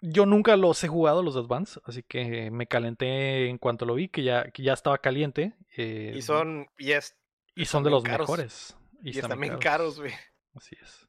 yo 0.00 0.26
nunca 0.26 0.56
los 0.56 0.82
he 0.84 0.88
jugado, 0.88 1.22
los 1.22 1.34
de 1.34 1.40
Advance, 1.40 1.80
así 1.84 2.02
que 2.02 2.50
me 2.50 2.66
calenté 2.66 3.48
en 3.48 3.58
cuanto 3.58 3.86
lo 3.86 3.94
vi, 3.94 4.08
que 4.08 4.22
ya, 4.22 4.50
que 4.50 4.62
ya 4.62 4.72
estaba 4.74 4.98
caliente. 4.98 5.54
eh, 5.76 6.12
Y 6.14 6.22
son, 6.22 6.68
y 6.78 6.92
es, 6.92 7.16
y 7.54 7.64
son 7.64 7.82
de 7.84 7.90
los 7.90 8.02
caros. 8.02 8.28
mejores. 8.28 8.76
y, 9.02 9.10
están 9.10 9.24
están 9.32 9.40
bien 9.40 9.58
caros, 9.58 9.98
güey. 9.98 10.12
Así 10.54 10.76
es. 10.80 11.08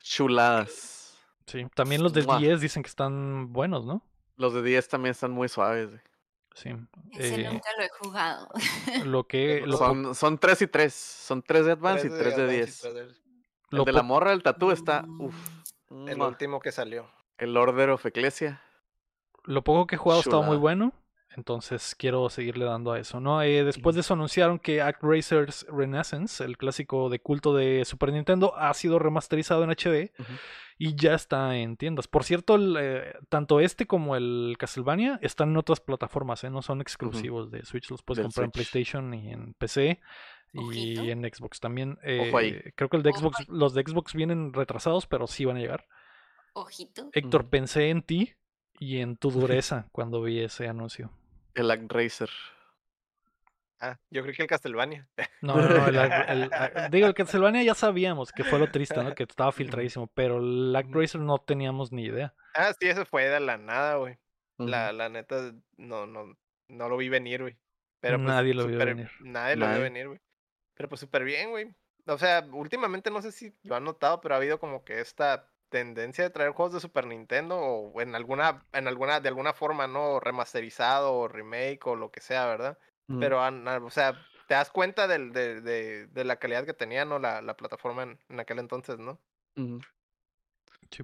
Chuladas. 0.00 1.18
Sí, 1.46 1.66
también 1.74 2.02
los 2.02 2.12
de 2.12 2.22
Mua. 2.22 2.38
10 2.38 2.60
dicen 2.60 2.82
que 2.82 2.88
están 2.88 3.52
buenos, 3.52 3.86
¿no? 3.86 4.02
Los 4.36 4.52
de 4.54 4.62
10 4.62 4.88
también 4.88 5.12
están 5.12 5.30
muy 5.32 5.48
suaves. 5.48 5.88
güey. 5.88 6.00
Sí. 6.58 6.70
Ese 7.12 7.42
eh, 7.42 7.50
nunca 7.52 7.68
lo 7.76 7.84
he 7.84 7.88
jugado. 7.88 8.48
lo 9.06 9.24
que 9.28 9.62
lo, 9.64 9.76
Son, 9.76 10.14
son 10.14 10.38
3 10.38 10.62
y 10.62 10.66
3. 10.66 10.92
Son 10.92 11.42
3 11.42 11.66
de 11.66 11.72
Advance 11.72 12.08
Tres 12.08 12.14
y 12.14 12.18
3 12.18 12.36
de 12.36 12.42
Advance 12.42 12.54
y 12.54 12.56
10. 12.58 12.80
tres 12.80 12.94
de- 12.94 13.28
lo 13.70 13.82
El 13.82 13.84
de 13.86 13.92
la 13.92 14.02
morra 14.02 14.30
del 14.30 14.42
tatú 14.42 14.70
está. 14.70 15.04
Uf. 15.20 15.34
El 15.90 16.20
último 16.20 16.58
que 16.60 16.72
salió. 16.72 17.08
El 17.36 17.56
Order 17.56 17.90
of 17.90 18.04
Ecclesia. 18.06 18.60
Lo 19.44 19.62
poco 19.62 19.86
que 19.86 19.94
he 19.94 19.98
jugado 19.98 20.20
estaba 20.20 20.42
muy 20.42 20.56
bueno. 20.56 20.92
Entonces 21.36 21.94
quiero 21.96 22.28
seguirle 22.30 22.64
dando 22.64 22.92
a 22.92 22.98
eso, 22.98 23.20
¿no? 23.20 23.42
Eh, 23.42 23.62
después 23.62 23.94
de 23.94 24.00
eso 24.00 24.14
anunciaron 24.14 24.58
que 24.58 24.80
ActRaiser's 24.80 25.66
Renaissance, 25.68 26.42
el 26.42 26.56
clásico 26.56 27.08
de 27.10 27.20
culto 27.20 27.54
de 27.54 27.84
Super 27.84 28.12
Nintendo, 28.12 28.56
ha 28.56 28.72
sido 28.74 28.98
remasterizado 28.98 29.62
en 29.62 29.70
HD 29.70 30.10
y 30.78 30.96
ya 30.96 31.14
está 31.14 31.56
en 31.56 31.76
tiendas. 31.76 32.08
Por 32.08 32.24
cierto, 32.24 32.54
el, 32.54 32.76
eh, 32.80 33.14
tanto 33.28 33.60
este 33.60 33.86
como 33.86 34.16
el 34.16 34.56
Castlevania 34.58 35.18
están 35.22 35.50
en 35.50 35.58
otras 35.58 35.80
plataformas, 35.80 36.44
¿eh? 36.44 36.50
No 36.50 36.62
son 36.62 36.80
exclusivos 36.80 37.50
de 37.50 37.64
Switch, 37.64 37.90
los 37.90 38.02
puedes 38.02 38.18
Del 38.18 38.26
comprar 38.26 38.46
en. 38.46 38.50
PlayStation 38.52 39.14
y 39.14 39.30
en 39.30 39.54
PC. 39.54 40.00
Ojito. 40.54 41.04
Y 41.04 41.10
en 41.10 41.22
Xbox 41.22 41.60
también. 41.60 41.98
Ojo 42.28 42.38
ahí. 42.38 42.48
Eh, 42.48 42.72
creo 42.74 42.88
que 42.88 42.96
el 42.96 43.02
de 43.02 43.10
Ojo 43.10 43.18
Xbox, 43.18 43.48
los 43.48 43.74
de 43.74 43.82
Xbox 43.82 44.14
vienen 44.14 44.54
retrasados, 44.54 45.06
pero 45.06 45.26
sí 45.26 45.44
van 45.44 45.58
a 45.58 45.60
llegar. 45.60 45.86
Ojito. 46.54 47.10
Héctor, 47.12 47.48
pensé 47.50 47.90
en 47.90 48.02
ti 48.02 48.34
y 48.78 49.00
en 49.00 49.16
tu 49.16 49.30
dureza 49.30 49.88
cuando 49.92 50.22
vi 50.22 50.40
ese 50.40 50.68
anuncio. 50.68 51.10
El 51.54 51.70
ActRaiser. 51.70 52.30
Ah, 53.80 53.96
yo 54.10 54.22
creo 54.22 54.34
que 54.34 54.42
el 54.42 54.48
Castlevania. 54.48 55.08
No, 55.40 55.54
no, 55.56 55.68
no, 55.68 55.86
el, 55.86 55.96
el- 55.96 56.42
el- 56.42 56.50
digo, 56.90 57.06
el 57.06 57.14
Castlevania 57.14 57.62
ya 57.62 57.74
sabíamos 57.74 58.32
que 58.32 58.42
fue 58.42 58.58
lo 58.58 58.70
triste, 58.72 59.02
¿no? 59.02 59.14
Que 59.14 59.22
estaba 59.22 59.52
filtradísimo, 59.52 60.08
pero 60.08 60.38
el 60.38 60.74
ActRaiser 60.74 61.20
no 61.20 61.38
teníamos 61.38 61.92
ni 61.92 62.04
idea. 62.06 62.34
Ah, 62.54 62.72
sí, 62.78 62.88
eso 62.88 63.04
fue 63.06 63.28
de 63.28 63.38
la 63.38 63.56
nada, 63.56 63.96
güey. 63.96 64.18
La, 64.56 64.92
la 64.92 65.08
neta, 65.08 65.52
no, 65.76 66.06
no, 66.08 66.36
no 66.66 66.88
lo 66.88 66.96
vi 66.96 67.08
venir, 67.08 67.42
güey. 67.42 67.56
Pero 68.00 68.16
pues, 68.18 68.26
Nadie 68.26 68.54
lo 68.54 68.66
vio 68.66 68.74
súper- 68.76 68.88
venir. 68.88 69.10
Nadie 69.20 69.54
lo 69.54 69.66
vio 69.66 69.74
Nadie. 69.74 69.82
venir, 69.84 70.08
güey. 70.08 70.20
Pero 70.74 70.88
pues 70.88 71.00
súper 71.00 71.22
bien, 71.22 71.50
güey. 71.50 71.72
O 72.06 72.18
sea, 72.18 72.44
últimamente 72.52 73.10
no 73.12 73.22
sé 73.22 73.30
si 73.30 73.54
lo 73.62 73.76
han 73.76 73.84
notado, 73.84 74.20
pero 74.20 74.34
ha 74.34 74.38
habido 74.38 74.58
como 74.58 74.82
que 74.84 75.00
esta 75.00 75.48
tendencia 75.68 76.24
de 76.24 76.30
traer 76.30 76.52
juegos 76.52 76.74
de 76.74 76.80
Super 76.80 77.06
Nintendo 77.06 77.58
o 77.58 78.00
en 78.00 78.14
alguna, 78.14 78.64
en 78.72 78.88
alguna, 78.88 79.20
de 79.20 79.28
alguna 79.28 79.52
forma, 79.52 79.86
¿no? 79.86 80.20
Remasterizado 80.20 81.14
o 81.14 81.28
remake 81.28 81.86
o 81.86 81.96
lo 81.96 82.10
que 82.10 82.20
sea, 82.20 82.46
¿verdad? 82.46 82.78
Pero, 83.20 83.40
o 83.42 83.90
sea, 83.90 84.22
te 84.48 84.54
das 84.54 84.70
cuenta 84.70 85.08
del, 85.08 85.32
de, 85.32 85.62
de, 85.62 86.08
de 86.08 86.24
la 86.24 86.36
calidad 86.36 86.66
que 86.66 86.74
tenía, 86.74 87.06
¿no? 87.06 87.18
La, 87.18 87.40
la 87.40 87.56
plataforma 87.56 88.02
en, 88.02 88.18
en 88.28 88.40
aquel 88.40 88.58
entonces, 88.58 88.98
¿no? 88.98 89.18
Ujú. 89.56 89.80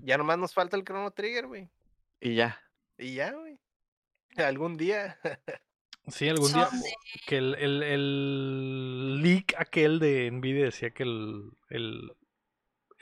Ya 0.02 0.18
nomás 0.18 0.38
nos 0.38 0.52
falta 0.52 0.76
el 0.76 0.84
Chrono 0.84 1.10
Trigger, 1.12 1.46
güey. 1.46 1.70
Y 2.20 2.34
ya. 2.34 2.60
Y 2.98 3.14
ya, 3.14 3.32
güey. 3.32 3.58
Algún 4.36 4.76
día. 4.76 5.18
Sí, 6.08 6.28
algún 6.28 6.52
día 6.52 6.68
que 7.26 7.38
el, 7.38 7.54
el, 7.54 7.82
el 7.82 9.22
leak 9.22 9.54
aquel 9.56 9.98
de 9.98 10.30
Nvidia 10.30 10.66
decía 10.66 10.90
que 10.90 11.02
el, 11.02 11.52
el, 11.70 12.12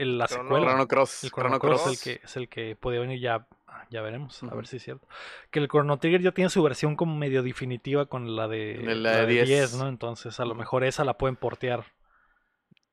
el- 0.03 0.19
la 0.19 0.27
Chrono- 0.27 0.45
secuela, 0.45 0.67
Chrono 0.67 0.89
Cross. 0.89 1.25
el 1.25 1.31
Chrono 1.31 1.49
Chrono 1.49 1.61
Cross 1.61 1.83
Cross. 1.83 1.93
es 1.93 2.07
el 2.07 2.19
que, 2.19 2.25
es 2.27 2.37
el 2.37 2.49
que 2.49 2.77
podía 2.77 3.01
venir 3.01 3.21
ya, 3.21 3.47
ah, 3.67 3.87
ya 3.91 4.03
veremos, 4.03 4.43
a 4.43 4.47
Ujú. 4.47 4.57
ver 4.57 4.67
si 4.67 4.77
es 4.77 4.83
cierto. 4.83 5.07
Que 5.51 5.59
el 5.59 5.69
Chrono 5.69 5.99
Trigger 5.99 6.21
ya 6.23 6.33
tiene 6.33 6.51
su 6.51 6.63
versión 6.63 6.97
como 6.97 7.17
medio 7.17 7.43
definitiva 7.43 8.07
con 8.07 8.37
la 8.37 8.49
de, 8.49 8.75
De 8.79 8.95
la 8.95 9.11
la 9.13 9.17
de 9.19 9.27
de 9.27 9.33
10. 9.33 9.49
10, 9.49 9.75
¿no? 9.77 9.89
Entonces 9.89 10.39
a 10.41 10.45
lo 10.45 10.55
mejor 10.55 10.85
esa 10.85 11.05
la 11.05 11.17
pueden 11.19 11.37
portear. 11.37 11.85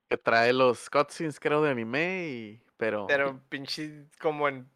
Que 0.10 0.18
trae 0.18 0.54
los 0.54 0.90
cutscenes, 0.90 1.40
creo, 1.40 1.62
de 1.62 1.70
anime. 1.72 2.28
Y... 2.30 2.62
Pero. 2.78 3.06
Pero 3.08 3.40
pinche 3.50 4.08
como 4.20 4.48
en 4.48 4.68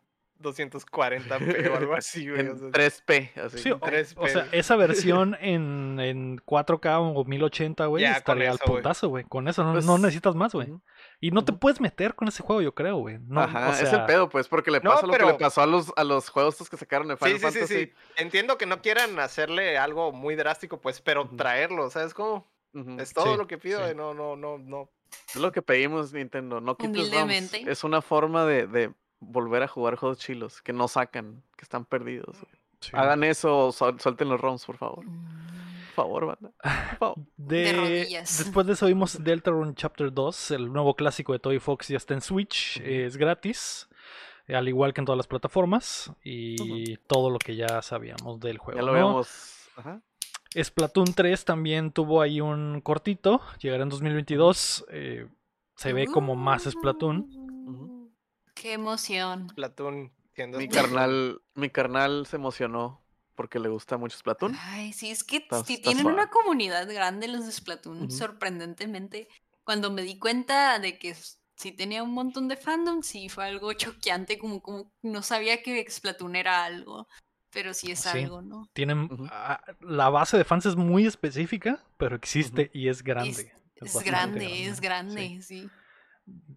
240p 0.41 1.69
o 1.71 1.75
algo 1.75 1.93
así, 1.95 2.29
güey. 2.29 2.47
o 2.47 2.51
En 2.51 2.59
sea, 2.59 2.69
3P, 2.69 3.31
así. 3.45 3.57
Sí, 3.59 3.71
o, 3.71 3.79
tres 3.79 4.13
o 4.17 4.27
sea, 4.27 4.47
esa 4.51 4.75
versión 4.75 5.36
en, 5.41 5.99
en 5.99 6.38
4K 6.38 6.99
o 7.15 7.23
1080, 7.25 7.86
güey, 7.88 8.03
estaría 8.05 8.49
al 8.49 8.55
eso, 8.55 8.65
güey. 8.67 8.77
putazo, 8.81 9.09
güey. 9.09 9.23
Con 9.23 9.47
eso 9.47 9.63
no, 9.63 9.73
Pues, 9.73 9.86
no 9.86 9.97
necesitas 9.97 10.36
más, 10.36 10.53
güey. 10.53 10.67
Y 11.24 11.32
no 11.32 11.45
te 11.45 11.53
puedes 11.53 11.80
meter 11.80 12.15
con 12.15 12.28
ese 12.28 12.43
juego, 12.43 12.61
yo 12.61 12.74
creo, 12.76 12.97
güey. 12.97 13.17
No, 13.28 13.39
Ajá, 13.41 13.69
o 13.69 13.71
es 13.71 13.93
el 13.93 14.03
pedo, 14.05 14.28
pues, 14.28 14.49
porque 14.49 14.71
le 14.71 14.82
No, 14.82 14.89
pasa 14.91 15.07
lo 15.07 15.13
que 15.13 15.26
le 15.26 15.34
pasó 15.36 15.61
a 15.61 15.65
los, 15.65 15.93
a 15.95 16.03
los 16.03 16.28
juegos 16.28 16.55
estos 16.55 16.69
que 16.69 16.76
sacaron 16.76 17.07
de 17.07 17.15
Final 17.15 17.34
Sí, 17.34 17.39
sí, 17.39 17.51
sí, 17.51 17.59
Fantasy. 17.59 17.86
sí. 17.86 17.93
Entiendo 18.17 18.57
que 18.57 18.65
no 18.65 18.82
quieran 18.82 19.17
hacerle 19.19 19.78
algo 19.78 20.11
muy 20.11 20.36
drástico, 20.36 20.82
pues, 20.82 20.99
pero 20.99 21.30
traerlo, 21.30 21.89
¿sabes 21.89 22.13
cómo? 22.13 22.45
Ujú. 22.74 22.97
Es 22.99 23.13
todo 23.13 23.32
Sí, 23.32 23.38
lo 23.38 23.47
que 23.47 23.57
pido, 23.57 23.78
sí. 23.80 23.84
güey, 23.86 23.95
no, 23.95 24.13
no, 24.13 24.36
no, 24.36 24.57
no. 24.57 24.89
Es 25.30 25.38
lo 25.38 25.51
que 25.53 25.61
pedimos, 25.61 26.11
Nintendo. 26.11 26.59
No 26.59 26.76
quites 26.76 26.95
ROMs. 26.97 27.07
Humildemente. 27.13 27.71
Es 27.71 27.86
una 27.86 28.01
forma 28.01 28.45
de, 28.45 28.67
de 28.67 28.91
volver 29.21 29.63
a 29.63 29.67
jugar 29.69 29.95
juegos 29.95 30.17
chilos 30.17 30.61
que 30.61 30.74
no 30.74 30.89
sacan, 30.89 31.41
que 31.55 31.63
están 31.63 31.86
perdidos. 31.86 32.36
güey. 32.38 32.51
sí. 32.82 32.91
Hagan 32.93 33.24
eso, 33.24 33.69
suel- 33.71 33.97
suelten 33.99 34.28
los 34.28 34.41
ROMs, 34.41 34.65
por 34.65 34.76
favor. 34.76 35.05
Mm. 35.05 35.72
Por 35.95 36.05
favor, 36.05 36.25
banda. 36.25 36.51
Por 36.61 36.97
favor. 36.97 37.17
De, 37.37 37.73
rodillas. 37.73 38.39
Después 38.39 38.65
de 38.65 38.73
eso 38.73 38.87
vimos 38.87 39.23
Deltarune 39.23 39.75
Chapter 39.75 40.11
2, 40.11 40.51
el 40.51 40.73
nuevo 40.73 40.95
clásico 40.95 41.33
de 41.33 41.39
Toy 41.39 41.59
Fox 41.59 41.87
ya 41.89 41.97
está 41.97 42.13
en 42.13 42.21
Switch, 42.21 42.81
es 42.81 43.17
gratis, 43.17 43.87
al 44.47 44.67
igual 44.67 44.93
que 44.93 45.01
en 45.01 45.05
todas 45.05 45.17
las 45.17 45.27
plataformas, 45.27 46.11
y 46.23 46.97
todo 47.07 47.29
lo 47.29 47.37
que 47.37 47.55
ya 47.55 47.81
sabíamos 47.81 48.39
del 48.39 48.57
juego. 48.57 48.79
Ya 48.79 48.85
lo 48.85 48.91
¿no? 48.93 48.97
habíamos. 48.97 49.69
Ajá. 49.75 50.01
Splatoon 50.55 51.13
3 51.13 51.45
también 51.45 51.91
tuvo 51.91 52.21
ahí 52.21 52.41
un 52.41 52.81
cortito, 52.81 53.41
llegará 53.59 53.83
en 53.83 53.89
2022, 53.89 54.85
eh, 54.89 55.27
se 55.75 55.93
ve 55.93 56.07
como 56.07 56.35
más 56.35 56.63
Splatoon. 56.63 58.11
Qué 58.55 58.73
emoción. 58.73 59.47
Platoon 59.55 60.11
siendo 60.33 60.57
Mi 60.57 60.65
Splatoon. 60.65 60.91
carnal, 60.91 61.41
mi 61.55 61.69
carnal 61.69 62.25
se 62.25 62.35
emocionó 62.35 63.03
porque 63.36 63.59
le 63.59 63.69
gusta 63.69 63.97
mucho 63.97 64.17
Splatoon. 64.17 64.55
Ay, 64.59 64.93
sí, 64.93 65.09
es 65.11 65.23
que 65.23 65.38
Está- 65.38 65.63
sí 65.63 65.73
está 65.75 65.86
tienen 65.86 66.03
suave. 66.03 66.17
una 66.17 66.29
comunidad 66.29 66.88
grande 66.91 67.27
los 67.27 67.45
de 67.45 67.51
Splatoon, 67.51 68.09
sorprendentemente. 68.11 69.27
Cuando 69.63 69.91
me 69.91 70.01
di 70.03 70.17
cuenta 70.19 70.79
de 70.79 70.97
que 70.99 71.15
sí 71.55 71.71
tenía 71.71 72.03
un 72.03 72.11
montón 72.13 72.47
de 72.47 72.57
fandom, 72.57 73.01
sí 73.01 73.29
fue 73.29 73.45
algo 73.45 73.71
choqueante, 73.73 74.38
como, 74.38 74.61
como 74.61 74.91
no 75.01 75.21
sabía 75.21 75.61
que 75.63 75.86
Splatoon 75.89 76.36
era 76.36 76.65
algo, 76.65 77.07
pero 77.49 77.73
sí 77.73 77.91
es 77.91 77.99
Sí. 78.01 78.09
algo, 78.09 78.41
¿no? 78.41 78.67
Tienen, 78.73 79.09
ah, 79.31 79.61
la 79.79 80.09
base 80.09 80.38
de 80.38 80.43
fans 80.43 80.65
es 80.65 80.75
muy 80.75 81.05
específica, 81.05 81.84
pero 81.97 82.15
existe 82.15 82.69
y 82.73 82.88
es 82.89 83.03
grande. 83.03 83.53
Es, 83.75 84.03
grande, 84.03 84.67
es 84.67 84.79
grande, 84.81 85.41
sí. 85.41 85.69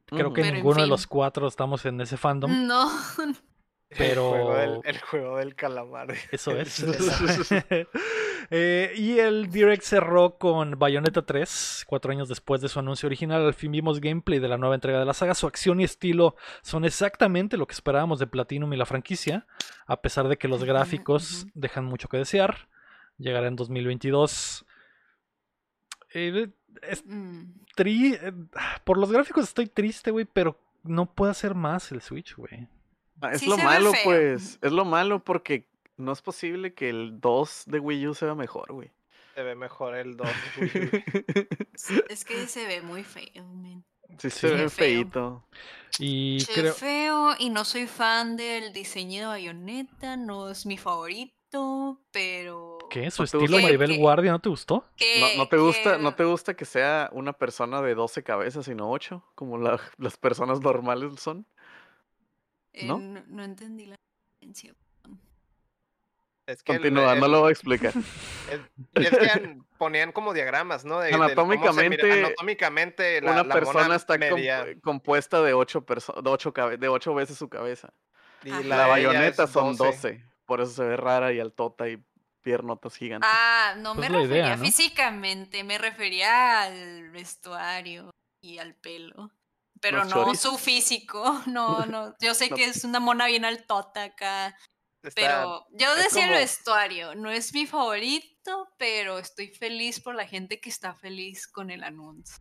Creo 0.06 0.32
que 0.32 0.42
Pero 0.42 0.48
en 0.48 0.54
ninguno 0.54 0.80
de 0.80 0.86
los 0.86 1.06
cuatro 1.06 1.48
estamos 1.48 1.84
en 1.86 2.00
ese 2.00 2.16
fandom. 2.16 2.66
No, 2.66 2.88
El 3.90 4.16
juego 4.16 4.54
del, 4.54 4.68
pero- 4.68 4.82
el 4.84 5.00
juego 5.00 5.36
del 5.38 5.54
calamar. 5.54 6.08
Eso 6.32 6.52
es. 6.52 6.84
Eh, 8.50 8.92
y 8.96 9.18
el 9.18 9.50
Direct 9.50 9.82
cerró 9.82 10.38
con 10.38 10.78
Bayonetta 10.78 11.22
3, 11.26 11.84
cuatro 11.88 12.12
años 12.12 12.28
después 12.28 12.60
de 12.60 12.68
su 12.68 12.78
anuncio 12.78 13.08
original. 13.08 13.44
Al 13.44 13.54
fin 13.54 13.72
vimos 13.72 14.00
gameplay 14.00 14.38
de 14.38 14.46
la 14.46 14.56
nueva 14.56 14.76
entrega 14.76 15.00
de 15.00 15.04
la 15.04 15.14
saga. 15.14 15.34
Su 15.34 15.48
acción 15.48 15.80
y 15.80 15.84
estilo 15.84 16.36
son 16.62 16.84
exactamente 16.84 17.56
lo 17.56 17.66
que 17.66 17.72
esperábamos 17.74 18.20
de 18.20 18.28
Platinum 18.28 18.72
y 18.72 18.76
la 18.76 18.86
franquicia, 18.86 19.46
a 19.86 20.00
pesar 20.00 20.28
de 20.28 20.36
que 20.36 20.46
los 20.46 20.62
gráficos 20.62 21.48
dejan 21.54 21.86
mucho 21.86 22.06
que 22.08 22.18
desear. 22.18 22.68
Llegará 23.18 23.48
en 23.48 23.56
2022. 23.56 24.64
Eh, 26.14 26.48
es 26.82 27.04
Mm. 27.04 27.52
tri- 27.76 28.16
eh, 28.22 28.32
por 28.84 28.96
los 28.96 29.10
gráficos 29.10 29.42
estoy 29.44 29.66
triste, 29.66 30.12
güey, 30.12 30.24
pero 30.24 30.56
no 30.84 31.06
puede 31.12 31.32
hacer 31.32 31.56
más 31.56 31.90
el 31.90 32.00
Switch, 32.00 32.36
güey. 32.36 32.68
Ah, 33.20 33.32
Es 33.32 33.40
Sí 33.40 33.46
lo 33.46 33.56
se 33.56 33.64
malo, 33.64 33.92
pues. 34.04 34.58
Es 34.62 34.72
lo 34.72 34.84
malo 34.84 35.22
porque 35.24 35.68
no 35.96 36.12
es 36.12 36.20
posible 36.22 36.74
que 36.74 36.90
el 36.90 37.20
2 37.20 37.64
de 37.66 37.78
Wii 37.80 38.08
U 38.08 38.14
sea 38.14 38.34
mejor, 38.34 38.72
güey. 38.72 38.90
Se 39.34 39.42
ve 39.42 39.54
mejor 39.54 39.94
el 39.96 40.16
2. 40.16 40.26
es 42.08 42.24
que 42.24 42.46
se 42.46 42.66
ve 42.66 42.82
muy 42.82 43.04
feo, 43.04 43.44
man. 43.44 43.84
sí, 44.18 44.30
se 44.30 44.48
ve 44.50 44.56
Feo. 44.58 44.70
feíto. 44.70 45.48
Y 45.98 46.40
Se 46.40 46.52
ve 46.52 46.60
creo. 46.60 46.74
feo 46.74 47.34
y 47.38 47.50
no 47.50 47.64
soy 47.64 47.86
fan 47.86 48.36
del 48.36 48.72
diseño 48.72 49.20
de 49.22 49.26
Bayonetta, 49.26 50.16
no 50.16 50.50
es 50.50 50.66
mi 50.66 50.76
favorito, 50.76 52.00
pero... 52.12 52.78
¿Qué? 52.90 53.10
¿Su 53.10 53.22
¿No 53.22 53.28
te 53.28 53.36
estilo? 53.38 53.58
Maribel. 53.60 53.98
Guardia 53.98 54.32
no 54.32 54.40
te 54.40 54.48
gustó? 54.48 54.84
Que, 54.96 55.20
¿No, 55.20 55.42
no 55.44 55.48
te 55.48 55.56
gusta, 55.56 55.98
¿No 55.98 56.10
que- 56.10 56.16
te 56.18 56.24
gusta 56.24 56.54
que 56.54 56.64
sea 56.64 57.08
una 57.12 57.32
persona 57.32 57.82
de 57.82 57.94
12 57.94 58.22
cabezas 58.22 58.68
y 58.68 58.74
no 58.74 58.90
8? 58.90 59.24
Como 59.34 59.58
la- 59.58 59.80
las 59.98 60.16
personas 60.16 60.60
normales 60.60 61.18
son. 61.20 61.46
Eh, 62.76 62.86
¿no? 62.86 62.98
no? 62.98 63.22
no 63.26 63.42
entendí 63.44 63.86
la 63.86 63.96
diferencia. 64.40 64.74
Es 66.46 66.62
que 66.62 66.72
el- 66.72 66.78
Continúa, 66.78 67.16
no 67.16 67.26
lo 67.26 67.40
voy 67.40 67.48
a 67.48 67.52
explicar. 67.52 67.92
el- 68.50 69.04
es 69.04 69.10
que 69.10 69.28
an- 69.30 69.66
ponían 69.78 70.12
como 70.12 70.32
diagramas, 70.32 70.84
¿no? 70.84 71.00
De, 71.00 71.10
mira- 71.10 71.24
Anatómicamente, 71.24 72.12
anatómicamente 72.12 73.20
la, 73.20 73.32
una 73.32 73.42
la 73.42 73.54
persona 73.54 73.96
está 73.96 74.16
compuesta 74.80 75.42
de 75.42 75.54
8, 75.54 75.84
de, 76.22 76.30
ocho 76.30 76.52
cabe- 76.54 76.76
de 76.76 76.86
ocho 76.88 77.14
veces 77.14 77.36
su 77.36 77.48
cabeza. 77.48 77.92
y 78.44 78.50
Ajá. 78.50 78.62
La, 78.62 78.76
ella 78.76 78.86
bayoneta 78.86 79.46
son 79.48 79.76
12. 79.76 80.24
Por 80.44 80.60
eso 80.60 80.70
se 80.70 80.84
ve 80.84 80.96
rara 80.96 81.32
y 81.32 81.40
altota 81.40 81.88
y 81.88 82.00
piernotas 82.42 82.94
gigantes. 82.96 83.28
Ah, 83.32 83.74
no 83.78 83.96
Pues 83.96 84.08
me 84.08 84.16
refería 84.20 84.42
idea, 84.44 84.56
¿no? 84.56 84.64
físicamente, 84.64 85.64
me 85.64 85.78
refería 85.78 86.62
al 86.62 87.10
vestuario 87.10 88.10
y 88.40 88.58
al 88.58 88.76
pelo. 88.76 89.32
Pero 89.80 90.04
no 90.04 90.10
choris. 90.10 90.40
su 90.40 90.56
físico, 90.58 91.22
no, 91.46 91.84
no. 91.86 92.14
Yo 92.20 92.34
sé 92.34 92.48
No. 92.50 92.56
que 92.56 92.64
es 92.66 92.84
una 92.84 93.00
mona 93.00 93.26
bien 93.26 93.44
altota 93.44 94.04
acá, 94.04 94.56
está- 95.02 95.14
pero 95.20 95.66
yo 95.72 95.92
es 95.96 96.04
decía 96.04 96.24
el 96.24 96.30
vestuario, 96.30 97.14
no 97.14 97.30
es 97.30 97.52
mi 97.52 97.66
favorito, 97.66 98.68
pero 98.78 99.18
estoy 99.18 99.48
feliz 99.48 100.00
por 100.00 100.14
la 100.14 100.26
gente 100.26 100.60
que 100.60 100.68
está 100.68 100.94
feliz 100.94 101.46
con 101.46 101.70
el 101.70 101.84
anuncio. 101.84 102.36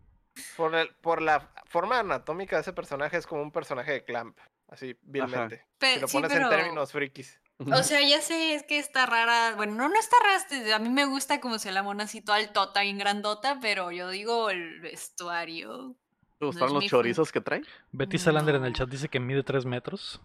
por, 0.58 0.76
el- 0.76 0.94
por 0.98 1.22
la 1.22 1.52
forma 1.66 2.00
anatómica 2.00 2.58
de 2.58 2.62
ese 2.64 2.74
personaje 2.74 3.18
es 3.18 3.26
como 3.26 3.42
un 3.42 3.52
personaje 3.52 3.92
de 3.94 4.04
Clamp, 4.04 4.38
así, 4.68 4.98
vilmente. 5.02 5.58
Si 5.60 5.78
Pe- 5.78 6.00
lo 6.02 6.08
sí, 6.08 6.18
pones 6.18 6.32
pero- 6.34 6.52
en 6.52 6.58
términos 6.58 6.92
frikis. 6.92 7.40
O 7.58 7.84
sea, 7.84 8.02
ya 8.02 8.20
sé, 8.22 8.54
es 8.54 8.64
que 8.64 8.78
está 8.78 9.06
rara. 9.06 9.54
Bueno, 9.56 9.76
no, 9.76 9.88
no 9.88 9.98
está 9.98 10.18
rara. 10.22 10.36
este, 10.36 10.74
A 10.74 10.80
mí 10.80 10.90
me 10.90 11.06
gusta 11.06 11.40
como 11.40 11.58
se 11.58 11.72
la 11.72 11.84
mona 11.84 12.04
así 12.04 12.20
toda 12.20 12.38
altota, 12.38 12.82
bien 12.82 12.98
grandota, 12.98 13.60
pero 13.62 13.92
yo 13.92 14.10
digo 14.10 14.50
el 14.50 14.82
vestuario. 14.82 15.96
¿Te 16.40 16.46
gustaron 16.46 16.74
los 16.74 16.86
chorizos 16.86 17.32
que 17.32 17.42
trae? 17.42 17.62
Betty 17.92 18.18
Salander 18.18 18.56
en 18.56 18.66
el 18.66 18.72
No. 18.74 18.78
chat 18.78 18.90
dice 18.90 19.08
que 19.10 19.20
mide 19.20 19.44
3 19.44 19.66
metros. 19.66 20.22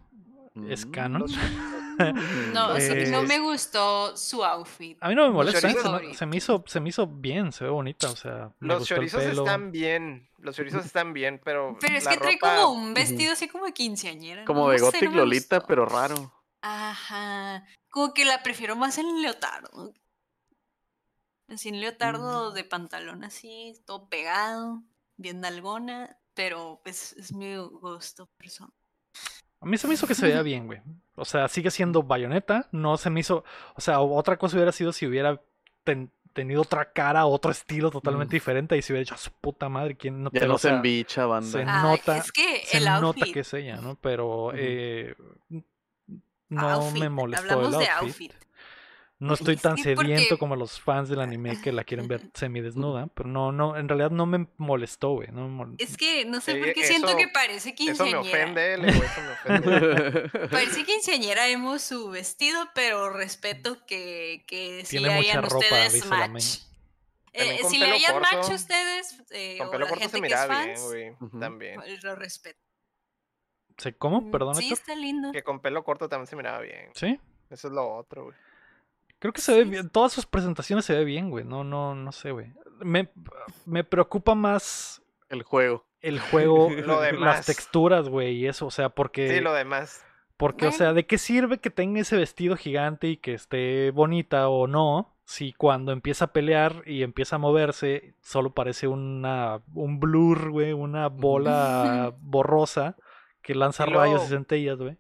Es 0.69 0.85
Mm. 0.87 0.91
canon. 0.91 1.25
No, 2.55 2.69
o 2.73 2.81
sea, 2.81 2.95
Eh, 2.95 3.11
no 3.11 3.23
me 3.25 3.39
gustó 3.41 4.17
su 4.17 4.43
outfit. 4.43 4.97
A 5.03 5.09
mí 5.11 5.15
no 5.15 5.25
me 5.27 5.35
molesta, 5.35 5.69
¿eh? 5.69 5.75
se, 5.75 5.89
me, 5.91 6.15
se 6.15 6.25
me 6.27 6.37
hizo, 6.39 6.65
se 6.67 6.81
me 6.81 6.89
hizo 6.89 7.07
bien, 7.07 7.53
se 7.53 7.65
ve 7.65 7.69
bonita, 7.71 8.11
o 8.11 8.17
sea, 8.17 8.51
me 8.59 8.69
Los 8.69 8.87
chorizos 8.89 9.23
están 9.23 9.71
bien, 9.71 10.27
los 10.39 10.57
chorizos 10.57 10.87
están 10.87 11.13
bien, 11.13 11.43
pero 11.45 11.77
Pero 11.79 11.99
es 11.99 12.05
la 12.07 12.13
que 12.13 12.17
trae 12.17 12.39
como 12.39 12.71
un 12.73 12.95
vestido 12.95 13.35
así 13.35 13.49
como 13.49 13.67
de 13.67 13.75
quinceañera. 13.75 14.47
Como 14.47 14.61
no 14.65 14.69
de 14.71 14.79
Gothic 14.81 15.11
no 15.11 15.17
Lolita, 15.19 15.57
gustó. 15.57 15.67
pero 15.69 15.85
raro. 15.85 16.33
Ajá. 16.63 17.67
Como 17.91 18.15
que 18.15 18.25
la 18.25 18.43
prefiero 18.43 18.77
más 18.77 18.97
en 18.97 19.21
leotardo. 19.21 19.93
Así 21.49 21.69
en 21.69 21.81
leotardo 21.83 22.51
Mm. 22.51 22.55
de 22.55 22.65
pantalón 22.65 23.25
así, 23.25 23.75
todo 23.85 24.09
pegado, 24.09 24.83
bien 25.21 25.41
nalgona, 25.41 26.17
pero 26.35 26.81
pues 26.83 27.13
es 27.15 27.33
mi 27.33 27.57
gusto 27.57 28.29
personal. 28.39 28.73
A 29.61 29.67
mí 29.67 29.77
se 29.77 29.87
me 29.87 29.95
hizo 29.95 30.07
que 30.07 30.15
se 30.15 30.27
veía 30.27 30.41
bien, 30.43 30.67
güey. 30.67 30.81
O 31.17 31.25
sea, 31.27 31.47
sigue 31.49 31.71
siendo 31.71 32.03
bayoneta, 32.03 32.69
no 32.73 32.97
se 32.97 33.11
me 33.11 33.21
hizo... 33.21 33.45
O 33.75 33.81
sea, 33.83 34.01
otra 34.01 34.39
cosa 34.39 34.57
hubiera 34.57 34.73
sido 34.73 34.91
si 34.93 35.07
hubiera 35.07 35.39
ten- 35.85 36.11
tenido 36.33 36.63
otra 36.63 36.93
cara, 36.93 37.27
otro 37.27 37.51
estilo 37.51 37.91
totalmente 37.91 38.35
Mm. 38.35 38.37
diferente 38.37 38.77
y 38.79 38.83
si 38.83 38.93
hubiera 38.93 39.01
dicho, 39.03 39.15
"A 39.15 39.19
su 39.19 39.31
puta 39.33 39.69
madre, 39.69 39.97
¿quién 39.97 40.23
no 40.23 40.31
Ya 40.33 40.41
te 40.41 40.47
no 40.49 40.55
o 40.55 40.59
se 40.59 40.71
embicha, 40.71 41.27
banda. 41.27 41.51
se- 41.51 41.59
Ay, 41.67 41.83
nota- 41.83 42.17
es 42.17 42.33
que 42.33 42.63
se 42.65 42.79
el 42.79 42.85
nota 42.87 43.07
outfit. 43.07 43.35
que 43.35 43.41
es 43.41 43.53
ella, 43.55 43.77
¿no? 43.83 43.97
Pero 43.97 44.53
eh, 44.55 45.15
no 46.49 46.69
outfit, 46.71 47.01
me 47.01 47.09
molestó 47.11 47.53
Hablamos 47.53 47.75
el 47.75 47.81
de 47.81 47.89
outfit. 47.91 48.33
No 49.21 49.35
estoy 49.35 49.55
Es 49.57 49.63
tan 49.63 49.77
sediento 49.77 50.23
porque- 50.31 50.39
como 50.39 50.57
los 50.57 50.81
fans 50.81 51.09
del 51.11 51.21
anime 51.21 51.61
que 51.61 51.73
la 51.73 51.85
quieren 51.85 52.09
ver 52.09 52.23
semidesnuda, 52.35 53.07
pero 53.15 53.29
no, 53.29 53.53
no, 53.53 53.77
en 53.77 53.87
realidad 53.87 54.11
no 54.11 54.25
me 54.25 54.47
molestó, 54.57 55.11
güey. 55.11 55.29
No 55.31 55.47
me 55.47 55.63
mol- 55.65 55.75
Es 55.79 55.97
que 55.99 56.25
no 56.25 56.41
sé 56.41 56.55
Sí, 56.55 56.59
por 56.59 56.73
qué 56.73 56.85
siento 56.87 57.09
eso- 57.09 57.17
que 57.19 57.29
parece 57.29 57.69
Eso 57.69 57.77
quinceañera. 57.77 58.23
me 58.23 58.29
ofende, 58.29 58.75
eso 58.75 59.21
me 59.21 59.31
ofende. 59.33 60.31
Parece 60.51 60.85
quinceañera 60.85 61.45
vemos 61.45 61.83
su 61.83 62.09
vestido, 62.09 62.67
pero 62.75 63.11
respeto 63.11 63.85
que, 63.87 64.43
que 64.49 64.85
sí 64.87 64.97
Tiene 64.97 65.15
mucha 65.15 65.29
hayan 65.31 65.43
ropa, 65.45 65.57
ustedes 65.59 65.93
dice 65.93 66.09
la 66.09 66.29
match. 66.29 66.45
Eh, 67.33 67.59
si 67.69 67.79
le 67.79 67.87
hayan 67.93 68.21
match 68.21 68.33
corto. 68.33 68.55
ustedes, 68.55 69.23
eh, 69.31 69.57
Con 69.59 69.69
o 69.69 69.71
pelo 69.71 69.85
la 69.85 69.91
corto 69.91 70.01
gente 70.03 70.17
se 70.17 70.23
que 70.23 70.27
es 70.35 70.41
mira 70.41 70.47
bien, 70.65 70.77
fans, 70.77 70.89
güey, 70.89 71.41
también. 71.41 71.81
lo 72.03 72.17
respeto. 72.17 72.59
¿Sí, 73.77 73.93
¿Cómo? 73.93 74.23
Mm, 74.23 74.31
Perdón, 74.31 74.55
Sí, 74.57 74.63
Héctor. 74.65 74.79
está 74.79 74.95
lindo. 74.95 75.31
Que 75.33 75.43
con 75.43 75.61
pelo 75.61 75.85
corto 75.85 76.09
también 76.09 76.27
se 76.27 76.37
miraba 76.37 76.61
bien. 76.61 76.91
Sí. 76.95 77.21
Eso 77.51 77.69
es 77.69 77.73
lo 77.75 77.87
otro, 77.97 78.25
güey. 78.25 78.37
Creo 79.21 79.33
que 79.33 79.41
se 79.41 79.55
ve 79.55 79.65
bien. 79.65 79.89
Todas 79.91 80.13
sus 80.13 80.27
presentaciones 80.27 80.85
se 80.85 80.95
ve 80.95 81.05
bien, 81.05 81.31
güey. 81.31 81.45
No, 81.45 81.63
no, 81.63 81.95
no 81.95 82.11
sé, 82.11 82.33
güey. 82.33 82.53
Me, 82.81 83.09
me 83.67 83.85
preocupa 83.85 84.35
más 84.35 85.03
El 85.29 85.43
juego. 85.45 85.85
el 86.01 86.19
juego, 86.19 86.71
Lo 86.85 87.01
las 87.01 87.13
demás. 87.13 87.47
texturas, 87.47 88.09
güey, 88.09 88.33
y 88.37 88.47
eso. 88.49 88.67
O 88.67 88.71
sea, 88.73 88.89
porque. 88.89 89.29
Sí, 89.33 89.41
lo 89.41 89.53
demás. 89.53 90.05
Porque, 90.37 90.67
o 90.67 90.73
sea, 90.73 90.95
¿de 90.95 91.05
qué 91.05 91.19
sirve 91.19 91.59
que 91.59 91.69
tenga 91.69 92.01
ese 92.01 92.17
vestido 92.17 92.57
gigante 92.57 93.09
y 93.09 93.19
que 93.19 93.35
esté 93.35 93.91
bonita 93.91 94.49
o 94.49 94.67
no? 94.67 95.15
Si 95.27 95.53
cuando 95.53 95.93
empieza 95.93 96.25
a 96.25 96.33
pelear 96.33 96.83
y 96.87 97.03
empieza 97.03 97.37
a 97.37 97.39
moverse, 97.39 98.15
solo 98.23 98.55
parece 98.55 98.89
una, 98.89 99.61
un 99.75 100.01
blur, 100.01 100.51
güey, 100.51 100.73
una 100.73 101.09
bola 101.09 102.15
borrosa 102.23 102.97
que 103.43 103.55
lanza 103.55 103.85
Y 103.87 103.93
rayos 103.93 104.25
y 104.25 104.29
centellas, 104.29 104.79
güey. 104.79 104.97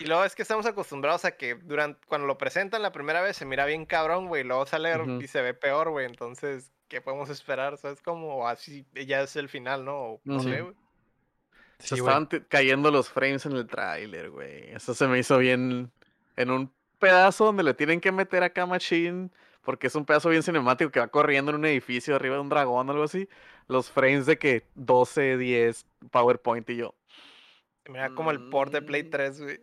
Y 0.00 0.04
luego 0.06 0.24
es 0.24 0.34
que 0.34 0.42
estamos 0.42 0.64
acostumbrados 0.66 1.24
a 1.24 1.32
que 1.32 1.54
durante 1.56 2.00
cuando 2.06 2.26
lo 2.26 2.38
presentan 2.38 2.82
la 2.82 2.92
primera 2.92 3.20
vez 3.20 3.36
se 3.36 3.44
mira 3.44 3.66
bien 3.66 3.84
cabrón, 3.84 4.28
güey, 4.28 4.42
y 4.42 4.44
luego 4.46 4.64
sale 4.66 4.94
y 5.20 5.26
se 5.26 5.42
ve 5.42 5.54
peor, 5.54 5.90
güey. 5.90 6.06
Entonces, 6.06 6.70
¿qué 6.88 7.00
podemos 7.00 7.30
esperar? 7.30 7.74
O 7.74 7.76
sea, 7.76 7.90
es 7.90 8.00
como 8.00 8.46
así, 8.46 8.86
ya 8.94 9.22
es 9.22 9.34
el 9.36 9.48
final, 9.48 9.84
¿no? 9.84 9.96
O 9.98 10.20
No 10.24 10.40
sé, 10.40 10.60
güey. 10.62 10.74
Se 11.78 11.94
Sí, 11.94 12.00
estaban 12.00 12.26
cayendo 12.48 12.90
los 12.90 13.08
frames 13.08 13.46
en 13.46 13.52
el 13.52 13.66
tráiler, 13.66 14.30
güey. 14.30 14.70
Eso 14.70 14.94
se 14.94 15.06
me 15.06 15.18
hizo 15.18 15.38
bien 15.38 15.92
en 16.36 16.50
un 16.50 16.72
pedazo 16.98 17.46
donde 17.46 17.62
le 17.62 17.74
tienen 17.74 18.00
que 18.00 18.10
meter 18.10 18.42
acá 18.42 18.66
Machine, 18.66 19.30
porque 19.62 19.86
es 19.88 19.94
un 19.94 20.04
pedazo 20.04 20.28
bien 20.30 20.42
cinemático 20.42 20.90
que 20.90 20.98
va 21.00 21.08
corriendo 21.08 21.50
en 21.52 21.58
un 21.58 21.64
edificio 21.66 22.16
arriba 22.16 22.34
de 22.36 22.40
un 22.40 22.48
dragón 22.48 22.88
o 22.88 22.92
algo 22.92 23.04
así. 23.04 23.28
Los 23.68 23.90
frames 23.90 24.26
de 24.26 24.38
que 24.38 24.64
12, 24.74 25.36
10, 25.38 25.86
PowerPoint 26.10 26.68
y 26.70 26.76
yo. 26.76 26.94
Mira 27.88 28.10
como 28.10 28.30
el 28.30 28.48
port 28.50 28.72
de 28.72 28.82
Play 28.82 29.04
Mm. 29.04 29.10
3, 29.10 29.40
güey. 29.40 29.60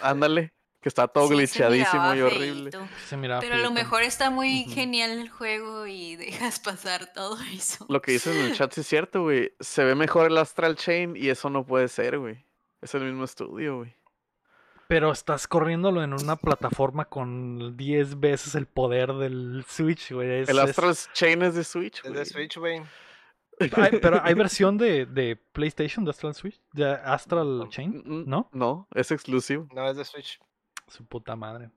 Ándale, 0.00 0.52
que 0.80 0.88
está 0.88 1.08
todo 1.08 1.28
Sí, 1.28 1.34
glitchadísimo 1.34 2.14
y 2.14 2.20
horrible. 2.20 2.70
se 3.06 3.16
Pero 3.16 3.54
a 3.54 3.58
lo 3.58 3.70
mejor 3.70 4.02
está 4.02 4.30
muy 4.30 4.64
genial 4.64 5.10
el 5.10 5.28
juego 5.28 5.86
y 5.86 6.16
dejas 6.50 6.60
pasar 6.60 7.12
todo 7.12 7.38
eso. 7.54 7.86
Lo 7.88 8.00
que 8.02 8.12
dicen 8.12 8.36
en 8.36 8.44
el 8.46 8.54
chat 8.54 8.72
sí 8.72 8.80
es 8.82 8.86
cierto, 8.86 9.22
güey. 9.22 9.52
Se 9.60 9.84
ve 9.84 9.94
mejor 9.94 10.30
el 10.30 10.38
Astral 10.38 10.76
Chain 10.76 11.16
y 11.16 11.28
eso 11.28 11.50
no 11.50 11.64
puede 11.64 11.88
ser, 11.88 12.18
güey. 12.18 12.44
Es 12.82 12.94
el 12.94 13.04
mismo 13.04 13.24
estudio, 13.24 13.78
güey. 13.78 13.94
Pero 14.88 15.10
estás 15.10 15.48
corriéndolo 15.48 16.04
en 16.04 16.12
una 16.12 16.36
plataforma 16.36 17.06
con 17.06 17.76
10 17.76 18.20
veces 18.20 18.54
el 18.54 18.66
poder 18.66 19.14
del 19.14 19.64
Switch, 19.68 20.12
güey. 20.12 20.42
es- 20.42 20.48
El 20.48 20.58
es- 20.58 20.64
Astral 20.70 20.94
Chain 21.12 21.42
es 21.42 21.54
de 21.56 21.64
Switch, 21.64 21.96
Es 21.96 22.02
güey. 22.04 22.14
de 22.14 22.24
Switch, 22.24 22.56
güey. 22.56 22.82
Hay- 23.58 23.98
pero 24.00 24.20
hay 24.22 24.34
versión 24.34 24.76
de, 24.78 25.06
de 25.06 25.36
PlayStation 25.52 26.04
de 26.04 26.10
Astral 26.10 26.34
Switch, 26.34 26.60
de 26.72 26.90
Astral 26.90 27.66
Chain, 27.70 28.02
¿no? 28.26 28.48
No, 28.52 28.86
es 28.94 29.10
exclusivo. 29.10 29.66
No 29.74 29.88
es 29.88 29.96
de 29.96 30.04
Switch. 30.04 30.38
Su 30.88 31.04
puta 31.06 31.34
madre. 31.36 31.70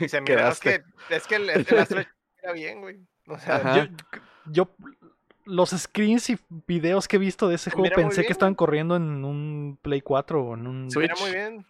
Y 0.00 0.08
se 0.08 0.20
mira, 0.20 0.48
es 0.48 0.60
que, 0.60 0.82
es 1.10 1.26
que 1.26 1.36
el, 1.36 1.48
el 1.50 1.78
Astro 1.78 2.02
mira 2.40 2.52
bien, 2.52 2.80
güey. 2.80 2.98
O 3.28 3.38
sea. 3.38 3.86
Yo, 3.86 3.92
yo- 4.46 4.76
los 5.44 5.70
screens 5.70 6.30
y 6.30 6.38
videos 6.68 7.08
que 7.08 7.16
he 7.16 7.18
visto 7.18 7.48
de 7.48 7.56
ese 7.56 7.64
Se 7.64 7.70
juego 7.70 7.84
mira 7.84 7.96
pensé 7.96 8.20
bien, 8.20 8.26
que 8.28 8.32
estaban 8.32 8.54
corriendo 8.54 8.94
en 8.94 9.24
un 9.24 9.76
Play 9.82 10.00
4 10.00 10.40
o 10.44 10.54
en 10.54 10.66
un 10.68 10.90
se 10.90 10.98
mira 11.00 11.16
Switch. 11.16 11.28
muy 11.28 11.36
bien. 11.36 11.66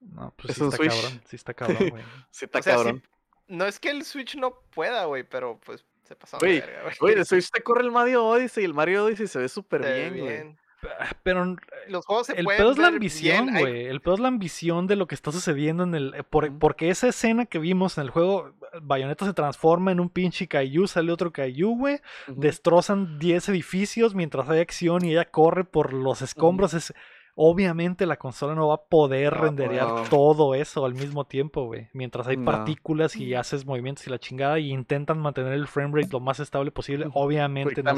No, 0.00 0.34
pues 0.36 0.50
Es 0.50 0.56
sí 0.56 0.62
un 0.62 0.68
está 0.68 0.76
Switch. 0.76 0.90
cabrón, 1.02 1.22
sí 1.26 1.36
está 1.36 1.54
cabrón, 1.54 1.88
güey. 1.90 2.02
Sí, 2.30 2.44
está 2.44 2.58
O 2.58 2.62
sea, 2.62 2.72
sí, 2.74 2.78
cabrón. 2.84 3.02
no 3.48 3.64
es 3.64 3.80
que 3.80 3.88
el 3.90 4.04
Switch 4.04 4.36
no 4.36 4.60
pueda, 4.74 5.06
güey, 5.06 5.22
pero 5.24 5.58
pues 5.64 5.86
se 6.06 6.16
pasó. 6.16 6.38
Güey, 6.38 6.62
Güey, 7.00 7.14
de 7.14 7.24
Switch 7.26 7.50
te 7.50 7.62
corre 7.62 7.82
el 7.82 7.90
Mario 7.90 8.24
Odyssey 8.26 8.62
y 8.62 8.66
el 8.66 8.74
Mario 8.74 9.04
Odyssey 9.04 9.26
se 9.26 9.38
ve 9.38 9.48
súper 9.48 9.82
bien, 9.82 10.18
güey. 10.18 10.56
Pero 11.22 11.56
Los 11.88 12.04
juegos 12.06 12.28
se 12.28 12.34
el 12.34 12.44
pueden 12.44 12.60
pedo 12.60 12.70
es 12.72 12.78
la 12.78 12.88
ambición, 12.88 13.46
bien, 13.46 13.56
hay- 13.56 13.62
güey. 13.62 13.86
El 13.86 14.00
pedo 14.00 14.14
es 14.14 14.20
la 14.20 14.28
ambición 14.28 14.86
de 14.86 14.94
lo 14.94 15.06
que 15.06 15.14
está 15.16 15.32
sucediendo 15.32 15.82
en 15.82 15.94
el. 15.94 16.14
eh, 16.14 16.22
por-. 16.22 16.56
Porque 16.58 16.90
esa 16.90 17.08
escena 17.08 17.46
que 17.46 17.58
vimos 17.58 17.98
en 17.98 18.04
el 18.04 18.10
juego, 18.10 18.54
Bayonetta 18.82 19.24
se 19.26 19.32
transforma 19.32 19.90
en 19.90 19.98
un 20.00 20.10
pinche 20.10 20.46
Kaiju, 20.46 20.86
sale 20.86 21.10
otro 21.10 21.32
Kaiju, 21.32 21.76
güey. 21.76 22.00
Destrozan 22.28 23.18
10 23.18 23.48
edificios 23.48 24.14
mientras 24.14 24.48
hay 24.48 24.60
acción 24.60 25.04
y 25.04 25.12
ella 25.12 25.24
corre 25.24 25.64
por 25.64 25.92
los 25.92 26.22
escombros. 26.22 26.74
Es, 26.74 26.92
obviamente 27.38 28.06
la 28.06 28.16
consola 28.16 28.54
no 28.54 28.68
va 28.68 28.74
a 28.74 28.84
poder 28.88 29.36
No, 29.36 29.42
renderear 29.44 29.86
no. 29.86 30.02
todo 30.08 30.54
eso 30.54 30.84
al 30.84 30.94
mismo 30.94 31.26
tiempo, 31.26 31.66
güey. 31.66 31.88
Mientras 31.92 32.26
hay 32.26 32.36
No. 32.38 32.46
partículas 32.46 33.14
y 33.16 33.34
haces 33.34 33.64
movimientos 33.66 34.06
y 34.06 34.10
la 34.10 34.18
chingada 34.18 34.58
y 34.58 34.70
intentan 34.72 35.18
mantener 35.18 35.52
el 35.52 35.68
frame 35.68 35.92
rate 36.00 36.12
lo 36.12 36.20
más 36.20 36.40
estable 36.40 36.70
posible. 36.72 37.06
Obviamente 37.12 37.74
Quick 37.76 37.84
no 37.84 37.90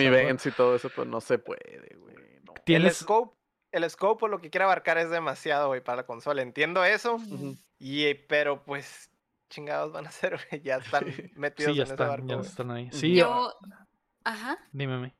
y 0.45 0.51
todo 0.53 0.75
eso, 0.75 0.91
pues 0.95 1.07
no 1.09 1.21
se 1.21 1.39
puede, 1.39 1.97
güey. 1.99 2.17
no. 2.45 2.53
El 2.67 2.91
scope, 2.91 3.35
el 3.73 3.89
scope 3.89 4.19
por 4.21 4.29
lo 4.31 4.41
que 4.41 4.51
quiere 4.51 4.65
abarcar 4.65 4.99
es 4.99 5.09
demasiado, 5.11 5.69
güey, 5.69 5.83
para 5.83 5.97
la 5.97 6.07
consola. 6.07 6.43
Entiendo 6.43 6.85
eso. 6.85 7.19
Y, 7.79 8.05
eh, 8.05 8.27
pero 8.29 8.65
pues, 8.65 9.11
chingados 9.51 9.93
van 9.93 10.07
a 10.07 10.11
ser, 10.11 10.37
güey. 10.51 10.63
Ya 10.63 10.77
están 10.77 11.05
metidos 11.37 11.73
Sí, 11.73 11.77
ya 11.79 11.83
en 11.83 11.87
ese 11.87 11.93
están, 11.95 12.09
barco. 12.09 12.27
ya 12.27 12.37
están 12.41 12.71
ahí. 12.73 12.89
Sí, 12.93 13.15
Yo. 13.15 13.53
Ajá. 14.25 14.59
dime 14.73 14.95
a 14.95 14.99
mí. 14.99 15.13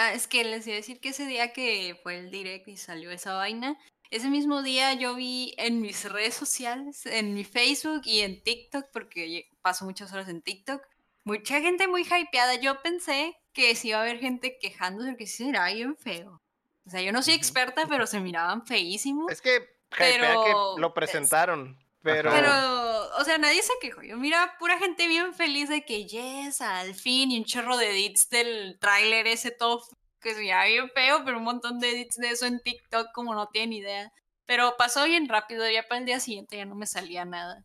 Ah, 0.00 0.12
es 0.12 0.28
que 0.28 0.44
les 0.44 0.64
iba 0.68 0.74
a 0.74 0.76
decir 0.76 1.00
que 1.00 1.08
ese 1.08 1.26
día 1.26 1.52
que 1.52 1.98
fue 2.04 2.20
el 2.20 2.30
direct 2.30 2.68
y 2.68 2.76
salió 2.76 3.10
esa 3.10 3.34
vaina, 3.34 3.76
ese 4.10 4.28
mismo 4.28 4.62
día 4.62 4.94
yo 4.94 5.16
vi 5.16 5.56
en 5.58 5.80
mis 5.80 6.08
redes 6.08 6.34
sociales, 6.34 7.04
en 7.04 7.34
mi 7.34 7.42
Facebook 7.42 8.02
y 8.04 8.20
en 8.20 8.40
TikTok, 8.40 8.86
porque 8.92 9.50
paso 9.60 9.84
muchas 9.84 10.12
horas 10.12 10.28
en 10.28 10.40
TikTok, 10.40 10.80
mucha 11.24 11.60
gente 11.60 11.88
muy 11.88 12.02
hypeada. 12.02 12.54
Yo 12.54 12.80
pensé 12.80 13.36
que 13.52 13.74
sí 13.74 13.88
iba 13.88 13.98
a 13.98 14.02
haber 14.02 14.20
gente 14.20 14.56
quejándose 14.60 15.08
porque 15.08 15.26
sí 15.26 15.48
era 15.48 15.66
bien 15.72 15.96
feo. 15.96 16.40
O 16.86 16.90
sea, 16.90 17.02
yo 17.02 17.10
no 17.10 17.20
soy 17.20 17.34
experta, 17.34 17.86
pero 17.88 18.06
se 18.06 18.20
miraban 18.20 18.64
feísimos. 18.64 19.32
Es 19.32 19.40
que, 19.40 19.68
Pero 19.98 20.44
que 20.76 20.80
lo 20.80 20.94
presentaron. 20.94 21.76
Pero, 22.04 22.30
Pero, 22.30 22.97
o 23.18 23.24
sea, 23.24 23.38
nadie 23.38 23.62
se 23.62 23.72
quejó. 23.80 24.02
Yo 24.02 24.16
mira 24.16 24.54
pura 24.58 24.78
gente 24.78 25.08
bien 25.08 25.34
feliz 25.34 25.68
de 25.68 25.84
que 25.84 26.06
yes, 26.06 26.60
al 26.60 26.94
fin, 26.94 27.30
y 27.30 27.38
un 27.38 27.44
chorro 27.44 27.76
de 27.76 27.90
edits 27.90 28.28
del 28.28 28.78
tráiler 28.80 29.26
ese 29.26 29.50
todo 29.50 29.82
que 30.20 30.34
se 30.34 30.40
veía 30.40 30.64
bien 30.64 30.90
feo, 30.90 31.22
pero 31.24 31.38
un 31.38 31.44
montón 31.44 31.78
de 31.78 31.90
edits 31.90 32.16
de 32.16 32.30
eso 32.30 32.46
en 32.46 32.60
TikTok 32.60 33.08
como 33.12 33.34
no 33.34 33.48
tienen 33.48 33.72
idea. 33.72 34.12
Pero 34.46 34.74
pasó 34.78 35.04
bien 35.04 35.28
rápido, 35.28 35.68
ya 35.70 35.82
para 35.82 36.00
el 36.00 36.06
día 36.06 36.20
siguiente 36.20 36.56
ya 36.56 36.64
no 36.64 36.74
me 36.74 36.86
salía 36.86 37.24
nada. 37.24 37.64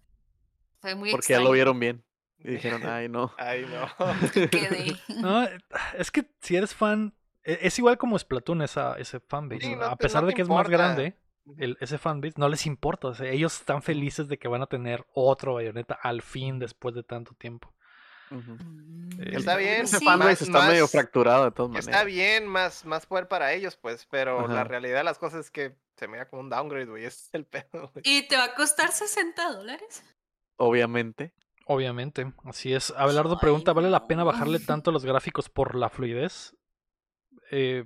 Fue 0.81 0.95
muy 0.95 1.11
Porque 1.11 1.33
ya 1.33 1.39
lo 1.39 1.51
vieron 1.51 1.79
bien. 1.79 2.03
Y 2.39 2.51
dijeron, 2.51 2.85
ay, 2.85 3.07
no. 3.07 3.33
Ay, 3.37 3.65
no. 3.65 3.87
Quedé. 4.51 4.97
No, 5.07 5.47
es 5.97 6.11
que 6.11 6.29
si 6.41 6.57
eres 6.57 6.75
fan, 6.75 7.15
e- 7.43 7.59
es 7.61 7.79
igual 7.79 7.97
como 7.97 8.19
Splatoon 8.19 8.61
esa, 8.61 8.95
ese 8.97 9.21
fanbase. 9.21 9.61
Sí, 9.61 9.75
a 9.81 9.95
pesar 9.95 10.23
no 10.23 10.27
de 10.27 10.33
que 10.33 10.41
es 10.41 10.49
más 10.49 10.67
grande, 10.67 11.17
el, 11.57 11.77
ese 11.81 11.97
fanbase 11.97 12.35
no 12.37 12.47
les 12.49 12.65
importa. 12.65 13.07
o 13.09 13.13
sea, 13.15 13.29
ellos 13.29 13.59
están 13.59 13.81
felices 13.81 14.27
de 14.27 14.37
que 14.37 14.47
van 14.47 14.61
a 14.61 14.67
tener 14.67 15.05
otro 15.13 15.55
bayoneta 15.55 15.93
al 16.01 16.21
fin 16.21 16.59
después 16.59 16.95
de 16.95 17.03
tanto 17.03 17.33
tiempo. 17.35 17.73
Eh, 18.31 19.33
Está 19.33 19.55
bien, 19.57 19.83
Ese 19.83 19.99
Sí. 19.99 20.05
fanbase 20.05 20.29
más- 20.29 20.41
está 20.41 20.67
medio 20.67 20.87
fracturado 20.87 21.45
de 21.45 21.51
todas 21.51 21.69
maneras. 21.71 21.87
Está 21.87 22.03
bien, 22.03 22.47
más, 22.47 22.83
más 22.85 23.05
poder 23.05 23.27
para 23.27 23.53
ellos, 23.53 23.77
pues, 23.77 24.07
pero 24.09 24.47
la 24.47 24.63
realidad 24.63 24.97
de 24.97 25.03
las 25.03 25.19
cosas 25.19 25.41
es 25.45 25.51
que 25.51 25.75
se 25.97 26.07
mira 26.07 26.27
como 26.27 26.41
un 26.41 26.49
downgrade, 26.49 26.85
güey. 26.87 27.05
Es 27.05 27.29
el 27.33 27.45
pedo, 27.45 27.91
güey. 27.93 28.01
¿Y 28.03 28.27
te 28.27 28.35
va 28.37 28.45
a 28.45 28.55
costar 28.55 28.91
60 28.91 29.51
dólares? 29.51 30.03
Obviamente. 30.57 31.33
Obviamente, 31.65 32.33
así 32.45 32.73
es. 32.73 32.91
Abelardo 32.97 33.33
Ay, 33.33 33.39
pregunta, 33.41 33.71
¿vale 33.73 33.89
la 33.89 34.07
pena 34.07 34.21
no. 34.23 34.27
bajarle 34.27 34.59
tanto 34.59 34.91
los 34.91 35.05
gráficos 35.05 35.49
por 35.49 35.75
la 35.75 35.89
fluidez? 35.89 36.55
Eh, 37.51 37.85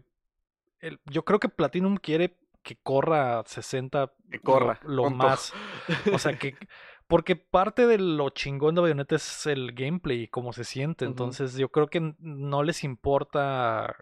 el- 0.79 0.99
yo 1.05 1.25
creo 1.25 1.39
que 1.39 1.49
Platinum 1.49 1.97
quiere 1.97 2.37
que 2.67 2.75
corra 2.75 3.39
a 3.39 3.43
60 3.45 4.11
Que 4.29 4.39
corra, 4.39 4.79
lo, 4.83 5.09
más. 5.09 5.53
O 6.13 6.19
sea 6.19 6.37
que 6.37 6.55
porque 7.07 7.37
parte 7.37 7.87
de 7.87 7.97
lo 7.97 8.29
chingón 8.31 8.75
de 8.75 8.81
Bayonetta 8.81 9.15
es 9.15 9.45
el 9.45 9.71
gameplay 9.71 10.23
y 10.23 10.27
cómo 10.27 10.51
se 10.51 10.65
siente. 10.65 11.05
Entonces 11.05 11.55
yo 11.55 11.69
creo 11.69 11.87
que 11.87 12.13
no 12.19 12.63
les 12.63 12.83
importa 12.83 13.95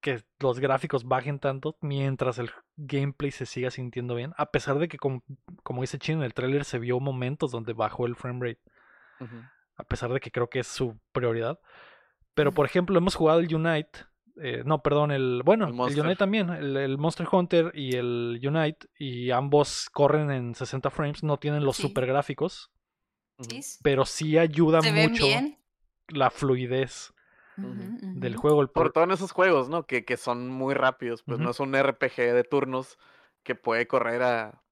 que 0.00 0.24
los 0.40 0.58
gráficos 0.58 1.04
bajen 1.04 1.38
tanto 1.38 1.76
mientras 1.80 2.38
el 2.38 2.50
gameplay 2.76 3.30
se 3.30 3.46
siga 3.46 3.70
sintiendo 3.70 4.16
bien. 4.16 4.34
A 4.36 4.46
pesar 4.50 4.80
de 4.80 4.88
que 4.88 4.98
como, 4.98 5.22
como 5.62 5.82
dice 5.82 6.00
Chin 6.00 6.18
en 6.18 6.24
el 6.24 6.34
tráiler 6.34 6.64
se 6.64 6.80
vio 6.80 6.98
momentos 6.98 7.52
donde 7.52 7.72
bajó 7.72 8.06
el 8.06 8.16
frame 8.16 8.48
rate 8.48 8.60
a 9.80 9.84
pesar 9.84 10.12
de 10.12 10.20
que 10.20 10.30
creo 10.30 10.48
que 10.48 10.60
es 10.60 10.66
su 10.66 10.98
prioridad. 11.12 11.58
Pero, 12.34 12.52
por 12.52 12.66
ejemplo, 12.66 12.96
hemos 12.96 13.14
jugado 13.14 13.40
el 13.40 13.54
Unite. 13.54 13.90
Eh, 14.42 14.62
no, 14.64 14.82
perdón, 14.82 15.10
el. 15.10 15.42
Bueno, 15.44 15.66
El. 15.68 15.74
Unite 16.00 16.16
también. 16.16 16.50
El, 16.50 16.76
el 16.76 16.98
Monster 16.98 17.26
Hunter 17.30 17.72
y 17.74 17.96
el 17.96 18.40
Unite. 18.42 18.86
Y 18.98 19.30
ambos 19.30 19.88
corren 19.92 20.30
en 20.30 20.54
60 20.54 20.90
frames. 20.90 21.22
No 21.22 21.38
tienen 21.38 21.64
los 21.64 21.76
Sí. 21.76 21.82
super 21.82 22.06
gráficos. 22.06 22.70
Pero 23.82 24.04
sí 24.04 24.36
ayuda 24.36 24.82
¿Se 24.82 24.92
ven 24.92 25.12
mucho 25.12 25.24
bien? 25.26 25.58
la 26.08 26.30
fluidez 26.30 27.12
del 27.56 28.36
juego. 28.36 28.60
El 28.62 28.68
Por 28.68 28.84
por- 28.84 28.92
todo 28.92 29.04
en 29.04 29.10
esos 29.12 29.32
juegos, 29.32 29.68
¿no? 29.68 29.86
Que, 29.86 30.04
que 30.04 30.16
son 30.16 30.48
muy 30.48 30.74
rápidos. 30.74 31.22
Pues 31.22 31.38
no 31.38 31.50
es 31.50 31.60
un 31.60 31.74
RPG 31.74 32.16
de 32.34 32.44
turnos 32.44 32.98
que 33.42 33.54
puede 33.54 33.86
correr 33.86 34.22
a. 34.22 34.62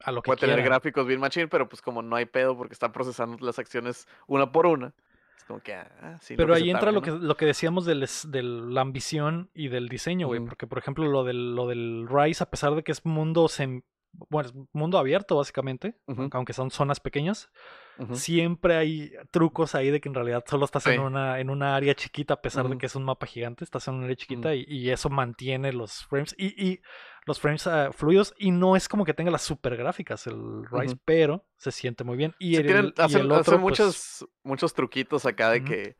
a 0.00 0.12
lo 0.12 0.22
que 0.22 0.28
Puede 0.28 0.40
tener 0.40 0.62
gráficos 0.62 1.06
bien 1.06 1.18
machine, 1.20 1.48
pero 1.48 1.68
pues 1.68 1.82
como 1.82 2.02
no 2.02 2.14
hay 2.14 2.26
pedo 2.26 2.56
porque 2.56 2.72
está 2.74 2.92
procesando 2.92 3.44
las 3.44 3.58
acciones 3.58 4.06
una 4.28 4.52
por 4.52 4.66
una. 4.66 4.94
Es 5.38 5.44
como 5.44 5.60
que, 5.60 5.72
ah, 5.74 6.18
sí. 6.20 6.34
Pero 6.36 6.52
que 6.54 6.60
ahí 6.60 6.70
entra 6.70 6.90
tarde, 6.90 6.92
lo 6.92 7.00
¿no? 7.00 7.20
que, 7.20 7.26
lo 7.26 7.36
que 7.36 7.46
decíamos 7.46 7.86
de 7.86 7.94
la 8.42 8.80
ambición 8.82 9.50
y 9.54 9.68
del 9.68 9.88
diseño, 9.88 10.26
güey. 10.26 10.40
Ujú. 10.40 10.48
Porque, 10.50 10.66
por 10.66 10.78
ejemplo, 10.78 11.06
lo 11.06 11.24
del, 11.24 11.54
lo 11.54 11.66
del 11.66 12.06
Rise, 12.10 12.42
a 12.44 12.50
pesar 12.50 12.74
de 12.74 12.82
que 12.82 12.92
es 12.92 13.06
mundo 13.06 13.44
sem- 13.46 13.82
bueno, 14.30 14.48
es 14.48 14.54
mundo 14.72 14.98
abierto, 14.98 15.36
básicamente, 15.36 15.94
Ujú. 16.06 16.28
aunque 16.32 16.52
son 16.54 16.70
zonas 16.70 16.98
pequeñas, 16.98 17.50
Ujú. 17.98 18.16
siempre 18.16 18.74
hay 18.76 19.12
trucos 19.30 19.74
ahí 19.74 19.90
de 19.90 20.00
que 20.00 20.08
en 20.08 20.14
realidad 20.14 20.42
solo 20.48 20.64
estás 20.64 20.82
Sí. 20.84 20.90
en 20.90 21.00
una, 21.00 21.38
en 21.40 21.50
una 21.50 21.76
área 21.76 21.94
chiquita, 21.94 22.34
a 22.34 22.40
pesar 22.40 22.64
de 22.64 22.70
Ujú. 22.70 22.78
que 22.78 22.86
es 22.86 22.96
un 22.96 23.04
mapa 23.04 23.26
gigante, 23.26 23.64
estás 23.64 23.86
en 23.86 23.94
una 23.94 24.04
área 24.04 24.16
chiquita 24.16 24.54
y, 24.54 24.64
y 24.66 24.90
eso 24.90 25.08
mantiene 25.10 25.72
los 25.72 26.04
frames. 26.06 26.34
Y, 26.38 26.46
y 26.66 26.80
los 27.28 27.38
frames 27.38 27.66
ah, 27.68 27.90
fluidos 27.92 28.34
y 28.38 28.50
no 28.50 28.74
es 28.74 28.88
como 28.88 29.04
que 29.04 29.14
tenga 29.14 29.30
las 29.30 29.42
super 29.42 29.76
gráficas 29.76 30.26
el 30.26 30.64
Rise, 30.68 30.96
pero 31.04 31.44
se 31.56 31.70
siente 31.70 32.02
muy 32.02 32.16
bien. 32.16 32.34
Y 32.40 32.50
Sí, 32.50 32.56
el, 32.56 32.66
tienen- 32.66 32.94
y 32.96 33.00
hacen, 33.00 33.20
el 33.20 33.30
hacen 33.30 33.40
otro, 33.40 33.52
pues, 33.52 33.60
muchos, 33.60 34.26
muchos 34.42 34.74
truquitos 34.74 35.24
acá 35.26 35.50
de 35.50 35.62
que 35.62 35.96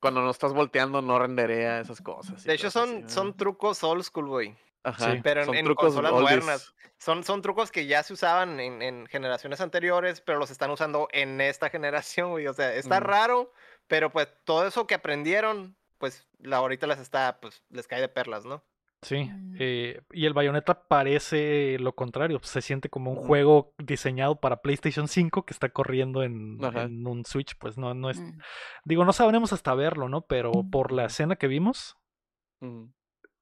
cuando 0.00 0.20
no 0.20 0.30
estás 0.30 0.52
volteando 0.52 1.00
no 1.02 1.18
renderea 1.18 1.80
esas 1.80 2.00
cosas. 2.02 2.44
De 2.44 2.52
hecho, 2.54 2.70
son, 2.70 3.04
así, 3.04 3.14
son 3.14 3.36
trucos 3.36 3.82
old 3.82 4.02
school, 4.04 4.28
güey. 4.28 4.56
Ajá, 4.84 5.12
Sí. 5.12 5.20
Pero 5.22 5.40
en- 5.40 5.46
son 5.46 5.54
en 5.56 5.64
trucos 5.64 5.86
consolas 5.86 6.12
oldies. 6.12 6.22
modernas. 6.44 6.74
Son, 6.98 7.22
son 7.24 7.42
trucos 7.42 7.70
que 7.70 7.86
ya 7.86 8.02
se 8.02 8.12
usaban 8.12 8.58
en, 8.60 8.82
en 8.82 9.06
generaciones 9.06 9.60
anteriores, 9.60 10.20
pero 10.20 10.38
los 10.38 10.50
están 10.50 10.70
usando 10.70 11.08
en 11.12 11.40
esta 11.40 11.70
generación, 11.70 12.30
güey. 12.30 12.46
O 12.48 12.52
sea, 12.52 12.74
está 12.74 13.00
raro, 13.00 13.52
pero 13.86 14.10
pues 14.10 14.28
todo 14.44 14.66
eso 14.66 14.86
que 14.86 14.94
aprendieron, 14.94 15.76
pues 15.98 16.26
la 16.38 16.56
ahorita 16.58 16.86
les 16.86 16.98
está, 17.00 17.38
pues 17.40 17.62
les 17.70 17.86
cae 17.88 18.00
de 18.00 18.08
perlas, 18.08 18.44
¿no? 18.44 18.64
Sí, 19.02 19.24
Mm. 19.26 19.56
eh, 19.60 20.02
y 20.12 20.26
el 20.26 20.34
Bayonetta 20.34 20.88
parece 20.88 21.76
lo 21.78 21.94
contrario, 21.94 22.40
se 22.42 22.60
siente 22.60 22.88
como 22.88 23.12
un 23.12 23.16
juego 23.16 23.72
diseñado 23.78 24.40
para 24.40 24.60
PlayStation 24.60 25.06
5 25.06 25.46
que 25.46 25.52
está 25.52 25.68
corriendo 25.68 26.22
en, 26.24 26.58
un 27.06 27.24
Switch, 27.24 27.56
pues 27.58 27.78
no, 27.78 27.94
no 27.94 28.10
es, 28.10 28.18
Mm. 28.20 28.38
digo, 28.84 29.04
no 29.04 29.12
sabremos 29.12 29.52
hasta 29.52 29.72
verlo, 29.74 30.08
¿no? 30.08 30.22
Pero 30.22 30.50
por 30.70 30.90
la 30.90 31.04
escena 31.04 31.36
que 31.36 31.46
vimos, 31.46 31.96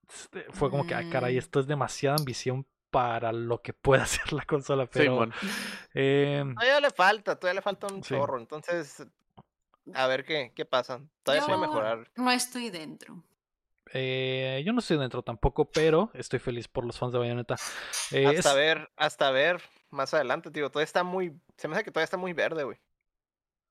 este, 0.09 0.45
fue 0.51 0.71
como 0.71 0.87
que, 0.87 0.95
ah, 0.95 1.09
caray, 1.11 1.37
Mm. 1.37 1.39
esto 1.39 1.61
es 1.61 1.67
demasiada 1.67 2.17
ambición 2.17 2.67
para 2.91 3.33
lo 3.33 3.63
que 3.63 3.73
puede 3.73 4.03
hacer 4.27 4.33
la 4.35 4.45
consola, 4.45 4.87
pero 4.87 5.05
Simón. 5.13 5.33
em, 5.95 6.55
Todavía 6.55 6.81
le 6.81 6.91
falta, 6.91 7.37
todavía 7.39 7.61
le 7.61 7.63
falta 7.63 7.87
un 7.87 8.03
Sí. 8.03 8.15
chorro. 8.15 8.39
Entonces, 8.39 9.07
a 9.95 10.07
ver 10.07 10.25
qué, 10.25 10.53
qué 10.55 10.65
pasa. 10.67 11.01
Todavía 11.23 11.41
Yo 11.43 11.47
puede 11.47 11.61
mejorar. 11.61 12.11
No 12.17 12.31
estoy 12.31 12.69
dentro. 12.71 13.23
Eh, 13.93 14.63
yo 14.67 14.73
no 14.73 14.81
estoy 14.81 14.99
dentro 14.99 15.23
tampoco, 15.23 15.71
pero 15.71 16.11
estoy 16.15 16.39
feliz 16.39 16.69
por 16.69 16.85
los 16.85 16.99
fans 16.99 17.13
de 17.13 17.19
Bayonetta. 17.19 17.57
Eh, 18.13 18.27
Hasta 18.27 18.51
es- 18.51 18.57
ver, 18.57 18.91
hasta 18.97 19.31
ver 19.31 19.63
más 19.91 20.13
adelante, 20.15 20.51
tío. 20.51 20.69
Todavía 20.71 20.85
está 20.85 21.05
muy, 21.05 21.33
se 21.57 21.69
me 21.69 21.75
hace 21.75 21.85
que 21.85 21.91
todavía 21.91 22.05
está 22.05 22.17
muy 22.17 22.33
verde, 22.33 22.65
güey. 22.65 22.79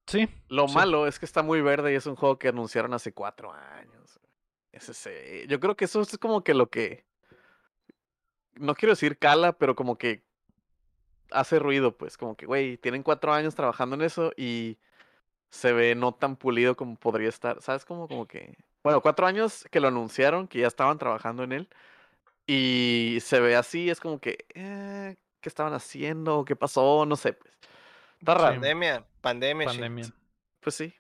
sí, 0.07 0.27
Lo 0.49 0.67
Sí. 0.67 0.75
malo 0.75 1.07
es 1.07 1.17
que 1.19 1.25
está 1.25 1.41
muy 1.41 1.61
verde 1.61 1.91
y 1.91 1.95
es 1.95 2.05
un 2.05 2.15
juego 2.15 2.37
que 2.37 2.47
anunciaron 2.49 2.93
hace 2.93 3.11
cuatro 3.13 3.51
años. 3.51 4.19
Ese 4.71 4.93
se- 4.93 5.47
Yo 5.47 5.59
creo 5.59 5.75
que 5.75 5.85
eso 5.85 6.01
es 6.01 6.17
como 6.17 6.43
que 6.43 6.53
lo 6.53 6.69
que. 6.69 7.05
No 8.53 8.75
quiero 8.75 8.91
decir 8.93 9.17
cala, 9.17 9.57
pero 9.57 9.75
como 9.75 9.97
que 9.97 10.23
hace 11.31 11.59
ruido, 11.59 11.97
pues. 11.97 12.17
Como 12.17 12.35
que, 12.37 12.45
güey, 12.45 12.77
tienen 12.77 13.03
cuatro 13.03 13.33
años 13.33 13.55
trabajando 13.55 13.95
en 13.95 14.01
eso 14.03 14.31
y 14.37 14.77
se 15.49 15.73
ve 15.73 15.95
no 15.95 16.13
tan 16.13 16.35
pulido 16.37 16.75
como 16.77 16.95
podría 16.95 17.29
estar. 17.29 17.61
¿Sabes? 17.61 17.83
Como, 17.85 18.07
como 18.07 18.27
que. 18.27 18.55
Bueno, 18.85 19.01
cuatro 19.01 19.25
años 19.25 19.65
que 19.71 19.79
lo 19.79 19.87
anunciaron, 19.87 20.47
que 20.47 20.59
ya 20.59 20.67
estaban 20.67 20.99
trabajando 20.99 21.43
en 21.43 21.53
él. 21.53 21.69
Y 22.45 23.17
se 23.21 23.39
ve 23.39 23.55
así, 23.55 23.89
es 23.89 23.99
como 23.99 24.19
que. 24.19 24.45
eh, 24.53 25.15
¿Qué 25.41 25.49
estaban 25.49 25.73
haciendo? 25.73 26.45
¿Qué 26.45 26.55
pasó? 26.55 27.03
No 27.07 27.15
sé, 27.15 27.33
pues. 27.33 27.51
Está 28.19 28.35
raro. 28.35 28.53
Pandemia, 28.53 29.03
pandemia, 29.21 29.65
pandemia. 29.65 30.05
Pues 30.59 30.75
sí. 30.75 30.93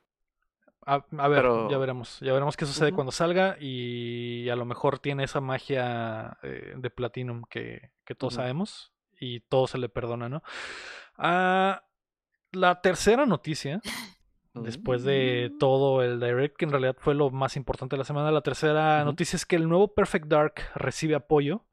A, 0.83 1.05
a 1.17 1.27
ver, 1.27 1.45
ya 1.69 1.77
veremos. 1.77 2.19
Ya 2.21 2.33
veremos 2.33 2.57
qué 2.57 2.65
sucede 2.65 2.91
cuando 2.91 3.11
salga 3.11 3.55
y 3.59 4.49
a 4.49 4.55
lo 4.55 4.65
mejor 4.65 4.97
tiene 4.97 5.23
esa 5.23 5.39
magia 5.41 6.39
eh, 6.41 6.73
de 6.75 6.89
Platinum 6.89 7.43
que, 7.47 7.91
que 8.03 8.15
todos 8.15 8.33
sabemos 8.33 8.93
y 9.19 9.41
todo 9.41 9.67
se 9.67 9.77
le 9.77 9.89
perdona, 9.89 10.27
¿no? 10.27 10.41
Ah, 11.17 11.83
la 12.51 12.81
tercera 12.81 13.27
noticia, 13.27 13.79
después 14.55 15.03
de 15.03 15.51
Mm. 15.53 15.57
todo 15.57 16.01
el 16.01 16.19
direct, 16.19 16.55
que 16.57 16.65
en 16.65 16.71
realidad 16.71 16.95
fue 16.99 17.13
lo 17.15 17.29
más 17.31 17.55
importante 17.57 17.95
de 17.95 17.99
la 17.99 18.03
semana, 18.05 18.31
la 18.31 18.41
tercera 18.41 19.03
noticia 19.03 19.37
es 19.37 19.45
que 19.45 19.55
el 19.55 19.67
nuevo 19.69 19.93
Perfect 19.93 20.27
Dark 20.27 20.53
recibe 20.75 21.15
apoyo. 21.15 21.65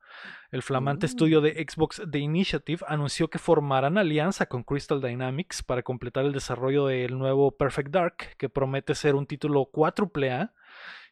El 0.51 0.63
flamante 0.63 1.07
estudio 1.07 1.41
Mm. 1.41 1.45
de 1.45 1.67
Xbox 1.69 2.03
The 2.11 2.19
Initiative 2.19 2.85
anunció 2.87 3.29
que 3.29 3.39
formarán 3.39 3.97
alianza 3.97 4.47
con 4.47 4.63
Crystal 4.65 5.01
Dynamics 5.01 5.63
para 5.63 5.83
completar 5.83 6.27
el 6.27 6.33
desarrollo 6.33 6.87
del 6.87 7.17
nuevo 7.19 7.53
Perfect 7.57 7.91
Dark, 7.91 8.17
que 8.37 8.51
promete 8.51 8.95
ser 8.95 9.15
un 9.15 9.27
título 9.27 9.65
4A 9.73 10.53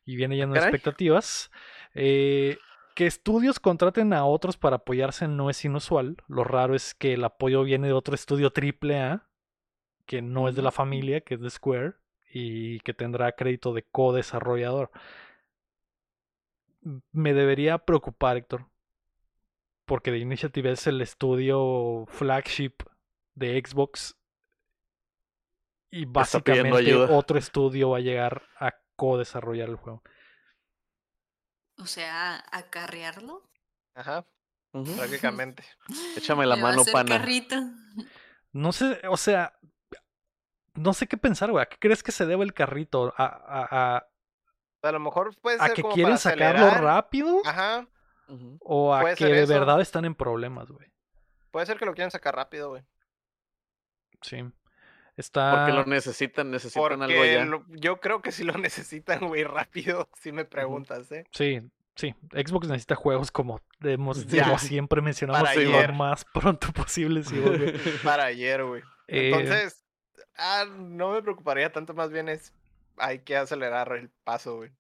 y 0.05 0.17
viene 0.17 0.37
lleno 0.37 0.53
de 0.53 0.61
expectativas. 0.61 1.51
Eh, 1.95 2.59
que 2.95 3.07
estudios 3.07 3.61
contraten 3.61 4.13
a 4.13 4.27
otros 4.27 4.59
para 4.59 4.77
apoyarse 4.77 5.27
no 5.27 5.49
es 5.49 5.65
inusual. 5.65 6.17
Lo 6.29 6.45
raro 6.45 6.75
es 6.75 6.93
que 6.95 7.15
el 7.15 7.25
apoyo 7.25 7.63
viene 7.63 7.87
de 7.87 7.93
otro 7.95 8.15
estudio 8.15 8.51
AAA, 8.53 9.23
que 10.11 10.23
no 10.23 10.49
es 10.49 10.57
de 10.57 10.63
la 10.63 10.73
familia, 10.73 11.21
que 11.21 11.35
es 11.35 11.41
de 11.41 11.49
Square, 11.49 11.93
y 12.33 12.81
que 12.81 12.93
tendrá 12.93 13.31
crédito 13.37 13.73
de 13.73 13.85
co-desarrollador. 13.85 14.91
Me 17.13 17.33
debería 17.33 17.79
preocupar, 17.79 18.37
Héctor, 18.37 18.67
porque 19.85 20.11
The 20.11 20.19
Initiative 20.19 20.73
es 20.73 20.89
el 20.89 21.01
estudio 21.01 22.07
flagship 22.09 22.73
de 23.37 23.63
Xbox 23.65 24.17
y 25.93 26.07
básicamente 26.07 26.79
ayuda. 26.79 27.17
otro 27.17 27.39
estudio 27.39 27.91
va 27.91 27.99
a 27.99 28.01
llegar 28.01 28.43
a 28.59 28.75
co-desarrollar 28.97 29.69
el 29.69 29.77
juego. 29.77 30.03
O 31.79 31.87
sea, 31.87 32.45
acarrearlo. 32.51 33.49
Ajá, 33.95 34.27
prácticamente. 34.73 35.63
Échame 36.17 36.47
la 36.47 36.57
mano, 36.57 36.83
pana. 36.91 37.17
carrito. 37.17 37.55
No 38.53 38.73
sé, 38.73 39.01
o 39.09 39.17
sea, 39.17 39.57
no 40.81 40.93
sé 40.95 41.07
qué 41.07 41.17
pensar, 41.17 41.51
güey. 41.51 41.63
¿A 41.63 41.67
qué 41.67 41.77
crees 41.79 42.03
que 42.03 42.13
se 42.13 42.27
debe 42.27 42.45
el 42.45 42.55
carrito? 42.55 43.13
¿A, 43.17 43.25
a, 43.25 43.97
a- 43.97 44.07
A 44.83 44.93
lo 44.93 45.01
mejor 45.01 45.35
puede 45.41 45.59
a 45.61 45.67
ser 45.67 45.75
que 45.75 45.83
como 45.83 45.95
quieren 45.95 46.13
para 46.13 46.19
sacarlo 46.19 46.67
acelerar. 46.67 46.83
rápido? 46.85 47.41
Ajá. 47.45 47.87
¿O 48.61 48.95
a 48.95 49.01
puede 49.01 49.17
que 49.17 49.25
de 49.27 49.47
verdad 49.47 49.81
están 49.81 50.05
en 50.05 50.15
problemas, 50.15 50.71
güey? 50.71 50.89
puede 51.51 51.67
ser 51.67 51.79
que 51.79 51.85
lo 51.87 51.95
quieran 51.95 52.13
sacar 52.13 52.37
rápido, 52.37 52.69
güey. 52.71 52.83
Sí. 54.23 54.43
Porque 54.43 54.53
Está. 55.17 55.69
lo 55.71 55.85
necesitan, 55.85 56.51
necesitan 56.51 57.03
algo 57.03 57.17
Porque 57.17 57.35
ya. 57.35 57.45
lo- 57.45 57.65
yo 57.69 58.01
creo 58.01 58.23
que 58.23 58.33
si 58.33 58.45
lo 58.45 58.53
necesitan, 58.59 59.27
güey, 59.27 59.45
rápido, 59.45 60.09
si 60.21 60.33
me 60.33 60.45
preguntas, 60.45 61.11
¿eh? 61.13 61.25
Sí, 61.33 61.61
sí. 61.97 62.15
Xbox 62.33 62.69
necesita 62.69 62.95
juegos 62.95 63.31
como 63.31 63.61
hemos, 63.83 64.27
Ya. 64.27 64.57
siempre 64.59 65.03
mencionamos, 65.03 65.43
Para 65.43 65.55
lo 65.61 65.77
ayer. 65.77 65.93
más 65.93 66.25
pronto 66.33 66.73
posible. 66.73 67.23
sí, 67.25 67.39
güey. 67.39 67.75
Para 68.05 68.25
ayer, 68.27 68.65
güey. 68.65 68.83
Eh, 69.09 69.31
Entonces, 69.33 69.85
ah, 70.41 70.65
no 70.65 71.13
me 71.13 71.23
preocuparía 71.23 71.71
tanto, 71.73 71.95
más 71.95 72.11
bien 72.11 72.29
es, 72.29 72.53
hay 72.97 73.21
que 73.21 73.37
acelerar 73.37 73.93
el 73.93 74.09
paso, 74.25 74.57
güey. 74.57 74.71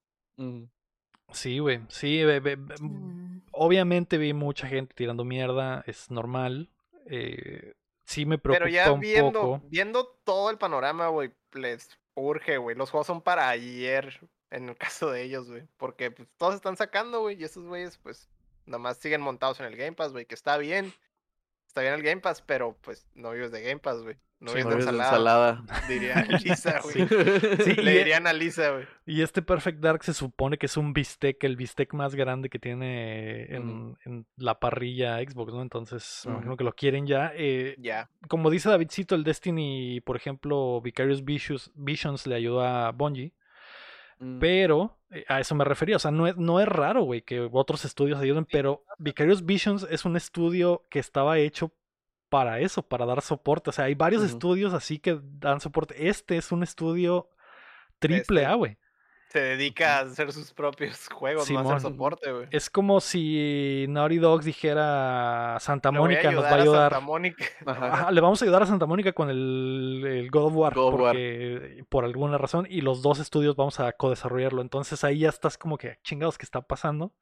Sí, 1.32 1.58
güey. 1.58 1.80
Sí, 1.88 2.24
ve- 2.24 2.56
Mm. 2.56 3.42
obviamente 3.52 4.18
vi 4.18 4.32
mucha 4.32 4.66
gente 4.66 4.94
tirando 4.94 5.24
mierda, 5.24 5.82
es 5.86 6.10
normal. 6.10 6.70
Eh, 7.06 7.74
sí 8.04 8.26
me 8.26 8.38
preocupa 8.38 8.64
Pero 8.64 8.74
ya 8.74 8.90
un 8.92 9.00
viendo, 9.00 9.40
poco. 9.40 9.62
viendo 9.68 10.06
todo 10.24 10.50
el 10.50 10.58
panorama, 10.58 11.08
güey, 11.08 11.32
les 11.52 11.88
urge, 12.14 12.56
güey. 12.58 12.76
Los 12.76 12.90
juegos 12.90 13.06
son 13.06 13.22
para 13.22 13.48
ayer, 13.48 14.18
en 14.50 14.68
el 14.70 14.76
caso 14.76 15.10
de 15.10 15.22
ellos, 15.22 15.48
güey. 15.48 15.62
Porque 15.76 16.10
pues, 16.10 16.28
todos 16.36 16.54
están 16.54 16.76
sacando, 16.76 17.20
güey, 17.20 17.40
y 17.40 17.44
esos 17.44 17.64
güeyes, 17.64 17.98
pues, 17.98 18.28
nomás 18.66 18.98
siguen 18.98 19.20
montados 19.20 19.60
en 19.60 19.66
el 19.66 19.76
Game 19.76 19.92
Pass, 19.92 20.12
güey, 20.12 20.26
que 20.26 20.34
está 20.34 20.56
bien. 20.58 20.92
Está 21.68 21.82
bien 21.82 21.94
el 21.94 22.02
Game 22.02 22.20
Pass, 22.20 22.42
pero 22.42 22.76
pues 22.80 23.06
no 23.14 23.30
vives 23.30 23.52
de 23.52 23.62
Game 23.62 23.78
Pass, 23.78 24.02
güey. 24.02 24.16
No 24.40 24.52
Sí, 24.52 24.56
vives 24.56 24.64
No 24.64 24.70
de 24.70 24.76
ensalada. 24.80 25.10
ensalada. 25.60 25.86
Diría 25.88 26.14
Lisa, 26.44 26.80
güey. 26.82 27.06
Sí. 27.62 27.74
Le 27.74 27.94
y- 27.94 27.98
dirían 27.98 28.26
a 28.26 28.32
Lisa, 28.32 28.70
güey. 28.70 28.86
Y 29.04 29.20
este 29.20 29.42
Perfect 29.42 29.80
Dark 29.80 30.02
se 30.02 30.14
supone 30.14 30.56
que 30.56 30.64
es 30.66 30.76
un 30.78 30.94
bistec, 30.94 31.44
el 31.44 31.56
bistec 31.56 31.92
más 31.92 32.14
grande 32.14 32.48
que 32.48 32.58
tiene 32.58 33.54
en, 33.54 33.98
en 34.06 34.26
la 34.36 34.58
parrilla 34.58 35.18
Xbox, 35.18 35.52
¿no? 35.52 35.60
Entonces, 35.60 36.22
me 36.24 36.32
imagino 36.32 36.56
que 36.56 36.64
lo 36.64 36.72
quieren 36.74 37.06
ya. 37.06 37.32
Eh, 37.36 37.76
Ya. 37.78 38.08
como 38.28 38.48
dice 38.48 38.70
Davidcito, 38.70 39.14
el 39.14 39.24
Destiny, 39.24 40.00
por 40.00 40.16
ejemplo, 40.16 40.80
Vicarious 40.80 41.22
Visions, 41.24 41.70
Visions 41.74 42.26
le 42.26 42.34
ayuda 42.36 42.88
a 42.88 42.92
Bungie, 42.92 43.32
Mm. 44.22 44.38
pero 44.38 44.98
eh, 45.10 45.24
a 45.28 45.40
eso 45.40 45.54
me 45.54 45.64
refería. 45.64 45.96
O 45.96 45.98
sea, 45.98 46.10
no 46.10 46.26
es, 46.26 46.36
no 46.36 46.60
es 46.60 46.68
raro, 46.68 47.02
güey, 47.04 47.22
que 47.22 47.48
otros 47.52 47.84
estudios 47.86 48.18
ayuden, 48.20 48.44
pero 48.44 48.84
Vicarious 48.98 49.44
Visions 49.46 49.86
es 49.90 50.04
un 50.04 50.14
estudio 50.16 50.84
que 50.90 50.98
estaba 50.98 51.38
hecho 51.38 51.72
para 52.30 52.60
eso, 52.60 52.82
para 52.82 53.04
dar 53.04 53.20
soporte. 53.20 53.68
O 53.68 53.72
sea, 53.74 53.84
hay 53.86 53.94
varios 53.94 54.22
Ujú. 54.22 54.30
estudios 54.32 54.72
así 54.72 54.98
que 54.98 55.20
dan 55.22 55.60
soporte. 55.60 56.08
Este 56.08 56.36
es 56.38 56.50
un 56.52 56.62
estudio 56.62 57.28
triple 57.98 58.46
A, 58.46 58.50
Este, 58.50 58.56
güey. 58.58 58.76
Se 59.28 59.38
dedica 59.40 59.98
a 59.98 60.00
hacer 60.00 60.32
sus 60.32 60.52
propios 60.52 61.08
juegos, 61.08 61.48
no 61.50 61.58
a 61.58 61.62
hacer 61.62 61.78
Simón. 61.78 61.92
soporte, 61.92 62.32
güey. 62.32 62.48
Es 62.50 62.68
como 62.68 62.98
si 63.00 63.86
Naughty 63.88 64.16
Dogs 64.18 64.44
dijera 64.44 65.56
Santa 65.60 65.90
a 65.90 65.92
Mónica 65.92 66.32
nos 66.32 66.42
va 66.44 66.48
a 66.50 66.54
ayudar. 66.54 66.92
Santa 66.92 67.06
Mónica. 67.06 67.44
Ajá. 67.66 67.92
Ajá, 67.92 68.10
le 68.10 68.20
vamos 68.20 68.42
a 68.42 68.44
ayudar 68.44 68.62
a 68.64 68.66
Santa 68.66 68.86
Mónica 68.86 69.12
con 69.12 69.30
el, 69.30 70.02
el 70.04 70.30
God 70.32 70.46
of 70.46 70.52
War, 70.56 70.74
God 70.74 70.82
of 70.94 71.00
War. 71.00 71.12
porque 71.14 71.84
por 71.88 72.04
alguna 72.04 72.38
razón, 72.38 72.66
y 72.68 72.80
los 72.80 73.02
dos 73.02 73.20
estudios 73.20 73.54
vamos 73.54 73.78
a 73.78 73.92
co-desarrollarlo. 73.92 74.62
Entonces 74.62 75.04
ahí 75.04 75.20
ya 75.20 75.28
estás 75.28 75.56
como 75.56 75.78
que 75.78 75.98
chingados 76.02 76.36
que 76.36 76.44
está 76.44 76.62
pasando. 76.62 77.12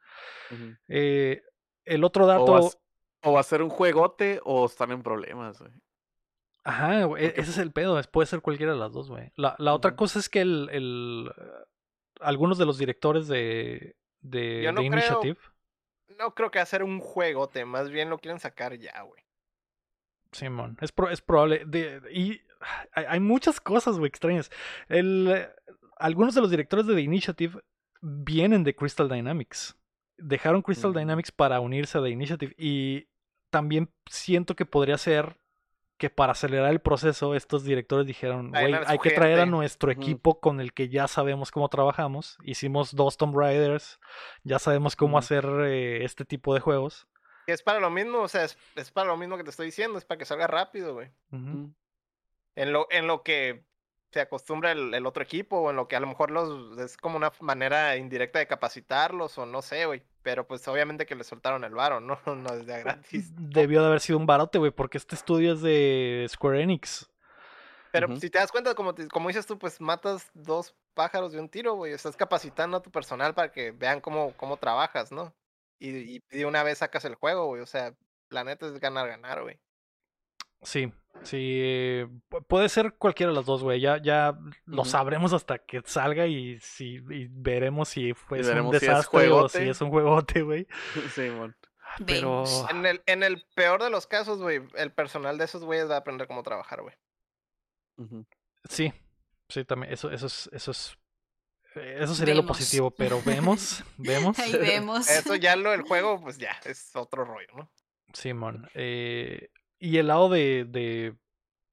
Ujú. 0.51 0.76
Eh, 0.89 1.43
el 1.85 2.05
otro 2.05 2.26
dato, 2.26 2.56
a, 2.56 2.70
o 3.23 3.32
va 3.32 3.40
a 3.40 3.45
ser 3.45 3.62
un 3.62 3.70
juegote 3.70 4.40
o 4.45 4.66
están 4.66 4.90
en 4.93 5.03
problemas, 5.03 5.59
güey. 5.61 5.73
ajá, 6.65 7.05
güey, 7.05 7.24
e- 7.24 7.28
porque- 7.28 7.40
ese 7.40 7.51
es 7.51 7.59
el 7.59 7.73
pedo, 7.73 7.99
es- 7.99 8.07
puede 8.07 8.27
ser 8.27 8.40
cualquiera 8.40 8.73
de 8.73 8.78
las 8.78 8.93
dos, 8.93 9.09
güey. 9.11 9.32
La, 9.36 9.55
la 9.59 9.74
otra 9.74 9.97
cosa 9.97 10.19
es 10.19 10.28
que 10.28 10.40
el, 10.43 10.69
el, 10.73 11.32
algunos 12.20 12.59
de 12.59 12.66
los 12.66 12.78
directores 12.78 13.27
de, 13.28 13.97
de, 14.20 14.62
Yo 14.65 14.73
no 14.73 14.81
de 14.82 14.89
creo- 14.89 14.99
Initiative, 14.99 15.39
no 16.19 16.35
creo 16.35 16.51
que 16.51 16.59
hacer 16.59 16.82
un 16.82 17.01
juegote, 17.01 17.65
más 17.65 17.90
bien 17.90 18.11
lo 18.11 18.19
quieren 18.19 18.40
sacar 18.40 18.74
ya, 18.78 19.01
güey. 19.03 19.23
Simón, 20.32 20.77
es, 20.81 20.93
pro- 20.93 21.11
es 21.11 21.23
probable. 21.23 21.65
de- 21.65 22.03
y 22.12 22.40
hay, 22.93 23.05
hay 23.09 23.20
muchas 23.20 23.61
cosas, 23.61 23.99
güey, 23.99 24.09
extrañas. 24.09 24.51
El, 24.89 25.49
algunos 25.97 26.35
de 26.35 26.40
los 26.43 26.51
directores 26.51 26.86
de 26.86 26.95
The 26.95 27.01
Initiative 27.01 27.61
vienen 28.03 28.62
de 28.65 28.74
Crystal 28.77 29.09
Dynamics. 29.09 29.74
Dejaron 30.19 30.62
Crystal 30.62 30.90
Mm. 30.93 30.99
Dynamics 30.99 31.32
para 31.32 31.61
unirse 31.61 31.99
a 31.99 32.03
The 32.03 32.11
Initiative. 32.11 32.55
Y 32.59 33.09
también 33.51 33.90
siento 34.11 34.55
que 34.57 34.66
podría 34.66 34.99
ser 34.99 35.39
que 35.97 36.11
para 36.11 36.31
acelerar 36.32 36.70
el 36.70 36.81
proceso, 36.81 37.35
estos 37.35 37.65
directores 37.65 38.07
dijeron, 38.07 38.51
güey, 38.51 38.73
hay 38.73 38.99
que 39.01 39.11
traer 39.11 39.39
a 39.39 39.43
gente". 39.43 39.51
nuestro 39.51 39.90
equipo 39.90 40.39
con 40.39 40.61
el 40.61 40.73
que 40.73 40.89
ya 40.89 41.09
sabemos 41.09 41.51
cómo 41.51 41.69
trabajamos. 41.69 42.39
Hicimos 42.45 42.95
dos 42.95 43.16
Tomb 43.16 43.36
Raiders, 43.36 43.99
ya 44.45 44.61
sabemos 44.61 44.95
cómo 44.95 45.19
hacer 45.19 45.45
eh, 45.65 46.05
este 46.05 46.24
tipo 46.24 46.55
de 46.55 46.61
juegos. 46.61 47.09
Es 47.49 47.62
para 47.62 47.81
lo 47.81 47.90
mismo, 47.90 48.20
o 48.20 48.28
sea, 48.28 48.45
es, 48.45 48.57
es 48.77 48.93
para 48.93 49.09
lo 49.09 49.16
mismo 49.16 49.36
que 49.39 49.43
te 49.45 49.51
estoy 49.51 49.66
diciendo, 49.66 49.99
es 49.99 50.05
para 50.05 50.19
que 50.19 50.24
salga 50.24 50.47
rápido, 50.47 50.95
güey. 50.95 51.11
En 51.32 52.73
lo, 52.73 52.86
en 52.90 53.07
lo 53.07 53.23
que 53.23 53.65
se 54.10 54.20
acostumbra 54.20 54.72
el, 54.72 54.94
el 54.94 55.06
otro 55.06 55.22
equipo, 55.22 55.59
o 55.59 55.70
en 55.70 55.76
lo 55.76 55.86
que 55.89 55.97
a 55.97 56.01
lo 56.01 56.06
mejor 56.06 56.30
los 56.30 56.78
es 56.78 56.97
como 56.97 57.16
una 57.16 57.32
manera 57.40 57.97
indirecta 57.97 58.39
de 58.39 58.47
capacitarlos, 58.47 59.36
o 59.39 59.47
no 59.47 59.60
sé, 59.62 59.86
güey. 59.86 60.02
Pero 60.22 60.47
pues 60.47 60.66
obviamente 60.68 61.06
que 61.06 61.14
le 61.14 61.24
soltaron 61.24 61.64
el 61.64 61.74
varo, 61.74 62.01
¿no? 62.01 62.18
No 62.26 62.55
es 62.55 62.66
de 62.66 62.74
a 62.74 62.78
gratis. 62.78 63.30
Debió 63.36 63.80
de 63.82 63.86
haber 63.89 64.01
sido 64.01 64.18
un 64.18 64.26
barote, 64.26 64.59
güey, 64.59 64.70
porque 64.70 64.98
este 64.98 65.14
estudio 65.14 65.52
es 65.55 65.60
de 65.62 66.26
Square 66.28 66.62
Enix. 66.62 67.10
Pero 67.90 68.14
si 68.16 68.28
te 68.28 68.39
das 68.39 68.52
cuenta, 68.52 68.74
como, 68.74 68.94
te- 68.94 69.09
como 69.09 69.28
dices 69.28 69.47
tú, 69.47 69.59
pues 69.59 69.80
matas 69.80 70.30
dos 70.35 70.74
pájaros 70.94 71.32
de 71.32 71.40
un 71.40 71.48
tiro, 71.48 71.74
güey. 71.74 71.93
Estás 71.93 72.16
capacitando 72.16 72.76
a 72.76 72.82
tu 72.82 72.90
personal 72.90 73.35
para 73.35 73.51
que 73.51 73.70
vean 73.70 74.01
cómo, 74.02 74.35
cómo 74.36 74.59
trabajas, 74.59 75.10
¿no? 75.10 75.35
Y, 75.78 76.16
y 76.16 76.22
de 76.30 76.44
una 76.44 76.62
vez 76.62 76.78
sacas 76.78 77.05
el 77.06 77.14
juego, 77.14 77.47
güey. 77.47 77.62
O 77.62 77.66
sea, 77.66 77.94
la 78.30 78.44
neta 78.44 78.66
es 78.66 78.78
ganar, 78.78 79.09
ganar, 79.09 79.43
güey. 79.43 79.59
Sí, 80.62 80.93
sí. 81.22 81.36
eh, 81.62 82.06
pu- 82.30 82.44
puede 82.47 82.68
ser 82.68 82.94
cualquiera 82.94 83.30
de 83.32 83.36
las 83.36 83.47
dos, 83.47 83.62
güey. 83.62 83.80
Ya, 83.80 84.01
ya 84.02 84.36
lo 84.66 84.85
sabremos 84.85 85.32
hasta 85.32 85.59
que 85.59 85.82
salga 85.85 86.26
y, 86.26 86.59
si, 86.60 86.97
y 87.10 87.28
veremos 87.30 87.89
si 87.90 88.12
fue 88.14 88.40
un 88.40 88.47
veremos 88.47 88.70
si 88.72 88.76
es 88.76 88.82
desastre 88.82 89.28
o 89.30 89.48
si 89.48 89.68
es 89.68 89.80
un 89.80 89.90
juegote, 89.90 90.43
güey. 90.43 90.66
Simón. 91.14 91.56
Pero 92.06 92.44
Vemos. 92.44 92.66
En 92.70 92.85
el, 92.86 93.02
en 93.06 93.22
el 93.22 93.44
peor 93.55 93.82
de 93.82 93.89
los 93.90 94.06
casos, 94.06 94.40
güey, 94.40 94.60
el 94.74 94.93
personal 94.93 95.39
de 95.39 95.44
esos 95.47 95.64
güeyes 95.64 95.89
va 95.90 95.94
a 95.94 95.98
aprender 95.98 96.26
cómo 96.28 96.43
trabajar, 96.43 96.82
güey. 96.82 96.94
Sí, 98.68 98.93
sí, 99.48 99.64
también. 99.64 99.93
Eso, 99.93 100.10
eso 100.10 100.26
es, 100.26 100.48
eso 100.52 100.70
es, 100.70 100.98
eso 101.74 102.14
sería 102.14 102.35
lo 102.35 102.47
positivo. 102.47 102.90
Pero 102.90 103.20
vemos, 103.24 103.82
vemos. 103.97 104.39
Ahí 104.39 104.52
vemos. 104.52 105.09
Eso 105.09 105.35
ya 105.35 105.56
lo 105.56 105.70
del 105.70 105.82
juego, 105.89 106.20
pues 106.20 106.39
ya, 106.39 106.56
es 106.64 106.94
otro 106.94 107.24
rollo, 107.24 107.48
¿no? 107.56 107.70
Simón. 108.12 108.68
eh, 108.74 109.51
y 109.78 109.98
el 109.98 110.09
lado 110.09 110.28
de, 110.28 110.64
de, 110.68 111.16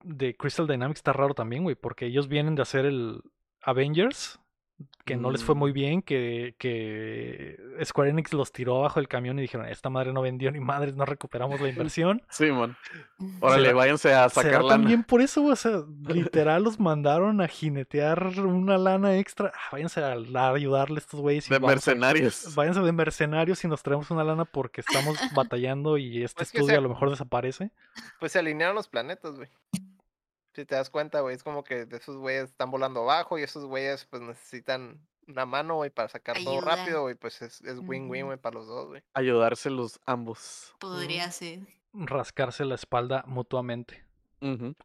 de 0.04 0.36
Crystal 0.36 0.68
Dynamics 0.68 1.00
está 1.00 1.14
raro 1.14 1.34
también, 1.34 1.64
güey, 1.64 1.76
porque 1.76 2.06
ellos 2.06 2.28
vienen 2.28 2.56
de 2.56 2.62
hacer 2.62 2.86
el 2.86 3.22
Avengers, 3.62 4.40
que 5.06 5.16
no 5.16 5.30
les 5.32 5.44
fue 5.44 5.54
muy 5.56 5.72
Mm. 5.72 5.74
bien, 5.74 6.02
que, 6.02 6.56
que 6.58 7.58
Square 7.84 8.10
Enix 8.10 8.34
los 8.34 8.52
tiró 8.52 8.80
abajo 8.80 9.00
del 9.00 9.08
camión 9.08 9.38
y 9.38 9.44
dijeron, 9.44 9.68
esta 9.68 9.90
madre 9.92 10.12
no 10.12 10.22
vendió 10.22 10.52
ni 10.52 10.60
madres, 10.60 10.96
no 10.96 11.06
recuperamos 11.06 11.62
la 11.62 11.70
inversión. 11.94 12.24
Simón. 12.30 12.76
Órale, 13.40 13.66
¿Será- 13.68 13.76
váyanse 13.78 14.14
a 14.14 14.28
¿Será 14.30 14.44
sacar 14.48 14.64
lana. 14.64 14.76
también 14.82 15.04
por 15.04 15.22
eso? 15.22 15.46
O 15.46 15.56
sea, 15.56 15.84
literal 16.08 16.64
los 16.64 16.80
mandaron 16.80 17.40
a 17.42 17.48
jinetear 17.48 18.28
una 18.40 18.78
lana 18.80 19.16
extra. 19.18 19.52
Ah, 19.56 19.70
váyanse 19.72 20.02
a, 20.02 20.14
a 20.14 20.50
ayudarle 20.54 20.96
a 20.96 21.00
estos 21.00 21.20
güeyes. 21.22 21.48
De 21.48 21.56
vamos 21.56 21.70
a- 21.70 21.76
mercenarios. 21.76 22.56
Váyanse 22.56 22.82
de 22.82 22.92
mercenarios 22.92 23.64
y 23.64 23.68
nos 23.68 23.84
traemos 23.84 24.10
una 24.12 24.24
lana 24.24 24.44
porque 24.46 24.82
estamos 24.82 25.18
batallando 25.36 25.98
y 25.98 26.24
este 26.24 26.38
Pues 26.40 26.48
estudio 26.50 26.66
sea- 26.68 26.78
a 26.80 26.82
lo 26.82 26.90
mejor 26.90 27.12
desaparece. 27.12 27.72
Pues 28.20 28.32
se 28.32 28.40
alinearon 28.40 28.76
los 28.76 28.88
planetas, 28.88 29.36
güey. 29.36 29.50
Si 30.56 30.66
te 30.66 30.76
das 30.76 30.90
cuenta, 30.90 31.20
güey, 31.20 31.36
es 31.36 31.44
como 31.44 31.64
que 31.64 31.86
de 31.86 31.98
esos 31.98 32.16
güeyes 32.18 32.46
están 32.52 32.72
volando 32.72 33.02
abajo 33.02 33.38
y 33.38 33.44
esos 33.44 33.66
güeyes 33.66 34.06
pues 34.06 34.22
necesitan 34.22 35.00
una 35.28 35.46
mano, 35.46 35.76
güey, 35.76 35.90
para 35.90 36.08
sacar 36.08 36.38
todo 36.44 36.62
rápido, 36.62 37.02
güey, 37.02 37.16
pues 37.16 37.42
es 37.42 37.60
es 37.62 37.80
win-win, 37.80 38.28
güey, 38.28 38.38
para 38.38 38.56
los 38.56 38.68
dos, 38.68 38.88
güey. 38.88 39.04
Ayudárselos 39.14 40.00
ambos. 40.06 40.74
Podría 40.80 41.30
ser. 41.32 41.60
rascarse 41.94 42.64
la 42.66 42.76
espalda 42.76 43.24
mutuamente. 43.28 44.04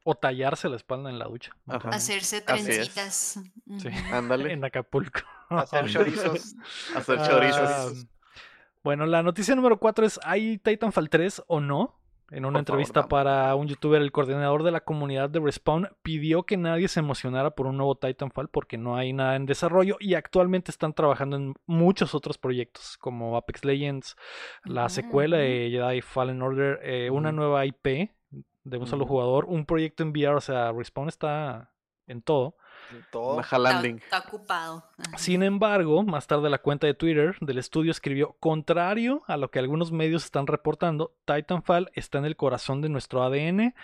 O 0.04 0.14
tallarse 0.14 0.70
la 0.70 0.76
espalda 0.76 1.10
en 1.10 1.18
la 1.18 1.26
ducha. 1.26 1.52
Ajá. 1.66 1.90
Hacerse 1.90 2.40
trencitas. 2.40 3.38
Sí. 3.78 3.88
Ándale. 4.10 4.54
En 4.54 4.64
Acapulco. 4.64 5.20
Hacer 5.50 5.86
chorizos. 5.90 6.54
Hacer 6.96 7.18
Ah, 7.20 7.28
chorizos. 7.28 8.06
bueno, 8.82 9.04
la 9.04 9.22
noticia 9.22 9.54
número 9.54 9.78
4 9.78 10.06
es: 10.06 10.18
¿hay 10.24 10.56
Titanfall 10.56 11.10
3 11.10 11.42
o 11.46 11.60
no? 11.60 11.99
En 12.30 12.44
una 12.44 12.54
Por 12.54 12.60
entrevista 12.60 13.08
para 13.08 13.52
un 13.56 13.66
youtuber, 13.66 14.00
el 14.00 14.12
coordinador 14.12 14.62
de 14.62 14.70
la 14.70 14.82
comunidad 14.82 15.28
de 15.28 15.40
Respawn 15.40 15.88
pidió 16.02 16.44
que 16.44 16.56
nadie 16.56 16.86
se 16.86 17.00
emocionara 17.00 17.50
por 17.50 17.66
un 17.66 17.76
nuevo 17.76 17.96
Titanfall 17.96 18.48
porque 18.48 18.78
no 18.78 18.96
hay 18.96 19.12
nada 19.12 19.34
en 19.34 19.46
desarrollo 19.46 19.96
y 19.98 20.14
actualmente 20.14 20.70
están 20.70 20.92
trabajando 20.92 21.36
en 21.36 21.54
muchos 21.66 22.14
otros 22.14 22.38
proyectos 22.38 22.96
como 22.98 23.36
Apex 23.36 23.64
Legends, 23.64 24.16
la 24.64 24.88
secuela 24.88 25.38
Ujú. 25.38 25.44
de 25.44 25.68
Jedi 25.72 26.00
Fallen 26.02 26.40
Order, 26.40 26.78
eh, 26.84 27.10
una 27.10 27.32
nueva 27.32 27.66
IP 27.66 28.12
de 28.62 28.76
un 28.78 28.86
solo 28.86 29.06
jugador, 29.06 29.46
un 29.46 29.66
proyecto 29.66 30.04
en 30.04 30.10
VR, 30.10 30.36
o 30.36 30.40
sea, 30.40 30.70
Respawn 30.70 31.08
está 31.08 31.72
en 32.06 32.22
todo. 32.22 32.54
Todo. 33.10 33.34
Una 33.34 33.42
Está, 33.42 33.58
landing. 33.58 33.96
está 33.98 34.18
ocupado. 34.20 34.84
Ajá. 34.98 35.18
Sin 35.18 35.42
embargo, 35.42 36.02
más 36.02 36.26
tarde 36.26 36.50
la 36.50 36.58
cuenta 36.58 36.86
de 36.86 36.94
Twitter 36.94 37.36
del 37.40 37.58
estudio 37.58 37.90
escribió, 37.90 38.36
contrario 38.40 39.22
a 39.26 39.36
lo 39.36 39.50
que 39.50 39.58
algunos 39.58 39.92
medios 39.92 40.24
están 40.24 40.46
reportando, 40.46 41.14
Titanfall 41.24 41.90
está 41.94 42.18
en 42.18 42.24
el 42.24 42.36
corazón 42.36 42.80
de 42.80 42.88
nuestro 42.88 43.22
ADN. 43.22 43.74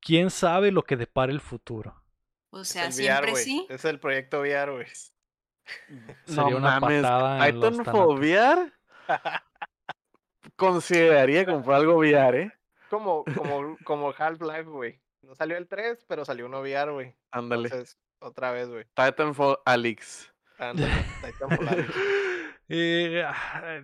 ¿Quién 0.00 0.30
sabe 0.30 0.72
lo 0.72 0.82
que 0.84 0.96
depara 0.96 1.32
el 1.32 1.40
futuro? 1.40 2.02
O 2.50 2.60
Es 2.60 2.68
sea, 2.68 2.90
siempre 2.90 3.36
sí. 3.36 3.66
Es 3.68 3.84
el 3.84 4.00
proyecto 4.00 4.40
VR, 4.40 4.72
güey. 4.72 4.86
Sería 6.24 6.56
una 6.56 6.80
patada 6.80 7.46
en 7.48 7.60
los 7.60 7.70
Titanfall 7.78 8.18
VR 8.18 8.72
consideraría 10.56 11.44
comprar 11.46 11.80
algo 11.80 11.96
VR, 11.96 12.42
¿eh? 12.42 12.52
Como, 12.88 13.24
como, 13.36 13.76
como 13.84 14.12
Half-Life, 14.16 14.64
güey. 14.64 15.00
No 15.22 15.34
salió 15.34 15.56
el 15.56 15.68
3, 15.68 16.04
pero 16.08 16.24
salió 16.24 16.46
uno 16.46 16.60
VR, 16.60 16.90
güey. 16.92 17.14
Ándale. 17.30 17.68
Entonces, 17.68 17.98
otra 18.20 18.52
vez, 18.52 18.68
güey. 18.68 18.84
Titanfall 18.94 19.58
Alex. 19.64 20.32
Ándale, 20.58 20.92
Titanfall 21.24 21.68
Alex. 21.68 21.88
Eh, 22.72 23.24
ah, 23.26 23.82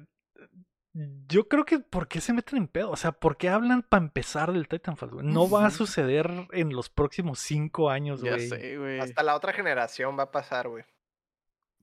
yo 0.93 1.49
creo 1.49 1.65
que 1.65 1.81
¿por 1.81 2.07
qué 2.07 2.21
se 2.21 2.33
meten 2.33 2.57
en 2.59 2.69
pedo? 2.69 2.91
O 2.93 2.97
sea, 2.97 3.11
¿por 3.11 3.37
qué 3.37 3.49
hablan 3.49 3.83
para 3.83 4.05
empezar 4.05 4.53
del 4.53 4.69
Titanfall? 4.69 5.11
güey? 5.11 5.27
No 5.27 5.51
va 5.51 5.67
a 5.67 5.71
suceder 5.71 6.31
en 6.53 6.71
los 6.73 6.89
próximos 6.89 7.41
cinco 7.41 7.91
años, 7.91 8.23
Ya 8.23 8.31
güey. 8.37 8.49
sé, 8.49 8.79
güey. 8.79 9.01
Hasta 9.01 9.25
la 9.25 9.35
otra 9.35 9.53
generación 9.53 10.17
va 10.17 10.23
a 10.23 10.31
pasar, 10.31 10.69
güey. 10.69 10.85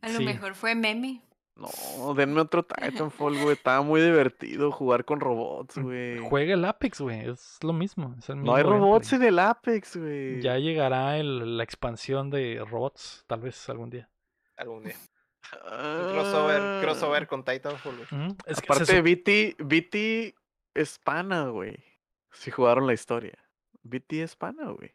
A 0.02 0.08
lo 0.08 0.20
Sí. 0.20 0.24
mejor 0.26 0.56
fue 0.56 0.76
meme. 0.76 1.22
No, 1.56 2.14
denme 2.16 2.42
otro 2.42 2.64
Titanfall, 2.64 3.38
güey. 3.42 3.54
Estaba 3.54 3.82
muy 3.84 4.02
divertido 4.02 4.72
jugar 4.72 5.06
con 5.06 5.20
robots, 5.20 5.78
güey. 5.78 6.18
Juega 6.28 6.56
el 6.56 6.66
Apex, 6.66 7.00
güey. 7.02 7.30
Es 7.30 7.60
lo 7.62 7.74
mismo. 7.74 8.16
es 8.18 8.28
el 8.30 8.42
No 8.44 8.56
hay 8.56 8.64
mismo 8.64 8.80
robots 8.80 9.12
gameplay. 9.12 9.28
en 9.28 9.34
el 9.34 9.40
Apex, 9.40 9.96
güey. 9.98 10.42
Ya 10.42 10.58
llegará 10.58 11.18
el- 11.18 11.58
la 11.58 11.64
expansión 11.64 12.30
de 12.32 12.64
robots, 12.68 13.24
tal 13.28 13.42
vez 13.42 13.70
algún 13.70 13.90
día. 13.92 14.10
Algún 14.58 14.84
día. 14.84 14.96
Crossover, 15.52 16.60
Ah. 16.62 16.80
crossover 16.82 17.28
con 17.28 17.44
Titanfall, 17.46 17.98
güey. 17.98 18.24
Ujú, 18.26 18.38
Es 18.48 18.60
que 18.60 18.74
Aparte, 18.74 19.02
BT, 19.02 19.56
BT 19.60 20.36
es 20.74 20.98
pana, 21.00 21.50
güey. 21.50 21.78
Si 22.32 22.50
jugaron 22.50 22.88
la 22.88 22.94
historia. 22.94 23.38
BT 23.84 24.24
es 24.24 24.36
pana, 24.36 24.72
güey. 24.72 24.92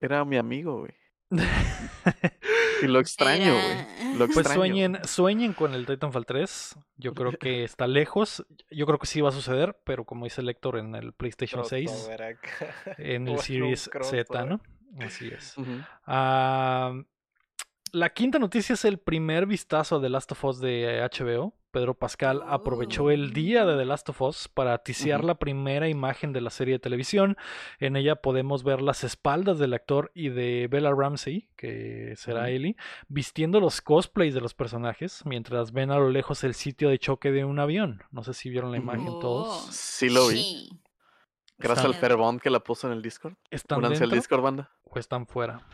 Era 0.00 0.24
mi 0.24 0.36
amigo, 0.36 0.78
güey. 0.80 0.94
Y 2.82 2.86
lo 2.86 3.00
extraño, 3.00 3.52
güey. 3.52 4.18
Pues 4.18 4.30
extraño. 4.30 4.54
sueñen, 4.54 4.98
sueñen 5.04 5.52
con 5.52 5.74
el 5.74 5.86
Titanfall 5.86 6.26
3. 6.26 6.76
Yo 6.96 7.14
creo 7.14 7.32
que 7.32 7.64
está 7.64 7.86
lejos. 7.86 8.44
Yo 8.70 8.86
creo 8.86 8.98
que 8.98 9.06
sí 9.06 9.20
va 9.20 9.28
a 9.30 9.32
suceder, 9.32 9.78
pero 9.84 10.04
como 10.04 10.24
dice 10.24 10.40
el 10.40 10.48
Héctor 10.48 10.78
en 10.78 10.94
el 10.94 11.12
PlayStation 11.12 11.64
6, 11.64 11.90
Crossover 11.90 12.22
acá. 12.22 12.74
en 12.98 13.28
el 13.28 13.38
Series 13.40 13.90
Z. 14.02 14.44
¿no? 14.44 14.60
Así 15.00 15.28
es. 15.28 15.54
Ah, 16.06 16.92
la 17.92 18.10
quinta 18.10 18.38
noticia 18.38 18.74
es 18.74 18.84
el 18.84 18.98
primer 18.98 19.46
vistazo 19.46 20.00
The 20.00 20.08
Last 20.08 20.32
of 20.32 20.44
Us 20.44 20.60
de 20.60 21.00
HBO. 21.12 21.54
Pedro 21.70 21.94
Pascal 21.94 22.42
aprovechó 22.46 23.10
el 23.10 23.32
día 23.32 23.66
de 23.66 23.76
The 23.76 23.84
Last 23.84 24.08
of 24.08 24.22
Us 24.22 24.48
para 24.48 24.78
ticiar 24.78 25.22
la 25.22 25.38
primera 25.38 25.88
imagen 25.88 26.32
de 26.32 26.40
la 26.40 26.50
serie 26.50 26.74
de 26.74 26.78
televisión. 26.78 27.36
En 27.78 27.96
ella 27.96 28.16
podemos 28.16 28.64
ver 28.64 28.80
las 28.80 29.04
espaldas 29.04 29.58
del 29.58 29.74
actor 29.74 30.10
y 30.14 30.30
de 30.30 30.66
Bella 30.70 30.92
Ramsey, 30.94 31.48
que 31.56 32.14
será. 32.16 32.48
Ellie, 32.50 32.76
vistiendo 33.08 33.60
los 33.60 33.80
cosplays 33.82 34.32
de 34.34 34.40
los 34.40 34.54
personajes, 34.54 35.22
mientras 35.26 35.72
ven 35.72 35.90
a 35.90 35.98
lo 35.98 36.08
lejos 36.10 36.42
el 36.44 36.54
sitio 36.54 36.88
de 36.88 36.98
choque 36.98 37.30
de 37.32 37.44
un 37.44 37.58
avión. 37.58 38.02
No 38.10 38.24
sé 38.24 38.32
si 38.34 38.48
vieron 38.48 38.70
la 38.70 38.78
imagen 38.78 39.08
Oh, 39.08 39.18
todos. 39.18 39.66
Sí 39.74 40.08
lo 40.08 40.28
vi. 40.28 40.36
sí. 40.36 40.80
Gracias 41.58 41.84
al 41.86 41.94
Ferbón 41.94 42.38
que 42.38 42.50
la 42.50 42.60
puso 42.60 42.86
en 42.86 42.92
el 42.92 43.02
Discord. 43.02 43.34
¿Están 43.50 43.78
Únanse 43.80 44.04
al 44.04 44.10
Discord, 44.10 44.42
banda. 44.42 44.70
o 44.84 44.98
están 44.98 45.26
fuera? 45.26 45.66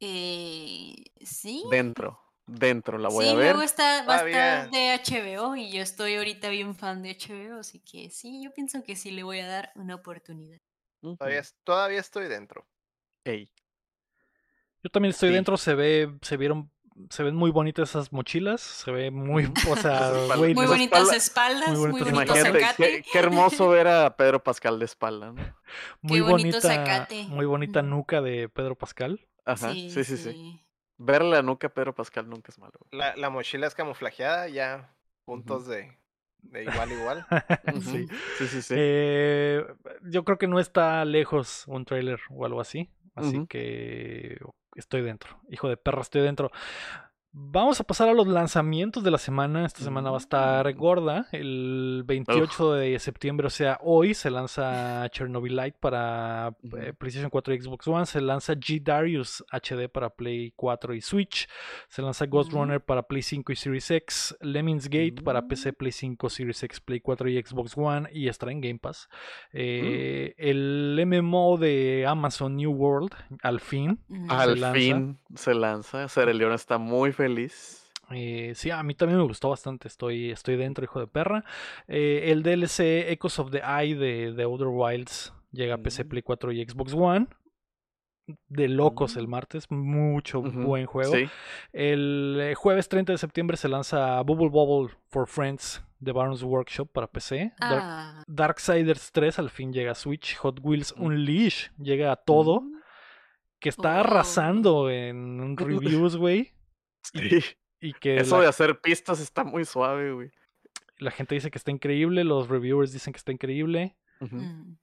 Eh, 0.00 0.96
sí. 1.22 1.64
Dentro. 1.70 2.20
Dentro, 2.46 2.98
la 2.98 3.08
voy 3.08 3.24
sí, 3.24 3.30
a 3.30 3.34
ver. 3.34 3.52
luego 3.52 3.62
está, 3.62 4.04
va 4.04 4.14
a 4.14 4.26
estar 4.26 4.70
Todavía. 4.70 4.70
de 4.70 4.92
HBO 4.94 5.56
y 5.56 5.70
yo 5.70 5.80
estoy 5.82 6.14
ahorita 6.16 6.48
bien 6.48 6.74
fan 6.74 7.02
de 7.02 7.10
HBO, 7.16 7.58
así 7.60 7.80
que 7.80 8.10
sí, 8.10 8.42
yo 8.42 8.52
pienso 8.52 8.82
que 8.82 8.96
sí 8.96 9.10
le 9.10 9.22
voy 9.22 9.40
a 9.40 9.46
dar 9.46 9.72
una 9.74 9.94
oportunidad. 9.94 10.58
Todavía, 11.00 11.40
es- 11.40 11.54
todavía 11.64 12.00
estoy 12.00 12.28
dentro. 12.28 12.66
Ey, 13.24 13.50
Yo 14.82 14.90
también 14.90 15.10
estoy 15.10 15.30
Sí. 15.30 15.34
dentro, 15.34 15.56
se 15.56 15.74
ve, 15.74 16.14
se 16.20 16.36
vieron, 16.36 16.70
se 17.08 17.22
ven 17.22 17.34
muy 17.34 17.50
bonitas 17.50 17.88
esas 17.90 18.12
mochilas, 18.12 18.60
se 18.60 18.90
ve 18.90 19.10
muy, 19.10 19.44
o 19.70 19.76
sea, 19.76 20.10
Muy 20.36 20.52
bonitas 20.54 21.00
espalda- 21.00 21.16
espaldas, 21.16 21.68
muy 21.70 21.78
bonito 21.92 22.04
qué, 22.76 23.02
qué 23.10 23.18
hermoso 23.18 23.68
ver 23.68 23.88
a 23.88 24.16
Pedro 24.16 24.42
Pascal 24.42 24.78
de 24.78 24.84
espalda, 24.84 25.32
¿no? 25.32 25.36
muy 26.02 26.20
bonito 26.20 26.58
bonita, 26.58 26.60
zacate. 26.60 27.24
muy 27.24 27.46
bonita 27.46 27.80
nuca 27.82 28.20
de 28.20 28.48
Pedro 28.50 28.76
Pascal. 28.76 29.26
Ajá, 29.46 29.72
sí, 29.72 29.88
sí, 29.90 30.04
sí. 30.04 30.16
sí. 30.18 30.63
Verle 31.04 31.30
la 31.30 31.42
nuca 31.42 31.66
a 31.66 31.70
Pedro 31.70 31.94
Pascal 31.94 32.28
nunca 32.28 32.50
es 32.50 32.58
malo. 32.58 32.78
La, 32.90 33.14
la 33.16 33.30
mochila 33.30 33.66
es 33.66 33.74
camuflajeada, 33.74 34.48
ya 34.48 34.90
puntos 35.24 35.66
de, 35.66 35.98
de 36.38 36.62
igual 36.64 36.92
igual. 36.92 37.26
sí. 37.82 38.08
Sí, 38.38 38.46
sí, 38.48 38.62
sí. 38.62 38.74
Eh, 38.76 39.64
yo 40.02 40.24
creo 40.24 40.38
que 40.38 40.46
no 40.46 40.58
está 40.58 41.04
lejos 41.04 41.64
un 41.66 41.84
trailer 41.84 42.20
o 42.30 42.46
algo 42.46 42.60
así. 42.60 42.90
Así 43.14 43.46
que 43.46 44.38
estoy 44.74 45.02
dentro. 45.02 45.38
Hijo 45.48 45.68
de 45.68 45.76
perra, 45.76 46.00
estoy 46.00 46.22
dentro. 46.22 46.50
Vamos 47.36 47.80
a 47.80 47.84
pasar 47.84 48.08
a 48.08 48.12
los 48.14 48.28
lanzamientos 48.28 49.02
de 49.02 49.10
la 49.10 49.18
semana. 49.18 49.66
Esta 49.66 49.80
semana 49.82 50.08
va 50.10 50.18
a 50.18 50.20
estar 50.20 50.72
Mm. 50.72 50.78
gorda. 50.78 51.26
El 51.32 52.04
28 52.06 52.74
de 52.74 52.96
septiembre, 53.00 53.48
o 53.48 53.50
sea, 53.50 53.76
hoy 53.82 54.14
se 54.14 54.30
lanza 54.30 55.08
Chernobylite 55.10 55.76
para 55.80 56.54
eh. 56.78 56.92
PlayStation 56.96 57.30
4 57.30 57.52
y 57.54 57.60
Xbox 57.60 57.88
One. 57.88 58.06
Se 58.06 58.20
lanza 58.20 58.54
G 58.54 58.80
Darius 58.80 59.44
HD 59.50 59.88
para 59.88 60.10
Play 60.10 60.52
4 60.54 60.94
y 60.94 61.00
Switch. 61.00 61.48
Se 61.88 62.02
lanza 62.02 62.26
Ghost. 62.26 62.52
Runner 62.52 62.80
para 62.80 63.02
Play 63.02 63.22
5 63.22 63.50
y 63.50 63.56
Series 63.56 63.90
X. 63.90 64.36
Lemmings 64.40 64.84
Gate 64.88 65.20
para 65.24 65.48
PC, 65.48 65.72
Mm. 65.72 65.74
Play 65.74 65.90
5, 65.92 66.30
Series 66.30 66.62
X, 66.62 66.80
Play 66.80 67.00
4 67.00 67.28
y 67.28 67.42
Xbox 67.42 67.76
One. 67.76 68.08
Y 68.12 68.28
estará 68.28 68.52
en 68.52 68.60
Game 68.60 68.78
Pass. 68.78 69.08
Mm. 69.52 69.56
Eh, 69.58 70.34
El 70.38 71.00
MMO 71.04 71.56
de 71.58 72.06
Amazon 72.06 72.54
New 72.54 72.70
World, 72.70 73.10
al 73.42 73.58
fin. 73.58 73.98
Al 74.28 74.60
lanza. 74.60 74.72
fin 74.78 75.18
se 75.34 75.52
lanza. 75.52 76.06
León 76.32 76.52
está 76.52 76.78
muy 76.78 77.10
feliz. 77.10 77.23
Eh, 78.10 78.52
sí, 78.54 78.70
a 78.70 78.82
mí 78.82 78.94
también 78.94 79.18
me 79.18 79.26
gustó 79.26 79.48
bastante. 79.50 79.88
Estoy, 79.88 80.30
estoy 80.30 80.56
dentro, 80.56 80.84
hijo 80.84 81.00
de 81.00 81.06
perra. 81.06 81.44
Eh, 81.88 82.30
el 82.32 82.42
DLC 82.42 83.10
Echoes 83.10 83.38
of 83.38 83.50
the 83.50 83.60
Eye 83.64 83.94
de, 83.94 84.32
de 84.32 84.42
Outer 84.44 84.68
Wilds 84.68 85.32
llega 85.52 85.76
a 85.76 85.78
PC, 85.78 86.04
Mm. 86.04 86.08
Play 86.08 86.22
4 86.22 86.52
y 86.52 86.64
Xbox 86.68 86.92
One. 86.94 87.26
De 88.48 88.68
locos 88.68 89.16
el 89.16 89.26
Mm. 89.26 89.30
martes. 89.30 89.70
Mucho 89.70 90.40
buen 90.42 90.86
juego. 90.86 91.12
Sí. 91.14 91.28
El 91.72 92.38
eh, 92.40 92.54
jueves 92.54 92.88
30 92.88 93.12
de 93.12 93.18
septiembre 93.18 93.56
se 93.56 93.68
lanza 93.68 94.20
Bubble 94.22 94.48
Bobble 94.48 94.94
for 95.10 95.26
Friends 95.26 95.82
de 95.98 96.12
Baron's 96.12 96.42
Workshop 96.42 96.90
para 96.92 97.06
PC. 97.06 97.52
Dark- 97.60 97.82
Ah, 97.82 98.24
Darksiders 98.26 99.12
3 99.12 99.38
al 99.38 99.50
fin 99.50 99.72
llega 99.72 99.92
a 99.92 99.94
Switch. 99.94 100.36
Hot 100.36 100.58
Wheels 100.62 100.94
Mm. 100.96 101.04
Unleash 101.04 101.68
llega 101.78 102.12
a 102.12 102.16
todo. 102.16 102.62
Que 103.60 103.68
está 103.70 103.96
Oh. 103.96 104.00
arrasando 104.00 104.90
en 104.90 105.56
reviews, 106.06 106.16
güey. 106.16 106.52
Sí. 107.12 107.42
Y 107.80 107.92
que 107.92 108.16
Eso 108.16 108.36
la, 108.36 108.44
de 108.44 108.48
hacer 108.48 108.80
pistas 108.80 109.20
está 109.20 109.44
muy 109.44 109.64
suave, 109.64 110.12
güey. 110.12 110.30
la 110.98 111.10
gente 111.10 111.34
dice 111.34 111.50
que 111.50 111.58
está 111.58 111.70
increíble. 111.70 112.24
Los 112.24 112.48
reviewers 112.48 112.92
dicen 112.92 113.12
que 113.12 113.18
está 113.18 113.32
increíble. 113.32 113.96
Mm. 114.20 114.74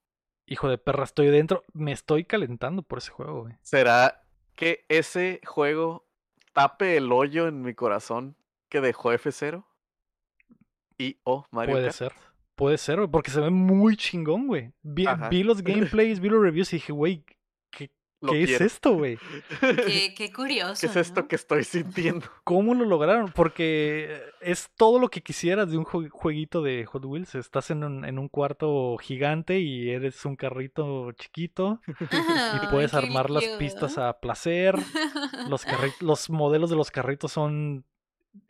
Hijo 0.45 0.69
de 0.69 0.77
perra, 0.77 1.03
estoy 1.03 1.27
dentro. 1.27 1.63
Me 1.73 1.91
estoy 1.91 2.25
calentando 2.25 2.83
por 2.83 2.99
ese 2.99 3.11
juego, 3.11 3.41
güey. 3.43 3.55
¿Será 3.61 4.21
que 4.55 4.85
ese 4.89 5.39
juego 5.45 6.05
tape 6.53 6.97
el 6.97 7.11
hoyo 7.11 7.47
en 7.47 7.61
mi 7.61 7.73
corazón 7.73 8.35
que 8.69 8.81
dejó 8.81 9.13
F0? 9.13 9.65
Y 10.97 11.19
o 11.23 11.45
Mario 11.51 11.73
Puede 11.75 11.85
Kart? 11.85 11.95
ser. 11.95 12.13
Puede 12.55 12.77
ser, 12.77 12.97
güey. 12.97 13.07
Porque 13.09 13.31
se 13.31 13.41
ve 13.41 13.49
muy 13.49 13.97
chingón, 13.97 14.45
güey. 14.47 14.71
Vi, 14.83 15.05
vi 15.31 15.41
los 15.43 15.63
gameplays, 15.63 16.19
vi 16.19 16.29
los 16.29 16.43
reviews 16.43 16.71
y 16.73 16.75
dije, 16.75 16.91
güey, 16.91 17.23
¿qué, 17.23 17.35
Lo 18.21 18.33
qué 18.33 18.43
es 18.43 18.61
esto, 18.61 18.93
güey? 18.93 19.17
Qué, 19.59 20.13
qué 20.15 20.31
curioso. 20.31 20.79
¿Qué 20.79 20.85
es 20.87 20.95
esto 20.95 21.27
que 21.27 21.35
estoy 21.35 21.63
sintiendo? 21.63 22.27
¿Cómo 22.43 22.75
lo 22.75 22.85
lograron? 22.85 23.31
Porque 23.31 24.21
es 24.41 24.69
todo 24.77 24.99
lo 24.99 25.09
que 25.09 25.21
quisieras 25.21 25.71
de 25.71 25.77
un 25.77 25.85
jue- 25.85 26.09
jueguito 26.09 26.61
de 26.61 26.85
Hot 26.85 27.03
Wheels. 27.03 27.33
Estás 27.35 27.71
en 27.71 27.83
un, 27.83 28.05
en 28.05 28.19
un 28.19 28.29
cuarto 28.29 28.95
gigante 28.97 29.59
y 29.59 29.89
eres 29.89 30.23
un 30.25 30.35
carrito 30.35 31.11
chiquito 31.13 31.81
y 31.87 32.67
puedes 32.69 32.93
armar 32.93 33.29
las 33.31 33.45
pistas 33.57 33.97
a 33.97 34.19
placer. 34.19 34.75
Los, 35.49 35.65
los 36.01 36.29
modelos 36.29 36.69
de 36.69 36.75
los 36.75 36.91
carritos 36.91 37.31
son 37.31 37.85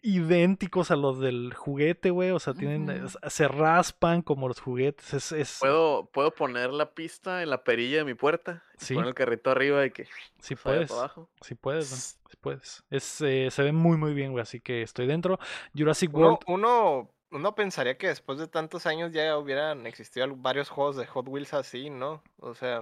idénticos 0.02 0.92
a 0.92 0.96
los 0.96 1.20
del 1.20 1.54
juguete, 1.54 2.10
güey. 2.12 2.32
O 2.32 2.40
sea, 2.40 2.54
tienen, 2.54 3.08
se 3.30 3.48
raspan 3.48 4.22
como 4.22 4.48
los 4.48 4.60
juguetes. 4.60 5.14
Es, 5.14 5.32
es- 5.32 5.58
¿Puedo, 5.60 6.06
¿Puedo 6.14 6.32
poner 6.32 6.72
la 6.72 6.92
pista 6.94 7.44
en 7.44 7.50
la 7.50 7.64
perilla 7.64 7.98
de 7.98 8.06
mi 8.06 8.14
puerta? 8.14 8.64
y 8.80 8.86
Sí. 8.86 8.94
Poner 8.96 9.10
el 9.10 9.16
carrito 9.16 9.52
arriba 9.52 9.86
y 9.86 9.92
que 9.92 10.08
sí 10.40 10.56
puedes. 10.56 10.90
para 10.90 11.02
abajo. 11.02 11.30
Sí 11.42 11.56
puedes, 11.56 11.90
güey, 11.90 12.00
sí 12.32 12.38
puedes. 12.42 12.84
Es, 12.90 13.22
eh, 13.22 13.50
se 13.52 13.64
ve 13.64 13.72
muy, 13.72 13.98
muy 13.98 14.14
bien, 14.14 14.32
güey. 14.32 14.42
Así 14.42 14.60
que 14.60 14.82
estoy 14.82 15.08
dentro. 15.08 15.40
Jurassic 15.76 16.14
World. 16.14 16.40
uno, 16.48 17.12
uno 17.32 17.56
pensaría 17.56 17.98
que 17.98 18.08
después 18.08 18.40
de 18.40 18.48
tantos 18.48 18.86
años 18.86 19.12
ya 19.14 19.38
hubieran 19.38 19.86
existido 19.88 20.28
varios 20.36 20.70
juegos 20.70 20.96
de 20.98 21.06
Hot 21.06 21.28
Wheels 21.28 21.54
así, 21.54 21.90
¿no? 21.90 22.24
O 22.40 22.56
sea. 22.56 22.82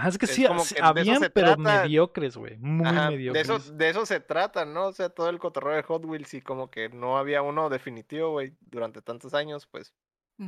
Ajá, 0.00 0.08
es 0.08 0.18
que 0.18 0.24
es 0.26 0.32
sí, 0.32 0.46
sí, 0.64 0.74
habían, 0.80 1.20
se 1.20 1.30
pero 1.30 1.54
trata. 1.56 1.82
mediocres, 1.82 2.36
güey. 2.36 2.56
Muy 2.58 2.86
ajá, 2.86 3.04
de, 3.10 3.10
mediocres. 3.16 3.48
eso, 3.50 3.72
de 3.72 3.88
eso 3.90 4.06
se 4.06 4.20
trata, 4.20 4.64
¿no? 4.64 4.86
O 4.86 4.92
sea, 4.92 5.10
todo 5.10 5.28
el 5.28 5.38
cotorreo 5.38 5.76
de 5.76 5.82
Hot 5.82 6.04
Wheels 6.06 6.32
y 6.34 6.40
como 6.40 6.70
que 6.70 6.88
no 6.88 7.18
había 7.18 7.42
uno 7.42 7.68
definitivo, 7.68 8.30
güey, 8.30 8.54
durante 8.60 9.02
tantos 9.02 9.34
años, 9.34 9.66
pues 9.70 9.92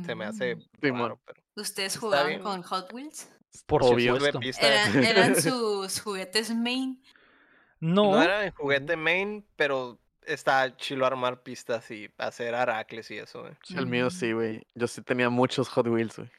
se 0.05 0.15
me 0.15 0.25
hace. 0.25 0.57
Simón. 0.81 1.01
raro, 1.01 1.21
pero 1.23 1.41
¿Ustedes 1.55 1.97
jugaban 1.97 2.27
bien. 2.29 2.41
con 2.41 2.63
Hot 2.63 2.91
Wheels? 2.93 3.29
Por 3.67 3.83
Obvio. 3.83 4.15
supuesto. 4.15 4.39
pista. 4.39 4.67
Era- 4.67 5.07
eran 5.09 5.35
sus 5.41 6.01
juguetes 6.01 6.53
main. 6.55 6.99
No, 7.79 8.11
No 8.13 8.23
era 8.23 8.45
el 8.45 8.51
juguete 8.51 8.95
main, 8.95 9.45
pero 9.55 9.99
está 10.25 10.75
chilo 10.77 11.05
armar 11.05 11.43
pistas 11.43 11.91
y 11.91 12.09
hacer 12.17 12.55
aracles 12.55 13.11
y 13.11 13.17
eso, 13.17 13.41
güey. 13.41 13.53
El 13.75 13.85
mío 13.85 14.09
sí, 14.09 14.31
güey. 14.31 14.65
Yo 14.73 14.87
sí 14.87 15.01
tenía 15.01 15.29
muchos 15.29 15.69
Hot 15.69 15.85
Wheels, 15.87 16.15
güey. 16.17 16.29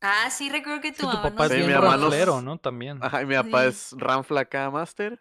Ah, 0.00 0.30
sí, 0.30 0.48
recuerdo 0.48 0.80
que 0.80 0.92
tu 0.92 0.96
sí, 0.96 1.02
tu 1.02 1.06
mamá 1.08 1.22
papá 1.22 1.44
nos 1.44 1.52
es 1.52 1.58
Sí, 1.58 1.66
bien 1.66 1.80
raflero, 1.82 2.40
¿no? 2.42 2.58
También. 2.58 2.98
Ajá, 3.02 3.22
y 3.22 3.26
mi 3.26 3.34
papá 3.34 3.62
Sí. 3.62 3.68
es 3.68 3.92
Ramflaca 3.98 4.70
Master. 4.70 5.20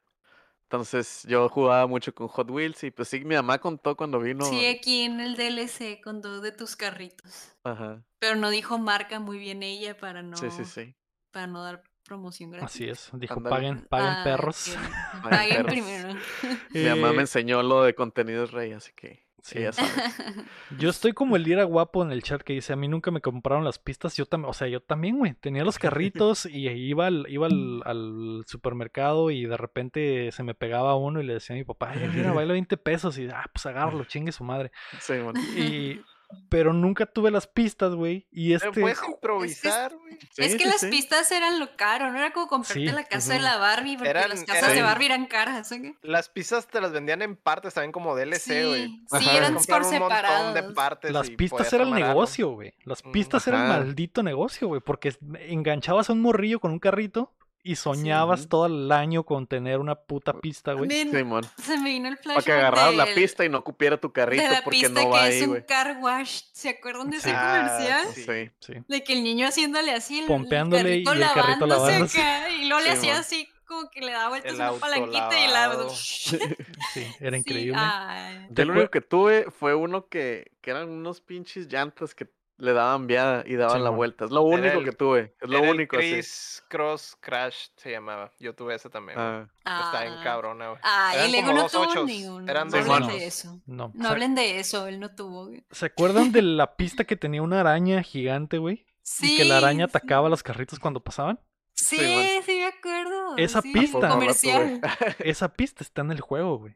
Entonces 0.64 1.24
yo 1.28 1.50
jugaba 1.50 1.88
mucho 1.88 2.14
con 2.14 2.28
Hot 2.28 2.50
Wheels 2.52 2.84
y 2.84 2.92
pues 2.92 3.08
sí, 3.08 3.26
mi 3.26 3.36
mamá 3.36 3.58
contó 3.58 3.98
cuando 3.98 4.20
vino. 4.20 4.46
Sí, 4.46 4.66
aquí 4.68 5.02
en 5.02 5.20
el 5.20 5.36
DLC 5.36 6.00
con 6.04 6.22
dos 6.22 6.42
de 6.44 6.52
tus 6.52 6.76
carritos. 6.76 7.54
Ajá. 7.64 8.04
Pero 8.20 8.36
no 8.36 8.50
dijo 8.52 8.78
marca 8.78 9.20
muy 9.20 9.40
bien 9.40 9.64
ella 9.64 9.98
para 9.98 10.22
no, 10.22 10.38
Sí, 10.38 10.52
sí, 10.52 10.66
sí. 10.66 10.96
para 11.32 11.48
no 11.48 11.64
dar 11.64 11.84
promoción 12.06 12.52
gratis. 12.52 12.70
Así 12.76 12.88
es. 12.88 13.10
Dijo, 13.14 13.36
Ándale. 13.36 13.56
paguen, 13.56 13.82
paguen 13.90 14.08
Ah, 14.10 14.22
perros. 14.24 14.78
Paguen 15.24 15.30
Paguen 15.30 15.56
perros. 15.58 15.72
primero. 15.72 16.20
Mi 16.70 16.84
mamá 16.84 17.10
Eh, 17.10 17.14
me 17.14 17.22
enseñó 17.22 17.64
lo 17.64 17.84
de 17.84 17.96
contenidos 17.96 18.52
rey, 18.52 18.72
así 18.74 18.92
que 18.96 19.28
Sí. 19.42 19.60
ella 19.60 19.72
sabe. 19.74 19.90
Yo 20.80 20.90
estoy 20.90 21.14
como 21.14 21.36
el 21.36 21.44
Lira 21.44 21.64
guapo 21.64 22.04
en 22.04 22.12
el 22.12 22.24
chat 22.24 22.42
que 22.42 22.54
dice, 22.54 22.74
a 22.74 22.76
mí 22.76 22.88
nunca 22.88 23.12
me 23.12 23.22
compraron 23.22 23.64
las 23.64 23.80
pistas, 23.80 24.16
yo 24.16 24.26
también, 24.26 24.50
o 24.50 24.54
sea, 24.54 24.68
yo 24.68 24.82
también, 24.82 25.18
güey, 25.18 25.34
tenía 25.34 25.64
los 25.64 25.80
carritos 25.80 26.46
y 26.46 26.68
iba 26.68 27.08
al, 27.08 27.26
iba 27.30 27.48
al, 27.48 27.82
al 27.86 28.44
supermercado 28.48 29.32
y 29.32 29.46
de 29.46 29.58
repente 29.58 30.32
se 30.32 30.44
me 30.44 30.54
pegaba 30.54 30.96
uno 30.96 31.22
y 31.22 31.26
le 31.26 31.34
decía 31.34 31.56
a 31.56 31.58
mi 31.58 31.64
papá, 31.64 31.92
ay, 31.92 32.10
mira, 32.14 32.32
vale 32.34 32.54
20 32.54 32.78
pesos 32.78 33.18
y, 33.18 33.28
ah, 33.28 33.50
pues 33.52 33.66
agárralo, 33.66 34.04
chingue 34.06 34.32
su 34.32 34.44
madre. 34.44 34.72
Sí, 35.00 35.14
bueno. 35.20 35.40
Y, 35.56 36.02
pero 36.50 36.74
nunca 36.74 37.06
tuve 37.08 37.32
las 37.32 37.48
pistas, 37.48 37.94
güey, 37.96 38.28
y 38.32 38.54
Pero 38.58 38.70
este, 38.70 38.82
puedes 38.82 39.00
improvisar, 39.08 39.96
güey. 39.96 40.14
es 40.38 40.52
Sí, 40.52 40.58
que 40.58 40.64
sí, 40.64 40.70
las 40.70 40.82
sí. 40.82 40.88
pistas 40.90 41.32
eran 41.32 41.60
lo 41.60 41.76
caro, 41.76 42.12
no 42.12 42.18
era 42.20 42.32
como 42.34 42.48
comprarte 42.48 42.88
Sí, 42.88 42.92
la 42.96 43.04
casa 43.04 43.34
de 43.34 43.40
la 43.40 43.58
Barbie, 43.58 43.98
porque 43.98 44.10
Eran- 44.12 44.30
las 44.30 44.44
casas 44.44 44.68
de 44.68 44.74
eran- 44.80 44.86
Barbie 44.86 45.06
eran 45.08 45.26
caras. 45.26 45.70
Las 46.04 46.30
pistas 46.30 46.68
te 46.68 46.82
las 46.82 46.92
vendían 46.92 47.22
en 47.24 47.36
partes 47.36 47.74
también 47.74 47.92
como 47.92 48.16
DLC, 48.16 48.66
güey. 48.68 48.88
Sí, 49.20 49.30
eran 49.30 49.56
por 49.56 49.82
un 49.82 49.90
montón 49.90 49.90
separados. 49.90 50.54
de 50.54 50.64
partes 50.74 51.12
las 51.12 51.30
pistas 51.32 51.58
podías 51.68 51.74
era 51.74 51.84
el 51.84 51.92
negocio, 51.94 52.50
güey, 52.50 52.74
las 52.84 53.04
Mm, 53.04 53.12
pistas 53.12 53.48
eran 53.48 53.62
ajá. 53.64 53.78
maldito 53.80 54.22
negocio, 54.24 54.68
güey, 54.68 54.82
porque 54.82 55.16
enganchabas 55.48 56.10
a 56.10 56.14
un 56.14 56.22
morrillo 56.22 56.60
con 56.60 56.72
un 56.72 56.80
carrito 56.80 57.34
y 57.64 57.76
soñabas 57.76 58.48
todo 58.48 58.68
el 58.68 58.92
año 58.92 59.24
con 59.24 59.46
tener 59.48 59.80
una 59.80 59.96
puta 59.96 60.34
pista, 60.34 60.74
güey. 60.74 60.90
Se 60.90 61.78
me 61.78 61.90
vino 61.90 62.08
el 62.08 62.18
Para 62.18 62.42
que 62.42 62.52
agarraras 62.52 62.96
la 62.96 63.06
pista 63.14 63.46
y 63.46 63.50
no 63.50 63.64
cupiera 63.64 63.98
tu 63.98 64.12
carrito 64.12 64.44
de 64.44 64.50
la 64.50 64.62
porque 64.64 64.80
pista 64.80 65.04
no 65.04 65.10
va 65.10 65.20
que 65.22 65.26
ahí, 65.28 65.38
es 65.38 65.44
un 65.44 65.50
güey. 65.50 65.66
car 65.66 65.98
wash. 66.02 66.42
¿Se 66.54 66.70
acuerdan 66.70 67.10
de 67.10 67.18
ese. 67.18 67.32
Ah, 67.32 67.68
comercial? 67.78 68.08
sí. 68.14 68.52
Sí. 68.60 68.74
De 68.88 69.04
que 69.04 69.14
el 69.14 69.24
niño 69.24 69.48
haciéndole 69.48 69.92
así, 69.92 70.20
el, 70.20 70.26
Pompeándole 70.26 70.94
el 70.96 71.02
y 71.02 71.04
carrito 71.04 71.26
el 71.26 71.34
carrito 71.34 71.66
lavándose 71.68 72.18
lavándose. 72.18 72.22
acá, 72.22 72.50
y 72.50 72.66
luego 72.66 72.84
le 72.84 72.92
hacía 72.92 73.18
así 73.20 73.48
como 73.66 73.90
que 73.92 74.02
le 74.02 74.12
daba 74.12 74.30
vueltas 74.30 74.52
El 74.52 74.62
una 74.62 74.74
palanquita 74.74 75.40
y 75.40 75.48
la... 75.48 75.88
Sí, 76.94 77.06
era 77.20 77.38
increíble. 77.38 77.76
ay. 77.78 78.48
Yo 78.50 78.54
¿Te 78.56 78.66
lo 78.66 78.74
único 78.74 78.90
que 78.90 79.02
tuve 79.02 79.52
fue 79.52 79.76
uno 79.76 80.08
que, 80.08 80.52
que 80.62 80.72
eran 80.72 80.90
unos 80.90 81.22
pinches 81.22 81.68
llantas 81.72 82.16
que 82.16 82.28
le 82.60 82.74
daban 82.74 83.08
viada 83.08 83.44
y 83.48 83.56
daban 83.56 83.80
la 83.82 83.88
Simón. 83.88 83.96
vuelta. 83.98 84.26
Es 84.26 84.32
lo 84.32 84.44
único 84.44 84.78
el- 84.80 84.86
que 84.86 84.92
tuve. 84.92 85.36
Es 85.42 85.50
lo 85.50 85.58
el 85.64 85.70
único 85.72 85.98
así. 85.98 86.12
Chris 86.12 86.64
Cross 86.70 87.18
Crash 87.20 87.68
se 87.78 87.90
llamaba. 87.92 88.32
Yo 88.40 88.54
tuve 88.54 88.76
ese 88.76 88.90
también. 88.90 89.18
Ah, 89.18 89.48
Está 89.62 90.06
en 90.06 90.14
Ah. 90.14 90.22
cabrona, 90.24 90.68
güey. 90.70 90.80
Ah, 90.84 91.12
Eran 91.16 91.30
y 91.30 91.32
Lego 91.32 91.48
como 91.48 91.62
no 91.64 91.70
tuvo 91.70 91.82
ochos, 91.84 92.06
ninguno. 92.06 92.52
eran 92.52 92.68
no 92.68 92.78
dos 92.78 92.90
hablen 92.90 93.10
de 93.10 93.26
eso. 93.26 93.60
No. 93.66 93.92
No 93.96 94.04
¿Se- 94.06 94.12
hablen 94.12 94.36
de 94.36 94.60
eso, 94.60 94.88
él 94.88 95.00
no 95.00 95.16
tuvo. 95.16 95.48
güey. 95.48 95.64
¿Se 95.72 95.86
acuerdan 95.88 96.32
de 96.32 96.42
la 96.44 96.76
pista 96.78 97.06
que 97.06 97.16
tenía 97.16 97.42
una 97.42 97.62
araña 97.62 98.04
gigante, 98.04 98.58
güey? 98.60 98.86
Sí. 99.02 99.34
y 99.34 99.38
que 99.38 99.46
la 99.46 99.58
araña 99.58 99.86
sí. 99.88 99.90
atacaba 99.90 100.28
a 100.28 100.30
los 100.30 100.44
carritos 100.44 100.78
cuando 100.78 101.00
pasaban. 101.00 101.40
Sí, 101.74 101.96
Sí, 101.98 102.42
sí, 102.46 102.58
me 102.58 102.66
acuerdo. 102.68 103.38
Esa 103.38 103.62
sí, 103.62 103.72
pista. 103.74 104.00
la 104.00 104.10
Comercial. 104.10 104.82
Esa 105.20 105.48
pista 105.54 105.84
está 105.84 106.02
en 106.02 106.12
el 106.12 106.20
juego, 106.22 106.58
güey. 106.60 106.76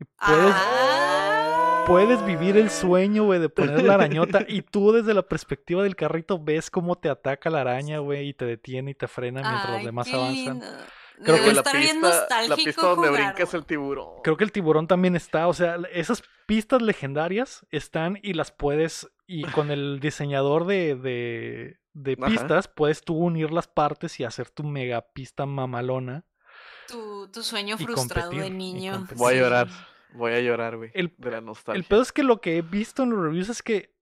Y 0.00 0.04
puedes, 0.04 0.54
Ah. 0.54 1.51
Puedes 1.86 2.24
vivir 2.24 2.56
el 2.56 2.70
sueño, 2.70 3.24
güey, 3.24 3.40
de 3.40 3.48
poner 3.48 3.82
la 3.82 3.94
arañota 3.94 4.44
y 4.48 4.62
tú 4.62 4.92
desde 4.92 5.14
la 5.14 5.22
perspectiva 5.22 5.82
del 5.82 5.96
carrito 5.96 6.38
ves 6.42 6.70
cómo 6.70 6.96
te 6.96 7.08
ataca 7.08 7.50
la 7.50 7.60
araña, 7.62 7.98
güey, 7.98 8.28
y 8.28 8.34
te 8.34 8.44
detiene 8.44 8.92
y 8.92 8.94
te 8.94 9.08
frena 9.08 9.40
mientras 9.42 9.70
los 9.76 9.84
demás 9.84 10.06
qué 10.08 10.14
avanzan. 10.16 10.60
lindo. 10.60 10.66
Creo 11.24 11.34
Debe 11.36 11.46
que 11.48 11.52
la 11.52 11.60
estar 11.60 11.76
bien 11.76 12.00
pista, 12.00 12.08
la 12.08 12.16
nostálgico 12.48 12.64
pista 12.64 12.82
donde 12.86 13.08
jugar, 13.08 13.22
brinca 13.24 13.42
es 13.44 13.50
güey. 13.50 13.60
el 13.60 13.66
tiburón. 13.66 14.08
Creo 14.24 14.36
que 14.36 14.44
el 14.44 14.52
tiburón 14.52 14.86
también 14.88 15.14
está, 15.14 15.46
o 15.46 15.52
sea, 15.54 15.76
esas 15.92 16.22
pistas 16.46 16.82
legendarias 16.82 17.64
están 17.70 18.18
y 18.22 18.32
las 18.32 18.50
puedes, 18.50 19.08
y 19.26 19.44
con 19.44 19.70
el 19.70 20.00
diseñador 20.00 20.66
de, 20.66 20.96
de, 20.96 21.78
de 21.92 22.16
Ajá. 22.20 22.26
pistas, 22.30 22.66
puedes 22.68 23.02
tú 23.02 23.14
unir 23.14 23.52
las 23.52 23.68
partes 23.68 24.18
y 24.20 24.24
hacer 24.24 24.50
tu 24.50 24.64
mega 24.64 25.02
pista 25.12 25.46
mamalona. 25.46 26.24
Tu, 26.88 27.28
tu 27.28 27.42
sueño 27.42 27.78
frustrado 27.78 28.30
de 28.30 28.36
competir, 28.36 28.56
niño. 28.56 29.06
Voy 29.14 29.34
a 29.34 29.36
Sí. 29.36 29.40
llorar. 29.40 29.68
Voy 30.14 30.32
a 30.32 30.40
llorar, 30.40 30.76
güey. 30.76 30.90
El- 30.94 31.12
de 31.18 31.30
la 31.30 31.40
nostalgia. 31.40 31.78
El 31.78 31.84
pedo 31.84 32.02
es 32.02 32.12
que 32.12 32.22
lo 32.22 32.40
que 32.40 32.58
he 32.58 32.62
visto 32.62 33.02
en 33.02 33.10
los 33.10 33.20
reviews 33.22 33.48
es 33.48 33.62
que 33.62 33.92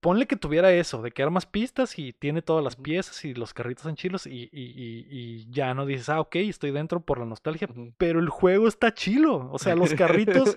ponle 0.00 0.26
que 0.28 0.36
tuviera 0.36 0.72
eso, 0.72 1.02
de 1.02 1.10
que 1.10 1.24
armas 1.24 1.44
pistas 1.46 1.98
y 1.98 2.12
tiene 2.12 2.40
todas 2.40 2.62
las 2.62 2.76
piezas 2.76 3.24
y 3.24 3.34
los 3.34 3.52
carritos 3.52 3.84
en 3.86 3.96
chilos 3.96 4.26
y, 4.26 4.30
y- 4.30 4.48
y- 4.52 5.06
y 5.10 5.50
ya 5.50 5.74
no 5.74 5.86
dices, 5.86 6.08
ah, 6.08 6.20
ok, 6.20 6.36
estoy 6.36 6.70
dentro 6.70 7.00
por 7.00 7.18
la 7.18 7.24
nostalgia, 7.24 7.68
pero 7.96 8.20
el 8.20 8.28
juego 8.28 8.68
está 8.68 8.94
chilo. 8.94 9.50
O 9.52 9.58
sea, 9.58 9.74
los 9.74 9.92
carritos, 9.94 10.54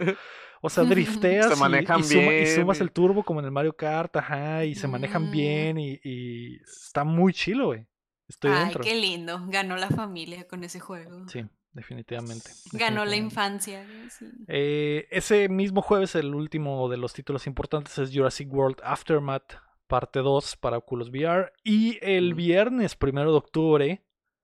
o 0.62 0.70
sea, 0.70 0.84
drifteas 1.44 1.48
Se 1.54 1.58
y- 1.58 1.60
manejan 1.60 2.00
y, 2.02 2.04
suma- 2.04 2.22
y 2.34 2.44
bien 2.44 2.48
sumas 2.56 2.80
el 2.82 2.92
turbo 2.92 3.24
como 3.24 3.40
en 3.40 3.48
el 3.48 3.52
Mario 3.52 3.76
Kart, 3.76 4.16
ajá, 4.18 4.64
y 4.66 4.76
se 4.76 4.88
manejan 4.88 5.30
Mm. 5.30 5.32
bien 5.32 5.78
y, 5.80 6.00
y 6.04 6.58
está 6.58 7.04
muy 7.04 7.34
chilo, 7.34 7.66
güey. 7.68 7.88
Estoy 8.28 8.52
Ay, 8.52 8.64
dentro. 8.66 8.84
qué 8.84 8.94
lindo. 8.96 9.42
Ganó 9.48 9.76
la 9.76 9.90
familia 9.90 10.48
con 10.48 10.64
ese 10.64 10.80
juego. 10.80 11.28
Sí, 11.28 11.44
definitivamente. 11.74 12.52
Ganó 12.74 13.06
la 13.06 13.16
infancia. 13.16 13.86
sí. 14.10 14.26
Eh, 14.48 15.08
ese 15.12 15.50
mismo 15.50 15.82
jueves, 15.82 16.16
el 16.16 16.34
último 16.36 16.90
de 16.90 16.98
los 16.98 17.14
títulos 17.14 17.48
importantes 17.48 17.98
es 17.98 18.12
Jurassic 18.14 18.52
World 18.52 18.78
Aftermath, 18.84 19.54
parte 19.88 20.20
2 20.20 20.56
para 20.58 20.78
Oculus 20.78 21.10
VR. 21.10 21.52
Y 21.64 21.98
el 22.02 22.34
viernes, 22.34 22.96
primero 22.96 23.32
de 23.32 23.38
octubre, 23.38 24.04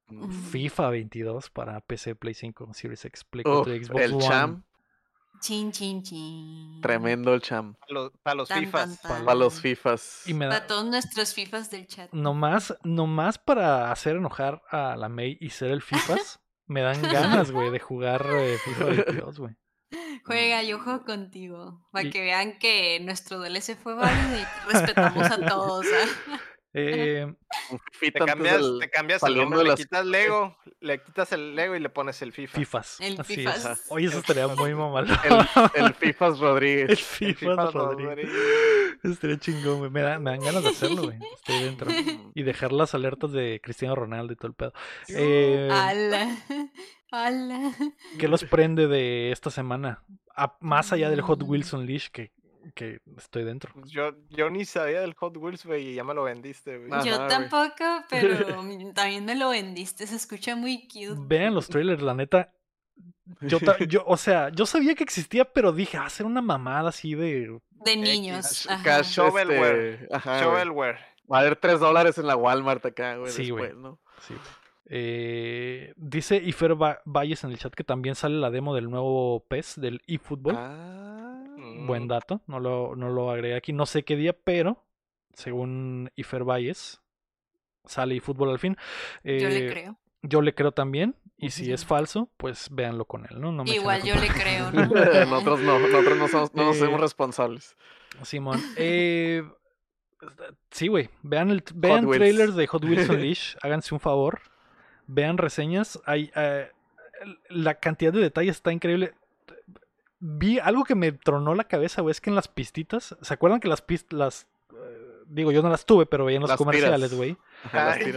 Mm. 0.09 0.31
FIFA 0.31 0.89
22 0.91 1.49
para 1.49 1.81
PC, 1.81 2.15
Play 2.15 2.33
5, 2.33 2.73
Series 2.73 3.03
X, 3.03 3.25
Play 3.25 3.43
Uf, 3.45 3.55
4 3.65 3.75
y 3.75 3.83
Xbox 3.83 4.01
el 4.03 4.13
One. 4.13 4.25
cham, 4.25 4.63
Chin, 5.41 5.71
chin, 5.73 6.01
chin. 6.01 6.79
tremendo 6.81 7.33
el 7.33 7.41
cham. 7.41 7.75
Para 8.23 8.35
los, 8.35 8.47
Tan, 8.47 8.59
FIFAs. 8.63 8.99
Para 9.01 9.35
los 9.35 9.59
FIFAs. 9.59 10.23
Y 10.29 10.33
me 10.33 10.47
Para 10.47 10.65
todos 10.65 10.85
nuestros 10.85 11.33
FIFAs 11.33 11.69
del 11.71 11.87
chat. 11.87 12.09
nomás, 12.13 12.73
nomás 12.85 13.37
para 13.37 13.91
hacer 13.91 14.15
enojar 14.15 14.61
a 14.71 14.95
la 14.95 15.09
May 15.09 15.37
y 15.41 15.49
ser 15.49 15.71
el 15.71 15.81
FIFAs, 15.81 16.39
me 16.67 16.81
dan 16.81 17.01
ganas, 17.11 17.51
güey, 17.51 17.69
de 17.71 17.79
jugar 17.79 18.25
eh, 18.29 18.57
FIFA 18.63 18.85
22, 18.85 19.39
güey. 19.39 19.55
Juega, 20.25 20.63
yo 20.63 20.79
juego 20.79 21.05
contigo. 21.05 21.87
Para 21.91 22.07
Y- 22.07 22.11
que 22.11 22.21
vean 22.21 22.59
que 22.59 22.99
nuestro 23.01 23.39
DLC 23.39 23.75
fue 23.77 23.93
válido 23.95 24.37
y 24.39 24.71
respetamos 24.73 25.31
a 25.31 25.37
todos. 25.47 25.85
¿ah? 25.85 26.39
Eh, 26.79 27.33
Te 27.99 28.11
cambias, 28.11 28.61
te 28.79 28.89
cambias 28.89 29.23
el 29.23 29.27
saliendo 29.27 29.49
nombre, 29.55 29.63
le 29.63 29.69
las- 29.71 29.79
quitas 29.79 30.05
Lego, 30.05 30.57
le 30.79 31.01
quitas 31.01 31.31
el 31.31 31.55
Lego 31.55 31.75
y 31.75 31.79
le 31.79 31.89
pones 31.89 32.21
el 32.21 32.31
FIFA. 32.31 32.57
FIFAs. 32.59 33.01
El 33.01 33.19
así 33.19 33.35
FIFAs. 33.35 33.65
es. 33.65 33.85
Oye, 33.89 34.07
eso 34.07 34.19
estaría 34.19 34.47
muy 34.47 34.73
mamal. 34.75 35.07
El, 35.23 35.85
el 35.85 35.93
FIFAs 35.95 36.33
El 36.35 36.39
Rodríguez. 36.39 36.89
El 36.89 36.97
FIFAs, 36.97 37.73
Rodríguez. 37.73 38.29
Estaría 39.03 39.37
chingón, 39.39 39.79
güey. 39.79 39.89
Me, 39.91 40.01
da- 40.01 40.19
me 40.19 40.31
dan 40.31 40.39
ganas 40.41 40.63
de 40.63 40.69
hacerlo, 40.69 41.03
güey. 41.03 41.17
Estoy 41.35 41.63
dentro. 41.63 41.89
Y 42.35 42.43
dejar 42.43 42.71
las 42.71 42.93
alertas 42.93 43.31
de 43.31 43.59
Cristiano 43.63 43.95
Ronaldo 43.95 44.33
y 44.33 44.35
todo 44.35 44.47
el 44.47 44.53
pedo. 44.53 44.73
Eh, 45.09 45.69
Ala. 45.71 46.37
Ala. 47.11 47.71
¿Qué 48.19 48.27
los 48.27 48.43
prende 48.43 48.87
de 48.87 49.31
esta 49.31 49.49
semana? 49.49 50.03
A- 50.35 50.55
más 50.59 50.91
allá 50.93 51.09
del 51.09 51.21
Hot 51.21 51.41
Wheels 51.43 51.73
Unleashed 51.73 52.11
que, 52.11 52.31
que 52.75 52.99
estoy 53.17 53.43
dentro. 53.43 53.71
Pues 53.73 53.91
Yo, 53.91 54.11
yo 54.29 54.49
ni 54.49 54.65
sabía 54.65 55.01
del 55.01 55.13
Hot 55.15 55.35
Wheels, 55.37 55.65
güey, 55.65 55.89
y 55.89 55.95
ya 55.95 56.03
me 56.03 56.13
lo 56.13 56.23
vendiste, 56.23 56.77
güey. 56.77 57.03
Yo 57.05 57.27
tampoco, 57.27 57.83
pero 58.09 58.45
también 58.93 59.25
me 59.25 59.35
lo 59.35 59.49
vendiste. 59.49 60.07
Se 60.07 60.15
escucha 60.15 60.55
muy 60.55 60.87
cute. 60.87 61.15
Vean 61.17 61.53
los 61.53 61.67
trailers, 61.67 62.01
la 62.01 62.13
neta. 62.13 62.51
Yo, 63.41 63.59
yo, 63.87 64.03
o 64.07 64.17
sea, 64.17 64.49
yo 64.49 64.65
sabía 64.65 64.95
que 64.95 65.03
existía, 65.03 65.45
pero 65.45 65.71
dije, 65.71 65.97
ah, 65.97 66.09
ser 66.09 66.25
una 66.25 66.41
mamada 66.41 66.89
así 66.89 67.13
de. 67.13 67.59
De 67.71 67.95
niños. 67.95 68.67
Ajá. 68.69 69.01
Shovelware. 69.01 69.93
este, 70.01 70.15
ajá. 70.15 70.41
Shovelware. 70.41 70.97
Va 71.31 71.37
a 71.37 71.41
haber 71.41 71.57
3 71.57 71.79
dólares 71.79 72.17
en 72.17 72.25
la 72.25 72.35
Walmart 72.35 72.85
acá, 72.85 73.17
güey. 73.17 73.31
Sí, 73.31 73.49
güey. 73.49 73.65
después, 73.65 73.81
¿no? 73.83 73.99
Sí. 74.27 74.33
Eh, 74.89 75.93
dice 75.97 76.37
Ifer 76.37 76.81
Va- 76.81 77.01
Valles 77.03 77.43
en 77.43 77.51
el 77.51 77.57
chat 77.57 77.73
que 77.73 77.83
también 77.83 78.15
sale 78.15 78.35
la 78.35 78.49
demo 78.49 78.73
del 78.73 78.89
nuevo 78.89 79.45
PES, 79.49 79.81
del 79.81 80.01
eFootball. 80.07 80.55
Ah, 80.57 81.16
Buen 81.85 82.05
Mm. 82.05 82.07
dato, 82.07 82.41
no 82.47 82.59
lo, 82.59 82.95
no 82.95 83.09
lo 83.09 83.29
agregué 83.31 83.55
aquí, 83.55 83.73
no 83.73 83.85
sé 83.85 84.03
qué 84.03 84.15
día, 84.15 84.33
pero 84.33 84.85
según 85.33 86.11
Ifer 86.15 86.43
Valles, 86.43 87.01
sale 87.85 88.15
eFootball 88.15 88.49
al 88.51 88.59
fin. 88.59 88.75
Yo 89.23 89.49
le 89.49 89.67
Eh, 89.67 89.69
creo. 89.71 89.99
Yo 90.23 90.41
le 90.41 90.53
creo 90.55 90.71
también, 90.71 91.15
y 91.37 91.51
si 91.51 91.71
es 91.71 91.85
falso, 91.85 92.29
pues 92.37 92.69
véanlo 92.71 93.05
con 93.05 93.25
él, 93.29 93.39
¿no? 93.39 93.51
No 93.51 93.63
me 93.63 93.71
Igual 93.75 94.01
yo 94.03 94.15
le 94.15 94.27
creo, 94.27 94.71
¿no? 94.73 94.81
nosotros 95.29 95.59
no, 95.61 95.79
nosotros 95.79 96.17
no, 96.17 96.27
somos, 96.27 96.53
no 96.55 96.65
nos 96.65 96.81
Eh, 96.81 96.97
responsables. 96.97 97.77
Simón. 98.23 98.59
Eh, 98.77 99.43
sí, 100.71 100.87
güey. 100.87 101.09
Vean, 101.21 101.51
el, 101.51 101.63
vean 101.75 102.09
trailers 102.09 102.55
de 102.55 102.65
Hot 102.67 102.83
Wheels 102.83 103.07
Unleashed. 103.09 103.57
háganse 103.61 103.93
un 103.93 103.99
favor. 103.99 104.41
Vean 105.05 105.37
reseñas. 105.37 105.99
Hay, 106.05 106.31
eh, 106.35 106.71
la 107.49 107.75
cantidad 107.75 108.11
de 108.11 108.19
detalles 108.19 108.55
está 108.57 108.73
increíble. 108.73 109.13
Vi 110.19 110.59
algo 110.59 110.83
que 110.83 110.95
me 110.95 111.11
tronó 111.11 111.53
la 111.55 111.65
cabeza, 111.65 112.01
güey. 112.01 112.11
Es 112.11 112.21
que 112.21 112.29
en 112.29 112.35
las 112.35 112.47
pistitas. 112.47 113.15
¿Se 113.21 113.33
acuerdan 113.33 113.59
que 113.59 113.67
las 113.67 113.81
pistas. 113.81 114.17
Las, 114.17 114.47
eh, 114.73 115.23
digo, 115.27 115.51
yo 115.51 115.61
no 115.61 115.69
las 115.69 115.85
tuve, 115.85 116.05
pero 116.05 116.25
veía 116.25 116.37
en 116.37 116.41
los 116.41 116.49
Las 116.49 116.57
comerciales, 116.57 117.13
güey. 117.13 117.37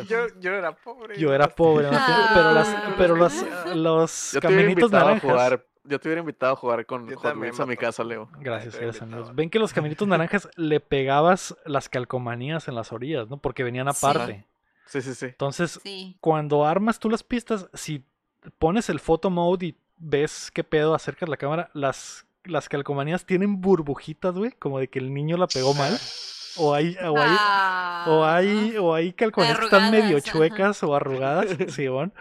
Yo, 0.08 0.26
yo 0.40 0.54
era 0.54 0.72
pobre. 0.72 1.18
Yo 1.18 1.34
era 1.34 1.48
pobre, 1.48 1.90
¿no? 1.90 1.96
Ah. 1.98 2.30
pero 2.34 2.52
las, 2.52 2.76
pero 2.96 3.16
las 3.16 3.34
los, 3.34 3.64
tenía. 3.64 3.74
los 3.74 4.32
Yo 4.32 4.40
te 4.40 4.46
hubiera 4.48 4.62
caminitos 4.62 4.82
invitado 4.88 5.04
naranjas. 5.04 5.24
a 5.30 5.32
jugar. 5.32 5.66
Yo 5.82 5.98
te 5.98 6.08
hubiera 6.08 6.20
invitado 6.20 6.52
a 6.52 6.56
jugar 6.56 6.86
con 6.86 7.12
Hot 7.14 7.36
Wheels 7.36 7.58
a 7.60 7.66
mi 7.66 7.76
casa, 7.76 8.04
Leo. 8.04 8.28
Gracias, 8.38 8.76
gracias, 8.76 9.02
amigos. 9.02 9.34
Ven 9.34 9.48
que 9.50 9.58
los 9.58 9.72
caminitos 9.72 10.06
naranjas 10.06 10.48
le 10.56 10.78
pegabas 10.78 11.56
las 11.64 11.88
calcomanías 11.88 12.68
en 12.68 12.74
las 12.74 12.92
orillas, 12.92 13.28
¿no? 13.28 13.38
Porque 13.38 13.64
venían 13.64 13.92
Sí. 13.92 14.06
aparte. 14.06 14.46
Sí, 14.86 15.00
sí, 15.02 15.14
sí. 15.14 15.26
Entonces, 15.26 15.80
Sí. 15.82 16.16
cuando 16.20 16.66
armas 16.66 16.98
tú 16.98 17.08
las 17.10 17.22
pistas, 17.22 17.68
si 17.72 18.04
pones 18.58 18.88
el 18.90 19.00
photo 19.00 19.30
mode 19.30 19.66
y 19.66 19.76
ves 20.00 20.50
qué 20.52 20.64
pedo 20.64 20.94
acercas 20.94 21.28
la 21.28 21.36
cámara, 21.36 21.70
las, 21.74 22.26
las 22.44 22.68
calcomanías 22.68 23.24
tienen 23.24 23.60
burbujitas, 23.60 24.34
güey, 24.34 24.50
como 24.52 24.78
de 24.80 24.88
que 24.88 24.98
el 24.98 25.14
niño 25.14 25.36
la 25.36 25.46
pegó 25.46 25.74
mal. 25.74 25.96
O 26.56 26.74
hay, 26.74 26.96
o 27.00 27.16
hay, 27.16 27.36
o 28.08 28.24
hay, 28.24 28.76
o 28.76 28.94
hay 28.94 29.12
calcomanías 29.12 29.58
que 29.60 29.64
están 29.66 29.90
medio 29.92 30.18
chuecas 30.18 30.82
o 30.82 30.96
arrugadas, 30.96 31.46
Simón. 31.68 32.12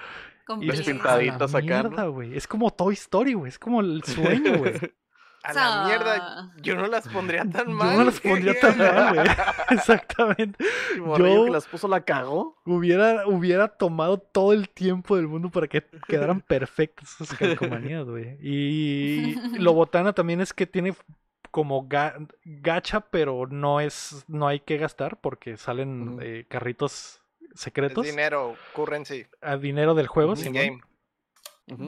Con 0.45 0.61
Y 0.61 0.67
dices, 0.69 0.81
pliegues. 0.85 1.05
"A 1.05 1.07
la 1.09 1.17
Despintaditas 1.17 1.55
acá, 1.55 1.83
¿no?" 1.83 1.89
mierda, 1.89 2.03
güey. 2.07 2.37
Es 2.37 2.47
como 2.47 2.69
Toy 2.69 2.93
Story, 2.93 3.33
güey. 3.33 3.49
Es 3.49 3.57
como 3.57 3.81
el 3.81 4.03
sueño, 4.03 4.57
güey. 4.59 4.73
A 5.43 5.53
la 5.53 5.85
mierda, 5.87 6.15
Ah. 6.19 6.51
yo 6.61 6.75
no 6.75 6.85
las 6.87 7.07
pondría 7.07 7.45
tan 7.49 7.67
Yo 7.67 7.71
mal. 7.73 7.97
no 7.97 8.03
las 8.03 8.19
pondría 8.19 8.59
tan 8.59 8.77
mal, 8.77 9.13
güey. 9.15 9.27
Exactamente. 9.69 10.63
Yo- 10.97 11.45
que 11.45 11.51
las 11.51 11.65
puso 11.67 11.87
la 11.87 12.01
cagó. 12.01 12.57
Hubiera, 12.65 13.25
hubiera 13.27 13.67
tomado 13.69 14.17
todo 14.17 14.53
el 14.53 14.69
tiempo 14.69 15.15
del 15.15 15.27
mundo 15.27 15.49
para 15.49 15.67
que 15.67 15.83
quedaran 16.07 16.41
perfectas 16.41 17.21
esas 17.21 17.37
calcomanías, 17.39 18.05
güey. 18.05 18.37
Y 18.41 19.35
lo 19.59 19.73
botana 19.73 20.13
también 20.13 20.41
es 20.41 20.53
que 20.53 20.67
tiene 20.67 20.93
como 21.51 21.87
ga- 21.87 22.27
gacha, 22.43 22.99
pero 23.01 23.47
no 23.49 23.79
es, 23.79 24.23
no 24.27 24.47
hay 24.47 24.59
que 24.59 24.77
gastar 24.77 25.17
porque 25.21 25.57
salen 25.57 26.19
eh, 26.21 26.45
carritos 26.47 27.21
Es 27.53 27.61
secretos 27.61 28.05
dinero, 28.05 28.55
currency, 28.75 29.25
a 29.41 29.57
dinero 29.57 29.95
del 29.95 30.07
juego. 30.07 30.35
Simón. 30.35 30.81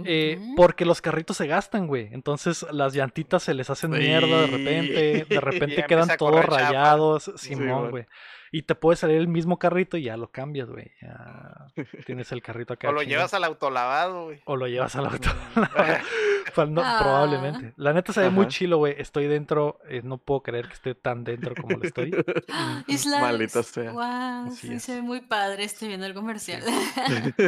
Eh, 0.06 0.40
porque 0.56 0.86
los 0.86 1.02
carritos 1.02 1.38
se 1.38 1.48
gastan, 1.48 1.88
güey. 1.88 2.10
Entonces 2.12 2.66
las 2.72 2.94
llantitas 2.94 3.44
se 3.44 3.54
les 3.54 3.70
hacen 3.70 3.92
mierda 3.92 4.42
de 4.42 4.48
repente. 4.48 5.26
De 5.28 5.40
repente 5.40 5.86
quedan 5.88 6.10
todos 6.18 6.46
rayados. 6.46 7.32
Sí, 7.36 7.56
Simón, 7.56 7.80
güey. 7.80 7.92
güey. 7.92 8.06
Y 8.54 8.64
te 8.64 8.76
puede 8.76 8.98
salir 8.98 9.16
el 9.18 9.30
mismo 9.30 9.58
carrito 9.60 9.96
y 9.98 10.04
ya 10.04 10.18
lo 10.18 10.30
cambias, 10.32 10.70
güey. 10.70 10.92
Ya 11.02 11.68
tienes 12.06 12.32
el 12.34 12.42
carrito 12.42 12.74
acá. 12.74 12.90
O 12.90 12.92
lo 12.92 13.02
llevas 13.02 13.34
al 13.34 13.44
autolavado, 13.46 14.26
güey. 14.26 14.42
O 14.46 14.58
lo 14.58 14.68
llevas 14.68 14.96
al 14.96 15.06
auto. 15.06 15.30
Ajá. 15.56 16.02
Pues 16.56 16.68
no, 16.68 16.82
Ah. 16.84 16.98
Probablemente. 17.02 17.74
La 17.78 17.94
neta 17.94 18.12
se 18.12 18.20
ve 18.22 18.30
muy 18.30 18.48
chilo, 18.48 18.78
güey. 18.78 18.96
Estoy 18.98 19.28
dentro. 19.28 19.80
eh, 19.88 20.02
no 20.04 20.18
puedo 20.18 20.42
creer 20.44 20.68
que 20.68 20.74
esté 20.74 20.96
tan 20.96 21.24
dentro 21.24 21.56
como 21.56 21.78
lo 21.78 21.84
estoy. 21.84 22.12
Isla. 22.88 23.22
Maldita 23.22 23.64
sea. 23.64 23.92
Wow, 23.94 24.52
sí, 24.52 24.74
es. 24.74 24.84
se 24.84 24.96
ve 24.96 25.02
muy 25.02 25.22
padre. 25.22 25.64
Estoy 25.64 25.88
viendo 25.90 26.06
el 26.08 26.14
comercial. 26.14 26.62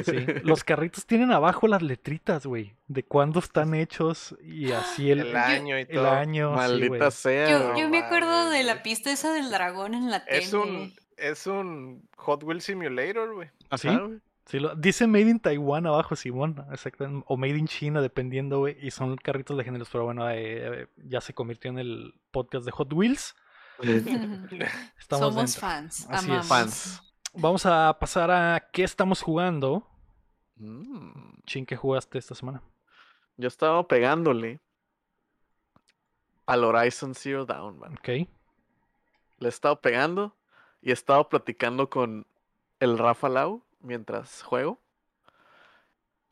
Sí. 0.05 0.25
Los 0.43 0.63
carritos 0.63 1.05
tienen 1.05 1.31
abajo 1.34 1.67
las 1.67 1.81
letritas, 1.81 2.45
güey. 2.45 2.75
De 2.88 3.03
cuándo 3.03 3.39
están 3.39 3.73
hechos 3.73 4.35
y 4.41 4.71
así 4.71 5.11
el, 5.11 5.21
El 5.21 5.35
año 5.35 5.77
y 5.77 5.81
el 5.81 5.88
todo. 5.88 6.09
año. 6.11 6.51
sí, 6.51 6.55
Maldita 6.55 7.11
sea. 7.11 7.75
Yo, 7.75 7.89
me 7.89 7.97
acuerdo 7.97 8.51
de 8.51 8.63
la 8.63 8.84
pista 8.84 9.11
esa 9.11 9.34
del 9.34 9.49
dragón 9.49 9.95
en 9.95 10.11
la 10.11 10.23
tele. 10.23 10.38
Es 10.38 10.53
un, 10.53 10.93
es 11.18 11.48
un 11.48 12.07
Hot 12.18 12.44
Wheels 12.44 12.64
Simulator, 12.64 13.34
güey. 13.34 13.49
¿Sí? 13.77 13.88
Ajá, 13.88 13.99
güey. 14.02 14.19
Sí, 14.45 14.60
lo- 14.60 14.76
dice 14.76 15.07
Made 15.07 15.30
in 15.30 15.40
Taiwan 15.40 15.88
abajo, 15.88 16.18
Simón, 16.18 16.65
exactamente, 16.72 17.26
o 17.30 17.38
Made 17.38 17.57
in 17.57 17.68
China, 17.68 18.02
dependiendo, 18.02 18.60
güey, 18.60 18.77
y 18.85 18.91
son 18.91 19.15
carritos 19.15 19.57
de 19.57 19.64
géneros, 19.64 19.88
pero 19.90 20.03
bueno, 20.03 20.30
eh, 20.30 20.90
ya 20.98 21.22
se 21.22 21.34
convirtió 21.34 21.72
en 21.72 21.80
el 21.80 22.14
podcast 22.31 22.65
de 22.65 22.72
Hot 22.72 22.91
Wheels. 22.91 23.35
Estamos 24.99 25.34
Somos 25.34 25.35
dentro. 25.35 25.61
fans. 25.61 26.07
Así 26.10 26.31
es. 26.31 26.45
Fans. 26.45 27.02
Vamos 27.34 27.65
a 27.65 27.98
pasar 27.99 28.30
a 28.31 28.69
qué 28.72 28.84
estamos 28.84 29.22
jugando. 29.22 29.88
Mm. 30.57 31.41
Chin, 31.45 31.65
¿qué 31.65 31.76
jugaste 31.77 32.18
esta 32.18 32.35
semana? 32.35 32.61
Yo 33.38 33.48
estaba 33.48 33.88
pegándole 33.88 34.60
al 36.45 36.64
Horizon 36.64 37.15
Zero 37.15 37.45
Dawn, 37.45 37.80
man. 37.80 37.94
Ok. 37.94 38.07
Le 38.10 38.27
he 39.40 39.48
estado 39.48 39.80
pegando 39.81 40.35
y 40.84 40.89
he 40.89 40.93
estado 40.93 41.30
platicando 41.30 41.89
con 41.89 42.27
el 42.80 42.97
Rafa 42.97 43.30
Lau 43.30 43.64
mientras 43.80 44.43
juego. 44.43 44.80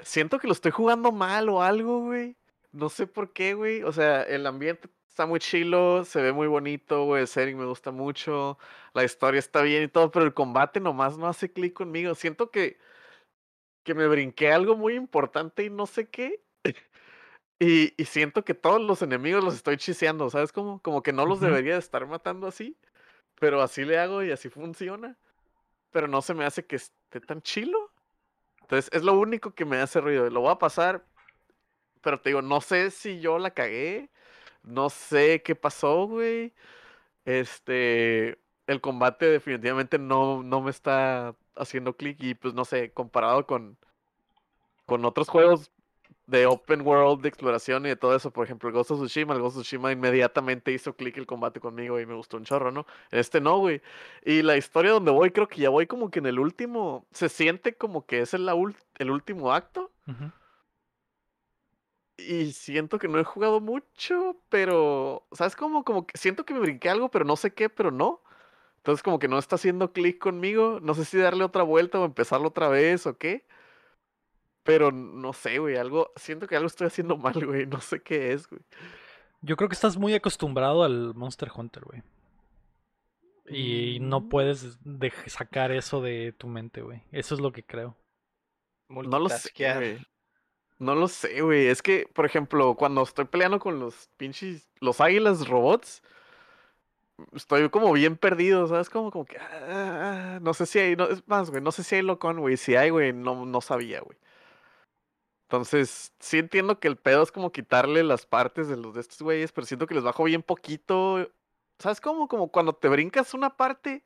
Siento 0.02 0.40
que 0.40 0.48
lo 0.48 0.53
estoy 0.53 0.72
jugando 0.72 1.11
mal 1.11 1.48
o 1.48 1.61
algo, 1.61 2.02
güey. 2.02 2.36
No 2.73 2.90
sé 2.90 3.07
por 3.07 3.32
qué, 3.32 3.53
güey. 3.53 3.84
O 3.84 3.94
sea, 3.94 4.23
el 4.23 4.45
ambiente 4.45 4.90
está 5.07 5.26
muy 5.26 5.40
chilo, 5.40 6.03
se 6.03 6.22
ve 6.22 6.34
muy 6.34 6.48
bonito, 6.48 7.06
güey. 7.06 7.22
El 7.22 7.28
setting 7.28 7.57
me 7.57 7.65
gusta 7.65 7.91
mucho, 7.91 8.57
la 8.94 9.06
historia 9.06 9.40
está 9.40 9.61
bien 9.61 9.84
y 9.84 9.88
todo, 9.88 10.11
pero 10.11 10.26
el 10.26 10.34
combate 10.34 10.82
nomás 10.82 11.18
no 11.18 11.28
hace 11.28 11.52
clic 11.52 11.73
conmigo. 11.73 12.14
Siento 12.14 12.52
que, 12.52 12.78
que 13.84 13.94
me 13.94 14.07
brinqué 14.07 14.52
algo 14.52 14.76
muy 14.76 14.95
importante 14.95 15.64
y 15.64 15.69
no 15.69 15.86
sé 15.86 16.10
qué. 16.10 16.44
Y, 17.64 17.94
y 17.95 18.06
siento 18.06 18.44
que 18.44 18.56
todos 18.56 18.82
los 18.82 19.03
enemigos 19.03 19.44
los 19.44 19.53
estoy 19.53 19.78
chiseando, 19.78 20.32
¿sabes 20.32 20.52
cómo? 20.52 20.82
Como 20.82 21.03
que 21.03 21.14
no 21.14 21.28
los 21.28 21.40
debería 21.40 21.73
de 21.73 21.80
estar 21.80 22.07
matando 22.07 22.48
así, 22.48 22.76
pero 23.42 23.64
así 23.64 23.84
le 23.84 23.98
hago 23.98 24.22
y 24.22 24.30
así 24.30 24.50
funciona. 24.50 25.18
Pero 25.90 26.08
no 26.08 26.22
se 26.22 26.36
me 26.36 26.46
hace 26.46 26.64
que 26.64 26.76
esté 26.76 27.20
tan 27.22 27.42
chilo. 27.42 27.92
Entonces 28.62 28.88
es 28.94 29.02
lo 29.02 29.20
único 29.20 29.56
que 29.56 29.66
me 29.66 29.78
hace 29.78 30.00
ruido. 30.00 30.30
Lo 30.30 30.42
voy 30.42 30.52
a 30.52 30.60
pasar, 30.60 31.04
pero 32.04 32.22
te 32.22 32.30
digo, 32.30 32.44
no 32.44 32.62
sé 32.62 32.92
si 32.92 33.20
yo 33.20 33.40
la 33.40 33.50
cagué, 33.50 34.12
no 34.62 34.92
sé 34.92 35.42
qué 35.42 35.56
pasó, 35.56 36.06
güey. 36.06 36.54
Este, 37.26 38.38
el 38.68 38.80
combate 38.80 39.26
definitivamente 39.26 39.98
no, 39.98 40.44
no 40.44 40.62
me 40.62 40.70
está 40.70 41.36
haciendo 41.56 41.98
clic 41.98 42.22
y 42.22 42.36
pues 42.36 42.54
no 42.54 42.64
sé, 42.64 42.92
comparado 42.92 43.48
con, 43.48 43.76
con 44.86 45.04
otros 45.04 45.30
juegos 45.30 45.72
de 46.32 46.45
open 46.45 46.82
world, 46.82 47.22
de 47.22 47.28
exploración 47.28 47.86
y 47.86 47.90
de 47.90 47.98
todo 47.98 48.16
eso, 48.16 48.32
por 48.32 48.45
ejemplo, 48.45 48.70
el 48.70 48.74
Ghost 48.74 48.91
of 48.91 49.02
Tsushima, 49.02 49.34
el 49.34 49.41
Ghost 49.41 49.58
of 49.58 49.64
Tsushima 49.64 49.91
inmediatamente 49.91 50.72
hizo 50.72 50.95
clic 50.95 51.18
el 51.18 51.26
combate 51.26 51.60
conmigo 51.60 51.99
y 51.99 52.06
me 52.06 52.16
gustó 52.16 52.38
un 52.38 52.45
chorro, 52.45 52.72
¿no? 52.72 52.86
Este 53.12 53.41
no, 53.41 53.58
güey. 53.60 53.82
Y 54.24 54.41
la 54.41 54.56
historia 54.56 54.91
donde 54.91 55.12
voy, 55.12 55.32
creo 55.32 55.49
que 55.49 55.60
ya 55.60 55.70
voy 55.70 55.88
como 55.88 56.10
que 56.10 56.20
en 56.20 56.28
el 56.28 56.40
último, 56.40 57.06
se 57.12 57.28
siente 57.28 57.76
como 57.76 58.06
que 58.06 58.22
es 58.22 58.34
el, 58.34 58.49
el 58.98 59.12
último 59.12 59.52
acto. 59.52 59.91
Y 62.18 62.53
siento 62.53 62.98
que 62.98 63.10
no 63.10 63.20
he 63.20 63.24
jugado 63.26 63.60
mucho, 63.60 64.38
pero, 64.48 65.28
¿sabes 65.34 65.56
cómo? 65.58 65.84
Como 65.84 66.08
que 66.08 66.18
siento 66.18 66.45
que 66.45 66.53
me 66.53 66.62
brinqué 66.62 66.90
algo, 66.90 67.12
pero 67.12 67.26
no 67.26 67.36
sé 67.36 67.53
qué, 67.53 67.68
pero 67.68 67.91
no. 67.91 68.22
Entonces 68.78 69.03
como 69.03 69.20
que 69.20 69.28
no 69.28 69.38
está 69.38 69.56
haciendo 69.56 69.91
clic 69.91 70.18
conmigo. 70.18 70.80
No 70.82 70.94
sé 70.94 71.03
si 71.06 71.18
darle 71.18 71.44
otra 71.44 71.64
vuelta 71.64 71.99
o 71.99 72.06
empezarlo 72.06 72.48
otra 72.48 72.70
vez 72.70 73.06
o 73.06 73.18
qué. 73.18 73.45
Pero 74.64 74.92
no 74.92 75.34
sé, 75.34 75.58
güey, 75.60 75.76
algo, 75.78 76.12
siento 76.16 76.48
que 76.48 76.56
algo 76.56 76.68
estoy 76.68 76.88
haciendo 76.88 77.18
mal, 77.18 77.34
güey. 77.46 77.66
No 77.66 77.82
sé 77.82 78.02
qué 78.02 78.34
es, 78.34 78.48
güey. 78.48 78.62
Yo 79.42 79.58
creo 79.58 79.68
que 79.70 79.74
estás 79.76 79.98
muy 79.98 80.14
acostumbrado 80.14 80.84
al 80.84 81.16
Monster 81.16 81.50
Hunter, 81.56 81.84
güey. 81.84 82.04
Y 83.50 84.00
no 84.02 84.22
Mm. 84.22 84.30
puedes 84.30 84.78
sacar 85.28 85.72
eso 85.72 86.02
de 86.02 86.32
tu 86.38 86.48
mente, 86.48 86.82
güey. 86.82 87.04
Eso 87.12 87.36
es 87.36 87.42
lo 87.42 87.52
que 87.52 87.64
creo. 87.64 87.98
No 88.88 89.20
lo 89.20 89.30
sé, 89.30 89.52
güey. 89.76 90.08
No 90.78 90.96
lo 90.96 91.08
sé, 91.08 91.42
güey. 91.42 91.68
Es 91.68 91.82
que, 91.82 92.08
por 92.14 92.26
ejemplo, 92.26 92.76
cuando 92.76 93.02
estoy 93.04 93.26
peleando 93.26 93.60
con 93.60 93.80
los 93.80 94.10
pinches, 94.18 94.70
los 94.80 95.02
águilas 95.02 95.48
robots, 95.48 96.02
estoy 97.34 97.70
como 97.70 97.92
bien 97.94 98.16
perdido, 98.18 98.68
¿sabes? 98.68 98.90
Como, 98.90 99.12
como 99.12 99.26
que, 99.26 99.38
ah, 99.40 100.40
no 100.42 100.54
sé 100.54 100.66
si 100.66 100.80
hay, 100.80 100.96
no, 100.96 101.06
es 101.10 101.28
más, 101.28 101.50
güey, 101.50 101.62
no 101.62 101.72
sé 101.72 101.84
si 101.84 101.96
hay 101.96 102.02
locón, 102.04 102.40
güey. 102.40 102.58
Si 102.58 102.76
hay, 102.76 102.90
güey, 102.90 103.12
no, 103.14 103.46
no 103.46 103.62
sabía, 103.62 104.02
güey. 104.02 104.18
Entonces, 105.52 106.14
sí 106.18 106.38
entiendo 106.38 106.80
que 106.80 106.88
el 106.88 106.95
pedo 106.95 107.23
es 107.23 107.30
como 107.34 107.52
quitarle 107.52 108.03
las 108.03 108.26
partes 108.26 108.69
de 108.69 108.78
los 108.78 108.94
de 108.94 109.02
estos 109.02 109.22
güeyes, 109.22 109.52
pero 109.52 109.68
siento 109.68 109.86
que 109.86 109.94
les 109.95 110.03
bajo 110.06 110.23
bien 110.23 110.41
poquito. 110.44 111.30
¿Sabes 111.78 111.99
cómo? 111.99 112.30
Como 112.30 112.48
cuando 112.48 112.72
te 112.72 112.88
brincas 112.88 113.34
una 113.34 113.57
parte 113.57 114.02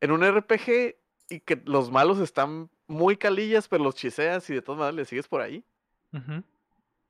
en 0.00 0.10
un 0.10 0.24
RPG 0.24 0.96
y 1.28 1.40
que 1.40 1.60
los 1.66 1.90
malos 1.90 2.18
están 2.18 2.70
muy 2.86 3.18
calillas, 3.18 3.68
pero 3.68 3.84
los 3.84 3.94
chiseas 3.94 4.48
y 4.48 4.54
de 4.54 4.62
todas 4.62 4.78
maneras 4.78 4.94
le 4.94 5.04
sigues 5.04 5.28
por 5.28 5.42
ahí. 5.42 5.62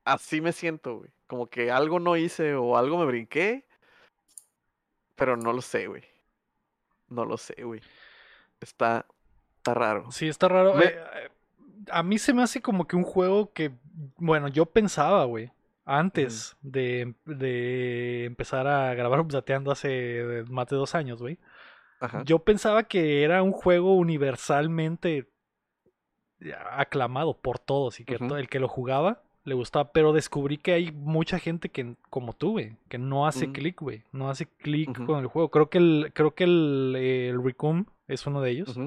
Así 0.05 0.41
me 0.41 0.51
siento, 0.51 0.97
güey. 0.99 1.11
Como 1.29 1.47
que 1.47 1.71
algo 1.71 2.01
no 2.01 2.17
hice 2.17 2.57
o 2.57 2.77
algo 2.77 2.99
me 2.99 3.05
brinqué. 3.05 3.65
Pero 5.15 5.37
no 5.37 5.53
lo 5.53 5.63
sé, 5.63 5.87
güey. 5.87 6.03
No 7.09 7.25
lo 7.25 7.37
sé, 7.39 7.63
güey. 7.63 7.81
Está, 8.61 9.07
está 9.59 9.75
raro. 9.75 10.11
Sí, 10.11 10.27
está 10.27 10.49
raro. 10.49 10.75
Me- 10.75 10.87
eh, 10.87 11.05
eh, 11.15 11.29
a 11.91 12.03
mí 12.03 12.19
se 12.19 12.33
me 12.33 12.43
hace 12.43 12.61
como 12.61 12.87
que 12.87 12.97
un 12.97 13.05
juego 13.05 13.53
que, 13.53 13.73
bueno, 14.17 14.49
yo 14.49 14.67
pensaba, 14.67 15.25
güey, 15.25 15.51
antes 15.85 16.57
de, 16.63 17.15
de 17.25 18.25
empezar 18.25 18.67
a 18.67 18.95
grabar 18.95 19.21
Updateando 19.21 19.71
hace 19.71 20.45
más 20.49 20.69
de 20.69 20.77
dos 20.77 20.95
años, 20.95 21.21
güey. 21.21 21.39
Yo 22.27 22.41
pensaba 22.41 22.83
que 22.83 23.23
era 23.23 23.43
un 23.43 23.53
juego 23.53 23.95
universalmente 23.95 25.31
aclamado 26.73 27.39
por 27.39 27.59
todos 27.59 28.01
y 28.01 28.05
que 28.05 28.17
el 28.17 28.49
que 28.49 28.61
lo 28.61 28.69
jugaba 28.69 29.23
le 29.45 29.55
gustaba, 29.55 29.93
pero 29.93 30.13
descubrí 30.13 30.57
que 30.57 30.73
hay 30.73 30.91
mucha 30.93 31.39
gente 31.39 31.69
que, 31.69 31.97
como 32.11 32.33
tú, 32.33 32.53
güey, 32.53 32.77
que 32.89 32.99
no 32.99 33.27
hace 33.27 33.47
Mm. 33.47 33.53
clic, 33.53 33.81
güey, 33.81 34.03
no 34.13 34.31
hace 34.31 34.47
clic 34.47 35.05
con 35.05 35.21
el 35.21 35.27
juego. 35.27 35.51
Creo 35.51 35.69
que 35.69 35.79
el, 35.79 36.11
creo 36.15 36.35
que 36.35 36.45
el, 36.45 36.97
el 36.97 37.55
es 38.09 38.27
uno 38.27 38.41
de 38.41 38.51
ellos. 38.51 38.79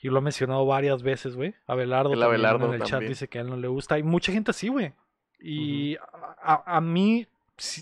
Y 0.00 0.08
lo 0.08 0.18
ha 0.18 0.20
mencionado 0.20 0.64
varias 0.66 1.02
veces, 1.02 1.36
güey. 1.36 1.54
Abelardo, 1.66 2.12
El 2.12 2.20
también 2.20 2.44
Abelardo 2.44 2.66
en 2.72 2.80
el 2.80 2.86
chat 2.86 3.02
dice 3.02 3.28
que 3.28 3.38
a 3.38 3.42
él 3.42 3.48
no 3.48 3.56
le 3.56 3.68
gusta. 3.68 3.94
Hay 3.96 4.02
mucha 4.02 4.32
gente 4.32 4.50
así, 4.50 4.68
güey. 4.68 4.92
Y 5.40 5.96
a, 5.96 6.36
a- 6.64 6.76
a 6.76 6.80
mí, 6.80 7.26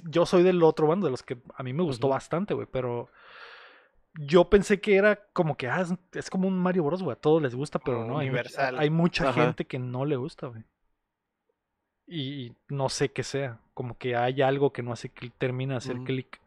yo 0.05 0.27
soy 0.27 0.43
del 0.43 0.63
otro 0.63 0.87
bando, 0.87 1.07
de 1.07 1.11
los 1.11 1.23
que 1.23 1.39
a 1.55 1.63
mí 1.63 1.73
me 1.73 1.83
gustó 1.83 2.09
bastante, 2.09 2.55
güey. 2.55 2.67
Pero 2.71 3.09
yo 4.15 4.49
pensé 4.51 4.81
que 4.81 4.97
era 4.97 5.17
como 5.33 5.57
que, 5.57 5.69
ah, 5.69 5.81
es, 5.83 5.95
es 6.13 6.31
como 6.31 6.49
un 6.49 6.59
Mario 6.59 6.85
Bros, 6.85 7.03
güey. 7.03 7.13
A 7.15 7.21
todos 7.21 7.41
les 7.43 7.55
gusta, 7.55 7.79
pero 7.79 7.99
no. 8.07 8.19
Hay, 8.19 8.27
mucha- 8.29 8.41
universal. 8.41 8.79
hay 8.79 8.91
mucha 8.91 9.29
Ajá. 9.31 9.45
gente 9.45 9.65
que 9.67 9.79
no 9.79 10.05
le 10.05 10.17
gusta, 10.17 10.49
güey. 10.49 10.65
Y 12.07 12.53
no 12.69 12.89
sé 12.89 13.11
qué 13.11 13.23
sea. 13.23 13.59
Como 13.75 13.97
que 13.97 14.17
hay 14.17 14.43
algo 14.43 14.73
que 14.73 14.83
no 14.83 14.93
hace 14.93 15.09
clic, 15.09 15.33
termina 15.39 15.75
de 15.75 15.79
hacer 15.79 15.97
Ujú. 15.97 16.05
clic. 16.05 16.41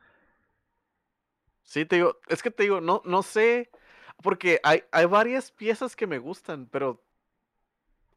Sí, 1.64 1.86
te 1.86 1.96
digo, 1.96 2.18
es 2.28 2.44
que 2.44 2.52
te 2.52 2.64
digo, 2.64 2.82
no, 2.82 3.02
no 3.06 3.24
sé, 3.24 3.72
porque 4.22 4.60
hay, 4.64 4.84
hay 4.92 5.06
varias 5.06 5.52
piezas 5.52 5.96
que 5.96 6.08
me 6.08 6.18
gustan, 6.18 6.68
pero, 6.72 7.02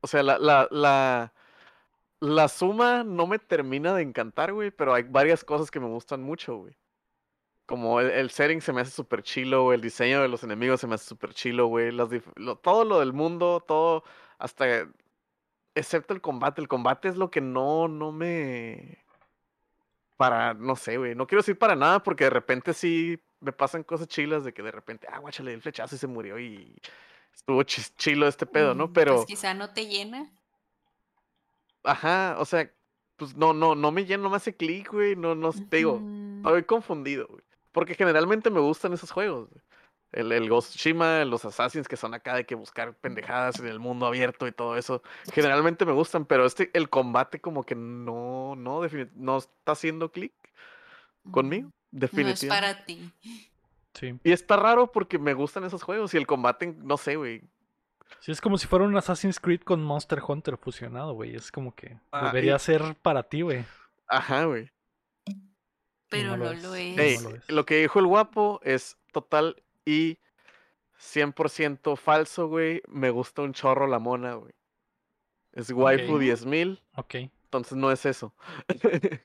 o 0.01 0.07
sea, 0.07 0.23
la, 0.23 0.39
la, 0.39 0.69
la, 0.71 1.33
la 2.21 2.49
suma 2.49 3.05
no 3.05 3.27
me 3.27 3.39
termina 3.39 3.95
de 3.95 4.03
encantar, 4.03 4.53
güey, 4.53 4.71
pero 4.71 4.95
hay 4.95 5.05
varias 5.05 5.45
cosas 5.45 5.71
que 5.71 5.81
me 5.81 5.87
gustan 5.87 6.23
mucho, 6.23 6.57
güey. 6.57 6.77
Como 7.67 8.01
el, 8.01 8.31
setting 8.31 8.63
se 8.63 8.73
me 8.73 8.81
hace 8.81 8.93
súper 8.93 9.23
chilo, 9.23 9.65
güey, 9.65 9.77
el 9.77 9.83
diseño 9.83 10.23
de 10.23 10.29
los 10.29 10.43
enemigos 10.43 10.81
se 10.81 10.87
me 10.87 10.95
hace 10.95 11.07
súper 11.07 11.35
chilo, 11.35 11.67
güey, 11.67 11.95
todo 12.63 12.85
lo 12.85 13.01
del 13.01 13.13
mundo, 13.13 13.63
todo, 13.67 14.05
hasta, 14.39 14.89
excepto 15.75 16.15
el 16.15 16.21
combate, 16.23 16.61
el 16.63 16.69
combate 16.69 17.09
es 17.09 17.17
lo 17.17 17.31
que 17.31 17.41
no, 17.43 17.89
no 17.89 18.13
me 18.13 19.05
para, 20.17 20.53
no 20.55 20.77
sé, 20.77 20.97
güey, 20.99 21.15
no 21.15 21.27
quiero 21.27 21.41
decir 21.41 21.59
para 21.59 21.77
nada 21.77 22.03
porque 22.03 22.25
de 22.25 22.31
repente 22.31 22.75
sí 22.75 23.21
me 23.41 23.53
pasan 23.53 23.83
cosas 23.85 24.09
chilas 24.09 24.45
de 24.45 24.53
que 24.53 24.63
de 24.63 24.71
repente, 24.71 25.07
ah, 25.11 25.19
guáchale 25.19 25.53
el 25.53 25.63
flechazo 25.63 25.95
y 25.95 25.99
se 25.99 26.07
murió 26.07 26.39
y 26.39 26.75
estuvo 27.35 27.63
chis- 27.63 27.95
chilo 27.97 28.27
este 28.27 28.47
pedo, 28.47 28.75
¿no? 28.75 28.89
Mm, 28.89 28.93
Pero 28.93 29.15
Pues 29.17 29.27
quizá 29.27 29.55
no 29.55 29.73
te 29.73 29.87
llena. 29.87 30.31
Ajá, 31.85 32.37
o 32.39 32.45
sea, 32.45 32.71
pues 33.17 33.37
no, 33.37 33.53
no, 33.53 33.75
no 33.75 33.91
me 33.93 34.05
llena, 34.05 34.25
no 34.25 34.31
me 34.31 34.37
hace 34.37 34.55
clic, 34.55 34.91
güey. 34.93 35.17
No, 35.17 35.35
no, 35.35 35.53
te 35.53 35.77
digo, 35.79 36.03
estoy 36.39 36.65
confundido, 36.65 37.27
güey. 37.29 37.43
Porque 37.73 37.95
generalmente 37.95 38.51
me 38.51 38.61
gustan 38.61 38.93
esos 38.93 39.11
juegos, 39.11 39.49
güey. 39.51 39.63
El, 40.11 40.33
el 40.33 40.49
Ghost 40.49 40.69
of 40.71 40.75
Tsushima, 40.77 41.23
los 41.27 41.45
Assassins 41.45 41.87
que 41.87 41.97
son 41.99 42.15
acá 42.15 42.35
de 42.35 42.47
que 42.47 42.55
buscar 42.55 42.95
pendejadas 42.95 43.61
en 43.61 43.67
el 43.67 43.79
mundo 43.79 44.07
abierto 44.07 44.47
y 44.47 44.53
todo 44.53 44.77
eso. 44.79 45.03
Generalmente 45.35 45.85
me 45.85 45.93
gustan, 45.93 46.25
pero 46.25 46.47
este, 46.47 46.71
el 46.73 46.89
combate 46.89 47.41
como 47.41 47.63
que 47.63 47.75
no, 47.75 48.57
no, 48.57 48.81
no 49.17 49.37
está 49.37 49.73
haciendo 49.73 50.11
clic 50.11 50.33
conmigo, 51.31 51.71
No 51.91 51.97
es 52.05 52.11
definitivamente. 52.11 52.49
para 52.49 52.85
ti. 52.85 53.11
Sí. 53.95 54.19
Y 54.23 54.33
está 54.33 54.57
raro 54.57 54.93
porque 54.93 55.19
me 55.19 55.35
gustan 55.35 55.65
esos 55.65 55.83
juegos 55.83 56.15
y 56.15 56.17
el 56.19 56.27
combate, 56.27 56.75
no 56.79 56.97
sé, 56.97 57.17
güey. 57.17 57.43
Sí, 58.21 58.33
es 58.33 58.41
como 58.41 58.57
si 58.59 58.67
fuera 58.67 58.85
un 58.85 58.97
Assassin's 58.97 59.39
Creed 59.41 59.61
con 59.63 59.83
Monster 59.83 60.21
Hunter 60.27 60.57
fusionado, 60.57 61.15
güey. 61.15 61.35
Es 61.35 61.51
como 61.53 61.75
que 61.75 61.99
Ah, 62.11 62.27
debería 62.27 62.57
y- 62.57 62.59
ser 62.59 62.95
para 63.03 63.23
ti, 63.23 63.43
güey. 63.43 63.65
Ajá, 64.07 64.45
güey. 64.45 64.71
Pero 66.09 66.37
no 66.37 66.45
no, 66.45 66.45
lo 66.55 66.55
lo 66.55 66.75
es. 66.75 67.23
no 67.23 67.31
lo 67.31 67.37
es. 67.37 67.49
lo 67.51 67.67
que 67.67 67.81
dijo 67.81 67.99
el 67.99 68.07
guapo 68.07 68.61
es 68.65 68.97
total 69.13 69.63
y 69.85 70.19
100% 70.99 71.97
falso, 71.97 72.49
güey. 72.49 72.83
Me 72.89 73.11
gusta 73.11 73.43
un 73.43 73.53
chorro 73.53 73.87
la 73.87 73.99
mona, 73.99 74.35
güey. 74.35 74.53
Es 75.53 75.71
waifu 75.71 76.15
Ok. 76.15 76.21
10.000, 76.23 76.81
Ok. 76.97 77.15
entonces 77.15 77.77
no 77.77 77.91
es 77.93 78.07
eso. 78.07 78.33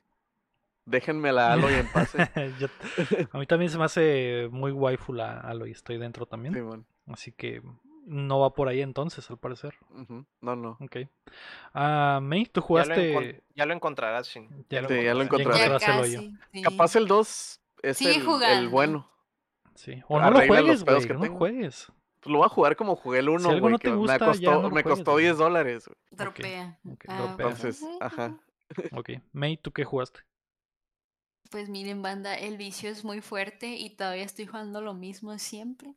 Déjenme 0.86 1.32
la 1.32 1.52
Aloy 1.54 1.74
en 1.74 1.86
paz. 1.90 2.14
a 3.32 3.38
mí 3.38 3.46
también 3.46 3.70
se 3.70 3.78
me 3.78 3.84
hace 3.84 4.48
muy 4.50 4.70
waifu 4.72 5.12
la 5.12 5.40
Aloy. 5.40 5.70
Estoy 5.70 5.98
dentro 5.98 6.26
también. 6.26 6.54
Simón. 6.54 6.86
Así 7.06 7.32
que 7.32 7.62
no 8.06 8.40
va 8.40 8.52
por 8.52 8.68
ahí 8.68 8.82
entonces, 8.82 9.30
al 9.30 9.38
parecer. 9.38 9.74
Ujú, 9.90 10.26
No, 10.42 10.56
no. 10.56 10.76
Ok. 10.80 10.96
Ah, 11.72 12.20
May, 12.22 12.44
tú 12.46 12.60
Ya 12.60 12.66
lo, 12.66 12.66
encon- 12.66 13.12
jugaste. 13.14 13.42
ya 13.54 13.66
lo 13.66 13.72
encontrarás, 13.74 14.28
Shin. 14.28 14.48
Ya 14.68 14.86
Sí, 14.86 15.02
ya 15.02 15.14
lo 15.14 15.22
encontrarás. 15.22 15.60
encontrarás. 15.62 15.80
Ya 15.82 15.86
encontraste 15.86 15.90
el 15.92 15.98
hoyo. 16.00 16.18
casi. 16.40 16.48
sí. 16.52 16.62
Capaz 16.62 16.96
el 16.96 17.06
2 17.06 17.60
es 17.82 17.96
Sigue 17.96 18.16
el, 18.16 18.42
el 18.58 18.68
bueno. 18.68 19.10
Sí. 19.74 20.02
O 20.08 20.20
no 20.20 20.30
lo 20.30 20.36
Arregla 20.36 20.46
juegues, 20.60 20.84
güey. 20.84 21.06
que 21.06 21.14
No 21.14 21.20
tengo. 21.20 21.38
juegues. 21.38 21.92
Pues 22.20 22.32
lo 22.32 22.38
voy 22.38 22.46
a 22.46 22.48
jugar 22.50 22.76
como 22.76 22.94
jugué 22.96 23.18
el 23.18 23.28
1, 23.28 23.48
algo 23.48 23.60
güey. 23.60 23.72
no 23.72 23.78
te 23.78 23.88
que 23.88 23.94
gusta, 23.94 24.12
me 24.14 24.18
ya 24.20 24.26
costó, 24.26 24.50
no 24.52 24.62
me 24.62 24.82
juegues, 24.82 24.90
costó 24.92 25.12
güey. 25.12 25.24
10 25.24 25.38
dólares, 25.38 25.86
güey. 25.88 25.96
Dropea. 26.10 26.78
ok, 26.90 27.04
Ah, 27.08 27.16
dropea. 27.18 27.46
Entonces, 27.46 27.80
bueno. 27.80 27.98
ajá. 28.00 28.36
Ok. 28.92 29.10
May, 29.32 29.56
¿tú 29.56 29.72
qué 29.72 29.84
jugaste? 29.84 30.20
Pues 31.50 31.68
miren, 31.68 32.02
banda, 32.02 32.34
el 32.34 32.56
vicio 32.56 32.90
es 32.90 33.04
muy 33.04 33.20
fuerte 33.20 33.76
y 33.76 33.90
todavía 33.90 34.24
estoy 34.24 34.46
jugando 34.46 34.80
lo 34.80 34.94
mismo 34.94 35.38
siempre. 35.38 35.94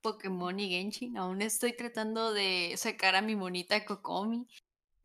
Pokémon 0.00 0.58
y 0.60 0.68
Genshin. 0.70 1.16
Aún 1.16 1.42
estoy 1.42 1.74
tratando 1.74 2.32
de 2.32 2.74
sacar 2.76 3.16
a 3.16 3.22
mi 3.22 3.34
monita 3.36 3.84
Kokomi. 3.84 4.46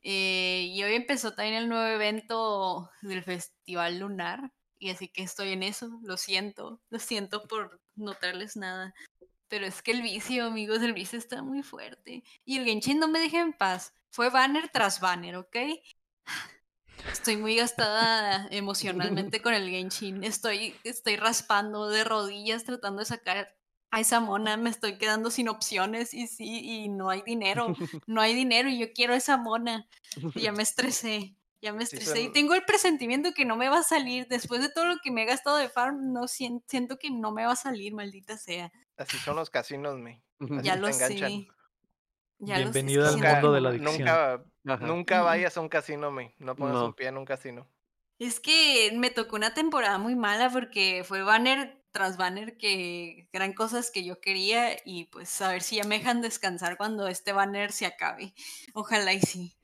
Eh, 0.01 0.67
y 0.69 0.83
hoy 0.83 0.93
empezó 0.93 1.33
también 1.33 1.55
el 1.55 1.69
nuevo 1.69 1.85
evento 1.87 2.89
del 3.01 3.23
Festival 3.23 3.99
Lunar. 3.99 4.51
Y 4.77 4.89
así 4.89 5.07
que 5.07 5.23
estoy 5.23 5.53
en 5.53 5.63
eso. 5.63 5.99
Lo 6.03 6.17
siento. 6.17 6.81
Lo 6.89 6.99
siento 6.99 7.47
por 7.47 7.81
no 7.95 8.13
traerles 8.13 8.55
nada. 8.55 8.93
Pero 9.47 9.65
es 9.65 9.81
que 9.81 9.91
el 9.91 10.01
vicio, 10.01 10.45
amigos, 10.45 10.81
el 10.81 10.93
vicio 10.93 11.17
está 11.17 11.41
muy 11.41 11.63
fuerte. 11.63 12.23
Y 12.45 12.57
el 12.57 12.65
Genshin 12.65 12.99
no 12.99 13.07
me 13.07 13.19
deja 13.19 13.39
en 13.39 13.53
paz. 13.53 13.93
Fue 14.09 14.29
banner 14.29 14.69
tras 14.69 14.99
banner, 14.99 15.37
¿ok? 15.37 15.57
Estoy 17.11 17.37
muy 17.37 17.55
gastada 17.55 18.47
emocionalmente 18.51 19.41
con 19.41 19.53
el 19.53 19.69
Genshin. 19.69 20.23
Estoy, 20.23 20.75
estoy 20.83 21.15
raspando 21.15 21.87
de 21.89 22.03
rodillas 22.03 22.63
tratando 22.63 22.99
de 22.99 23.05
sacar 23.05 23.55
a 23.91 23.99
esa 23.99 24.19
mona. 24.19 24.57
Me 24.57 24.69
estoy 24.69 24.97
quedando 24.97 25.29
sin 25.29 25.49
opciones 25.49 26.13
y 26.13 26.27
sí, 26.27 26.61
y 26.63 26.89
no 26.89 27.09
hay 27.09 27.21
dinero. 27.23 27.67
No 28.07 28.21
hay 28.21 28.33
dinero 28.33 28.69
y 28.69 28.79
yo 28.79 28.91
quiero 28.93 29.13
esa 29.13 29.37
mona. 29.37 29.87
Y 30.35 30.41
ya 30.41 30.51
me 30.51 30.63
estresé. 30.63 31.35
Ya 31.61 31.71
me 31.71 31.85
Sí, 31.85 31.95
estresé. 31.97 32.23
Y 32.23 32.31
tengo 32.33 32.55
el 32.55 32.65
presentimiento 32.65 33.33
que 33.33 33.45
no 33.45 33.55
me 33.55 33.69
va 33.69 33.79
a 33.79 33.83
salir. 33.83 34.27
Después 34.27 34.61
de 34.61 34.69
todo 34.69 34.85
lo 34.85 34.97
que 35.01 35.11
me 35.11 35.23
he 35.23 35.25
gastado 35.25 35.55
de 35.57 35.69
farm, 35.69 36.11
no 36.11 36.27
sien- 36.27 36.63
siento 36.67 36.97
que 36.99 37.09
no 37.09 37.31
me 37.31 37.45
va 37.45 37.53
a 37.53 37.57
salir, 37.57 37.93
maldita 37.93 38.37
sea. 38.37 38.71
Así 38.97 39.17
son 39.17 39.35
los 39.37 39.49
casinos, 39.49 39.97
me. 39.97 40.21
Así 40.39 40.61
Ya 40.63 40.75
lo 40.75 40.87
enganchan. 40.89 41.29
Sé, 41.31 41.47
Bienvenida 42.45 43.09
al 43.09 43.17
mundo 43.17 43.53
de 43.53 43.61
la 43.61 43.69
adicción. 43.69 44.43
Nunca, 44.81 45.21
vayas 45.21 45.57
a 45.57 45.61
un 45.61 45.69
casino, 45.69 46.11
me. 46.11 46.35
No 46.39 46.55
pongas 46.55 46.75
No. 46.75 46.85
un 46.87 46.93
pie 46.93 47.07
en 47.07 47.17
un 47.17 47.25
casino. 47.25 47.67
Es 48.19 48.39
que 48.39 48.91
me 48.95 49.09
tocó 49.09 49.35
una 49.35 49.53
temporada 49.53 49.97
muy 49.97 50.15
mala 50.15 50.49
porque 50.49 51.03
fue 51.05 51.23
banner 51.23 51.83
tras 51.91 52.17
banner 52.17 52.57
que 52.57 53.27
eran 53.33 53.53
cosas 53.53 53.91
que 53.91 54.03
yo 54.03 54.19
quería 54.19 54.77
y 54.85 55.05
pues 55.05 55.41
a 55.41 55.51
ver 55.51 55.61
si 55.61 55.75
ya 55.77 55.83
me 55.83 55.99
dejan 55.99 56.21
descansar 56.21 56.77
cuando 56.77 57.07
este 57.07 57.33
banner 57.33 57.71
se 57.71 57.85
acabe. 57.85 58.33
Ojalá 58.73 59.13
y 59.13 59.21
sí. 59.21 59.55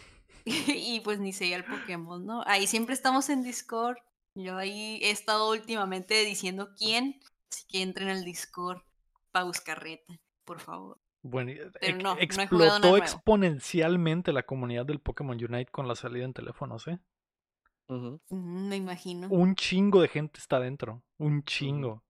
y 0.44 1.00
pues 1.00 1.18
ni 1.18 1.32
seguía 1.32 1.56
el 1.56 1.64
Pokémon, 1.64 2.24
¿no? 2.24 2.42
Ahí 2.46 2.66
siempre 2.66 2.94
estamos 2.94 3.28
en 3.30 3.42
Discord. 3.42 3.98
Yo 4.34 4.56
ahí 4.56 4.98
he 5.02 5.10
estado 5.10 5.50
últimamente 5.50 6.24
diciendo 6.24 6.70
quién, 6.76 7.20
así 7.50 7.66
que 7.68 7.82
entren 7.82 8.08
al 8.08 8.24
Discord 8.24 8.82
para 9.32 9.44
buscar 9.44 9.82
reta, 9.82 10.20
por 10.44 10.60
favor. 10.60 11.00
Bueno, 11.28 11.50
ex- 11.80 12.02
no, 12.02 12.16
explotó 12.18 12.78
nuevo. 12.80 12.96
exponencialmente 12.96 14.32
la 14.32 14.42
comunidad 14.44 14.86
del 14.86 15.00
Pokémon 15.00 15.36
Unite 15.36 15.70
con 15.70 15.86
la 15.88 15.94
salida 15.94 16.24
en 16.24 16.32
teléfonos, 16.34 16.86
¿eh? 16.88 16.98
Mm, 17.88 18.68
Me 18.68 18.76
imagino. 18.76 19.28
Un 19.28 19.54
chingo 19.54 20.02
de 20.02 20.08
gente 20.08 20.38
está 20.40 20.60
dentro. 20.60 21.02
Un 21.18 21.42
chingo. 21.44 22.04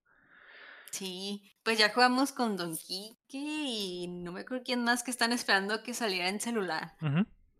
Sí, 0.91 1.53
pues 1.63 1.77
ya 1.77 1.89
jugamos 1.93 2.31
con 2.31 2.57
Don 2.57 2.75
Quique 2.75 3.37
y 3.37 4.07
no 4.07 4.31
me 4.31 4.41
acuerdo 4.41 4.63
quién 4.65 4.83
más 4.83 5.03
que 5.03 5.11
están 5.11 5.31
esperando 5.31 5.83
que 5.83 5.93
saliera 5.93 6.29
en 6.29 6.39
celular. 6.39 6.93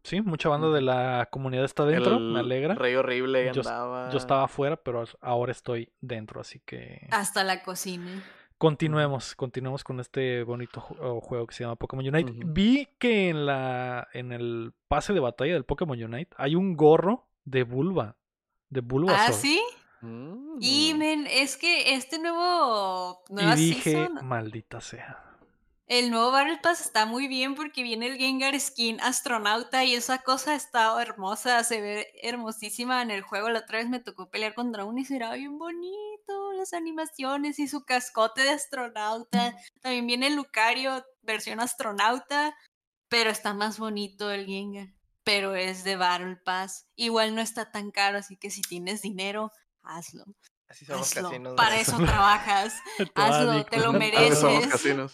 Sí, 0.03 0.21
mucha 0.21 0.49
banda 0.49 0.69
de 0.71 0.81
la 0.81 1.27
comunidad 1.31 1.65
está 1.65 1.85
dentro, 1.85 2.19
me 2.19 2.39
alegra. 2.39 2.73
Rey 2.73 2.95
horrible 2.95 3.51
Yo, 3.53 3.61
andaba. 3.61 4.09
yo 4.09 4.17
estaba 4.17 4.45
afuera, 4.45 4.77
pero 4.77 5.03
ahora 5.21 5.51
estoy 5.51 5.93
dentro, 6.01 6.41
así 6.41 6.59
que 6.65 7.07
Hasta 7.11 7.43
la 7.43 7.61
cocina. 7.63 8.23
Continuemos, 8.59 9.33
continuemos 9.35 9.83
con 9.83 9.99
este 9.99 10.43
bonito 10.43 10.79
ju- 10.81 11.19
juego 11.21 11.47
que 11.47 11.55
se 11.55 11.63
llama 11.63 11.75
Pokémon 11.77 12.05
Unite. 12.07 12.31
Vi 12.45 12.87
que 12.99 13.29
en 13.29 13.47
la 13.47 14.07
en 14.13 14.31
el 14.31 14.73
pase 14.87 15.13
de 15.13 15.19
batalla 15.19 15.53
del 15.53 15.65
Pokémon 15.65 16.01
Unite 16.01 16.29
hay 16.37 16.53
un 16.55 16.75
gorro 16.77 17.27
de 17.45 17.63
Bulba, 17.63 18.15
de 18.69 18.81
Bulbasaur. 18.81 19.29
Ah, 19.29 19.33
sí. 19.33 19.59
Y 20.61 20.93
Mm. 20.93 20.97
men, 20.97 21.27
es 21.27 21.57
que 21.57 21.93
este 21.95 22.19
nuevo 22.19 23.23
Y 23.29 23.33
nueva 23.33 23.55
dije, 23.55 23.91
season, 23.91 24.19
maldita 24.27 24.79
sea. 24.79 25.28
El 25.89 26.11
nuevo 26.11 26.31
Battle 26.31 26.59
Pass 26.61 26.81
está 26.81 27.07
muy 27.07 27.27
bien 27.27 27.55
porque 27.55 27.81
viene 27.81 28.05
el 28.05 28.17
Gengar 28.17 28.57
skin 28.59 29.01
astronauta 29.01 29.83
y 29.83 29.95
esa 29.95 30.19
cosa 30.19 30.53
está 30.53 31.01
hermosa, 31.01 31.63
se 31.63 31.81
ve 31.81 32.07
hermosísima 32.21 33.01
en 33.01 33.09
el 33.09 33.23
juego. 33.23 33.49
La 33.49 33.61
otra 33.61 33.79
vez 33.79 33.89
me 33.89 33.99
tocó 33.99 34.29
pelear 34.29 34.53
contra 34.53 34.85
uno 34.85 34.99
y 34.99 35.05
se 35.05 35.15
era 35.15 35.33
bien 35.33 35.57
bonito, 35.57 36.53
las 36.53 36.73
animaciones 36.73 37.57
y 37.57 37.67
su 37.67 37.85
cascote 37.85 38.43
de 38.43 38.51
astronauta. 38.51 39.57
También 39.81 40.05
viene 40.05 40.27
el 40.27 40.35
Lucario 40.35 41.03
versión 41.23 41.59
astronauta, 41.59 42.55
pero 43.07 43.31
está 43.31 43.55
más 43.55 43.79
bonito 43.79 44.29
el 44.29 44.45
Gengar. 44.45 44.89
Pero 45.23 45.55
es 45.55 45.83
de 45.83 45.95
Battle 45.95 46.37
Pass. 46.45 46.85
Igual 46.95 47.33
no 47.33 47.41
está 47.41 47.71
tan 47.71 47.89
caro, 47.89 48.19
así 48.19 48.37
que 48.37 48.51
si 48.51 48.61
tienes 48.61 49.01
dinero, 49.01 49.51
hazlo. 49.81 50.25
Así 50.69 50.85
son 50.85 50.97
los 50.97 51.07
Hazlo. 51.11 51.29
casinos. 51.29 51.53
Para 51.55 51.79
eso 51.79 51.97
trabajas. 52.05 52.75
Hazlo, 53.15 53.51
adicto. 53.51 53.69
te 53.71 53.77
lo 53.77 53.83
somos 53.85 53.99
mereces. 53.99 54.67
casinos. 54.67 55.11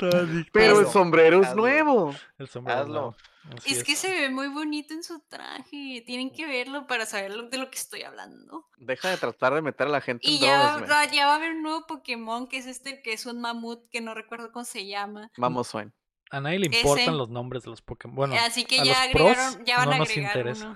Pero 0.51 0.79
el 0.79 0.85
Hazlo, 0.85 0.91
sombrero 0.91 1.41
es 1.41 1.47
hazlo. 1.47 1.61
nuevo. 1.61 2.15
El 2.37 2.47
sombrero 2.49 2.79
Hazlo. 2.81 3.15
Es 3.63 3.83
que 3.83 3.95
se 3.95 4.09
ve 4.09 4.29
muy 4.31 4.47
bonito 4.47 4.93
en 4.95 5.03
su 5.03 5.19
traje. 5.19 6.03
Tienen 6.07 6.31
que 6.31 6.47
verlo 6.47 6.87
para 6.87 7.05
saber 7.05 7.31
de 7.49 7.57
lo 7.59 7.69
que 7.69 7.77
estoy 7.77 8.01
hablando. 8.01 8.67
Deja 8.77 9.09
de 9.09 9.17
tratar 9.17 9.53
de 9.53 9.61
meter 9.61 9.85
a 9.85 9.91
la 9.91 10.01
gente 10.01 10.27
Y 10.27 10.37
en 10.37 10.41
ya, 10.41 10.77
drogas, 10.77 11.11
ya 11.11 11.27
va 11.27 11.33
a 11.33 11.35
haber 11.35 11.51
un 11.51 11.61
nuevo 11.61 11.85
Pokémon 11.85 12.47
que 12.47 12.57
es 12.57 12.65
este, 12.65 13.03
que 13.03 13.13
es 13.13 13.25
un 13.27 13.39
mamut 13.41 13.87
que 13.91 14.01
no 14.01 14.15
recuerdo 14.15 14.51
cómo 14.51 14.65
se 14.65 14.87
llama. 14.87 15.29
Vamos, 15.37 15.67
Swain. 15.67 15.93
A 16.31 16.41
nadie 16.41 16.57
le 16.57 16.65
importan 16.65 17.03
Ese. 17.03 17.11
los 17.11 17.29
nombres 17.29 17.61
de 17.63 17.69
los 17.69 17.83
Pokémon. 17.83 18.15
Bueno, 18.15 18.35
Así 18.43 18.65
que 18.65 18.79
a 18.79 18.83
ya 18.83 19.03
los 19.05 19.11
pros 19.13 19.37
agregaron, 19.37 19.65
ya 19.65 19.77
van 19.77 19.85
no 19.89 19.91
a 19.93 19.97
nos 19.99 20.09
agregar 20.09 20.37
interesa. 20.37 20.65
uno. 20.65 20.75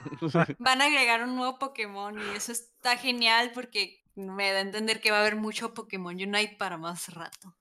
Van 0.58 0.80
a 0.80 0.84
agregar 0.86 1.22
un 1.24 1.36
nuevo 1.36 1.58
Pokémon 1.58 2.18
y 2.18 2.36
eso 2.36 2.52
está 2.52 2.96
genial 2.96 3.50
porque 3.54 3.99
me 4.28 4.52
da 4.52 4.58
a 4.58 4.62
entender 4.62 5.00
que 5.00 5.10
va 5.10 5.18
a 5.18 5.20
haber 5.20 5.36
mucho 5.36 5.74
Pokémon 5.74 6.14
Unite 6.14 6.56
para 6.58 6.76
más 6.76 7.12
rato. 7.14 7.56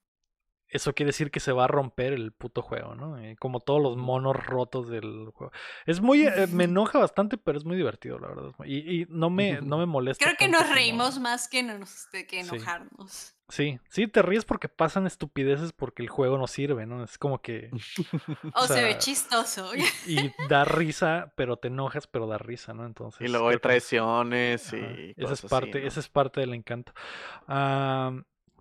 Eso 0.72 0.94
quiere 0.94 1.08
decir 1.10 1.32
que 1.32 1.40
se 1.40 1.52
va 1.52 1.64
a 1.64 1.68
romper 1.68 2.14
el 2.14 2.32
puto 2.32 2.62
juego, 2.62 2.94
¿no? 2.94 3.18
Eh, 3.18 3.36
como 3.40 3.60
todos 3.60 3.82
los 3.82 3.98
monos 3.98 4.36
rotos 4.36 4.88
del 4.88 5.30
juego. 5.34 5.52
Es 5.88 6.00
muy, 6.00 6.28
eh, 6.28 6.46
me 6.52 6.64
enoja 6.66 7.00
bastante, 7.00 7.38
pero 7.40 7.58
es 7.58 7.66
muy 7.66 7.76
divertido, 7.76 8.20
la 8.20 8.28
verdad. 8.28 8.52
Y, 8.66 9.02
y 9.02 9.06
no 9.10 9.32
me, 9.32 9.62
no 9.62 9.78
me 9.80 9.88
molesta. 9.88 10.24
Creo 10.24 10.38
que 10.38 10.48
nos 10.48 10.62
como- 10.62 10.74
reímos 10.76 11.20
más 11.20 11.48
que, 11.48 11.64
nos, 11.64 12.06
que 12.12 12.28
Sí. 12.30 12.38
enojarnos. 12.38 13.12
Sí, 13.12 13.39
sí, 13.50 14.08
te 14.08 14.22
ríes 14.22 14.46
porque 14.46 14.70
pasan 14.70 15.08
estupideces 15.08 15.74
porque 15.74 16.04
el 16.04 16.10
juego 16.10 16.38
no 16.38 16.48
sirve, 16.48 16.86
¿no? 16.86 17.04
Es 17.04 17.18
como 17.18 17.42
que... 17.42 17.70
O, 18.54 18.68
se 18.68 18.84
ve 18.84 18.98
chistoso. 18.98 19.72
Y 20.06 20.32
da 20.48 20.66
risa, 20.66 21.34
pero 21.36 21.58
te 21.58 21.68
enojas, 21.70 22.08
pero 22.08 22.28
da 22.28 22.38
risa, 22.38 22.74
¿no? 22.74 22.86
Entonces... 22.86 23.22
Y 23.22 23.28
luego 23.28 23.50
hay 23.50 23.56
que- 23.56 23.62
traiciones 23.62 24.68
Ajá, 24.74 24.78
y 24.78 25.12
Esa 25.18 25.34
es 25.34 25.42
cosas 25.42 25.50
parte, 25.50 25.70
así, 25.72 25.80
¿no? 25.82 25.88
esa 25.88 26.00
es 26.00 26.10
parte 26.10 26.40
del 26.42 26.54
encanto. 26.54 26.94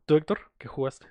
¿Tú, 0.07 0.17
Héctor? 0.17 0.51
¿Qué 0.59 0.69
jugaste? 0.69 1.07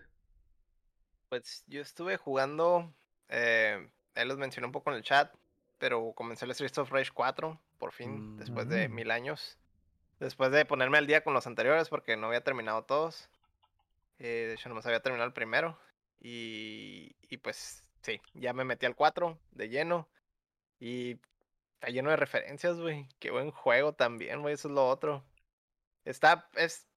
Pues 1.29 1.63
yo 1.67 1.81
estuve 1.81 2.17
jugando, 2.17 2.93
eh, 3.29 3.89
él 4.15 4.27
los 4.27 4.37
mencionó 4.37 4.67
un 4.67 4.71
poco 4.71 4.89
en 4.91 4.95
el 4.97 5.03
chat, 5.03 5.31
pero 5.77 6.13
comencé 6.13 6.45
el 6.45 6.53
Streets 6.53 6.77
of 6.79 6.89
Rage 6.91 7.11
4, 7.13 7.59
por 7.77 7.91
fin, 7.91 8.37
después 8.37 8.67
de 8.69 8.87
Mm. 8.89 8.93
mil 8.95 9.11
años. 9.11 9.57
Después 10.19 10.51
de 10.51 10.65
ponerme 10.65 10.97
al 10.97 11.05
día 11.05 11.23
con 11.23 11.33
los 11.35 11.45
anteriores, 11.45 11.89
porque 11.89 12.17
no 12.17 12.27
había 12.27 12.43
terminado 12.43 12.83
todos. 12.85 13.29
Eh, 14.19 14.45
de 14.48 14.53
hecho, 14.53 14.69
nomás 14.69 14.85
había 14.85 15.02
terminado 15.02 15.27
el 15.27 15.34
primero. 15.34 15.80
Y, 16.19 17.15
y 17.30 17.38
pues, 17.38 17.84
sí, 18.02 18.22
ya 18.34 18.53
me 18.53 18.64
metí 18.64 18.85
al 18.85 18.95
4 18.95 19.39
de 19.52 19.69
lleno. 19.69 20.10
Y 20.80 21.19
está 21.76 21.89
lleno 21.89 22.10
de 22.10 22.18
referencias, 22.18 22.80
güey. 22.80 23.07
Qué 23.19 23.31
buen 23.31 23.52
juego 23.52 23.94
también, 23.94 24.41
güey. 24.41 24.53
Eso 24.56 24.68
es 24.68 24.73
lo 24.73 24.88
otro. 24.88 25.23
Está, 26.06 26.49
es, 26.56 26.88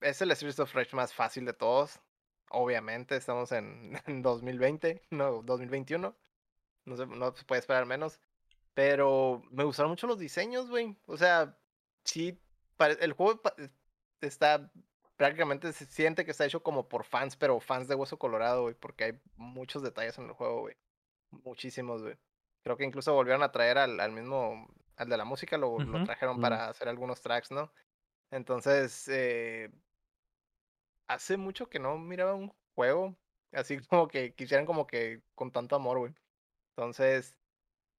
es 0.00 0.22
el 0.22 0.34
Streets 0.36 0.60
of 0.60 0.74
Rage 0.74 0.96
más 0.96 1.14
fácil 1.14 1.44
de 1.44 1.52
todos. 1.52 2.00
Obviamente, 2.50 3.16
estamos 3.16 3.52
en, 3.52 3.98
en 4.06 4.22
2020, 4.22 5.02
no, 5.10 5.42
2021. 5.42 6.16
No 6.84 6.96
se, 6.96 7.06
no 7.06 7.34
se 7.34 7.44
puede 7.44 7.60
esperar 7.60 7.86
menos. 7.86 8.20
Pero 8.74 9.42
me 9.50 9.64
gustaron 9.64 9.90
mucho 9.90 10.06
los 10.06 10.18
diseños, 10.18 10.68
güey. 10.68 10.96
O 11.06 11.16
sea, 11.16 11.58
sí, 12.04 12.40
el 13.00 13.12
juego 13.12 13.40
está 14.20 14.70
prácticamente 15.22 15.72
se 15.72 15.86
siente 15.86 16.24
que 16.24 16.32
está 16.32 16.44
hecho 16.44 16.64
como 16.64 16.88
por 16.88 17.04
fans, 17.04 17.36
pero 17.36 17.60
fans 17.60 17.86
de 17.86 17.94
Hueso 17.94 18.18
Colorado, 18.18 18.62
güey, 18.62 18.74
porque 18.74 19.04
hay 19.04 19.20
muchos 19.36 19.80
detalles 19.80 20.18
en 20.18 20.24
el 20.24 20.32
juego, 20.32 20.62
güey. 20.62 20.74
Muchísimos, 21.30 22.02
güey. 22.02 22.16
Creo 22.64 22.76
que 22.76 22.82
incluso 22.82 23.14
volvieron 23.14 23.44
a 23.44 23.52
traer 23.52 23.78
al, 23.78 24.00
al 24.00 24.10
mismo, 24.10 24.66
al 24.96 25.08
de 25.08 25.16
la 25.16 25.24
música, 25.24 25.56
lo, 25.58 25.76
trajeron 26.04 26.40
para 26.40 26.68
hacer 26.68 26.88
algunos 26.88 27.22
tracks, 27.22 27.52
¿no? 27.52 27.72
Entonces, 28.32 29.06
eh, 29.06 29.70
hace 31.06 31.36
mucho 31.36 31.68
que 31.68 31.78
no 31.78 31.98
miraba 31.98 32.34
un 32.34 32.52
juego 32.74 33.16
así 33.52 33.78
como 33.88 34.08
que 34.08 34.34
quisieran 34.34 34.66
como 34.66 34.88
que 34.88 35.22
con 35.36 35.52
tanto 35.52 35.76
amor, 35.76 36.00
güey. 36.00 36.14
Entonces, 36.70 37.36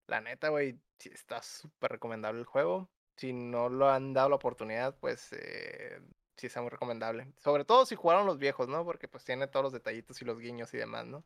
la 0.08 0.20
neta, 0.20 0.50
güey, 0.50 0.78
sí 1.00 1.10
está 1.14 1.42
súper 1.42 1.94
recomendable 1.94 2.42
el 2.42 2.46
juego. 2.46 2.90
Si 3.16 3.32
no 3.32 3.70
lo 3.70 3.90
han 3.90 4.12
dado 4.12 4.28
la 4.28 4.36
oportunidad, 4.36 4.98
pues 5.00 5.32
eh, 5.32 6.02
sí 6.36 6.48
está 6.48 6.62
muy 6.62 6.70
recomendable. 6.70 7.28
Sobre 7.38 7.66
todo 7.66 7.86
si 7.86 7.96
jugaron 7.96 8.26
los 8.26 8.38
viejos, 8.40 8.68
¿no? 8.68 8.84
Porque 8.86 9.08
pues 9.08 9.24
tiene 9.24 9.48
todos 9.48 9.64
los 9.64 9.74
detallitos 9.74 10.22
y 10.22 10.26
los 10.26 10.40
guiños 10.40 10.74
y 10.74 10.78
demás, 10.78 11.06
¿no? 11.06 11.24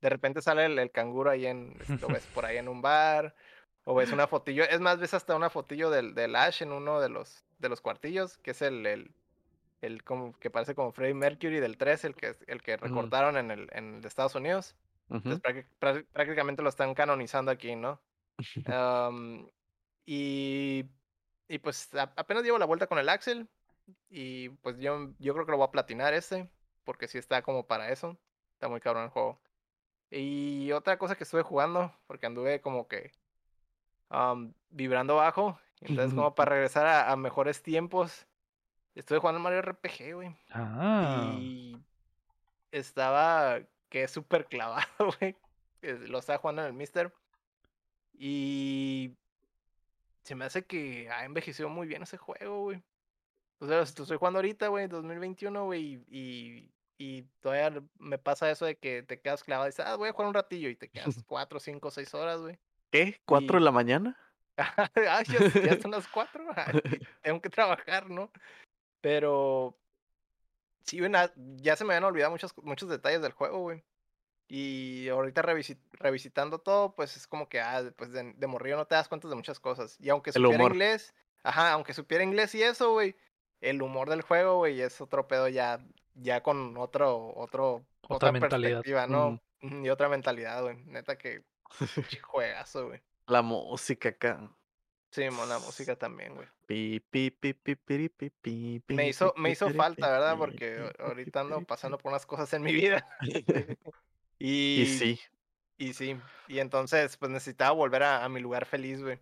De 0.00 0.08
repente 0.08 0.42
sale 0.42 0.66
el, 0.66 0.78
el 0.78 0.90
canguro 0.90 1.30
ahí 1.30 1.46
en, 1.46 1.76
este, 1.80 1.96
lo 1.98 2.08
ves 2.08 2.26
por 2.34 2.44
ahí 2.44 2.56
en 2.56 2.68
un 2.68 2.82
bar, 2.82 3.34
o 3.84 3.94
ves 3.94 4.10
una 4.14 4.26
fotillo, 4.26 4.64
es 4.64 4.80
más, 4.80 4.98
ves 4.98 5.14
hasta 5.14 5.34
una 5.36 5.50
fotillo 5.50 5.90
del, 5.90 6.14
del 6.14 6.34
Ash 6.36 6.62
en 6.62 6.72
uno 6.72 7.00
de 7.00 7.08
los, 7.08 7.44
de 7.58 7.68
los 7.68 7.80
cuartillos, 7.80 8.38
que 8.38 8.50
es 8.52 8.62
el, 8.62 8.84
el, 8.86 9.14
el 9.80 10.02
como, 10.04 10.32
que 10.38 10.50
parece 10.50 10.74
como 10.74 10.92
Freddie 10.92 11.14
Mercury 11.14 11.60
del 11.60 11.76
3, 11.78 12.04
el 12.04 12.14
que, 12.14 12.36
el 12.46 12.62
que 12.62 12.76
recortaron 12.76 13.36
en 13.36 13.50
el, 13.50 13.68
en 13.72 13.94
el 13.96 14.00
de 14.02 14.08
Estados 14.08 14.34
Unidos. 14.34 14.74
Entonces 15.18 15.42
prácti- 15.42 15.66
prá- 15.80 16.06
prácticamente 16.12 16.62
lo 16.62 16.68
están 16.68 16.94
canonizando 16.94 17.50
aquí, 17.50 17.74
¿no? 17.76 18.00
Y, 20.04 20.84
y 21.48 21.58
pues 21.58 21.94
a- 21.94 22.12
apenas 22.16 22.42
llevo 22.44 22.58
la 22.58 22.66
vuelta 22.66 22.86
con 22.86 22.98
el 22.98 23.08
Axel. 23.08 23.48
Y 24.08 24.50
pues 24.50 24.78
yo, 24.78 25.12
yo 25.18 25.34
creo 25.34 25.46
que 25.46 25.52
lo 25.52 25.58
voy 25.58 25.66
a 25.66 25.70
platinar 25.70 26.14
este. 26.14 26.48
Porque 26.84 27.08
sí 27.08 27.18
está 27.18 27.42
como 27.42 27.66
para 27.66 27.90
eso. 27.90 28.18
Está 28.54 28.68
muy 28.68 28.80
cabrón 28.80 29.04
el 29.04 29.10
juego. 29.10 29.40
Y 30.10 30.72
otra 30.72 30.98
cosa 30.98 31.16
que 31.16 31.24
estuve 31.24 31.42
jugando, 31.42 31.94
porque 32.06 32.26
anduve 32.26 32.60
como 32.60 32.86
que 32.86 33.12
vibrando 34.70 35.16
bajo. 35.16 35.58
Entonces, 35.80 36.14
como 36.14 36.34
para 36.34 36.52
regresar 36.52 36.86
a, 36.86 37.10
a 37.10 37.16
mejores 37.16 37.62
tiempos, 37.62 38.26
estuve 38.94 39.18
jugando 39.18 39.40
Mario 39.40 39.62
RPG, 39.62 40.14
güey. 40.14 40.36
Ah. 40.50 41.32
Y 41.38 41.78
estaba 42.70 43.60
que 43.88 44.06
súper 44.08 44.46
clavado, 44.46 44.86
güey. 45.20 45.36
Lo 45.82 46.18
estaba 46.18 46.38
jugando 46.38 46.62
en 46.62 46.68
el 46.68 46.74
Mister. 46.74 47.12
Y 48.12 49.16
se 50.22 50.34
me 50.34 50.44
hace 50.44 50.64
que 50.64 51.10
ha 51.10 51.24
envejecido 51.24 51.68
muy 51.68 51.86
bien 51.86 52.02
ese 52.02 52.16
juego, 52.16 52.62
güey. 52.62 52.82
O 53.62 53.66
sea, 53.68 53.76
lo 53.76 53.82
estoy 53.84 54.16
jugando 54.16 54.38
ahorita, 54.38 54.66
güey, 54.68 54.88
2021, 54.88 55.64
güey, 55.66 56.02
y, 56.10 56.68
y 56.98 57.22
todavía 57.40 57.80
me 58.00 58.18
pasa 58.18 58.50
eso 58.50 58.64
de 58.66 58.76
que 58.76 59.04
te 59.04 59.20
quedas 59.20 59.44
clavado 59.44 59.68
y 59.68 59.70
dices, 59.70 59.86
ah, 59.86 59.94
voy 59.94 60.08
a 60.08 60.12
jugar 60.12 60.26
un 60.28 60.34
ratillo 60.34 60.68
y 60.68 60.74
te 60.74 60.88
quedas 60.88 61.22
cuatro, 61.28 61.60
cinco, 61.60 61.90
seis 61.92 62.12
horas, 62.12 62.40
güey. 62.40 62.58
¿Qué? 62.90 63.20
¿Cuatro 63.24 63.56
Y- 63.58 63.60
de 63.60 63.64
la 63.64 63.70
mañana? 63.70 64.18
ah, 64.56 64.90
ya, 64.96 65.22
ya 65.62 65.80
son 65.80 65.90
las 65.92 66.08
cuatro, 66.08 66.44
ay, 66.56 66.80
tengo 67.22 67.40
que 67.40 67.50
trabajar, 67.50 68.10
¿no? 68.10 68.32
Pero 69.00 69.76
sí, 70.84 70.98
güey, 70.98 71.12
ya 71.56 71.76
se 71.76 71.84
me 71.84 71.94
habían 71.94 72.04
olvidado 72.04 72.30
muchos, 72.32 72.52
muchos 72.64 72.88
detalles 72.88 73.22
del 73.22 73.32
juego, 73.32 73.60
güey. 73.60 73.84
Y 74.48 75.08
ahorita 75.08 75.40
revisi- 75.42 75.78
revisitando 75.92 76.58
todo, 76.58 76.94
pues 76.94 77.16
es 77.16 77.26
como 77.26 77.48
que, 77.48 77.60
ah, 77.60 77.82
pues 77.96 78.12
de, 78.12 78.32
de 78.36 78.46
morrillo 78.46 78.76
no 78.76 78.86
te 78.86 78.94
das 78.96 79.08
cuenta 79.08 79.28
de 79.28 79.34
muchas 79.36 79.60
cosas. 79.60 79.96
Y 80.00 80.10
aunque 80.10 80.30
El 80.30 80.34
supiera 80.34 80.56
humor. 80.56 80.72
inglés, 80.72 81.14
ajá, 81.44 81.72
aunque 81.72 81.94
supiera 81.94 82.22
inglés 82.24 82.54
y 82.54 82.62
eso, 82.62 82.92
güey, 82.92 83.16
el 83.62 83.82
humor 83.82 84.10
del 84.10 84.22
juego, 84.22 84.58
güey, 84.58 84.80
es 84.82 85.00
otro 85.00 85.28
pedo 85.28 85.48
ya, 85.48 85.84
ya 86.14 86.42
con 86.42 86.76
otro, 86.78 87.32
otro, 87.36 87.86
Otra 88.08 88.30
mentalidad. 88.30 88.84
perspectiva, 88.84 89.06
¿no? 89.08 89.40
Y 89.60 89.88
otra 89.90 90.08
mentalidad, 90.08 90.62
güey. 90.62 90.76
Neta 90.86 91.18
que 91.18 91.44
juegazo, 92.22 92.88
güey. 92.88 93.02
La 93.26 93.42
música 93.42 94.10
acá. 94.10 94.56
Sí, 95.12 95.30
mon, 95.30 95.48
la 95.48 95.58
música 95.60 95.96
también, 95.96 96.34
güey. 96.34 96.48
Me 98.88 99.08
hizo, 99.08 99.32
me 99.36 99.50
hizo 99.50 99.70
falta, 99.70 100.10
¿verdad? 100.10 100.36
Porque 100.36 100.92
ahorita 100.98 101.40
ando 101.40 101.64
pasando 101.64 101.96
por 101.98 102.10
unas 102.12 102.26
cosas 102.26 102.52
en 102.52 102.62
mi 102.62 102.72
vida. 102.74 103.06
Y 104.74 104.86
Y, 104.86 104.86
sí. 104.86 105.20
y 105.78 105.94
sí. 105.94 106.20
Y 106.46 106.58
entonces, 106.60 107.16
pues 107.18 107.30
necesitaba 107.32 107.72
volver 107.72 108.02
a, 108.04 108.24
a 108.24 108.28
mi 108.28 108.40
lugar 108.40 108.66
feliz, 108.66 109.02
güey. 109.02 109.20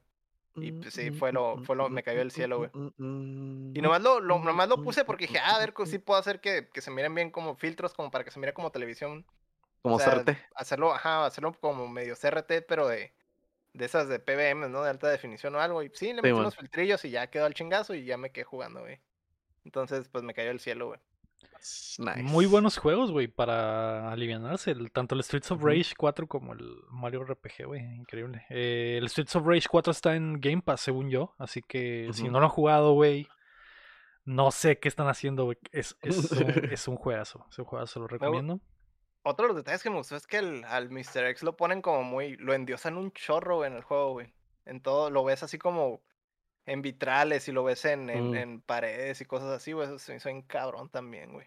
Y 0.61 0.73
pues 0.73 0.95
sí, 0.95 1.11
fue 1.11 1.33
lo, 1.33 1.63
fue 1.65 1.77
lo, 1.77 1.89
me 1.89 2.03
cayó 2.03 2.19
del 2.19 2.31
cielo, 2.31 2.59
güey. 2.59 2.71
Y 2.99 3.81
nomás 3.81 4.03
lo, 4.03 4.21
lo, 4.21 4.39
nomás 4.39 4.69
lo 4.69 4.83
puse 4.83 5.05
porque 5.05 5.27
dije, 5.27 5.39
ah, 5.39 5.57
a 5.57 5.59
ver 5.59 5.75
si 5.87 5.99
puedo 5.99 6.19
hacer 6.19 6.41
que, 6.41 6.69
que 6.69 6.81
se 6.81 6.91
miren 6.91 7.15
bien 7.15 7.31
como 7.31 7.57
filtros, 7.57 7.95
como 7.95 8.11
para 8.11 8.25
que 8.25 8.31
se 8.31 8.41
mire 8.41 8.53
como 8.53 8.71
televisión. 8.71 9.27
Como 9.83 9.97
O 9.97 9.99
sea, 9.99 10.23
CRT. 10.23 10.31
Hacerlo, 10.55 10.93
ajá, 10.93 11.25
hacerlo 11.25 11.53
como 11.61 11.89
medio 11.89 12.15
CRT, 12.15 12.67
pero 12.69 12.87
de, 12.87 13.13
de 13.73 13.85
esas 13.85 14.09
de 14.09 14.19
PBM, 14.19 14.69
¿no? 14.69 14.83
De 14.83 14.91
alta 14.91 15.09
definición 15.09 15.55
o 15.55 15.61
algo. 15.61 15.83
Y 15.83 15.91
sí, 15.95 16.13
le 16.13 16.23
metí 16.23 16.33
unos 16.33 16.57
filtrillos 16.57 17.05
y 17.05 17.11
ya 17.11 17.29
quedó 17.29 17.47
al 17.47 17.55
chingazo 17.55 17.95
y 17.95 18.05
ya 18.05 18.17
me 18.17 18.31
quedé 18.31 18.45
jugando, 18.45 18.81
güey. 18.81 19.01
Entonces, 19.65 20.09
pues 20.09 20.25
me 20.25 20.35
cayó 20.35 20.49
del 20.49 20.61
cielo, 20.61 20.89
güey. 20.89 21.01
Nice. 21.99 22.23
Muy 22.23 22.47
buenos 22.47 22.79
juegos, 22.79 23.11
güey, 23.13 23.29
para 23.29 24.11
alivianarse. 24.11 24.71
El- 24.71 24.91
tanto 24.91 25.15
el 25.15 25.23
Streets 25.23 25.51
of. 25.51 25.63
Rage 25.63 25.95
4 25.97 26.27
como 26.27 26.55
el 26.55 26.77
Mario 26.91 27.23
RPG, 27.25 27.67
güey. 27.67 27.83
Increíble. 27.97 28.47
Eh, 28.49 28.97
el 28.99 29.09
Streets 29.11 29.37
of 29.37 29.47
Rage 29.47 29.69
4 29.71 29.91
está 29.91 30.17
en 30.17 30.41
Game 30.41 30.63
Pass, 30.63 30.81
según 30.81 31.11
yo. 31.11 31.35
Así 31.39 31.63
que 31.63 32.09
si 32.13 32.29
no 32.29 32.39
lo 32.41 32.47
han 32.47 32.51
jugado, 32.51 32.95
güey, 32.95 33.29
no 34.25 34.51
sé 34.51 34.79
qué 34.79 34.89
están 34.89 35.09
haciendo, 35.09 35.45
güey. 35.45 35.59
Es, 35.73 35.97
es, 36.01 36.33
un, 36.33 36.39
es 36.73 36.89
un 36.89 36.97
juegazo. 36.97 37.47
Es 37.51 37.59
un 37.59 37.65
juegazo, 37.67 38.01
lo 38.01 38.07
recomiendo. 38.09 38.61
Otro 39.23 39.45
de 39.45 39.49
los 39.49 39.57
detalles 39.59 39.83
que 39.83 39.91
me 39.91 39.97
gustó 39.97 40.17
es 40.17 40.27
que 40.27 40.39
el, 40.39 40.65
al 40.65 40.89
Mr. 40.91 41.27
X 41.27 41.43
lo 41.43 41.57
ponen 41.57 41.83
como 41.83 42.03
muy. 42.03 42.37
Lo 42.37 42.55
endiosan 42.55 42.97
un 42.97 43.13
chorro, 43.13 43.57
güey, 43.57 43.71
en 43.71 43.77
el 43.77 43.83
juego, 43.83 44.13
güey. 44.13 44.33
En 44.65 44.81
todo, 44.81 45.11
lo 45.11 45.25
ves 45.25 45.43
así 45.43 45.59
como 45.59 46.01
en 46.67 46.83
vitrales 46.83 47.49
y 47.49 47.53
lo 47.53 47.65
ves 47.65 47.85
en, 47.85 48.11
en, 48.11 48.31
Mm. 48.31 48.35
en 48.37 48.61
paredes 48.61 49.21
y 49.21 49.25
cosas 49.25 49.51
así, 49.51 49.73
güey. 49.73 49.87
Eso 49.89 49.99
se 49.99 50.13
me 50.13 50.19
hizo 50.19 50.29
bien 50.29 50.43
cabrón 50.43 50.89
también, 50.89 51.33
güey. 51.33 51.47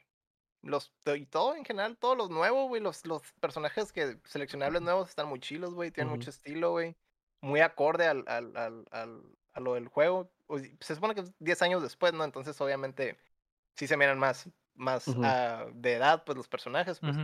Los, 0.62 0.94
y 1.06 1.26
todo 1.26 1.56
en 1.56 1.66
general, 1.66 1.98
todos 1.98 2.18
los 2.18 2.30
nuevos, 2.30 2.68
güey. 2.70 2.82
Los, 2.82 3.06
los 3.06 3.22
personajes 3.40 3.92
que 3.92 4.18
seleccionables 4.26 4.82
nuevos 4.82 5.10
están 5.10 5.28
muy 5.28 5.40
chilos, 5.40 5.74
güey. 5.74 5.92
Tienen 5.92 6.14
mucho 6.14 6.30
estilo, 6.30 6.72
güey. 6.72 6.96
Muy 7.42 7.60
acorde 7.60 8.08
al, 8.08 8.24
al, 8.28 8.56
al, 8.56 8.86
al- 8.92 9.24
a 9.54 9.60
lo 9.60 9.74
del 9.76 9.88
juego. 9.88 10.32
Se 10.80 10.96
supone 10.96 11.14
que 11.16 11.22
es 11.22 11.34
10 11.40 11.62
años 11.62 11.82
después, 11.84 12.14
¿no? 12.14 12.24
Entonces, 12.24 12.60
obviamente, 12.62 13.18
sí 13.76 13.88
se 13.88 13.98
miran 13.98 14.18
más, 14.18 14.50
más 14.74 15.06
ah, 15.24 15.66
de 15.74 15.94
edad, 15.94 16.24
pues 16.26 16.38
los 16.38 16.48
personajes, 16.48 17.00
pues. 17.00 17.16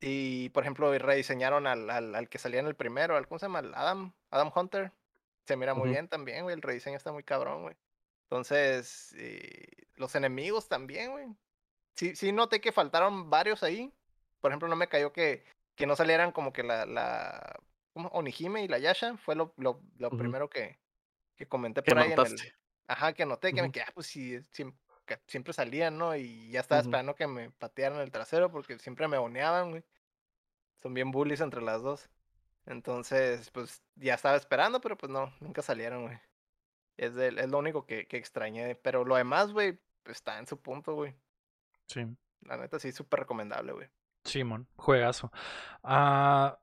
Y 0.00 0.50
por 0.50 0.62
ejemplo, 0.62 0.96
rediseñaron 0.98 1.66
al, 1.66 1.88
al, 1.90 2.14
al 2.14 2.28
que 2.28 2.38
salía 2.38 2.60
en 2.60 2.66
el 2.66 2.74
primero, 2.74 3.16
al, 3.16 3.26
¿cómo 3.26 3.38
se 3.38 3.46
llama? 3.46 3.60
Adam, 3.74 4.12
Adam 4.30 4.50
Hunter. 4.54 4.92
Se 5.46 5.56
mira 5.56 5.74
muy 5.74 5.90
bien 5.90 6.08
también, 6.08 6.44
güey. 6.44 6.54
El 6.54 6.62
rediseño 6.62 6.96
está 6.96 7.12
muy 7.12 7.22
cabrón, 7.22 7.62
güey. 7.62 7.76
Entonces, 8.24 9.14
eh, 9.18 9.86
los 9.96 10.14
enemigos 10.14 10.68
también, 10.68 11.12
güey. 11.12 11.26
Sí, 11.96 12.16
sí 12.16 12.32
noté 12.32 12.60
que 12.60 12.72
faltaron 12.72 13.30
varios 13.30 13.62
ahí. 13.62 13.92
Por 14.40 14.50
ejemplo, 14.50 14.68
no 14.68 14.76
me 14.76 14.88
cayó 14.88 15.12
que, 15.12 15.44
que 15.76 15.86
no 15.86 15.96
salieran 15.96 16.32
como 16.32 16.52
que 16.52 16.62
la, 16.62 16.86
la 16.86 17.60
¿cómo? 17.92 18.08
Onihime 18.08 18.64
y 18.64 18.68
la 18.68 18.78
Yasha. 18.78 19.16
Fue 19.18 19.34
lo, 19.34 19.52
lo, 19.56 19.80
lo 19.98 20.10
primero 20.18 20.48
que, 20.50 20.78
que 21.36 21.46
comenté 21.46 21.82
¿Qué 21.82 21.90
por 21.92 21.98
ahí 22.00 22.12
en 22.12 22.18
el? 22.18 22.54
Ajá, 22.86 23.12
que 23.12 23.24
noté 23.26 23.52
que 23.52 23.62
me 23.62 23.72
quedé, 23.72 23.84
ah, 23.84 23.92
pues 23.94 24.06
sí, 24.06 24.38
siem- 24.52 24.74
que 25.06 25.18
siempre 25.26 25.52
salían, 25.52 25.96
¿no? 25.96 26.16
Y 26.16 26.50
ya 26.50 26.60
estaba 26.60 26.80
esperando 26.88 27.14
que 27.14 27.26
me 27.26 27.50
patearan 27.50 28.00
el 28.00 28.10
trasero 28.10 28.50
porque 28.50 28.78
siempre 28.78 29.06
me 29.08 29.18
boneaban, 29.18 29.70
güey. 29.70 29.84
Son 30.82 30.92
bien 30.92 31.10
bullies 31.10 31.40
entre 31.40 31.62
las 31.62 31.82
dos. 31.82 32.10
Entonces, 32.66 33.50
pues 33.50 33.82
ya 33.96 34.14
estaba 34.14 34.36
esperando, 34.36 34.80
pero 34.80 34.96
pues 34.96 35.10
no, 35.10 35.32
nunca 35.40 35.62
salieron, 35.62 36.04
güey. 36.04 36.18
Es, 36.96 37.14
de- 37.14 37.28
es 37.28 37.48
lo 37.50 37.58
único 37.58 37.86
que, 37.86 38.06
que 38.06 38.16
extrañé. 38.16 38.74
Pero 38.76 39.04
lo 39.04 39.16
demás, 39.16 39.52
güey, 39.52 39.78
está 40.06 40.38
en 40.38 40.46
su 40.46 40.60
punto, 40.60 40.94
güey. 40.94 41.14
Sí. 41.86 42.06
La 42.42 42.56
neta 42.56 42.78
sí, 42.78 42.92
súper 42.92 43.20
recomendable, 43.20 43.72
güey. 43.72 43.88
Simón, 44.24 44.66
juegazo. 44.76 45.30
Ah, 45.82 46.58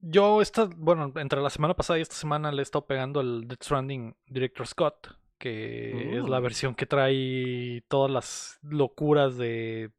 Yo 0.00 0.42
esta, 0.42 0.68
bueno, 0.76 1.12
entre 1.16 1.40
la 1.40 1.50
semana 1.50 1.74
pasada 1.74 1.98
y 1.98 2.02
esta 2.02 2.16
semana 2.16 2.50
le 2.52 2.60
he 2.60 2.62
estado 2.62 2.86
pegando 2.86 3.20
el 3.20 3.46
Death 3.46 3.62
Stranding 3.62 4.16
Director 4.26 4.66
Scott, 4.66 5.16
que 5.38 6.16
es 6.18 6.28
la 6.28 6.38
Uh. 6.38 6.42
versión 6.42 6.74
que 6.74 6.86
trae 6.86 7.82
todas 7.88 8.10
las 8.10 8.58
locuras 8.62 9.36
de 9.36 9.90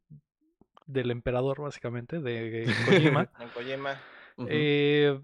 del 0.86 1.10
emperador, 1.10 1.60
básicamente, 1.60 2.18
de 2.20 2.64
Kojima. 2.86 3.26
Kojima. 3.54 4.00
Eh, 4.48 5.20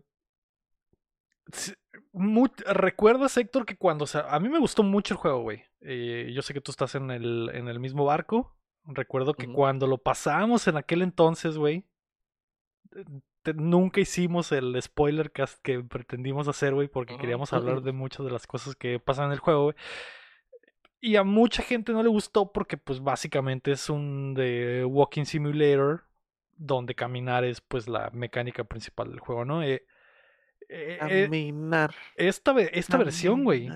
sí, 1.53 1.73
mu- 2.13 2.47
¿Recuerdas, 2.67 3.37
Héctor, 3.37 3.67
que 3.67 3.77
cuando... 3.77 4.07
se- 4.07 4.23
a 4.27 4.39
mí 4.41 4.49
me 4.49 4.59
gustó 4.59 4.83
mucho 4.83 5.15
el 5.15 5.19
juego, 5.19 5.43
güey. 5.43 5.63
Eh, 5.81 6.31
yo 6.35 6.43
sé 6.43 6.55
que 6.55 6.61
tú 6.61 6.71
estás 6.71 6.95
en 6.95 7.11
el, 7.11 7.51
en 7.55 7.69
el 7.69 7.81
mismo 7.81 8.05
barco. 8.05 8.57
Recuerdo 8.87 9.35
que 9.35 9.47
cuando 9.49 9.87
lo 9.87 9.99
pasamos 9.99 10.67
en 10.69 10.77
aquel 10.77 11.03
entonces, 11.03 11.57
güey, 11.57 11.85
eh, 12.95 13.05
nunca 13.55 14.01
hicimos 14.01 14.53
el 14.53 14.81
spoiler 14.81 15.33
cast 15.33 15.61
que 15.63 15.81
pretendimos 15.83 16.49
hacer, 16.49 16.75
güey, 16.75 16.89
porque 16.89 17.17
queríamos 17.17 17.53
hablar 17.53 17.83
de 17.83 17.93
muchas 17.93 18.25
de 18.27 18.33
las 18.33 18.47
cosas 18.47 18.77
que 18.77 18.99
pasan 19.01 19.27
en 19.27 19.33
el 19.33 19.39
juego, 19.39 19.65
güey. 19.65 19.77
Y 21.01 21.17
a 21.17 21.23
mucha 21.25 21.63
gente 21.63 21.93
no 21.93 22.03
le 22.03 22.09
gustó 22.09 22.51
porque, 22.53 22.79
pues, 22.79 23.01
básicamente 23.03 23.73
es 23.73 23.91
un 23.91 24.33
de 24.35 24.85
walking 24.87 25.25
simulator 25.25 26.05
donde 26.57 26.95
caminar 26.95 27.45
es, 27.45 27.61
pues, 27.61 27.89
la 27.89 28.09
mecánica 28.15 28.65
principal 28.65 29.11
del 29.11 29.21
juego, 29.21 29.45
¿no? 29.45 29.63
Eh, 29.63 29.85
eh, 30.75 30.99
eh, 31.09 31.25
Caminar. 31.25 31.95
esta, 32.17 32.59
esta 32.61 32.97
versión, 32.97 33.45
güey, 33.45 33.71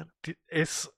es 0.49 0.91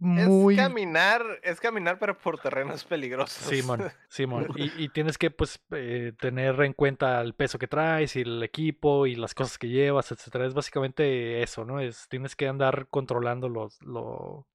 muy... 0.00 0.54
Es 0.54 0.60
caminar, 0.60 1.22
es 1.42 1.60
caminar, 1.60 1.98
pero 1.98 2.16
por 2.16 2.38
terrenos 2.38 2.84
peligrosos. 2.84 3.42
Simón, 3.48 3.82
Simón. 4.08 4.48
Y, 4.54 4.84
y 4.84 4.88
tienes 4.90 5.18
que, 5.18 5.30
pues, 5.30 5.60
eh, 5.72 6.12
tener 6.20 6.60
en 6.62 6.72
cuenta 6.72 7.20
el 7.20 7.34
peso 7.34 7.58
que 7.58 7.66
traes 7.66 8.14
y 8.16 8.20
el 8.20 8.42
equipo 8.42 9.06
y 9.06 9.16
las 9.16 9.34
cosas 9.34 9.58
que 9.58 9.68
llevas, 9.68 10.12
etcétera. 10.12 10.46
Es 10.46 10.54
básicamente 10.54 11.42
eso, 11.42 11.64
¿no? 11.64 11.80
Es, 11.80 12.08
tienes 12.08 12.36
que 12.36 12.46
andar 12.46 12.86
controlando 12.90 13.48
los, 13.48 13.82
lo, 13.82 14.46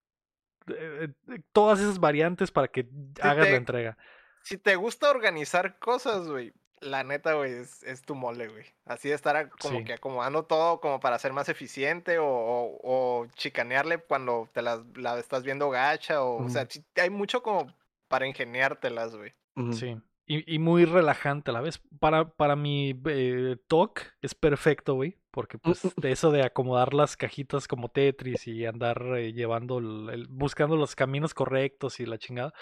eh, 0.67 1.09
eh, 1.29 1.39
todas 1.51 1.81
esas 1.81 1.99
variantes 1.99 2.51
para 2.51 2.69
que 2.69 2.87
hagas 3.21 3.45
te- 3.45 3.51
la 3.51 3.57
entrega. 3.57 3.97
Si 4.43 4.57
te 4.57 4.75
gusta 4.77 5.09
organizar 5.09 5.77
cosas, 5.79 6.27
güey, 6.29 6.53
la 6.83 7.03
neta, 7.03 7.33
güey, 7.33 7.51
es, 7.53 7.83
es 7.83 8.01
tu 8.01 8.15
mole, 8.15 8.47
güey. 8.47 8.65
Así 8.85 9.09
de 9.09 9.15
estar 9.15 9.49
como 9.59 9.79
Sí. 9.79 9.85
que 9.85 9.93
acomodando 9.93 10.43
todo 10.45 10.79
como 10.81 10.99
para 10.99 11.17
ser 11.19 11.33
más 11.33 11.49
eficiente 11.49 12.17
o, 12.19 12.25
o- 12.27 12.79
o 12.83 13.25
chicanearle 13.35 13.99
cuando 13.99 14.49
te 14.53 14.61
las, 14.61 14.81
la 14.95 15.17
estás 15.19 15.43
viendo 15.43 15.69
gacha 15.69 16.21
o, 16.23 16.43
o 16.45 16.49
sea, 16.49 16.67
hay 16.95 17.09
mucho 17.09 17.41
como 17.43 17.73
para 18.07 18.27
ingeniártelas, 18.27 19.15
güey. 19.15 19.33
Sí. 19.73 19.97
Y, 20.25 20.55
y 20.55 20.57
muy 20.59 20.85
relajante 20.85 21.51
a 21.51 21.53
la 21.53 21.61
vez. 21.61 21.81
Para, 21.99 22.29
para 22.29 22.55
mi 22.55 22.97
eh, 23.07 23.57
talk 23.67 24.01
es 24.21 24.33
perfecto, 24.35 24.93
güey. 24.93 25.17
Porque 25.31 25.57
pues 25.57 25.81
de 25.97 26.11
eso 26.11 26.29
de 26.29 26.43
acomodar 26.43 26.93
las 26.93 27.17
cajitas 27.17 27.67
como 27.67 27.89
Tetris 27.89 28.47
y 28.47 28.67
andar 28.67 29.01
eh, 29.17 29.33
llevando, 29.33 29.79
el, 29.79 30.09
el- 30.11 30.27
buscando 30.27 30.77
los 30.77 30.95
caminos 30.95 31.33
correctos 31.33 31.99
y 31.99 32.05
la 32.05 32.19
chingada, 32.19 32.53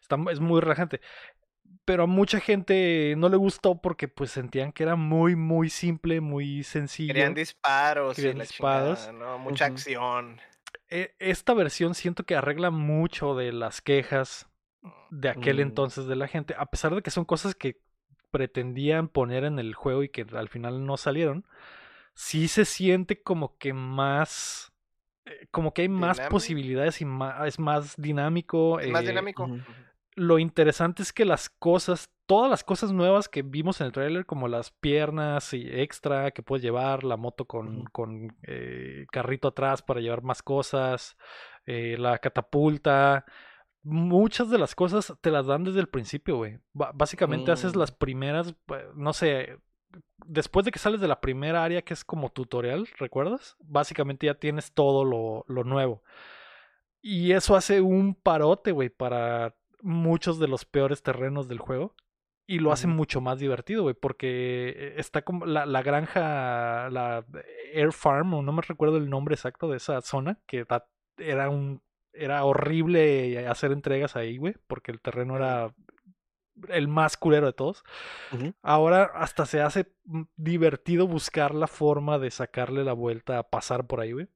está, 0.00 0.18
es 0.32 0.40
muy 0.40 0.60
relajante. 0.60 1.00
Pero 1.84 2.04
a 2.04 2.06
mucha 2.06 2.40
gente 2.40 3.14
no 3.16 3.28
le 3.28 3.36
gustó 3.36 3.80
porque 3.80 4.08
pues 4.08 4.32
sentían 4.32 4.72
que 4.72 4.82
era 4.82 4.96
muy, 4.96 5.36
muy 5.36 5.70
simple, 5.70 6.20
muy 6.20 6.64
sencillo. 6.64 7.12
Querían 7.14 7.34
disparos 7.34 8.16
Querían 8.16 8.36
y 8.36 8.38
la 8.38 8.44
disparos. 8.44 8.98
chingada, 9.06 9.12
¿no? 9.12 9.38
Mucha 9.38 9.66
acción. 9.66 10.40
E- 10.88 11.14
Esta 11.18 11.54
versión 11.54 11.94
siento 11.94 12.24
que 12.24 12.34
arregla 12.34 12.70
mucho 12.70 13.34
de 13.36 13.52
las 13.52 13.80
quejas 13.80 14.48
de 15.10 15.28
aquel 15.28 15.58
Mm. 15.58 15.60
entonces 15.60 16.06
de 16.06 16.16
la 16.16 16.26
gente, 16.28 16.54
a 16.58 16.66
pesar 16.66 16.94
de 16.94 17.02
que 17.02 17.10
son 17.10 17.24
cosas 17.24 17.54
que 17.54 17.80
pretendían 18.30 19.08
poner 19.08 19.44
en 19.44 19.58
el 19.58 19.74
juego 19.74 20.02
y 20.02 20.08
que 20.08 20.26
al 20.34 20.48
final 20.48 20.84
no 20.84 20.96
salieron, 20.96 21.44
sí 22.14 22.48
se 22.48 22.64
siente 22.64 23.22
como 23.22 23.56
que 23.58 23.72
más, 23.72 24.72
eh, 25.24 25.46
como 25.52 25.72
que 25.72 25.82
hay 25.82 25.88
más 25.88 26.16
Dinámico. 26.16 26.32
posibilidades 26.32 27.00
y 27.00 27.04
más, 27.04 27.46
es 27.46 27.58
más 27.58 27.94
dinámico. 27.96 28.80
Es 28.80 28.88
más 28.90 29.04
eh, 29.04 29.08
dinámico. 29.08 29.48
Lo 30.16 30.38
interesante 30.38 31.02
es 31.02 31.12
que 31.12 31.26
las 31.26 31.50
cosas, 31.50 32.10
todas 32.24 32.50
las 32.50 32.64
cosas 32.64 32.90
nuevas 32.90 33.28
que 33.28 33.42
vimos 33.42 33.80
en 33.80 33.86
el 33.86 33.92
tráiler, 33.92 34.26
como 34.26 34.48
las 34.48 34.70
piernas 34.70 35.52
y 35.52 35.68
extra 35.70 36.30
que 36.30 36.42
puedes 36.42 36.62
llevar, 36.62 37.04
la 37.04 37.16
moto 37.18 37.44
con, 37.44 37.84
con 37.92 38.34
eh, 38.42 39.06
carrito 39.12 39.48
atrás 39.48 39.82
para 39.82 40.00
llevar 40.00 40.22
más 40.22 40.42
cosas, 40.42 41.16
eh, 41.66 41.96
la 41.98 42.18
catapulta, 42.18 43.26
muchas 43.82 44.50
de 44.50 44.58
las 44.58 44.74
cosas 44.74 45.14
te 45.20 45.30
las 45.30 45.46
dan 45.46 45.64
desde 45.64 45.80
el 45.80 45.88
principio, 45.88 46.38
güey. 46.38 46.58
Básicamente 46.72 47.52
haces 47.52 47.76
Mm. 47.76 47.78
las 47.78 47.92
primeras, 47.92 48.48
eh, 48.48 48.88
no 48.94 49.12
sé, 49.12 49.58
después 50.26 50.64
de 50.64 50.72
que 50.72 50.78
sales 50.78 51.00
de 51.00 51.08
la 51.08 51.20
primera 51.20 51.62
área 51.62 51.82
que 51.82 51.94
es 51.94 52.04
como 52.04 52.30
tutorial, 52.30 52.88
¿recuerdas? 52.98 53.56
Básicamente 53.60 54.26
ya 54.26 54.34
tienes 54.34 54.72
todo 54.72 55.04
lo, 55.04 55.44
lo 55.46 55.62
nuevo. 55.62 56.02
Y 57.02 57.32
eso 57.32 57.54
hace 57.54 57.80
un 57.80 58.14
parote, 58.14 58.72
güey, 58.72 58.88
para 58.88 59.54
muchos 59.82 60.38
de 60.38 60.48
los 60.48 60.64
peores 60.64 61.02
terrenos 61.02 61.48
del 61.48 61.58
juego. 61.58 61.94
Y 62.48 62.60
lo 62.60 62.70
hace 62.70 62.86
mucho 62.86 63.20
más 63.20 63.40
divertido, 63.40 63.82
güey, 63.82 63.96
porque 63.96 64.68
eh, 64.76 64.94
está 64.98 65.22
como 65.22 65.46
la, 65.46 65.66
la 65.66 65.82
granja, 65.82 66.88
la 66.90 67.24
Air 67.72 67.92
Farm, 67.92 68.34
o 68.34 68.42
no 68.42 68.52
me 68.52 68.62
recuerdo 68.62 68.98
el 68.98 69.10
nombre 69.10 69.34
exacto 69.34 69.68
de 69.68 69.78
esa 69.78 70.00
zona, 70.00 70.38
que 70.46 70.64
da- 70.64 70.86
era 71.18 71.50
un 71.50 71.82
era 72.12 72.44
horrible 72.44 73.46
hacer 73.48 73.72
entregas 73.72 74.14
ahí, 74.16 74.38
güey, 74.38 74.54
porque 74.68 74.90
el 74.92 75.00
terreno 75.00 75.36
era 75.36 75.74
el 76.68 76.88
más 76.88 77.16
culero 77.16 77.46
de 77.46 77.52
todos. 77.52 77.82
Ahora 78.62 79.10
hasta 79.14 79.44
se 79.44 79.60
hace 79.60 79.92
mm, 80.04 80.22
divertido 80.36 81.06
buscar 81.06 81.54
la 81.54 81.66
forma 81.66 82.18
de 82.18 82.30
sacarle 82.30 82.84
la 82.84 82.94
vuelta 82.94 83.38
a 83.38 83.42
pasar 83.42 83.86
por 83.86 84.00
ahí, 84.00 84.12
güey. 84.12 84.28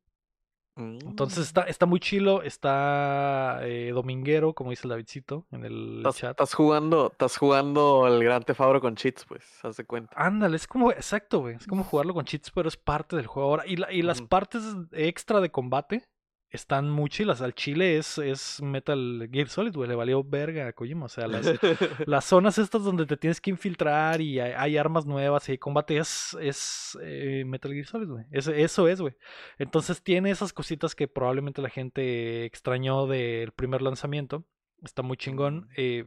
Entonces 0.81 1.39
Mm. 1.39 1.43
está, 1.43 1.63
está 1.63 1.87
muy 1.87 2.01
chilo, 2.01 2.43
está 2.43 3.61
eh, 3.63 3.91
dominguero, 3.95 4.55
como 4.55 4.71
dice 4.71 4.83
el 4.85 4.91
Davidcito 4.91 5.47
en 5.51 5.65
el 5.65 5.99
Estás, 5.99 6.17
chat. 6.17 6.31
estás 6.31 6.55
jugando, 6.55 7.09
estás 7.13 7.37
jugando 7.37 8.07
el 8.07 8.23
Gran 8.25 8.43
Tefabro 8.43 8.81
con 8.81 8.97
cheats, 8.97 9.25
pues, 9.27 9.45
haz 9.65 9.77
de 9.77 9.85
cuenta. 9.85 10.13
Ándale, 10.17 10.57
es 10.57 10.67
como, 10.67 10.91
exacto, 10.91 11.41
güey. 11.41 11.57
Es 11.57 11.67
como 11.67 11.85
jugarlo 11.85 12.15
con 12.15 12.25
cheats, 12.25 12.51
pero 12.51 12.69
es 12.69 12.77
parte 12.77 13.17
del 13.17 13.27
juego 13.27 13.49
ahora. 13.51 13.67
Y, 13.67 13.77
la- 13.77 13.93
y 13.93 14.03
las 14.03 14.23
partes 14.23 14.63
extra 14.93 15.41
de 15.41 15.51
combate 15.51 16.09
están 16.51 16.91
muy 16.91 17.09
chilas. 17.09 17.41
Al 17.43 17.55
chile 17.55 17.97
es, 17.97 18.19
es 18.19 18.61
Metal 18.61 19.29
Gear 19.33 19.49
Solid, 19.49 19.75
güey. 19.75 19.89
Le 19.89 19.95
valió 19.95 20.23
verga 20.25 20.67
a 20.69 20.73
Kojima. 20.73 21.07
O 21.07 21.09
sea, 21.09 21.27
las, 21.29 21.47
las 22.07 22.25
zonas 22.25 22.59
estas 22.59 22.83
donde 22.85 23.07
te 23.07 23.17
tienes 23.17 23.41
que 23.41 23.51
infiltrar 23.51 24.21
y 24.21 24.41
hay, 24.41 24.53
hay 24.53 24.77
armas 24.77 25.07
nuevas 25.07 25.49
y 25.49 25.53
hay 25.53 25.59
combate 25.59 25.99
es, 25.99 26.37
es 26.41 26.99
eh, 27.03 27.45
Metal 27.47 27.73
Gear 27.73 27.87
Solid, 27.87 28.09
güey. 28.09 28.25
Es- 28.31 28.49
eso 28.49 28.89
es, 28.89 29.01
güey. 29.01 29.15
Entonces 29.59 30.03
tiene 30.03 30.31
esas 30.31 30.53
cositas 30.53 30.95
que 30.95 31.09
probablemente 31.09 31.63
la 31.63 31.71
gente 31.71 32.45
extrañó 32.45 33.07
del 33.07 33.53
primer 33.53 33.83
lanzamiento. 33.83 34.45
Está 34.83 35.03
muy 35.03 35.17
chingón. 35.17 35.57
Mm. 35.61 35.69
Eh, 35.77 36.05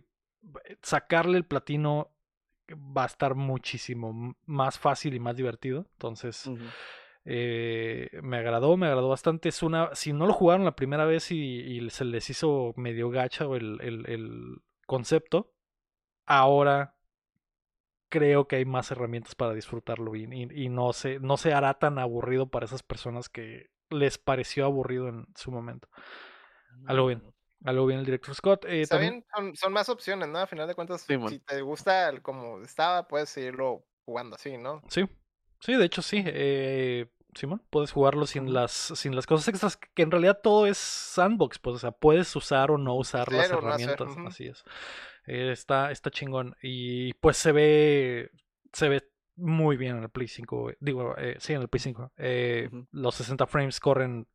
sacarle 0.82 1.38
el 1.38 1.46
platino 1.46 2.10
va 2.72 3.04
a 3.04 3.08
estar 3.08 3.36
muchísimo 3.36 4.36
más 4.46 4.80
fácil 4.80 5.14
y 5.14 5.20
más 5.20 5.38
divertido. 5.38 5.86
Entonces. 5.94 6.50
Eh, 7.26 8.10
me 8.22 8.38
agradó, 8.38 8.76
me 8.78 8.88
agradó 8.88 9.10
bastante. 9.10 9.50
Es 9.50 9.64
una, 9.64 9.94
si 9.96 10.14
no 10.14 10.26
lo 10.28 10.34
jugaron 10.34 10.66
la 10.66 10.76
primera 10.76 11.06
vez 11.06 11.32
y, 11.32 11.38
y 11.62 11.90
se 11.90 12.06
les 12.06 12.30
hizo 12.30 12.74
medio 12.76 13.10
gacha 13.10 13.46
el, 13.46 13.80
el, 13.82 14.06
el 14.10 14.62
concepto, 14.86 15.54
ahora 16.26 16.96
creo 18.10 18.48
que 18.48 18.58
hay 18.58 18.66
más 18.66 18.92
herramientas 18.92 19.36
para 19.36 19.54
disfrutarlo 19.54 20.16
y, 20.16 20.24
y- 20.26 20.66
y 20.66 20.70
no, 20.70 20.94
se, 20.94 21.20
no 21.20 21.38
se 21.38 21.54
hará 21.54 21.74
tan 21.80 21.98
aburrido 21.98 22.48
para 22.48 22.66
esas 22.66 22.84
personas 22.84 23.30
que 23.30 23.72
les 23.90 24.18
pareció 24.18 24.66
aburrido 24.66 25.08
en 25.08 25.26
su 25.36 25.52
momento. 25.52 25.88
Algo 26.86 27.08
bien. 27.08 27.24
Algo 27.66 27.86
bien 27.86 28.00
el 28.00 28.06
director 28.06 28.36
Scott. 28.36 28.66
eh, 28.66 28.82
Está 28.82 28.96
también- 28.98 29.14
bien, 29.14 29.26
son, 29.34 29.56
son 29.56 29.74
más 29.74 29.88
opciones, 29.88 30.28
¿no? 30.28 30.40
A 30.40 30.48
final 30.48 30.68
de 30.68 30.76
cuentas, 30.76 31.02
Sí, 31.02 31.16
si 31.30 31.40
te 31.40 31.62
gusta 31.62 32.10
el 32.10 32.22
como 32.22 32.60
estaba, 32.62 33.08
puedes 33.08 33.30
seguirlo 33.30 33.86
jugando 34.06 34.36
así, 34.36 34.58
¿no? 34.58 34.82
Sí, 34.90 35.06
sí, 35.64 35.74
de 35.74 35.86
hecho 35.86 36.02
sí. 36.02 36.24
Eh, 36.26 37.08
Simón, 37.36 37.64
puedes 37.70 37.92
jugarlo 37.92 38.28
sin 38.28 38.54
las, 38.54 38.72
sin 38.72 39.16
las 39.16 39.26
cosas 39.26 39.48
extras, 39.48 39.78
que 39.78 40.04
en 40.04 40.12
realidad 40.12 40.40
todo 40.44 40.68
es 40.68 40.78
sandbox, 40.78 41.58
pues, 41.60 41.78
o 41.78 41.80
sea, 41.80 41.92
puedes 41.92 42.36
usar 42.36 42.70
o 42.70 42.78
no 42.78 42.96
usar 42.96 43.32
las 43.32 43.50
herramientas, 43.50 44.12
ujú. 44.12 44.28
así 44.28 44.46
es. 44.46 44.64
Eh, 45.26 45.52
está, 45.52 45.92
está 45.92 46.12
chingón. 46.12 46.56
Y 46.62 47.14
pues 47.14 47.38
se 47.38 47.52
ve, 47.52 48.30
se 48.72 48.90
ve 48.90 49.04
muy 49.36 49.78
bien 49.78 49.98
en 49.98 50.04
el 50.04 50.10
Play 50.10 50.28
5, 50.28 50.60
güey. 50.60 50.76
digo, 50.80 51.16
eh, 51.18 51.38
sí, 51.40 51.54
en 51.54 51.62
el 51.62 51.70
Play 51.70 51.80
5. 51.80 52.12
Eh. 52.18 52.70
Los 52.92 53.16
60 53.16 53.48
frames 53.48 53.80
corren 53.80 54.28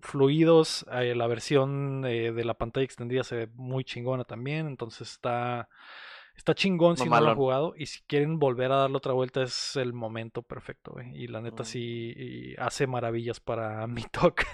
fluidos, 0.00 0.86
eh, 0.92 1.14
la 1.14 1.26
versión 1.26 2.04
eh, 2.06 2.32
de 2.32 2.44
la 2.44 2.54
pantalla 2.54 2.84
extendida 2.84 3.24
se 3.24 3.36
ve 3.36 3.48
muy 3.54 3.84
chingona 3.84 4.24
también, 4.24 4.66
entonces 4.66 5.10
está... 5.10 5.68
Está 6.36 6.54
chingón 6.54 6.96
si 6.96 7.08
no 7.08 7.20
lo 7.20 7.30
han 7.30 7.36
jugado. 7.36 7.74
Y 7.76 7.86
si 7.86 8.02
quieren 8.02 8.38
volver 8.38 8.70
a 8.70 8.76
darle 8.76 8.96
otra 8.98 9.12
vuelta, 9.14 9.42
es 9.42 9.74
el 9.76 9.92
momento 9.92 10.42
perfecto, 10.42 10.92
güey. 10.92 11.10
Y 11.16 11.26
la 11.28 11.40
neta 11.40 11.62
Mm. 11.62 11.66
sí 11.66 12.12
y 12.16 12.54
hace 12.58 12.86
maravillas 12.86 13.40
para 13.40 13.86
mi 13.86 14.02
talk. 14.12 14.44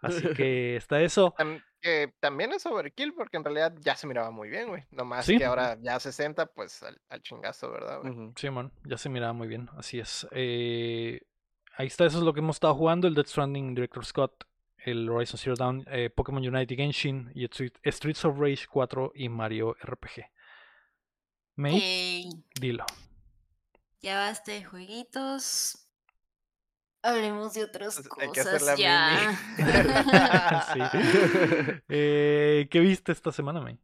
Así 0.00 0.22
que 0.40 0.76
está 0.76 1.02
eso. 1.02 1.34
Que 1.82 2.12
también 2.20 2.52
es 2.52 2.64
overkill 2.66 3.12
porque 3.14 3.36
en 3.36 3.44
realidad 3.44 3.74
ya 3.80 3.96
se 3.96 4.06
miraba 4.06 4.30
muy 4.30 4.48
bien, 4.48 4.68
güey. 4.68 4.84
Nomás 4.90 5.26
Sí. 5.26 5.36
que 5.36 5.44
ahora 5.44 5.76
ya 5.82 6.00
60, 6.00 6.46
pues 6.46 6.82
al, 6.82 6.98
al 7.08 7.22
chingazo, 7.22 7.70
¿verdad, 7.70 8.00
güey? 8.00 8.12
Ujú. 8.12 8.32
Simón, 8.36 8.72
ya 8.84 8.96
se 8.96 9.08
miraba 9.08 9.32
muy 9.32 9.46
bien, 9.48 9.68
así 9.76 9.98
es. 10.00 10.26
Eh, 10.32 11.20
ahí 11.76 11.86
está, 11.88 12.06
eso 12.06 12.18
es 12.18 12.24
lo 12.24 12.32
que 12.32 12.40
hemos 12.40 12.56
estado 12.56 12.74
jugando, 12.74 13.06
el 13.08 13.14
Death 13.14 13.26
Stranding 13.28 13.74
Director 13.74 14.04
Scott, 14.04 14.44
el 14.78 15.08
Horizon 15.10 15.38
Zero 15.38 15.54
Dawn, 15.56 15.84
eh, 15.90 16.10
Pokémon 16.10 16.46
Unite 16.46 16.74
Genshin, 16.76 17.30
y 17.34 17.44
Street- 17.44 17.76
Streets 17.84 18.24
of 18.24 18.38
Rage 18.38 18.66
4 18.70 19.12
y 19.14 19.28
Mario 19.28 19.76
RPG. 19.82 20.24
May, 21.56 22.28
dilo. 22.60 22.84
ya 24.02 24.18
basta 24.18 24.52
de 24.52 24.64
jueguitos. 24.64 25.82
Hablemos 27.02 27.54
de 27.54 27.64
otras 27.64 27.94
Pues, 27.96 28.08
hay 28.18 28.32
que 28.32 28.40
hacer 28.40 28.60
cosas 28.60 28.78
la 28.78 28.82
ya. 28.82 29.40
Sí. 30.74 31.80
Eh, 31.88 32.68
¿Qué 32.70 32.80
viste 32.80 33.12
esta 33.12 33.30
semana, 33.32 33.60
May? 33.60 33.78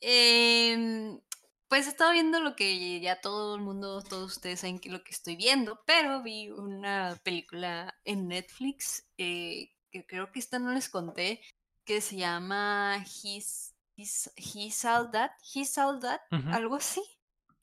Em, 0.00 1.20
pues 1.68 1.86
he 1.86 1.90
estado 1.90 2.12
viendo 2.12 2.40
lo 2.40 2.56
que 2.56 3.00
ya 3.00 3.20
todo 3.20 3.56
el 3.56 3.62
mundo, 3.62 4.02
todos 4.02 4.36
ustedes 4.36 4.60
saben 4.60 4.78
que 4.78 4.90
lo 4.90 5.02
que 5.02 5.10
estoy 5.12 5.36
viendo, 5.36 5.82
pero 5.86 6.22
vi 6.22 6.50
una 6.50 7.20
película 7.24 7.94
en 8.04 8.28
Netflix 8.28 9.04
eh, 9.18 9.70
que 9.90 10.06
creo 10.06 10.30
que 10.32 10.38
esta 10.38 10.58
no 10.58 10.72
les 10.72 10.88
conté, 10.88 11.40
que 11.84 12.00
se 12.00 12.16
llama 12.16 13.04
He's, 13.04 13.69
He's, 14.00 14.30
He's 14.36 14.84
All 14.84 15.10
That, 15.10 15.32
He's 15.54 15.76
All 15.78 16.00
That, 16.00 16.20
algo 16.52 16.76
así. 16.76 17.02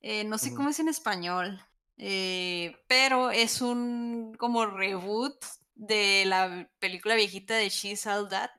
Eh, 0.02 0.24
no 0.24 0.38
sé 0.38 0.54
cómo 0.54 0.70
es 0.70 0.80
en 0.80 0.90
español, 0.90 1.60
eh, 1.98 2.76
pero 2.88 3.32
es 3.32 3.62
un 3.62 4.36
como 4.38 4.66
reboot 4.66 5.44
de 5.76 6.26
la 6.26 6.70
película 6.80 7.16
viejita 7.16 7.56
de 7.56 7.70
She's 7.70 8.06
All 8.06 8.30
That 8.30 8.52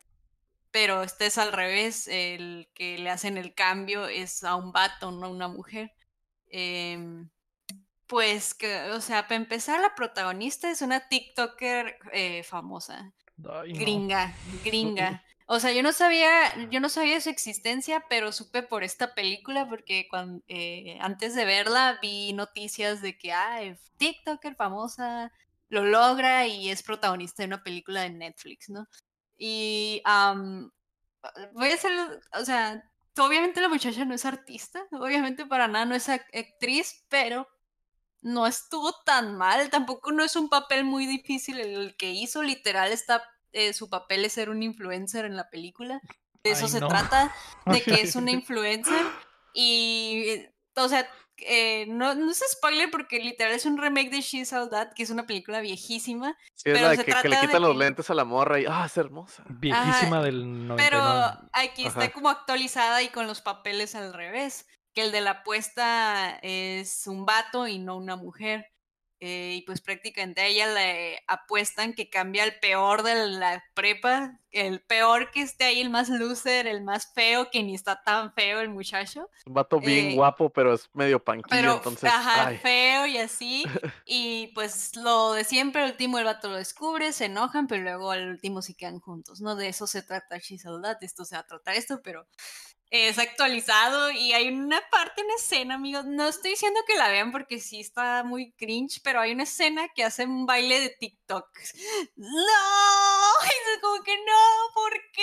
pero 0.70 1.02
este 1.02 1.26
es 1.26 1.38
al 1.38 1.52
revés, 1.52 2.08
el 2.08 2.68
que 2.74 2.98
le 2.98 3.10
hacen 3.10 3.36
el 3.36 3.54
cambio 3.54 4.06
es 4.06 4.44
a 4.44 4.54
un 4.54 4.72
vato, 4.72 5.10
no 5.10 5.26
a 5.26 5.30
una 5.30 5.48
mujer. 5.48 5.92
Em, 6.50 7.28
pues 8.06 8.54
que, 8.54 8.90
o 8.90 9.00
sea, 9.00 9.22
para 9.22 9.36
empezar, 9.36 9.80
la 9.80 9.94
protagonista 9.94 10.70
es 10.70 10.82
una 10.82 11.08
TikToker 11.08 11.98
eh, 12.12 12.42
famosa, 12.42 13.12
Ay, 13.38 13.72
no. 13.72 13.78
gringa, 13.80 14.34
gringa. 14.64 15.24
O 15.50 15.60
sea, 15.60 15.72
yo 15.72 15.82
no 15.82 15.92
sabía, 15.92 16.68
yo 16.70 16.78
no 16.80 16.90
sabía 16.90 17.20
su 17.22 17.30
existencia, 17.30 18.04
pero 18.10 18.32
supe 18.32 18.62
por 18.62 18.84
esta 18.84 19.14
película 19.14 19.66
porque 19.68 20.06
cuando, 20.10 20.44
antes 21.00 21.34
de 21.34 21.44
verla 21.46 21.98
vi 22.02 22.34
noticias 22.34 23.00
de 23.00 23.16
que, 23.16 23.32
ah, 23.32 23.60
TikToker 23.96 24.56
famosa 24.56 25.32
lo 25.70 25.84
logra 25.84 26.46
y 26.46 26.70
es 26.70 26.82
protagonista 26.82 27.42
de 27.42 27.46
una 27.48 27.62
película 27.62 28.02
de 28.02 28.10
Netflix, 28.10 28.68
¿no? 28.68 28.88
Y 29.38 30.02
am, 30.04 30.70
voy 31.54 31.70
a 31.70 31.74
hacer, 31.74 31.92
o 32.34 32.44
sea, 32.44 32.82
obviamente 33.18 33.60
la 33.60 33.68
muchacha 33.68 34.04
no 34.04 34.14
es 34.14 34.24
artista, 34.24 34.86
obviamente 34.92 35.46
para 35.46 35.68
nada 35.68 35.84
no 35.86 35.94
es 35.94 36.08
ac- 36.08 36.26
actriz, 36.34 37.04
pero 37.08 37.48
no 38.22 38.46
estuvo 38.46 38.92
tan 39.04 39.36
mal, 39.36 39.70
tampoco 39.70 40.12
no 40.12 40.24
es 40.24 40.36
un 40.36 40.48
papel 40.48 40.84
muy 40.84 41.06
difícil 41.06 41.60
el 41.60 41.96
que 41.96 42.10
hizo, 42.12 42.42
literal 42.42 42.92
está, 42.92 43.22
eh, 43.52 43.72
su 43.72 43.88
papel 43.88 44.24
es 44.24 44.32
ser 44.34 44.50
un 44.50 44.62
influencer 44.62 45.24
en 45.24 45.36
la 45.36 45.48
película, 45.50 46.00
de 46.44 46.50
eso 46.52 46.66
Ay, 46.66 46.70
se 46.72 46.80
no. 46.80 46.88
trata, 46.88 47.34
de 47.66 47.82
que 47.82 47.94
es 48.02 48.14
una 48.16 48.30
influencer 48.32 49.02
y, 49.54 50.46
o 50.76 50.88
sea, 50.88 51.08
eh, 51.38 51.86
no, 51.88 52.14
no 52.14 52.30
es 52.32 52.42
spoiler 52.50 52.90
porque 52.90 53.20
literal 53.20 53.52
es 53.54 53.64
un 53.64 53.78
remake 53.78 54.10
de 54.10 54.20
She's 54.20 54.52
All 54.52 54.70
That, 54.70 54.92
que 54.94 55.04
es 55.04 55.10
una 55.10 55.26
película 55.26 55.60
viejísima, 55.60 56.36
Sí, 56.54 56.70
es 56.70 56.74
Pero 56.74 56.80
la 56.80 56.90
de 56.90 56.96
se 56.96 57.04
que, 57.04 57.12
que 57.12 57.28
le 57.28 57.36
trata 57.36 57.40
de 57.40 57.46
quitan 57.46 57.62
los 57.62 57.72
que- 57.72 57.78
lentes 57.78 58.10
a 58.10 58.14
la 58.14 58.24
morra 58.24 58.60
y 58.60 58.64
ah, 58.68 58.84
es 58.86 58.96
hermosa. 58.96 59.44
Viejísima 59.48 60.20
del 60.22 60.66
99. 60.66 60.76
Pero 60.76 61.48
aquí 61.52 61.86
está 61.86 62.10
como 62.10 62.28
actualizada 62.28 63.02
y 63.02 63.08
con 63.08 63.26
los 63.28 63.40
papeles 63.40 63.94
al 63.94 64.12
revés. 64.12 64.66
Que 64.94 65.02
el 65.02 65.12
de 65.12 65.20
la 65.20 65.30
apuesta 65.30 66.40
es 66.42 67.06
un 67.06 67.24
vato 67.24 67.68
y 67.68 67.78
no 67.78 67.96
una 67.96 68.16
mujer. 68.16 68.66
Eh, 69.20 69.54
y 69.56 69.62
pues 69.62 69.80
prácticamente 69.80 70.40
a 70.40 70.46
ella 70.46 70.66
le 70.72 71.22
apuestan 71.26 71.92
que 71.94 72.08
cambia 72.08 72.44
el 72.44 72.58
peor 72.60 73.02
de 73.02 73.14
la 73.26 73.64
prepa, 73.74 74.38
el 74.52 74.80
peor 74.80 75.30
que 75.32 75.42
esté 75.42 75.64
ahí, 75.64 75.80
el 75.80 75.90
más 75.90 76.08
loser, 76.08 76.68
el 76.68 76.82
más 76.84 77.12
feo, 77.14 77.50
que 77.50 77.62
ni 77.64 77.74
está 77.74 78.00
tan 78.02 78.32
feo 78.32 78.60
el 78.60 78.68
muchacho. 78.68 79.28
Un 79.44 79.54
vato 79.54 79.80
bien 79.80 80.10
Eh, 80.10 80.14
guapo, 80.14 80.50
pero 80.50 80.72
es 80.72 80.88
medio 80.94 81.22
panquillo, 81.22 81.48
Pero, 81.50 81.74
entonces. 81.74 82.08
ajá, 82.10 82.46
ay. 82.48 82.58
feo 82.58 83.06
y 83.06 83.18
así. 83.18 83.64
Y 84.06 84.52
pues 84.54 84.94
lo 84.96 85.32
de 85.32 85.44
siempre, 85.44 85.84
el 85.84 85.90
último 85.90 86.18
el 86.18 86.24
vato 86.24 86.48
lo 86.48 86.56
descubre, 86.56 87.12
se 87.12 87.24
enojan, 87.26 87.66
pero 87.66 87.82
luego 87.82 88.10
al 88.12 88.28
último 88.28 88.62
sí 88.62 88.74
quedan 88.74 89.00
juntos, 89.00 89.40
¿no? 89.40 89.56
De 89.56 89.68
eso 89.68 89.86
se 89.86 90.02
trata 90.02 90.36
All 90.66 90.82
That, 90.82 90.98
esto 91.02 91.24
se 91.24 91.34
va 91.34 91.40
a 91.40 91.46
tratar 91.46 91.74
esto, 91.74 92.00
pero 92.02 92.26
es 92.90 93.18
actualizado 93.18 94.10
y 94.10 94.32
hay 94.32 94.48
una 94.48 94.80
parte, 94.90 95.22
una 95.22 95.34
escena, 95.34 95.74
amigos, 95.74 96.06
no 96.06 96.26
estoy 96.28 96.52
diciendo 96.52 96.80
que 96.86 96.96
la 96.96 97.08
vean 97.08 97.32
porque 97.32 97.60
sí 97.60 97.80
está 97.80 98.24
muy 98.24 98.52
cringe, 98.52 99.00
pero 99.04 99.20
hay 99.20 99.32
una 99.32 99.42
escena 99.44 99.88
que 99.94 100.04
hace 100.04 100.24
un 100.24 100.46
baile 100.46 100.80
de 100.80 100.90
TikTok. 100.90 101.46
¡No! 102.16 102.26
Y 103.44 103.48
es 103.74 103.80
como 103.82 104.02
que 104.02 104.16
no, 104.16 104.72
¿por 104.74 104.92
qué? 105.12 105.22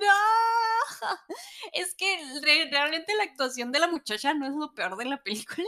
¡No! 0.00 0.06
Es 1.72 1.94
que 1.94 2.18
re- 2.42 2.68
realmente 2.70 3.14
la 3.16 3.24
actuación 3.24 3.72
de 3.72 3.78
la 3.80 3.88
muchacha 3.88 4.34
no 4.34 4.46
es 4.46 4.54
lo 4.54 4.72
peor 4.74 4.96
de 4.96 5.04
la 5.06 5.22
película. 5.22 5.66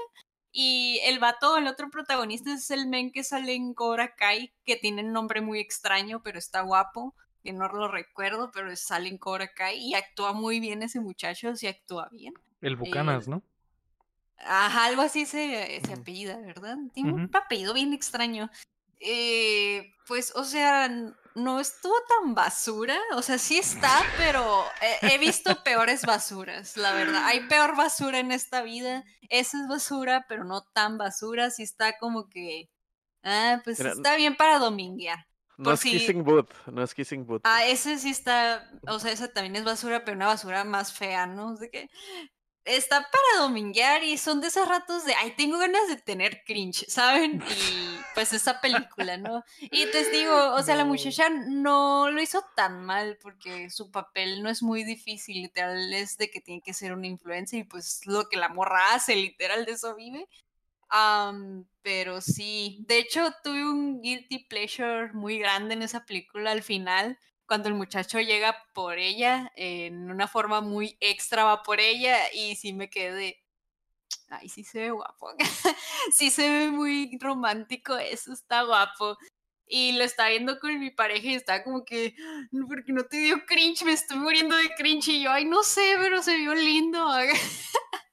Y 0.50 1.00
el 1.04 1.18
vato, 1.18 1.56
el 1.58 1.66
otro 1.66 1.90
protagonista 1.90 2.52
es 2.52 2.70
el 2.70 2.86
men 2.88 3.12
que 3.12 3.22
sale 3.24 3.54
en 3.54 3.74
Cobra 3.74 4.14
Kai, 4.16 4.52
que 4.64 4.76
tiene 4.76 5.02
un 5.04 5.12
nombre 5.12 5.40
muy 5.42 5.60
extraño, 5.60 6.22
pero 6.22 6.38
está 6.38 6.62
guapo, 6.62 7.14
que 7.42 7.52
no 7.52 7.68
lo 7.68 7.88
recuerdo, 7.88 8.50
pero 8.52 8.74
sale 8.76 9.08
en 9.08 9.18
Cobra 9.18 9.52
Kai 9.52 9.78
y 9.78 9.94
actúa 9.94 10.32
muy 10.32 10.60
bien 10.60 10.82
ese 10.82 11.00
muchacho, 11.00 11.54
sí 11.56 11.66
actúa 11.66 12.08
bien. 12.10 12.34
El 12.60 12.76
Bucanas, 12.76 13.28
¿no? 13.28 13.42
Ajá, 14.38 14.86
algo 14.86 15.02
así 15.02 15.26
se, 15.26 15.80
se 15.84 15.92
apellida, 15.92 16.36
¿verdad? 16.38 16.76
Tiene 16.92 17.12
un 17.12 17.30
apellido 17.32 17.74
bien 17.74 17.92
extraño. 17.92 18.50
Eh, 19.00 19.94
pues, 20.06 20.32
o 20.34 20.44
sea, 20.44 20.88
no 21.34 21.60
estuvo 21.60 21.94
tan 22.08 22.34
basura. 22.34 22.98
O 23.14 23.22
sea, 23.22 23.38
sí 23.38 23.58
está, 23.58 23.90
pero 24.18 24.64
he, 25.02 25.14
he 25.14 25.18
visto 25.18 25.62
peores 25.62 26.04
basuras, 26.04 26.76
la 26.76 26.92
verdad. 26.92 27.24
Hay 27.24 27.46
peor 27.48 27.76
basura 27.76 28.18
en 28.18 28.32
esta 28.32 28.62
vida. 28.62 29.04
Esa 29.28 29.60
es 29.60 29.68
basura, 29.68 30.26
pero 30.28 30.44
no 30.44 30.62
tan 30.62 30.98
basura. 30.98 31.50
Sí 31.50 31.62
está 31.62 31.98
como 31.98 32.28
que. 32.28 32.70
Ah, 33.22 33.60
pues 33.64 33.80
está 33.80 34.16
bien 34.16 34.36
para 34.36 34.58
dominguear. 34.58 35.27
No 35.58 35.72
es 35.72 35.80
si- 35.80 35.90
Kissing 35.90 36.24
Booth, 36.24 36.50
no 36.66 36.82
es 36.82 36.94
Kissing 36.94 37.26
Booth. 37.26 37.42
Ah, 37.44 37.64
ese 37.66 37.98
sí 37.98 38.10
está, 38.10 38.70
o 38.86 38.98
sea, 38.98 39.12
esa 39.12 39.32
también 39.32 39.56
es 39.56 39.64
basura, 39.64 40.04
pero 40.04 40.16
una 40.16 40.26
basura 40.26 40.64
más 40.64 40.92
fea, 40.92 41.26
¿no? 41.26 41.56
De 41.56 41.70
que 41.70 41.90
está 42.64 43.00
para 43.00 43.42
dominguear 43.42 44.04
y 44.04 44.18
son 44.18 44.40
de 44.40 44.48
esos 44.48 44.68
ratos 44.68 45.04
de, 45.04 45.14
ay, 45.14 45.32
tengo 45.36 45.58
ganas 45.58 45.88
de 45.88 45.96
tener 45.96 46.42
cringe, 46.44 46.84
¿saben? 46.88 47.42
Y 47.42 47.98
pues 48.14 48.32
esa 48.32 48.60
película, 48.60 49.16
¿no? 49.16 49.42
Y 49.60 49.86
te 49.86 50.10
digo, 50.10 50.52
o 50.54 50.62
sea, 50.62 50.76
la 50.76 50.84
muchacha 50.84 51.28
no 51.30 52.10
lo 52.10 52.20
hizo 52.20 52.44
tan 52.54 52.84
mal 52.84 53.18
porque 53.22 53.70
su 53.70 53.90
papel 53.90 54.42
no 54.42 54.50
es 54.50 54.62
muy 54.62 54.84
difícil, 54.84 55.42
literal, 55.42 55.92
es 55.94 56.18
de 56.18 56.30
que 56.30 56.40
tiene 56.40 56.60
que 56.62 56.74
ser 56.74 56.92
una 56.92 57.06
influencia 57.06 57.58
y 57.58 57.64
pues 57.64 58.00
lo 58.06 58.28
que 58.28 58.36
la 58.36 58.48
morra 58.50 58.94
hace, 58.94 59.16
literal, 59.16 59.64
de 59.64 59.72
eso 59.72 59.94
vive. 59.96 60.28
Am, 60.90 61.66
pero 61.82 62.20
sí, 62.22 62.78
de 62.88 62.98
hecho 62.98 63.30
tuve 63.44 63.62
un 63.68 64.00
guilty 64.00 64.46
pleasure 64.48 65.12
muy 65.12 65.38
grande 65.38 65.74
en 65.74 65.82
esa 65.82 66.04
película 66.06 66.50
al 66.52 66.62
final, 66.62 67.18
cuando 67.46 67.68
el 67.68 67.74
muchacho 67.74 68.20
llega 68.20 68.56
por 68.74 68.98
ella, 68.98 69.52
en 69.56 70.10
una 70.10 70.28
forma 70.28 70.60
muy 70.62 70.96
extra 71.00 71.44
va 71.44 71.62
por 71.62 71.80
ella 71.80 72.16
y 72.32 72.56
sí 72.56 72.72
me 72.72 72.88
quedé 72.90 73.36
ay, 74.30 74.48
sí 74.48 74.64
se 74.64 74.80
ve 74.80 74.90
guapo, 74.90 75.28
sí 76.14 76.30
se 76.30 76.48
ve 76.50 76.70
muy 76.70 77.18
romántico, 77.20 77.96
eso 77.98 78.32
está 78.32 78.62
guapo. 78.62 79.16
Y 79.66 79.92
lo 79.92 80.04
estaba 80.04 80.30
viendo 80.30 80.58
con 80.60 80.78
mi 80.80 80.90
pareja 80.90 81.28
y 81.28 81.34
estaba 81.34 81.62
como 81.64 81.84
que, 81.84 82.14
"No, 82.52 82.66
porque 82.68 82.92
no 82.92 83.04
te 83.04 83.18
dio 83.18 83.44
cringe, 83.46 83.84
me 83.84 83.92
estoy 83.92 84.18
muriendo 84.18 84.56
de 84.56 84.70
cringe. 84.76 85.08
Y 85.08 85.22
yo, 85.24 85.30
ay, 85.32 85.44
no 85.46 85.62
sé, 85.62 85.96
pero 86.00 86.22
se 86.22 86.36
vio 86.36 86.54
lindo. 86.54 87.06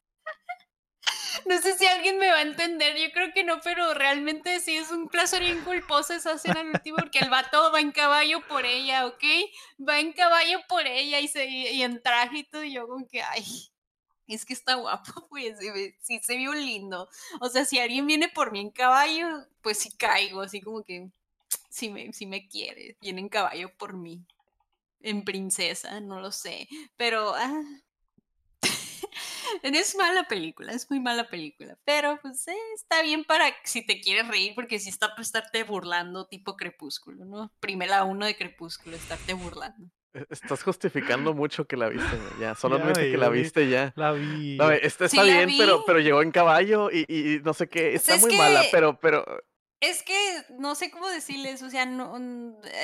No 1.46 1.62
sé 1.62 1.78
si 1.78 1.86
alguien 1.86 2.18
me 2.18 2.30
va 2.30 2.38
a 2.38 2.42
entender, 2.42 2.96
yo 2.98 3.12
creo 3.12 3.34
que 3.34 3.44
no, 3.44 3.60
pero 3.62 3.94
realmente 3.94 4.60
sí 4.60 4.76
es 4.76 4.92
un 4.92 5.08
placer 5.08 5.42
bien 5.42 5.64
culposo 5.64 6.14
esa 6.14 6.34
escena 6.34 6.62
al 6.62 6.82
porque 6.96 7.20
el 7.20 7.30
vato 7.30 7.72
va 7.72 7.80
en 7.80 7.92
caballo 7.92 8.42
por 8.48 8.66
ella, 8.66 9.06
¿ok? 9.08 9.24
Va 9.88 10.00
en 10.00 10.14
caballo 10.14 10.60
por 10.68 10.86
ella 10.88 11.20
y, 11.20 11.28
se, 11.28 11.46
y 11.48 11.82
en 11.84 12.02
traje 12.02 12.40
y 12.40 12.44
todo, 12.44 12.64
y 12.64 12.74
yo 12.74 12.88
como 12.88 13.08
que, 13.08 13.22
ay, 13.22 13.46
es 14.28 14.46
que 14.46 14.54
está 14.54 14.76
guapo, 14.76 15.28
pues, 15.30 15.58
sí 16.02 16.20
se 16.20 16.38
vio 16.38 16.54
lindo. 16.54 17.10
O 17.42 17.50
sea, 17.50 17.66
si 17.66 17.80
alguien 17.80 18.08
viene 18.08 18.30
por 18.30 18.52
mí 18.52 18.60
en 18.60 18.72
caballo, 18.72 19.28
pues 19.62 19.80
sí 19.80 19.92
caigo, 19.98 20.42
así 20.42 20.62
como 20.62 20.84
que, 20.84 21.10
si 21.70 21.90
me, 21.90 22.14
si 22.14 22.26
me 22.26 22.48
quiere, 22.48 22.98
viene 23.02 23.22
en 23.22 23.30
caballo 23.30 23.72
por 23.78 23.96
mí. 23.98 24.26
En 25.02 25.24
princesa, 25.24 26.00
no 26.02 26.20
lo 26.20 26.32
sé, 26.32 26.68
pero... 26.98 27.36
ah, 27.36 27.64
es 29.64 29.96
mala 29.96 30.28
película, 30.28 30.72
es 30.72 30.90
muy 30.90 31.00
mala 31.00 31.28
película. 31.30 31.78
Pero 31.86 32.20
pues 32.22 32.48
eh, 32.48 32.56
está 32.76 33.02
bien 33.02 33.24
para 33.24 33.46
si 33.64 33.86
te 33.86 34.02
quieres 34.02 34.28
reír, 34.28 34.54
porque 34.56 34.80
si 34.80 34.90
está 34.90 35.10
para 35.10 35.22
estarte 35.22 35.64
burlando, 35.64 36.28
tipo 36.28 36.56
crepúsculo, 36.56 37.26
¿no? 37.26 37.52
Primera 37.60 38.04
uno 38.04 38.26
de 38.26 38.36
crepúsculo, 38.36 38.96
estarte 38.96 39.34
burlando. 39.34 39.90
E- 40.14 40.26
Estás 40.30 40.64
justificando 40.64 41.34
mucho 41.34 41.66
que 41.66 41.78
la 41.78 41.90
viste. 41.90 42.06
Ya, 42.40 42.56
solamente 42.56 43.12
que 43.12 43.18
la 43.18 43.30
viste 43.30 43.70
ya. 43.70 43.94
La 43.96 44.12
vi. 44.12 44.58
No, 44.58 44.70
Sí 44.70 44.80
está 44.84 45.24
bien, 45.24 45.50
pero, 45.58 45.80
vi. 45.80 45.84
pero 45.88 46.00
llegó 46.00 46.22
en 46.22 46.32
caballo 46.32 46.90
y, 46.92 47.06
y- 47.08 47.40
no 47.44 47.54
sé 47.54 47.68
qué. 47.68 47.94
Está 47.96 48.16
es 48.16 48.22
muy 48.22 48.36
mala, 48.36 48.62
que- 48.62 48.70
pero, 48.72 49.00
pero 49.00 49.26
Es 49.80 50.04
que 50.04 50.46
no 50.58 50.74
sé 50.76 50.90
cómo 50.90 51.08
decirles, 51.10 51.62
o 51.62 51.70
sea, 51.70 51.86
no, 51.86 52.18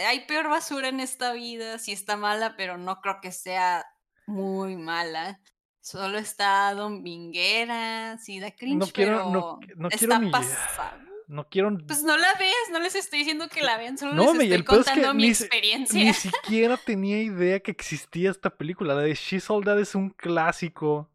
hay 0.08 0.26
peor 0.26 0.49
basura 0.49 0.90
en 0.90 0.99
esta 0.99 1.34
vida, 1.34 1.80
sí 1.80 1.91
está 1.94 2.16
mala, 2.18 2.56
pero 2.58 2.78
no 2.78 2.99
creo 3.02 3.20
que 3.22 3.32
sea 3.32 3.86
muy 4.28 4.76
mala. 4.76 5.40
Solo 5.82 6.18
está 6.20 6.74
Dominguera, 6.76 8.18
sí 8.20 8.40
da 8.40 8.52
cringe, 8.52 8.78
No 8.80 8.88
quiero- 8.88 9.30
no- 9.32 9.58
pero 9.60 9.76
no 9.78 9.90
quiero 9.90 10.14
está 10.14 10.20
ni- 10.20 10.32
pasable. 10.32 11.10
No 11.28 11.48
quiero. 11.48 11.78
Pues 11.88 12.03
no 12.03 12.18
la 12.18 12.34
veas, 12.36 12.56
no 12.72 12.80
les 12.80 12.94
estoy 12.94 13.20
diciendo 13.20 13.48
que 13.48 13.62
la 13.64 13.78
vean, 13.78 13.98
solo 13.98 14.14
No, 14.14 14.24
les 14.24 14.32
estoy 14.34 14.52
el 14.53 14.66
peor 14.66 14.80
es 14.82 14.86
que 14.86 14.91
contando 14.91 15.14
mi 15.14 15.24
ni 15.24 15.30
experiencia. 15.30 16.03
Ni 16.03 16.14
siquiera 16.14 16.76
tenía 16.78 17.22
idea 17.22 17.60
que 17.62 17.72
existía 17.72 18.30
esta 18.32 18.49
película. 18.49 18.95
La 18.95 19.02
de 19.02 19.16
She's 19.16 19.49
All 19.49 19.64
That 19.64 19.80
es 19.80 19.95
un 19.95 20.10
clásico. 20.10 21.10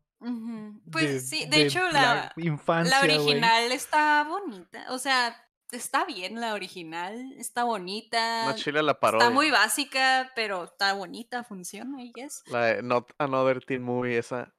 Pues 0.90 1.04
de- 1.12 1.20
sí, 1.20 1.46
de, 1.46 1.62
hecho 1.62 1.80
la, 1.90 2.32
infancia. 2.36 2.96
la 2.98 3.04
original 3.04 3.70
está 3.70 4.24
bonita, 4.24 4.86
o 4.88 4.98
sea, 4.98 5.36
está 5.70 6.04
bien 6.06 6.40
la 6.40 6.54
original, 6.54 7.32
está 7.36 7.64
bonita. 7.64 8.46
más 8.46 8.56
chila 8.56 8.82
la 8.82 8.98
parodia. 8.98 9.26
Está 9.26 9.34
muy 9.34 9.50
básica, 9.50 10.32
pero 10.34 10.64
está 10.64 10.94
bonita, 10.94 11.44
funciona, 11.44 12.02
I 12.02 12.10
guess. 12.14 12.42
La 12.46 12.64
de 12.64 12.82
Not 12.82 13.12
Another 13.18 13.62
Teen 13.64 13.82
Movie, 13.82 14.16
esa. 14.18 14.54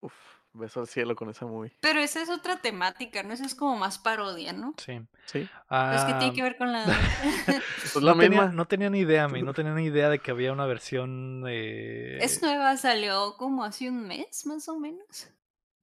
Uf, 0.00 0.14
beso 0.52 0.80
al 0.80 0.86
cielo 0.88 1.14
con 1.16 1.30
esa 1.30 1.46
movie. 1.46 1.72
Pero 1.80 2.00
esa 2.00 2.22
es 2.22 2.30
otra 2.30 2.56
temática, 2.58 3.22
¿no? 3.22 3.34
Eso 3.34 3.44
es 3.44 3.54
como 3.54 3.76
más 3.76 3.98
parodia, 3.98 4.52
¿no? 4.52 4.74
Sí. 4.78 5.00
Sí. 5.26 5.40
Es 5.40 6.04
que 6.04 6.14
tiene 6.14 6.26
Ah, 6.26 6.32
que 6.34 6.42
ver 6.42 6.56
con 6.56 6.72
la... 6.72 6.84
Pues 7.92 8.04
la 8.04 8.14
no, 8.14 8.20
tenía, 8.20 8.42
misma. 8.42 8.54
no 8.54 8.66
tenía 8.66 8.90
ni 8.90 9.00
idea, 9.00 9.28
me, 9.28 9.42
no 9.42 9.52
tenía 9.54 9.72
ni 9.74 9.84
idea 9.84 10.08
de 10.08 10.18
que 10.18 10.30
había 10.30 10.52
una 10.52 10.66
versión. 10.66 11.44
eh, 11.48 12.18
es 12.20 12.42
nueva, 12.42 12.76
salió 12.76 13.36
como 13.36 13.64
hace 13.64 13.88
un 13.88 14.06
mes, 14.06 14.46
más 14.46 14.68
o 14.68 14.78
menos. 14.78 15.28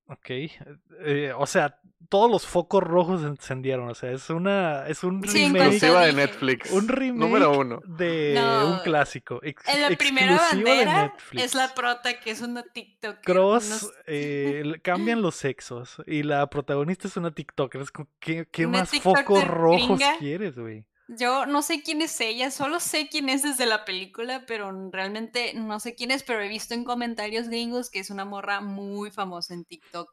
Ok. 0.08 0.30
eh, 0.30 1.34
o 1.38 1.46
sea, 1.48 1.80
todos 2.10 2.30
los 2.30 2.46
focos 2.46 2.84
rojos 2.84 3.22
se 3.22 3.28
encendieron. 3.28 3.90
O 3.90 3.96
sea, 3.96 4.12
es 4.12 4.30
una. 4.30 4.86
Es 4.88 5.04
un 5.04 5.26
Sí, 5.28 5.46
remake. 5.48 5.80
de 5.80 6.14
Netflix. 6.14 6.72
Un 6.72 6.88
remake 6.88 7.20
Número 7.20 7.58
uno. 7.58 7.82
de 7.86 8.34
No, 8.36 8.74
un 8.74 8.80
clásico. 8.80 9.40
ex- 9.42 9.68
En 9.68 9.82
la 9.82 9.90
primera 9.98 10.36
bandera 10.38 11.14
es 11.32 11.56
la 11.56 11.74
prota, 11.74 12.20
que 12.20 12.32
es 12.32 12.42
una 12.42 12.62
TikTok. 12.64 13.22
Cross, 13.24 13.92
eh, 14.06 14.74
cambian 14.84 15.22
los 15.22 15.36
sexos 15.36 15.98
y 16.06 16.24
la 16.24 16.48
protagonista 16.50 17.08
es 17.08 17.18
una 17.18 17.32
TikToker. 17.32 17.82
Es 17.82 17.92
como, 17.92 18.10
¿qué, 18.20 18.46
qué 18.52 18.66
Una 18.66 18.80
más 18.80 18.92
focos 19.02 19.48
rojos 19.48 19.98
gringa. 20.00 20.18
quieres, 20.20 20.58
güey? 20.60 20.86
Yo 21.08 21.46
no 21.46 21.62
sé 21.62 21.84
quién 21.84 22.02
es 22.02 22.20
ella, 22.22 22.50
solo 22.50 22.80
sé 22.80 23.10
quién 23.10 23.28
es 23.30 23.44
desde 23.44 23.66
la 23.66 23.84
película, 23.84 24.46
pero 24.46 24.72
realmente 24.90 25.54
no 25.54 25.80
sé 25.80 25.96
quién 25.96 26.12
es, 26.12 26.24
pero 26.24 26.42
he 26.42 26.48
visto 26.48 26.74
en 26.74 26.86
comentarios 26.86 27.50
gringos 27.50 27.90
que 27.90 28.00
es 28.00 28.10
una 28.10 28.26
morra 28.26 28.62
muy 28.62 29.12
famosa 29.12 29.54
en 29.54 29.66
TikTok 29.66 30.10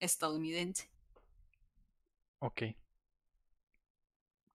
estadounidense. 0.00 0.90
Ok. 2.38 2.62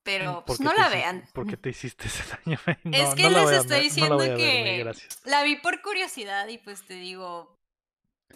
Pero 0.03 0.43
pues 0.45 0.57
¿Por 0.57 0.57
qué 0.57 0.63
no 0.63 0.81
la 0.81 0.89
vean. 0.89 1.29
¿Por 1.33 1.47
qué 1.47 1.57
te 1.57 1.69
hiciste 1.69 2.07
ese 2.07 2.23
daño? 2.23 2.59
No, 2.83 2.97
Es 2.97 3.13
que 3.13 3.29
no 3.29 3.29
les 3.29 3.59
estoy 3.59 3.59
ver, 3.59 3.67
no 3.67 3.75
la 3.75 3.79
diciendo 3.79 4.17
ver, 4.17 4.37
que 4.37 4.91
la 5.25 5.43
vi 5.43 5.57
por 5.57 5.81
curiosidad 5.81 6.47
y 6.47 6.57
pues 6.57 6.85
te 6.87 6.95
digo, 6.95 7.56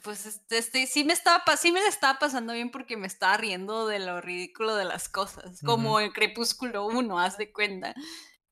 pues 0.03 0.25
este, 0.25 0.57
este, 0.57 0.87
sí 0.87 1.03
me 1.03 1.13
estaba 1.13 1.43
sí 1.57 1.71
me 1.71 1.81
la 1.81 1.89
estaba 1.89 2.17
pasando 2.17 2.53
bien 2.53 2.71
porque 2.71 2.97
me 2.97 3.07
estaba 3.07 3.37
riendo 3.37 3.87
de 3.87 3.99
lo 3.99 4.21
ridículo 4.21 4.75
de 4.75 4.85
las 4.85 5.09
cosas, 5.09 5.61
como 5.63 5.99
en 5.99 6.11
Crepúsculo 6.11 6.85
1, 6.87 7.19
haz 7.19 7.37
de 7.37 7.51
cuenta. 7.51 7.93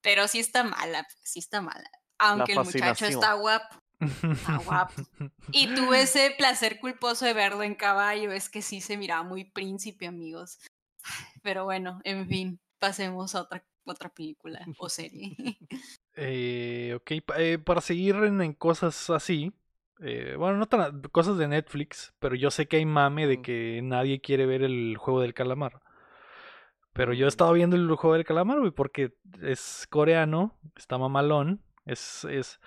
Pero 0.02 0.28
sí 0.28 0.40
está 0.40 0.64
mala, 0.64 1.04
pues, 1.04 1.20
sí 1.24 1.40
está 1.40 1.62
mala. 1.62 1.90
Aunque 2.20 2.54
el 2.54 2.60
muchacho 2.60 3.06
está 3.06 3.34
guapo. 3.34 3.76
Está 4.00 4.58
guapo. 4.58 5.02
Y 5.52 5.74
tuve 5.74 6.02
ese 6.04 6.34
placer 6.38 6.80
culposo 6.80 7.26
de 7.26 7.34
verlo 7.34 7.64
en 7.64 7.76
caballo, 7.76 8.32
es 8.32 8.50
que 8.50 8.62
sí 8.62 8.82
se 8.82 8.98
miraba 8.98 9.24
muy 9.24 9.46
príncipe, 9.46 10.08
amigos. 10.08 10.60
Pero 11.44 11.66
bueno, 11.66 12.00
en 12.04 12.28
fin, 12.28 12.60
pasemos 12.80 13.36
a 13.36 13.42
otra, 13.42 13.66
otra 13.86 14.10
película 14.10 14.66
o 14.78 14.90
serie. 14.90 15.36
Eh, 16.22 16.98
ok, 16.98 17.12
eh, 17.38 17.60
para 17.60 17.80
seguir 17.80 18.16
en, 18.16 18.42
en 18.42 18.52
cosas 18.52 19.10
así, 19.10 19.54
eh, 20.02 20.36
bueno, 20.38 20.58
no 20.58 20.66
tan 20.68 21.02
cosas 21.12 21.38
de 21.38 21.48
Netflix, 21.48 22.14
pero 22.20 22.36
yo 22.36 22.52
sé 22.52 22.68
que 22.68 22.78
hay 22.78 22.86
mame 22.86 23.28
de 23.28 23.42
que 23.42 23.82
nadie 23.84 24.22
quiere 24.22 24.46
ver 24.46 24.64
el 24.64 24.96
juego 24.98 25.22
del 25.22 25.34
calamar. 25.34 25.82
Pero 26.94 27.14
yo 27.14 27.26
he 27.26 27.28
Mm. 27.28 27.30
estado 27.30 27.54
viendo 27.54 27.76
el 27.76 27.88
juego 27.96 28.16
del 28.16 28.26
calamar, 28.26 28.60
güey, 28.60 28.72
porque 28.72 29.14
es 29.42 29.88
coreano, 29.90 30.58
está 30.76 30.98
mamalón, 30.98 31.62
es, 31.86 32.26
es... 32.26 32.60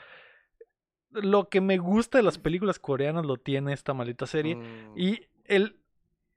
Lo 1.10 1.48
que 1.50 1.60
me 1.60 1.76
gusta 1.76 2.18
de 2.18 2.24
las 2.24 2.38
películas 2.38 2.78
coreanas 2.78 3.26
lo 3.26 3.36
tiene 3.36 3.74
esta 3.74 3.92
maldita 3.92 4.26
serie. 4.26 4.54
Mm, 4.56 4.98
Y 4.98 5.20
el, 5.44 5.76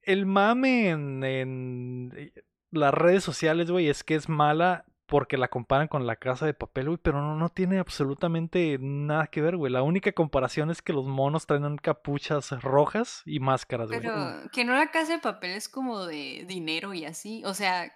el 0.01 0.25
mame 0.25 0.89
en, 0.89 1.23
en 1.23 2.13
eh, 2.17 2.33
las 2.71 2.93
redes 2.93 3.23
sociales, 3.23 3.71
güey, 3.71 3.87
es 3.87 4.03
que 4.03 4.15
es 4.15 4.27
mala 4.27 4.83
porque 5.07 5.37
la 5.37 5.47
comparan 5.47 5.87
con 5.87 6.07
la 6.07 6.15
casa 6.15 6.45
de 6.45 6.53
papel, 6.53 6.87
güey, 6.87 6.99
pero 7.01 7.21
no, 7.21 7.35
no 7.35 7.49
tiene 7.49 7.77
absolutamente 7.79 8.77
nada 8.79 9.27
que 9.27 9.41
ver, 9.41 9.55
güey. 9.57 9.71
La 9.71 9.83
única 9.83 10.11
comparación 10.11 10.71
es 10.71 10.81
que 10.81 10.93
los 10.93 11.05
monos 11.05 11.45
traen 11.45 11.77
capuchas 11.77 12.51
rojas 12.63 13.21
y 13.25 13.39
máscaras, 13.39 13.87
güey. 13.89 14.01
Pero 14.01 14.49
que 14.51 14.65
no 14.65 14.73
la 14.73 14.91
casa 14.91 15.13
de 15.13 15.19
papel 15.19 15.51
es 15.51 15.69
como 15.69 16.05
de 16.05 16.45
dinero 16.47 16.93
y 16.93 17.05
así, 17.05 17.43
o 17.45 17.53
sea, 17.53 17.91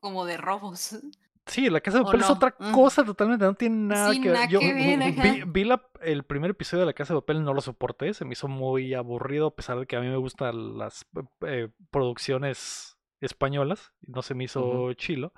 como 0.00 0.24
de 0.24 0.36
robos. 0.36 0.98
Sí, 1.46 1.68
la 1.68 1.80
casa 1.80 1.98
de 1.98 2.02
¿O 2.02 2.06
papel 2.06 2.20
es 2.20 2.30
otra 2.30 2.52
cosa 2.72 3.04
totalmente, 3.04 3.44
no 3.44 3.54
tiene 3.54 3.76
nada 3.94 4.12
que 4.20 4.30
ver. 4.30 4.48
Yo 4.48 4.60
que 4.60 4.72
ver, 4.72 4.98
vi, 5.22 5.42
vi 5.46 5.64
la- 5.64 5.88
el 6.00 6.24
primer 6.24 6.50
episodio 6.50 6.80
de 6.80 6.86
la 6.86 6.92
casa 6.92 7.14
de 7.14 7.20
papel, 7.20 7.42
no 7.44 7.54
lo 7.54 7.60
soporté, 7.60 8.14
se 8.14 8.24
me 8.24 8.32
hizo 8.32 8.46
muy 8.48 8.94
aburrido, 8.94 9.48
a 9.48 9.54
pesar 9.56 9.78
de 9.78 9.86
que 9.86 9.96
a 9.96 10.00
mí 10.00 10.08
me 10.08 10.16
gustan 10.16 10.78
las 10.78 11.06
eh, 11.46 11.68
producciones 11.90 12.96
españolas, 13.20 13.92
no 14.06 14.22
se 14.22 14.34
me 14.34 14.44
hizo 14.44 14.92
chilo. 14.94 15.32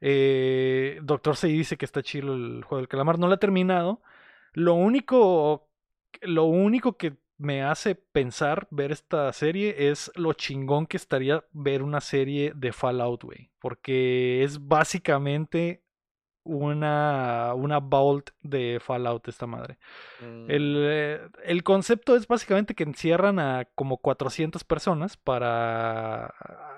Eh, 0.00 0.98
Doctor 1.02 1.36
se 1.36 1.48
dice 1.48 1.76
que 1.76 1.84
está 1.84 2.02
chilo 2.02 2.34
el 2.34 2.64
juego 2.64 2.78
del 2.78 2.88
calamar, 2.88 3.18
no 3.18 3.28
lo 3.28 3.34
he 3.34 3.38
terminado. 3.38 4.02
Lo 4.52 4.74
único, 4.74 5.68
lo 6.22 6.44
único 6.44 6.96
que 6.96 7.16
me 7.38 7.62
hace 7.62 7.94
pensar 7.94 8.66
ver 8.70 8.90
esta 8.90 9.32
serie 9.32 9.90
es 9.90 10.10
lo 10.16 10.32
chingón 10.32 10.86
que 10.86 10.96
estaría 10.96 11.44
ver 11.52 11.82
una 11.82 12.00
serie 12.00 12.52
de 12.54 12.72
Fallout, 12.72 13.22
güey. 13.24 13.50
Porque 13.60 14.42
es 14.42 14.66
básicamente 14.66 15.82
una, 16.48 17.52
una 17.54 17.78
vault 17.78 18.30
de 18.42 18.80
Fallout 18.80 19.28
esta 19.28 19.46
madre. 19.46 19.78
mm, 20.20 20.50
El, 20.50 20.76
eh, 20.88 21.20
el 21.44 21.62
concepto 21.62 22.16
es 22.16 22.26
básicamente 22.26 22.74
que 22.74 22.84
encierran 22.84 23.38
a 23.38 23.66
como 23.74 23.98
400 23.98 24.64
personas 24.64 25.16
para 25.16 26.34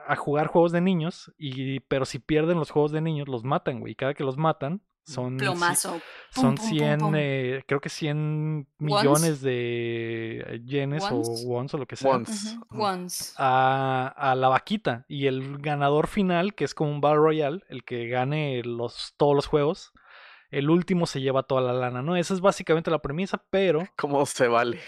a 0.06 0.16
jugar 0.16 0.48
juegos 0.48 0.72
de 0.72 0.80
niños, 0.80 1.32
y, 1.38 1.80
pero 1.80 2.04
si 2.04 2.18
pierden 2.18 2.58
los 2.58 2.70
juegos 2.70 2.90
de 2.90 3.00
niños 3.00 3.28
los 3.28 3.44
matan, 3.44 3.78
güey. 3.80 3.92
y 3.92 3.96
Cada 3.96 4.14
que 4.14 4.24
los 4.24 4.36
matan 4.36 4.82
son, 5.04 5.36
Plomazo. 5.38 6.00
son 6.30 6.54
Pum, 6.54 6.56
pum, 6.56 6.68
pum, 6.68 6.78
100, 6.78 6.98
pum. 7.00 7.14
eh, 7.16 7.62
creo 7.66 7.80
que 7.80 7.88
100 7.88 8.16
Ones. 8.56 8.66
millones 8.78 9.40
de 9.40 10.44
eh, 10.46 10.60
yenes 10.64 11.02
Ones. 11.10 11.28
o 11.44 11.48
wons 11.48 11.74
o 11.74 11.78
lo 11.78 11.86
que 11.86 11.96
sea. 11.96 12.10
Once. 12.70 13.32
A, 13.36 14.12
a 14.16 14.34
la 14.34 14.48
vaquita 14.48 15.04
y 15.08 15.26
el 15.26 15.58
ganador 15.58 16.06
final, 16.06 16.54
que 16.54 16.64
es 16.64 16.74
como 16.74 16.90
un 16.92 17.00
Battle 17.00 17.18
Royale, 17.20 17.60
el 17.68 17.84
que 17.84 18.06
gane 18.08 18.62
los, 18.64 19.14
todos 19.16 19.34
los 19.34 19.46
juegos, 19.46 19.92
el 20.50 20.70
último 20.70 21.06
se 21.06 21.20
lleva 21.20 21.42
toda 21.44 21.60
la 21.62 21.72
lana, 21.72 22.02
¿no? 22.02 22.16
Esa 22.16 22.34
es 22.34 22.40
básicamente 22.40 22.90
la 22.90 23.00
premisa, 23.02 23.42
pero 23.50 23.84
¿Cómo 23.96 24.24
se 24.26 24.46
vale? 24.48 24.78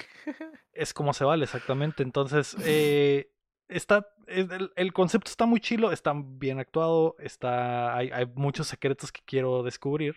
es 0.73 0.95
como 0.95 1.13
se 1.15 1.25
vale 1.25 1.45
exactamente. 1.45 2.03
Entonces, 2.03 2.57
eh, 2.65 3.32
está, 3.77 4.09
es- 4.27 4.51
el, 4.51 4.73
el 4.77 4.93
concepto 4.93 5.31
está 5.31 5.47
muy 5.47 5.61
chilo, 5.61 5.93
está 5.93 6.13
bien 6.17 6.59
actuado, 6.59 7.17
está, 7.19 7.97
hay, 7.97 8.11
hay 8.13 8.27
muchos 8.35 8.67
secretos 8.69 9.13
que 9.13 9.21
quiero 9.25 9.63
descubrir. 9.63 10.17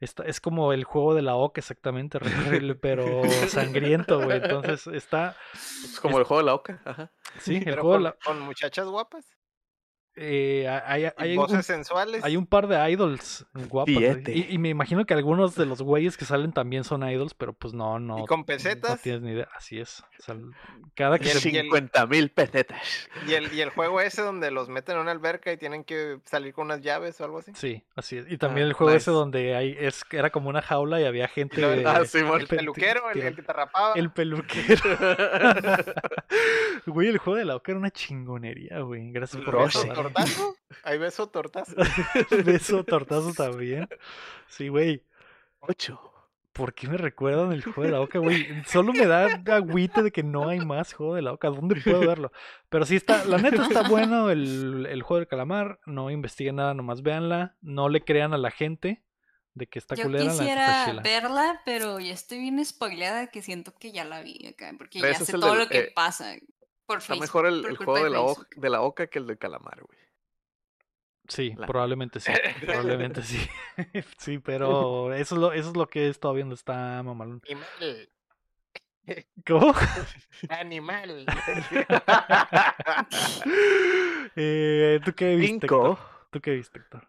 Está, 0.00 0.24
es 0.24 0.40
como 0.40 0.72
el 0.72 0.84
juego 0.84 1.14
de 1.14 1.20
la 1.22 1.36
oca 1.36 1.60
exactamente, 1.60 2.18
pero 2.80 3.22
sangriento, 3.48 4.20
güey. 4.22 4.38
Entonces 4.42 4.86
está, 4.86 5.36
Es 5.52 6.00
como 6.00 6.18
el 6.18 6.24
juego 6.24 6.40
de 6.40 6.46
la 6.46 6.54
oca. 6.54 6.80
Ajá. 6.86 7.12
sí, 7.38 7.56
el 7.64 7.64
Pero 7.64 7.82
juego 7.82 7.92
de 7.92 7.96
con, 7.98 8.02
la... 8.04 8.12
con 8.24 8.40
muchachas 8.40 8.86
guapas. 8.88 9.26
Eh, 10.22 10.68
hay, 10.68 11.08
hay- 11.16 11.34
voces 11.36 11.56
un, 11.56 11.62
sensuales. 11.62 12.22
hay 12.22 12.36
un 12.36 12.46
par 12.46 12.66
de 12.68 12.90
idols 12.90 13.46
guapas. 13.54 13.94
Siete. 13.96 14.32
Y, 14.36 14.46
y 14.50 14.58
me 14.58 14.68
imagino 14.68 15.06
que 15.06 15.14
algunos 15.14 15.54
de 15.54 15.64
los 15.64 15.80
güeyes 15.80 16.18
que 16.18 16.26
salen 16.26 16.52
también 16.52 16.84
son 16.84 17.08
idols, 17.08 17.32
pero 17.32 17.54
pues 17.54 17.72
no, 17.72 17.98
no. 17.98 18.18
Y 18.18 18.26
con 18.26 18.40
No 18.40 18.46
pesetas. 18.46 19.00
tienes 19.00 19.22
ni 19.22 19.30
idea. 19.32 19.48
Así 19.56 19.78
es. 19.80 20.02
O 20.18 20.22
sea, 20.22 20.36
cada 20.94 21.18
que 21.18 21.28
Y 21.28 21.30
el- 21.30 21.38
se- 21.40 21.48
y 21.50 21.56
el- 21.56 21.62
50 21.64 22.06
mil 22.06 22.30
pesetas. 22.30 23.08
Y 23.26 23.32
el, 23.32 23.50
y 23.54 23.62
el 23.62 23.70
juego 23.70 24.00
ese 24.02 24.20
donde 24.20 24.50
los 24.50 24.68
meten 24.68 24.96
en 24.96 25.00
una 25.02 25.12
alberca 25.12 25.52
y 25.52 25.56
tienen 25.56 25.84
que 25.84 26.18
salir 26.26 26.52
con 26.52 26.66
unas 26.66 26.82
llaves 26.82 27.18
o 27.20 27.24
algo 27.24 27.38
así. 27.38 27.52
Sí, 27.54 27.82
así 27.96 28.18
es. 28.18 28.30
Y 28.30 28.36
también 28.36 28.66
Ah, 28.66 28.68
el 28.68 28.74
juego 28.74 28.92
ese 28.92 29.10
donde 29.10 29.56
hay, 29.56 29.74
es, 29.80 30.02
era 30.10 30.28
como 30.28 30.50
una 30.50 30.60
jaula 30.60 31.00
y 31.00 31.04
había 31.04 31.28
gente. 31.28 31.64
Ah, 31.86 32.04
sí. 32.04 32.18
El 32.18 32.46
pe- 32.46 32.56
peluquero, 32.58 33.10
el, 33.10 33.22
el 33.22 33.34
que 33.36 33.42
te 33.42 33.52
rapaba. 33.54 33.94
el 33.94 34.10
peluquero. 34.12 34.82
Güey, 36.86 37.08
el 37.08 37.18
juego 37.18 37.38
de 37.38 37.44
la 37.44 37.56
oca 37.56 37.72
era 37.72 37.78
una 37.78 37.90
chingonería, 37.90 38.80
güey. 38.80 39.10
Gracias 39.12 39.42
por 39.44 39.54
recordarme. 39.54 40.09
Tortazo. 40.12 40.56
Hay 40.84 40.98
beso 40.98 41.28
tortazo. 41.28 41.74
Beso, 42.44 42.84
tortazo 42.84 43.32
también. 43.36 43.88
Sí, 44.48 44.68
güey. 44.68 45.04
Ocho. 45.60 46.00
¿Por 46.52 46.74
qué 46.74 46.88
me 46.88 46.96
recuerdan 46.96 47.52
el 47.52 47.62
juego 47.62 47.82
de 47.82 47.90
la 47.90 48.00
oca, 48.00 48.18
güey? 48.18 48.46
Solo 48.66 48.92
me 48.92 49.06
da 49.06 49.40
agüite 49.52 50.02
de 50.02 50.10
que 50.10 50.22
no 50.24 50.48
hay 50.48 50.58
más 50.58 50.92
juego 50.92 51.14
de 51.14 51.22
la 51.22 51.32
oca. 51.32 51.48
¿Dónde 51.48 51.76
puedo 51.80 52.00
verlo? 52.00 52.32
Pero 52.68 52.84
sí 52.84 52.96
está, 52.96 53.24
la 53.24 53.38
neta 53.38 53.62
está 53.62 53.88
bueno 53.88 54.30
el, 54.30 54.84
el 54.90 55.02
juego 55.02 55.20
del 55.20 55.28
calamar. 55.28 55.78
No 55.86 56.10
investiguen 56.10 56.56
nada, 56.56 56.74
nomás 56.74 57.02
véanla. 57.02 57.54
No 57.60 57.88
le 57.88 58.04
crean 58.04 58.34
a 58.34 58.38
la 58.38 58.50
gente 58.50 59.04
de 59.54 59.68
que 59.68 59.78
está 59.78 59.94
Yo 59.94 60.04
culera. 60.04 60.24
la 60.24 60.32
neta 60.32 60.44
está 60.44 60.84
quisiera 60.84 61.02
verla, 61.02 61.62
pero 61.64 62.00
ya 62.00 62.12
estoy 62.12 62.38
bien 62.40 62.62
spoileada 62.64 63.28
que 63.28 63.42
siento 63.42 63.72
que 63.78 63.92
ya 63.92 64.04
la 64.04 64.20
vi 64.20 64.46
acá, 64.48 64.72
porque 64.76 64.98
Pero 65.00 65.12
ya 65.12 65.24
sé 65.24 65.32
todo 65.32 65.50
del- 65.50 65.58
lo 65.60 65.68
que 65.68 65.78
eh, 65.78 65.92
pasa 65.94 66.34
por 66.84 66.98
Está 66.98 67.14
Facebook, 67.14 67.20
mejor 67.22 67.46
el, 67.46 67.60
por 67.62 67.70
el 67.70 67.76
culpa 67.76 67.92
juego 67.92 68.04
de 68.06 68.10
la, 68.10 68.20
oca, 68.22 68.46
de 68.56 68.70
la 68.70 68.80
oca 68.82 69.06
que 69.06 69.18
el 69.20 69.26
del 69.28 69.38
calamar, 69.38 69.80
güey. 69.82 69.99
Sí, 71.30 71.54
La- 71.56 71.66
probablemente 71.66 72.20
sí. 72.20 72.32
Probablemente 72.66 73.22
sí. 73.22 73.38
sí, 74.18 74.38
pero 74.38 75.14
eso 75.14 75.34
es 75.36 75.40
lo, 75.40 75.52
eso 75.52 75.70
es 75.70 75.76
lo 75.76 75.88
que 75.88 76.06
he 76.06 76.08
estado 76.08 76.34
viendo. 76.34 76.54
Está 76.54 77.02
mamalón. 77.02 77.40
Animal. 77.48 78.08
¿Cómo? 79.46 79.74
Animal. 80.50 81.26
Eh, 84.36 85.00
¿Tú 85.04 85.12
qué 85.14 85.36
viste, 85.36 85.66
Cinco. 85.66 85.92
Héctor? 85.92 85.98
¿Tú 86.30 86.40
qué 86.40 86.50
viste, 86.52 86.78
Héctor? 86.78 87.08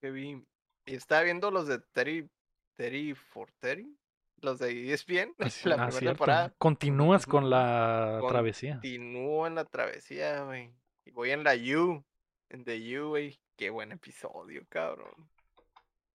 que 0.00 0.10
vi. 0.10 0.42
Y 0.86 0.94
estaba 0.94 1.22
viendo 1.22 1.50
los 1.50 1.66
de 1.66 1.78
Terry. 1.92 2.28
Terry 2.76 3.14
for 3.14 3.50
Terry. 3.58 3.96
Los 4.42 4.58
de 4.58 4.92
ESPN. 4.92 5.34
Así- 5.38 5.68
la 5.68 5.74
ah, 5.74 5.78
primera 5.78 5.90
cierto. 5.92 6.10
temporada. 6.10 6.54
Continúas 6.58 7.26
con 7.26 7.50
la 7.50 8.20
travesía. 8.28 8.74
Continúo 8.74 9.46
en 9.46 9.54
la 9.54 9.64
travesía, 9.64 10.42
güey. 10.42 10.72
Y 11.04 11.10
voy 11.10 11.30
en 11.30 11.42
la 11.42 11.54
U. 11.54 12.04
En 12.48 12.64
The 12.64 13.00
U, 13.00 13.08
güey. 13.10 13.38
Qué 13.56 13.70
buen 13.70 13.92
episodio, 13.92 14.64
cabrón. 14.68 15.12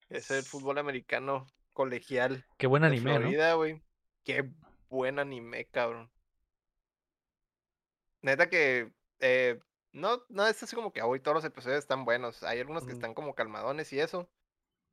Es 0.09 0.29
el 0.31 0.43
fútbol 0.43 0.77
americano 0.77 1.47
colegial 1.73 2.45
Qué 2.57 2.67
buen 2.67 2.81
de 2.81 2.87
anime, 2.89 3.13
¿no? 3.13 3.19
Florida, 3.21 3.53
güey. 3.53 3.81
Qué 4.23 4.49
buen 4.89 5.19
anime, 5.19 5.65
cabrón. 5.65 6.11
Neta 8.21 8.49
que 8.49 8.91
eh, 9.19 9.59
no, 9.93 10.21
no 10.29 10.45
es 10.45 10.61
así 10.61 10.75
como 10.75 10.91
que 10.93 11.01
hoy 11.01 11.19
todos 11.19 11.35
los 11.35 11.45
episodios 11.45 11.79
están 11.79 12.05
buenos. 12.05 12.43
Hay 12.43 12.59
algunos 12.59 12.83
que 12.83 12.89
Ujú. 12.91 12.97
están 12.97 13.13
como 13.13 13.33
calmadones 13.33 13.91
y 13.93 13.99
eso. 13.99 14.29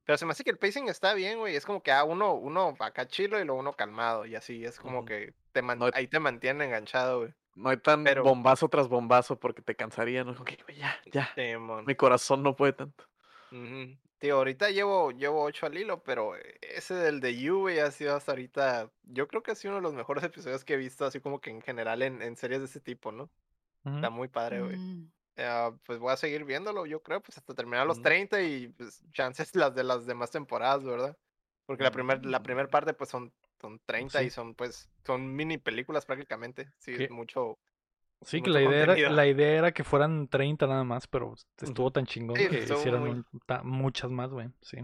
Pero 0.04 0.16
se 0.16 0.24
me 0.24 0.32
hace 0.32 0.44
que 0.44 0.50
el 0.50 0.58
pacing 0.58 0.88
está 0.88 1.12
bien, 1.12 1.38
güey. 1.38 1.54
Es 1.54 1.66
como 1.66 1.82
que 1.82 1.92
a 1.92 2.04
uno, 2.04 2.32
uno 2.34 2.74
acá 2.80 3.06
chilo 3.06 3.38
y 3.38 3.44
luego 3.44 3.60
uno 3.60 3.74
calmado. 3.74 4.24
Y 4.24 4.34
así 4.36 4.64
es 4.64 4.78
como 4.78 5.04
que 5.04 5.34
te 5.52 5.60
man- 5.60 5.78
No- 5.78 5.90
ahí 5.92 6.06
te 6.06 6.18
mantiene 6.18 6.64
enganchado, 6.64 7.18
güey. 7.20 7.34
No 7.58 7.70
hay 7.70 7.76
tan 7.78 8.04
Pero- 8.04 8.22
bombazo 8.22 8.68
tras 8.68 8.88
bombazo 8.88 9.38
porque 9.38 9.62
te 9.62 9.74
cansaría, 9.74 10.22
¿no? 10.24 10.32
Como 10.32 10.44
que, 10.44 10.58
güey, 10.64 10.78
ya, 10.78 10.96
ya. 11.12 11.28
Simón. 11.34 11.84
Mi 11.86 11.94
corazón 11.96 12.42
no 12.42 12.54
puede 12.54 12.72
tanto. 12.72 13.04
Tío, 14.18 14.36
ahorita 14.36 14.70
llevo, 14.70 15.12
llevo 15.12 15.42
8 15.44 15.66
al 15.66 15.76
hilo, 15.78 16.02
pero 16.02 16.36
eh, 16.36 16.58
ese 16.60 16.94
del 16.94 17.20
de 17.20 17.36
You, 17.36 17.60
güey, 17.60 17.78
ha 17.78 17.90
sido 17.90 18.16
hasta 18.16 18.32
ahorita. 18.32 18.90
Yo 19.04 19.28
creo 19.28 19.42
que 19.42 19.52
ha 19.52 19.54
sido 19.54 19.72
uno 19.72 19.78
de 19.78 19.82
los 19.82 19.94
mejores 19.94 20.24
episodios 20.24 20.64
que 20.64 20.74
he 20.74 20.76
visto, 20.76 21.04
así 21.04 21.20
como 21.20 21.40
que 21.40 21.50
en 21.50 21.62
general 21.62 22.02
en, 22.02 22.20
en 22.22 22.36
series 22.36 22.60
de 22.60 22.66
ese 22.66 22.80
tipo, 22.80 23.12
¿no? 23.12 23.30
Está 23.84 24.10
muy 24.10 24.28
padre, 24.28 24.60
güey. 24.60 24.76
Mm. 24.76 25.10
Ah, 25.38 25.72
pues 25.86 25.98
voy 26.00 26.12
a 26.12 26.16
seguir 26.16 26.44
viéndolo, 26.44 26.84
yo 26.84 27.00
creo, 27.02 27.20
pues 27.22 27.38
hasta 27.38 27.54
terminar 27.54 27.86
los 27.86 27.98
Ujú. 27.98 28.04
30 28.04 28.42
y 28.42 28.68
pues 28.68 29.02
chances 29.12 29.54
las 29.56 29.74
de 29.74 29.84
las 29.84 30.04
demás 30.04 30.30
temporadas, 30.30 30.84
¿verdad? 30.84 31.16
Porque 31.64 31.84
la 31.84 31.90
primera 31.92 32.20
la 32.22 32.42
primer 32.42 32.68
parte 32.68 32.92
pues 32.94 33.08
son, 33.10 33.32
son 33.60 33.80
30 33.86 34.20
Sí. 34.20 34.26
y 34.26 34.30
son 34.30 34.54
pues 34.54 34.88
son 35.04 35.34
mini 35.34 35.58
películas 35.58 36.04
prácticamente. 36.06 36.70
Sí, 36.78 36.96
¿Qué? 36.96 37.04
es 37.04 37.10
mucho. 37.10 37.58
Sí, 38.22 38.42
que 38.42 38.50
mucho 38.50 38.60
la 38.60 38.62
idea, 38.68 38.82
era, 38.82 39.10
la 39.10 39.26
idea 39.26 39.58
era 39.58 39.72
que 39.72 39.84
fueran 39.84 40.26
30 40.28 40.66
nada 40.66 40.84
más, 40.84 41.06
pero 41.06 41.34
estuvo 41.60 41.90
tan 41.92 42.04
chingón 42.06 42.36
Sí, 42.36 42.48
que 42.48 42.58
hicieron 42.64 43.00
muy- 43.00 43.24
muchas 43.62 44.10
más, 44.10 44.30
güey. 44.30 44.48
Sí. 44.60 44.78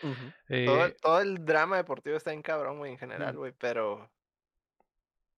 Todo, 0.00 0.12
Eh, 0.48 0.84
el- 0.84 0.96
todo 1.00 1.20
el 1.20 1.44
drama 1.44 1.76
deportivo 1.76 2.16
está 2.16 2.32
en 2.32 2.42
cabrón, 2.42 2.78
güey, 2.78 2.92
en 2.92 2.98
general, 2.98 3.34
Mm. 3.34 3.38
güey, 3.38 3.52
pero 3.58 4.08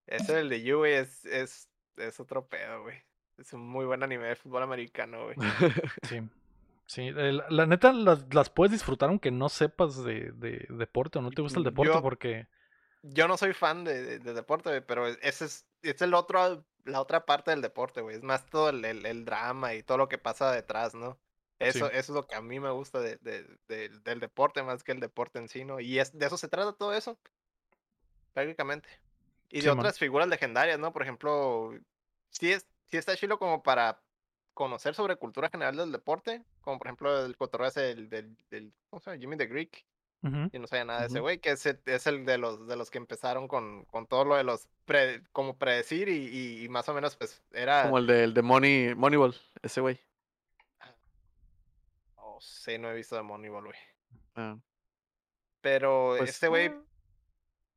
ese 0.06 0.34
del 0.34 0.48
de 0.48 0.62
You, 0.62 0.78
güey, 0.78 0.94
es, 0.94 1.24
es, 1.24 1.70
es 1.96 2.20
otro 2.20 2.46
pedo, 2.46 2.82
güey. 2.82 2.98
Es 3.38 3.52
un 3.54 3.66
muy 3.66 3.86
buen 3.86 4.02
anime 4.02 4.26
de 4.26 4.36
fútbol 4.36 4.62
americano, 4.62 5.24
güey. 5.24 5.36
sí. 6.02 6.20
Sí, 6.86 7.10
la 7.12 7.66
neta 7.66 7.92
las, 7.92 8.26
las 8.34 8.50
puedes 8.50 8.72
disfrutar 8.72 9.08
aunque 9.10 9.30
no 9.30 9.48
sepas 9.48 10.02
de, 10.04 10.32
de 10.32 10.66
deporte 10.70 11.20
o 11.20 11.22
no 11.22 11.30
te 11.30 11.40
gusta 11.40 11.58
el 11.60 11.64
deporte 11.64 11.92
Yo- 11.94 12.02
porque... 12.02 12.48
Yo 13.02 13.28
no 13.28 13.36
soy 13.36 13.54
fan 13.54 13.84
de, 13.84 14.02
de- 14.02 14.18
de 14.18 14.34
deporte, 14.34 14.68
güey, 14.70 14.80
pero 14.86 15.08
e, 15.08 15.18
ese 15.22 15.46
es, 15.46 15.66
es 15.82 16.02
el 16.02 16.14
otro, 16.14 16.64
la 16.84 17.00
otra 17.00 17.24
parte 17.26 17.50
del 17.50 17.62
deporte, 17.62 18.00
güey. 18.02 18.16
Es 18.16 18.22
más 18.22 18.46
todo 18.46 18.68
el, 18.70 18.84
el- 18.84 19.06
el 19.06 19.24
drama 19.24 19.74
y 19.74 19.82
todo 19.82 19.98
lo 19.98 20.08
que 20.08 20.18
pasa 20.18 20.52
detrás, 20.52 20.94
¿no? 20.94 21.18
Eso, 21.58 21.86
Sí. 21.88 21.92
eso 21.94 22.12
es 22.12 22.16
lo 22.16 22.26
que 22.26 22.34
a 22.36 22.40
mí 22.42 22.58
me 22.60 22.70
gusta 22.70 23.00
de, 23.00 23.16
de- 23.18 23.44
de- 23.68 23.88
del 24.00 24.20
deporte 24.20 24.62
más 24.62 24.82
que 24.84 24.92
el 24.92 25.00
deporte 25.00 25.38
en 25.38 25.48
sí, 25.48 25.64
¿no? 25.64 25.80
Y 25.80 25.98
es, 25.98 26.16
de 26.18 26.26
eso 26.26 26.36
se 26.38 26.48
trata 26.48 26.72
todo 26.74 26.94
eso, 26.94 27.18
prácticamente. 28.32 28.88
Y 29.50 29.56
de 29.56 29.62
Sí, 29.62 29.68
man. 29.68 29.78
otras 29.80 29.98
figuras 29.98 30.28
legendarias, 30.28 30.78
¿no? 30.78 30.92
Por 30.92 31.02
ejemplo, 31.02 31.72
sí, 32.30 32.52
es, 32.52 32.66
sí 32.90 32.96
está 32.96 33.16
chido 33.16 33.38
como 33.38 33.62
para 33.62 34.02
conocer 34.54 34.94
sobre 34.94 35.16
cultura 35.16 35.48
general 35.50 35.76
del 35.76 35.92
deporte, 35.92 36.44
como 36.60 36.78
por 36.78 36.86
ejemplo 36.88 37.24
el 37.24 37.36
cotorreo 37.36 37.68
ese 37.68 37.80
del, 37.80 38.08
del, 38.10 38.36
del- 38.50 38.74
¿cómo 38.90 39.00
se 39.00 39.10
llama? 39.10 39.20
Jimmy 39.20 39.36
the 39.36 39.46
Greek, 39.46 39.86
Y 40.22 40.58
no 40.58 40.66
sabía 40.66 40.84
nada 40.84 41.00
de 41.00 41.06
ese 41.06 41.20
güey, 41.20 41.38
que 41.38 41.50
es, 41.52 41.64
el- 41.64 41.80
es 41.86 42.06
el 42.06 42.26
de 42.26 42.36
los 42.36 42.66
de 42.66 42.76
los 42.76 42.90
que 42.90 42.98
empezaron 42.98 43.48
con, 43.48 43.86
con 43.86 44.06
todo 44.06 44.24
lo 44.26 44.36
de 44.36 44.44
los 44.44 44.68
pre- 44.84 45.22
como 45.32 45.56
predecir 45.56 46.10
y, 46.10 46.26
y- 46.28 46.64
y 46.64 46.68
más 46.68 46.86
o 46.90 46.94
menos 46.94 47.16
pues 47.16 47.42
era 47.52 47.84
Como 47.84 47.96
el 47.98 48.06
de, 48.06 48.24
el 48.24 48.34
de 48.34 48.42
Money, 48.42 48.94
Moneyball, 48.94 49.34
ese 49.62 49.80
güey. 49.80 49.98
oh, 52.16 52.38
sí, 52.40 52.78
no 52.78 52.90
he 52.90 52.94
visto 52.94 53.16
de 53.16 53.22
Moneyball, 53.22 53.64
güey. 53.64 53.78
Ah, 54.34 54.58
Pero 55.60 56.14
pues, 56.18 56.30
este 56.30 56.48
güey 56.48 56.68
ah, 56.68 56.82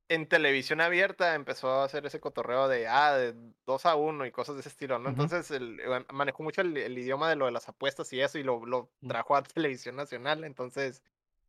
en 0.10 0.28
televisión 0.28 0.82
abierta 0.82 1.36
empezó 1.36 1.70
a 1.72 1.86
hacer 1.86 2.06
ese 2.06 2.20
cotorreo 2.20 2.68
de 2.68 2.88
ah, 2.88 3.14
de 3.16 3.34
2 3.66 3.86
a 3.86 3.96
1 3.96 4.26
y 4.26 4.32
cosas 4.32 4.56
de 4.56 4.60
ese 4.62 4.70
estilo, 4.70 5.00
¿no? 5.00 5.10
Entonces 5.10 5.50
el, 5.52 5.80
manejó 6.12 6.44
mucho 6.44 6.62
el, 6.62 6.76
el 6.76 6.98
idioma 6.98 7.30
de 7.30 7.36
lo 7.38 7.46
de 7.46 7.52
las 7.52 7.70
apuestas 7.70 8.12
y 8.14 8.22
eso 8.22 8.38
y 8.38 8.44
lo, 8.44 8.66
lo 8.66 8.92
Mm. 9.02 9.08
trajo 9.08 9.36
a 9.36 9.44
televisión 9.44 9.96
nacional. 9.96 10.44
Entonces, 10.44 11.02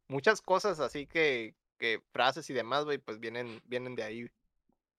muchas 0.09 0.41
cosas 0.43 0.81
así 0.81 1.07
que, 1.07 1.55
que 1.79 2.01
frases 2.13 2.49
y 2.51 2.55
demás, 2.55 2.85
güey, 2.85 2.99
pues 2.99 3.21
vienen, 3.21 3.61
vienen 3.65 3.95
de 3.97 4.03
ahí. 4.03 4.31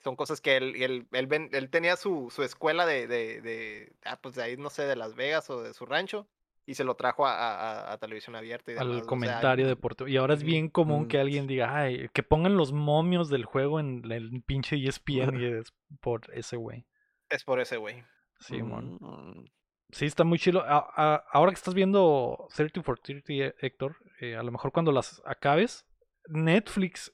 Son 0.03 0.15
cosas 0.15 0.39
que 0.41 0.55
él, 0.57 0.75
él, 0.81 1.07
él, 1.11 1.27
ven- 1.27 1.49
él 1.53 1.69
tenía 1.69 1.95
su, 1.95 2.29
su 2.29 2.43
escuela 2.43 2.85
de, 2.85 3.07
de, 3.07 3.41
de, 3.41 3.93
ah, 4.03 4.19
pues 4.21 4.35
de 4.35 4.43
ahí, 4.43 4.57
no 4.57 4.69
sé, 4.69 4.83
de 4.83 4.95
Las 4.95 5.15
Vegas 5.15 5.49
o 5.49 5.63
de 5.63 5.73
su 5.73 5.85
rancho 5.85 6.27
y 6.67 6.75
se 6.75 6.83
lo 6.83 6.95
trajo 6.95 7.25
a, 7.25 7.91
a- 7.93 7.97
televisión 7.97 8.35
abierta 8.35 8.71
y 8.71 8.73
demás. 8.75 8.87
o 8.87 8.91
al 8.91 8.97
sea, 8.99 9.07
comentario 9.07 9.67
deportivo. 9.67 10.07
Y 10.07 10.17
ahora 10.17 10.33
es 10.33 10.43
bien 10.43 10.69
común 10.69 11.03
mm. 11.03 11.07
que 11.07 11.19
alguien 11.19 11.47
diga, 11.47 11.75
ay, 11.75 12.09
que 12.13 12.23
pongan 12.23 12.57
los 12.57 12.71
momios 12.71 13.29
del 13.29 13.45
juego 13.45 13.79
en 13.79 14.03
el 14.11 14.41
pinche 14.45 14.75
ESPN 14.75 15.39
y 15.39 15.45
es 15.59 15.73
por 16.01 16.21
ese 16.33 16.55
güey. 16.57 16.85
es 17.29 17.43
por 17.43 17.59
ese 17.59 17.77
güey. 17.77 18.03
Sí, 18.39 18.61
mon. 18.61 18.95
mm, 18.99 19.45
Sí, 19.91 20.05
está 20.05 20.23
muy. 20.23 20.39
A- 20.55 20.85
a- 20.95 21.23
ahora 21.31 21.51
que 21.51 21.55
estás 21.55 21.73
viendo 21.75 22.47
30 22.55 22.81
for 22.83 22.99
30, 22.99 23.33
eh, 23.33 23.55
Héctor, 23.59 23.95
eh, 24.19 24.35
a 24.35 24.43
lo 24.43 24.51
mejor 24.51 24.71
cuando 24.71 24.91
las 24.91 25.21
acabes, 25.25 25.85
Netflix 26.27 27.13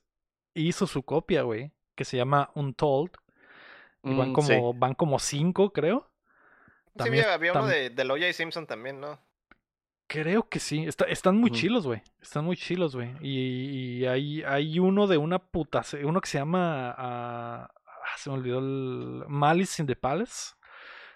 hizo 0.53 0.87
su 0.87 1.03
copia, 1.03 1.43
güey, 1.43 1.71
que 1.95 2.05
se 2.05 2.17
llama 2.17 2.51
Untold. 2.55 3.11
Y 4.03 4.15
van 4.15 4.31
mm, 4.31 4.41
sí. 4.41 4.53
como, 4.53 4.73
van 4.73 4.93
como 4.95 5.19
cinco, 5.19 5.71
creo. 5.71 6.11
Sí, 6.87 6.91
También 6.97 7.23
había, 7.25 7.33
había 7.35 7.51
uno 7.53 7.61
tam- 7.63 7.69
de, 7.69 7.89
del 7.91 8.11
O.J. 8.11 8.33
Simpson 8.33 8.65
también, 8.65 8.99
¿no? 8.99 9.19
Creo 10.07 10.49
que 10.49 10.59
sí. 10.59 10.85
Está- 10.85 11.05
están 11.05 11.37
muy 11.37 11.51
chilos, 11.51 11.85
güey. 11.87 12.01
Están 12.19 12.43
muy 12.43 12.57
chilos, 12.57 12.95
güey. 12.95 13.13
Y, 13.21 13.99
y 14.01 14.05
hay, 14.07 14.43
hay 14.43 14.77
uno 14.79 15.07
de 15.07 15.17
una 15.17 15.39
puta. 15.39 15.83
Uno 16.03 16.19
que 16.19 16.27
se 16.27 16.37
llama. 16.39 16.93
ah, 16.97 17.71
ah, 17.73 18.17
se 18.17 18.29
me 18.29 18.35
olvidó 18.35 18.59
el. 18.59 19.23
Malice 19.27 19.81
in 19.81 19.87
the 19.87 19.95
Palace. 19.95 20.55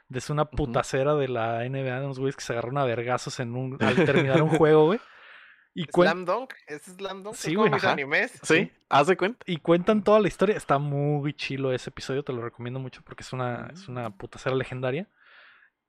De 0.07 0.19
es 0.19 0.29
una 0.29 0.45
putacera 0.45 1.15
de 1.15 1.27
la 1.27 1.67
NBA 1.67 1.99
de 1.99 2.05
unos 2.05 2.19
güeyes 2.19 2.35
que 2.35 2.43
se 2.43 2.53
agarraron 2.53 2.77
a 2.77 2.85
vergazos 2.85 3.39
en 3.39 3.55
un, 3.55 3.77
al 3.83 3.95
terminar 4.05 4.41
un 4.43 4.49
juego, 4.49 4.85
güey. 4.85 4.99
Y, 5.77 5.83
Slam 5.83 6.23
Dunk, 6.25 6.53
¿ese 6.67 6.89
es 6.91 6.97
Slam 6.97 7.21
Dunk? 7.21 7.35
Sí, 7.35 7.51
es 7.51 7.57
como 7.57 7.69
güey, 7.69 7.85
animes. 7.85 8.31
Sí, 8.43 8.71
haz 8.89 9.07
de 9.07 9.17
cuenta. 9.17 9.43
y 9.45 9.57
cuentan 9.57 10.03
toda 10.03 10.19
la 10.21 10.27
historia. 10.29 10.55
Está 10.55 10.79
muy 10.79 11.33
chilo 11.33 11.71
ese 11.73 11.89
episodio. 11.89 12.23
Te 12.23 12.31
lo 12.33 12.41
recomiendo 12.41 12.79
mucho 12.79 13.01
porque 13.03 13.23
es 13.23 13.33
una, 13.33 13.69
es 13.73 13.87
una 13.89 14.09
Mm. 14.09 14.17
putacera 14.17 14.55
legendaria. 14.55 15.09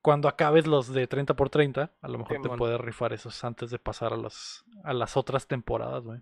Cuando 0.03 0.29
acabes 0.29 0.67
los 0.67 0.93
de 0.93 1.07
30 1.07 1.35
por 1.35 1.51
30, 1.51 1.93
a 2.01 2.09
lo 2.09 2.19
mejor 2.19 2.41
te 2.43 2.49
puedes 2.51 2.81
rifar 2.81 3.13
esos 3.13 3.43
antes 3.45 3.71
de 3.71 3.79
pasar 3.79 4.13
a, 4.13 4.17
los, 4.17 4.65
a 4.85 4.93
las 4.93 5.17
otras 5.17 5.47
temporadas, 5.47 6.03
güey. 6.05 6.21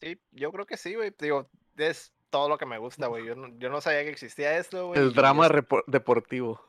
Sí, 0.00 0.20
yo 0.32 0.50
creo 0.52 0.66
que 0.66 0.76
sí, 0.76 0.94
güey. 0.94 1.14
Digo, 1.18 1.50
es 1.76 2.12
todo 2.30 2.48
lo 2.48 2.56
que 2.58 2.66
me 2.66 2.78
gusta, 2.78 3.06
güey. 3.08 3.26
Yo 3.26 3.34
no, 3.34 3.48
yo 3.58 3.68
no 3.70 3.80
sabía 3.80 4.04
que 4.04 4.10
existía 4.10 4.56
esto, 4.58 4.88
güey. 4.88 5.00
El 5.00 5.12
drama 5.12 5.46
es- 5.46 5.52
deportivo. 5.86 6.62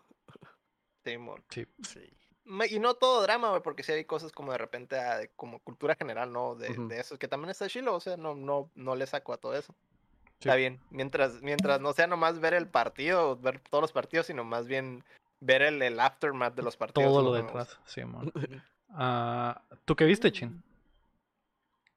sí, 1.05 1.17
mon. 1.17 1.41
Sí. 1.49 1.65
Sí. 1.83 2.01
Y 2.69 2.79
no 2.79 2.95
todo 2.95 3.21
drama, 3.21 3.49
güey, 3.49 3.61
porque 3.61 3.83
sí 3.83 3.91
hay 3.91 4.05
cosas 4.05 4.31
como 4.31 4.51
de 4.51 4.57
repente, 4.57 4.97
ah, 4.99 5.17
de- 5.17 5.29
como 5.35 5.59
cultura 5.59 5.95
general, 5.95 6.33
¿no? 6.33 6.55
De, 6.55 6.71
Ujú. 6.71 6.87
de 6.87 6.99
eso, 6.99 7.19
que 7.19 7.27
también 7.27 7.51
está 7.51 7.67
chilo, 7.69 7.93
o 7.93 7.99
sea, 7.99 8.17
no, 8.17 8.33
no, 8.35 8.71
no 8.75 8.95
le 8.95 9.05
saco 9.05 9.33
a 9.33 9.37
todo 9.37 9.55
eso. 9.55 9.75
Sí. 10.39 10.47
Está 10.49 10.55
bien, 10.55 10.79
mientras, 10.89 11.41
mientras 11.41 11.79
no 11.81 11.93
sea 11.93 12.07
nomás 12.07 12.39
ver 12.39 12.53
el 12.55 12.67
partido, 12.67 13.37
ver 13.37 13.59
todos 13.69 13.81
los 13.83 13.91
partidos, 13.91 14.25
sino 14.25 14.43
más 14.43 14.67
bien 14.67 15.03
ver 15.41 15.61
el, 15.61 15.81
el 15.81 15.99
aftermath 15.99 16.55
de 16.55 16.63
los 16.63 16.75
partidos. 16.75 17.11
Todo 17.11 17.21
lo 17.21 17.33
detrás, 17.33 17.77
sí, 17.85 18.03
mon. 18.03 18.31
Ah, 18.89 19.61
¿Tú 19.85 19.95
qué 19.95 20.05
viste, 20.05 20.31
Chin? 20.31 20.63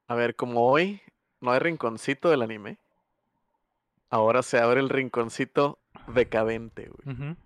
A 0.09 0.15
ver, 0.15 0.37
como 0.37 0.69
hoy 0.69 1.01
no 1.41 1.53
hay 1.53 1.61
rinconcito 1.61 2.29
del 2.29 2.43
anime, 2.43 2.77
ahora 4.11 4.43
se 4.43 4.59
abre 4.59 4.81
el 4.81 4.91
rinconcito 4.91 5.79
decadente, 6.09 6.91
güey. 6.91 7.37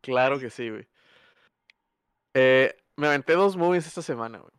Claro 0.00 0.40
que 0.40 0.50
sí, 0.50 0.70
güey. 0.70 0.88
Eh, 2.38 2.76
me 2.96 3.06
aventé 3.06 3.32
dos 3.32 3.56
movies 3.56 3.86
esta 3.86 4.02
semana, 4.02 4.36
güey. 4.36 4.52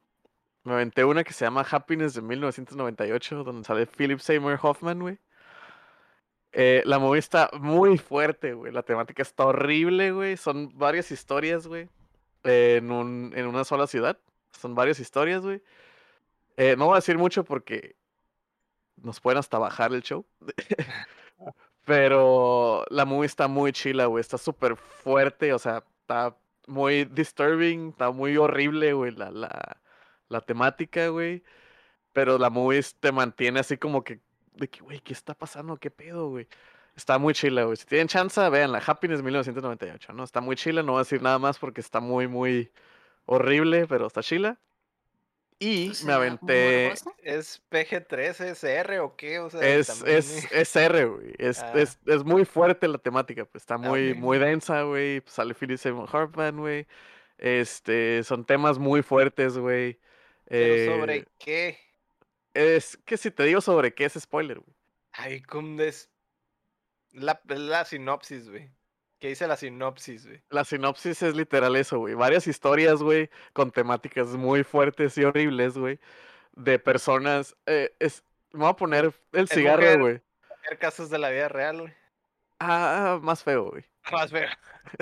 Me 0.63 0.73
aventé 0.73 1.05
una 1.05 1.23
que 1.23 1.31
se 1.31 1.45
llama 1.45 1.61
Happiness 1.61 2.15
de 2.15 2.23
1998, 2.23 3.43
donde 3.43 3.63
sale 3.63 3.85
Philip 3.85 4.19
Seymour 4.19 4.57
Hoffman, 4.59 4.99
güey. 4.99 5.19
Eh, 6.53 6.81
la 6.85 6.97
movie 6.97 7.19
está 7.19 7.51
muy 7.53 7.99
fuerte, 7.99 8.53
güey. 8.53 8.71
La 8.71 8.81
temática 8.81 9.21
está 9.21 9.45
horrible, 9.45 10.11
güey. 10.11 10.37
Son 10.37 10.75
varias 10.75 11.11
historias, 11.11 11.67
güey. 11.67 11.87
en 12.43 12.91
una 12.91 13.63
sola 13.63 13.85
ciudad. 13.85 14.17
Son 14.59 14.73
varias 14.73 14.99
historias, 14.99 15.43
güey. 15.43 15.61
Eh, 16.55 16.75
no 16.79 16.85
voy 16.85 16.93
a 16.93 16.95
decir 16.95 17.19
mucho 17.19 17.43
porque 17.43 17.95
nos 18.95 19.21
pueden 19.21 19.37
hasta 19.37 19.59
bajar 19.59 19.93
el 19.93 20.01
show. 20.01 20.25
Pero 21.85 22.85
la 22.89 23.05
movie 23.05 23.27
está 23.27 23.47
muy 23.47 23.71
chila, 23.71 24.07
güey. 24.07 24.21
Está 24.21 24.39
súper 24.39 24.75
fuerte, 24.75 25.53
o 25.53 25.59
sea, 25.59 25.83
está 26.01 26.35
muy 26.67 27.05
disturbing, 27.05 27.89
está 27.89 28.11
muy 28.11 28.37
horrible, 28.37 28.93
güey, 28.93 29.11
la, 29.11 29.31
la, 29.31 29.81
la 30.29 30.41
temática, 30.41 31.09
güey. 31.09 31.43
Pero 32.13 32.37
la 32.37 32.49
movie 32.49 32.81
te 32.99 33.11
mantiene 33.11 33.59
así 33.61 33.77
como 33.77 34.03
que, 34.03 34.21
de 34.55 34.69
que, 34.69 34.81
güey, 34.81 34.99
¿qué 35.01 35.13
está 35.13 35.33
pasando? 35.35 35.77
¿Qué 35.77 35.91
pedo, 35.91 36.29
güey? 36.29 36.47
Está 36.95 37.17
muy 37.19 37.33
chila, 37.33 37.63
güey. 37.65 37.77
Si 37.77 37.85
tienen 37.85 38.07
chance, 38.07 38.49
vean 38.49 38.71
la 38.71 38.79
Happiness 38.85 39.21
1998, 39.23 40.13
¿no? 40.13 40.23
Está 40.23 40.41
muy 40.41 40.55
chila, 40.55 40.83
no 40.83 40.93
voy 40.93 40.99
a 41.01 41.03
decir 41.03 41.21
nada 41.21 41.39
más 41.39 41.59
porque 41.59 41.81
está 41.81 41.99
muy, 41.99 42.27
muy 42.27 42.71
horrible, 43.25 43.87
pero 43.87 44.07
está 44.07 44.23
chila. 44.23 44.59
Y 45.59 45.87
Pues, 45.87 46.03
me 46.03 46.13
¿será 46.13 46.15
aventé... 46.15 46.87
¿Es 47.23 47.63
PG-13, 47.69 48.41
es 48.51 48.63
R 48.63 48.99
o 48.99 49.15
qué? 49.15 49.39
O 49.39 49.49
sea, 49.49 49.79
Es, 49.79 49.87
también, 49.87 50.17
es, 50.17 50.45
eh, 50.45 50.49
es 50.51 50.75
R, 50.75 51.05
güey. 51.05 51.33
Es, 51.39 51.63
Ah. 51.63 51.71
es, 51.73 51.99
es 52.05 52.23
muy 52.23 52.45
fuerte 52.45 52.87
la 52.87 52.97
temática, 52.99 53.45
pues 53.45 53.63
está 53.63 53.77
muy, 53.77 54.13
muy 54.13 54.37
densa, 54.37 54.83
güey. 54.83 55.21
pues, 55.21 55.33
Sale 55.33 55.53
Philip 55.55 55.77
Seymour 55.77 56.09
Hoffman, 56.15 56.57
güey. 56.57 56.87
Este, 57.37 58.23
son 58.23 58.45
temas 58.45 58.77
muy 58.79 59.01
fuertes, 59.03 59.57
güey. 59.57 59.99
¿Pero 60.55 60.77
sobre 60.77 61.17
Eh, 61.19 61.25
qué? 61.39 61.79
Es 62.53 62.97
que 63.05 63.15
si 63.17 63.31
te 63.31 63.43
digo 63.43 63.61
sobre 63.61 63.93
qué 63.93 64.05
es 64.05 64.13
spoiler, 64.19 64.59
güey. 64.59 64.75
Ay, 65.11 65.41
¿cómo 65.41 65.81
es? 65.81 66.09
La, 67.11 67.41
la 67.47 67.83
sinopsis, 67.83 68.49
güey. 68.49 68.71
¿Qué 69.19 69.29
dice 69.29 69.47
la 69.47 69.57
sinopsis, 69.57 70.27
güey? 70.27 70.41
La 70.49 70.63
sinopsis 70.63 71.23
es 71.23 71.35
literal 71.35 71.75
eso, 71.75 71.97
güey. 71.99 72.13
Varias 72.13 72.45
historias, 72.47 73.01
güey, 73.01 73.29
con 73.53 73.71
temáticas 73.71 74.27
muy 74.29 74.63
fuertes 74.63 75.17
y 75.17 75.23
horribles, 75.23 75.77
güey. 75.77 75.99
De 76.53 76.77
personas. 76.79 77.55
eh, 77.65 77.95
es, 77.99 78.23
me 78.51 78.59
voy 78.61 78.69
a 78.69 78.73
poner 78.75 79.13
el 79.31 79.47
cigarro, 79.47 79.99
güey. 79.99 80.21
Casos 80.79 81.09
de 81.09 81.17
la 81.17 81.29
vida 81.29 81.47
real, 81.49 81.81
güey. 81.81 81.93
Ah, 82.59 83.19
más 83.21 83.43
feo, 83.43 83.71
güey. 83.71 83.85
Más 84.11 84.31
feo. 84.31 84.47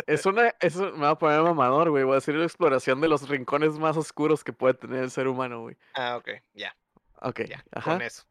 Es 0.08 0.26
una, 0.26 0.56
es 0.60 0.76
me 0.78 0.90
voy 0.92 1.06
a 1.10 1.16
poner 1.16 1.42
mamador, 1.44 1.92
güey. 1.92 2.04
Voy 2.04 2.14
a 2.14 2.16
decir 2.16 2.34
la 2.36 2.44
exploración 2.46 3.02
de 3.02 3.08
los 3.08 3.30
rincones 3.30 3.78
más 3.78 3.96
oscuros 3.98 4.44
que 4.44 4.52
puede 4.52 4.74
tener 4.74 5.04
el 5.04 5.12
ser 5.12 5.28
humano, 5.28 5.62
güey. 5.62 5.78
Ah, 5.94 6.18
ok, 6.18 6.30
ya, 6.56 6.76
Ok, 7.22 7.42
ya, 7.42 7.64
ajá. 7.72 7.92
con 7.94 8.02
eso. 8.02 8.24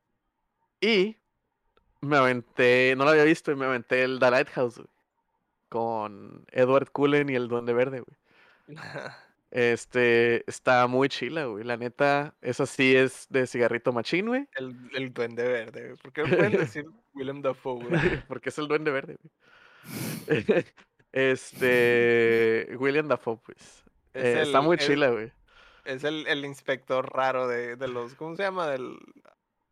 Y 0.80 1.16
me 2.00 2.16
aventé, 2.16 2.94
no 2.96 3.04
lo 3.04 3.10
había 3.10 3.22
visto, 3.22 3.52
y 3.52 3.54
me 3.56 3.66
aventé 3.66 4.02
el 4.02 4.18
The 4.18 4.30
Lighthouse, 4.32 4.78
güey. 4.78 4.88
Con 5.68 6.44
Edward 6.52 6.90
Cullen 6.90 7.28
y 7.30 7.34
el 7.34 7.48
Duende 7.48 7.72
Verde, 7.72 8.00
güey. 8.00 8.18
Este, 9.50 10.42
está 10.50 10.88
muy 10.88 11.08
chila, 11.08 11.44
güey. 11.44 11.62
La 11.62 11.76
neta, 11.76 12.34
esa 12.40 12.66
sí 12.66 12.96
es 12.96 13.28
de 13.30 13.46
cigarrito 13.46 13.92
machín, 13.92 14.26
güey. 14.26 14.48
el, 14.56 14.76
el 14.94 15.12
duende 15.14 15.44
verde, 15.46 15.84
güey. 15.90 15.96
¿Por 15.98 16.12
qué 16.12 16.22
no 16.24 16.28
pueden 16.36 16.52
decir 16.58 16.86
Willem 17.12 17.40
Dafoe, 17.40 17.84
güey? 17.84 18.24
Porque 18.28 18.48
es 18.48 18.58
el 18.58 18.66
Duende 18.66 18.90
Verde, 18.90 19.16
güey. 20.26 20.44
Este, 21.12 22.68
William 22.78 23.06
Dafoe, 23.06 23.38
pues. 23.44 23.84
Es 24.12 24.24
Eh, 24.24 24.42
está 24.42 24.58
el- 24.58 24.64
muy 24.64 24.76
es- 24.76 24.86
chila, 24.86 25.10
güey. 25.10 25.32
Es 25.84 26.02
el, 26.02 26.26
el 26.26 26.44
inspector 26.44 27.14
raro 27.14 27.46
de, 27.46 27.76
de 27.76 27.86
los. 27.88 28.14
¿Cómo 28.14 28.34
se 28.36 28.42
llama? 28.42 28.66
Del, 28.68 28.96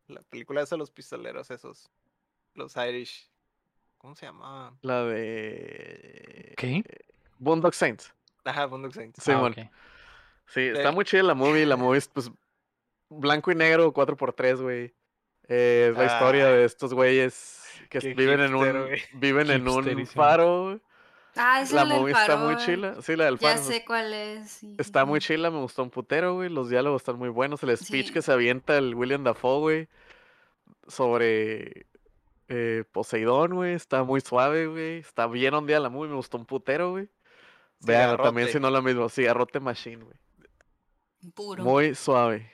la 0.08 0.22
película 0.22 0.62
esa 0.62 0.76
de 0.76 0.80
los 0.80 0.90
pistoleros, 0.92 1.50
esos. 1.50 1.90
Los 2.54 2.76
Irish. 2.76 3.31
¿Cómo 4.02 4.14
se 4.16 4.26
llama? 4.26 4.76
La 4.82 5.04
de 5.04 6.54
¿Qué? 6.56 6.82
Boondock 7.38 7.72
Saints. 7.72 8.12
Ajá, 8.44 8.66
Boondock 8.66 8.92
Saints. 8.92 9.22
Sí, 9.22 9.30
Ah. 9.32 9.50
Sí, 10.48 10.60
está 10.60 10.90
muy 10.90 11.04
chida 11.04 11.22
la 11.22 11.34
movie. 11.34 11.64
La 11.64 11.76
movie 11.76 11.98
es, 11.98 12.08
pues, 12.08 12.30
blanco 13.08 13.50
y 13.52 13.54
negro, 13.54 13.92
4x3, 13.94 14.60
güey. 14.60 14.92
Eh, 15.48 15.88
es 15.92 15.96
la 15.96 16.04
historia 16.06 16.46
Ah, 16.46 16.50
de 16.50 16.64
estos 16.64 16.92
güeyes 16.92 17.64
que 17.88 18.00
viven 18.14 18.40
en 18.40 18.54
un 18.54 18.68
güey. 18.86 19.00
viven 19.14 19.50
en 19.50 19.66
un 19.68 20.06
faro. 20.06 20.80
Ah, 21.36 21.62
esa 21.62 21.76
La 21.76 21.82
es 21.82 21.88
la 21.88 21.94
del 21.94 22.00
movie 22.02 22.12
está 22.12 22.36
muy 22.36 22.56
chila. 22.56 23.00
Sí, 23.02 23.16
la 23.16 23.24
del 23.26 23.38
Ya 23.38 23.52
faro. 23.56 23.62
sé 23.62 23.84
cuál 23.84 24.12
es. 24.12 24.50
sí, 24.50 24.74
Está 24.78 25.04
muy 25.04 25.20
chila, 25.20 25.50
me 25.50 25.58
gustó 25.60 25.82
un 25.84 25.90
putero, 25.90 26.34
güey. 26.34 26.48
Los 26.50 26.68
diálogos 26.68 27.00
están 27.02 27.16
muy 27.16 27.28
buenos. 27.30 27.62
El 27.62 27.76
speech 27.78 28.08
Sí. 28.08 28.12
que 28.12 28.20
se 28.20 28.32
avienta 28.32 28.76
el 28.76 28.94
William 28.94 29.22
Dafoe, 29.24 29.60
güey. 29.60 29.88
Sobre 30.88 31.86
eh, 32.54 32.84
Poseidón, 32.92 33.54
güey. 33.54 33.72
Está 33.72 34.04
muy 34.04 34.20
suave, 34.20 34.66
güey. 34.66 34.98
Está 34.98 35.26
bien 35.26 35.54
ondeada 35.54 35.84
la 35.84 35.88
movie. 35.88 36.10
Me 36.10 36.16
gustó 36.16 36.36
un 36.36 36.44
putero, 36.44 36.90
güey. 36.90 37.08
Vean, 37.80 38.18
también 38.18 38.48
si 38.48 38.60
no 38.60 38.70
lo 38.70 38.82
mismo. 38.82 39.08
Cigarrote 39.08 39.58
Machine, 39.58 40.04
güey. 40.04 40.16
Puro. 41.34 41.64
Muy 41.64 41.94
suave. 41.94 42.52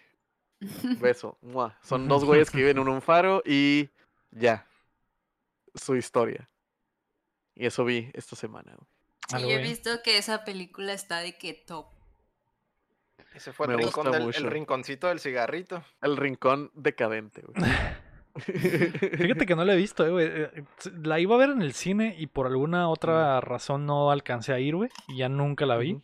Beso. 1.00 1.36
mua. 1.42 1.76
Son 1.82 2.06
dos 2.06 2.24
güeyes 2.24 2.50
que 2.50 2.58
viven 2.58 2.78
en 2.78 2.88
un 2.88 3.02
faro 3.02 3.42
y 3.44 3.90
ya. 4.30 4.68
Su 5.74 5.96
historia. 5.96 6.48
Y 7.56 7.66
eso 7.66 7.84
vi 7.84 8.10
esta 8.14 8.36
semana, 8.36 8.74
güey. 8.76 9.42
Sí, 9.42 9.48
yo 9.48 9.58
he 9.58 9.62
visto 9.62 10.00
que 10.02 10.16
esa 10.16 10.44
película 10.44 10.92
está 10.92 11.18
de 11.18 11.36
que 11.36 11.52
top. 11.52 11.86
Ese 13.34 13.52
fue 13.52 13.66
el, 13.66 13.76
rincón 13.78 14.10
del, 14.10 14.34
el 14.34 14.50
rinconcito 14.50 15.08
del 15.08 15.20
cigarrito. 15.20 15.84
El 16.00 16.16
rincón 16.16 16.70
decadente, 16.74 17.42
güey. 17.42 17.56
Fíjate 19.18 19.46
que 19.46 19.56
no 19.56 19.64
la 19.64 19.74
he 19.74 19.76
visto, 19.76 20.06
eh, 20.06 20.10
güey. 20.10 20.26
Eh, 20.28 20.64
La 21.02 21.20
iba 21.20 21.34
a 21.34 21.38
ver 21.38 21.50
en 21.50 21.62
el 21.62 21.72
cine 21.72 22.14
y 22.18 22.26
por 22.26 22.46
alguna 22.46 22.88
otra 22.88 23.40
razón 23.40 23.86
no 23.86 24.10
alcancé 24.10 24.52
a 24.52 24.60
ir, 24.60 24.76
güey. 24.76 24.90
Y 25.08 25.18
ya 25.18 25.28
nunca 25.28 25.66
la 25.66 25.76
vi. 25.76 26.00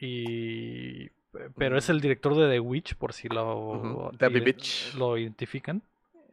Y. 0.00 1.10
Pero 1.56 1.76
es 1.76 1.90
el 1.90 2.00
director 2.00 2.34
de 2.34 2.48
The 2.50 2.60
Witch, 2.60 2.94
por 2.94 3.12
si 3.12 3.28
lo 3.28 5.18
identifican. 5.18 5.82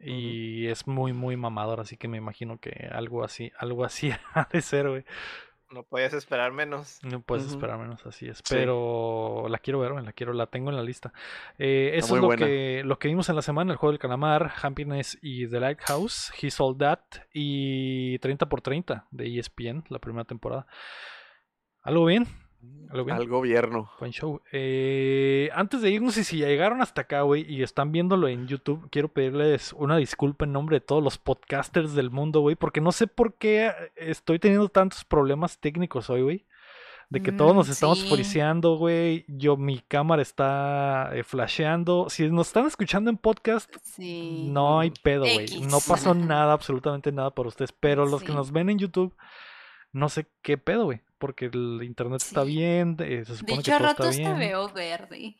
Y 0.06 0.66
es 0.66 0.86
muy, 0.86 1.14
muy 1.14 1.36
mamador, 1.36 1.80
así 1.80 1.96
que 1.96 2.08
me 2.08 2.18
imagino 2.18 2.58
que 2.58 2.88
algo 2.92 3.24
así, 3.24 3.52
algo 3.58 3.84
así 3.84 4.10
ha 4.34 4.48
de 4.52 4.60
ser, 4.60 4.88
güey. 4.88 5.04
No 5.74 5.82
podías 5.82 6.12
esperar 6.14 6.52
menos. 6.52 7.00
No 7.02 7.20
puedes 7.20 7.46
esperar 7.46 7.78
menos, 7.78 8.06
así 8.06 8.28
es. 8.28 8.38
Sí. 8.38 8.54
Pero 8.54 9.46
la 9.48 9.58
quiero 9.58 9.80
ver, 9.80 9.90
la 9.90 10.12
quiero, 10.12 10.32
la 10.32 10.46
tengo 10.46 10.70
en 10.70 10.76
la 10.76 10.84
lista. 10.84 11.12
Eh, 11.58 11.90
eso 11.94 12.14
es 12.14 12.20
lo 12.20 12.28
buena. 12.28 12.46
que, 12.46 12.82
lo 12.84 13.00
que 13.00 13.08
vimos 13.08 13.28
en 13.28 13.34
la 13.34 13.42
semana, 13.42 13.72
el 13.72 13.76
juego 13.76 13.90
del 13.90 13.98
calamar, 13.98 14.52
Happiness 14.62 15.18
y 15.20 15.48
The 15.48 15.58
Lighthouse, 15.58 16.32
He's 16.40 16.60
All 16.60 16.78
That 16.78 17.00
y 17.32 18.20
30 18.20 18.48
por 18.48 18.60
30 18.60 19.08
de 19.10 19.36
ESPN, 19.36 19.82
la 19.88 19.98
primera 19.98 20.24
temporada. 20.24 20.68
¿Algo 21.82 22.04
bien? 22.04 22.28
¿Algo 22.90 23.04
bien? 23.06 23.16
Al 23.16 23.26
gobierno. 23.28 23.90
Buen 23.98 24.12
show. 24.12 24.40
Eh, 24.52 25.50
antes 25.54 25.82
de 25.82 25.90
irnos, 25.90 26.16
y 26.16 26.22
si 26.22 26.38
ya 26.38 26.46
llegaron 26.46 26.80
hasta 26.80 27.00
acá, 27.02 27.22
güey, 27.22 27.44
y 27.52 27.62
están 27.64 27.90
viéndolo 27.90 28.28
en 28.28 28.46
YouTube, 28.46 28.88
quiero 28.90 29.08
pedirles 29.08 29.72
una 29.72 29.96
disculpa 29.96 30.44
en 30.44 30.52
nombre 30.52 30.76
de 30.76 30.80
todos 30.80 31.02
los 31.02 31.18
podcasters 31.18 31.94
del 31.94 32.10
mundo, 32.12 32.40
güey, 32.40 32.54
porque 32.54 32.80
no 32.80 32.92
sé 32.92 33.06
por 33.08 33.34
qué 33.34 33.72
estoy 33.96 34.38
teniendo 34.38 34.68
tantos 34.68 35.04
problemas 35.04 35.58
técnicos 35.58 36.08
hoy, 36.08 36.22
güey. 36.22 36.44
De 37.10 37.20
que 37.22 37.32
todos 37.32 37.54
nos 37.54 37.68
Mm, 37.68 37.72
estamos 37.72 37.98
sí. 38.00 38.08
friseando, 38.08 38.76
güey. 38.76 39.24
Yo, 39.28 39.56
mi 39.56 39.78
cámara 39.80 40.22
está 40.22 41.10
eh, 41.14 41.22
flasheando. 41.22 42.06
Si 42.08 42.28
nos 42.30 42.46
están 42.48 42.66
escuchando 42.66 43.10
en 43.10 43.18
podcast, 43.18 43.70
Sí. 43.82 44.48
no 44.50 44.80
hay 44.80 44.90
pedo, 45.02 45.22
güey. 45.24 45.46
No 45.68 45.78
pasó 45.86 46.14
nada, 46.14 46.52
absolutamente 46.54 47.12
nada 47.12 47.30
por 47.30 47.46
ustedes. 47.46 47.72
Pero 47.72 48.06
los 48.06 48.22
que 48.22 48.32
nos 48.32 48.50
ven 48.52 48.70
en 48.70 48.78
YouTube, 48.78 49.14
no 49.94 50.10
sé 50.10 50.26
qué 50.42 50.58
pedo, 50.58 50.84
güey. 50.84 51.00
Porque 51.16 51.46
el 51.46 51.80
internet 51.82 52.20
está 52.22 52.44
bien, 52.44 52.96
eh, 53.00 53.24
se 53.24 53.32
De 53.32 53.38
supone 53.38 53.60
hecho, 53.60 53.70
que 53.70 53.72
a 53.72 53.78
todo 53.78 53.88
está 53.88 54.02
ratos 54.02 54.16
te 54.16 54.32
veo 54.46 54.68
verde. 54.68 55.36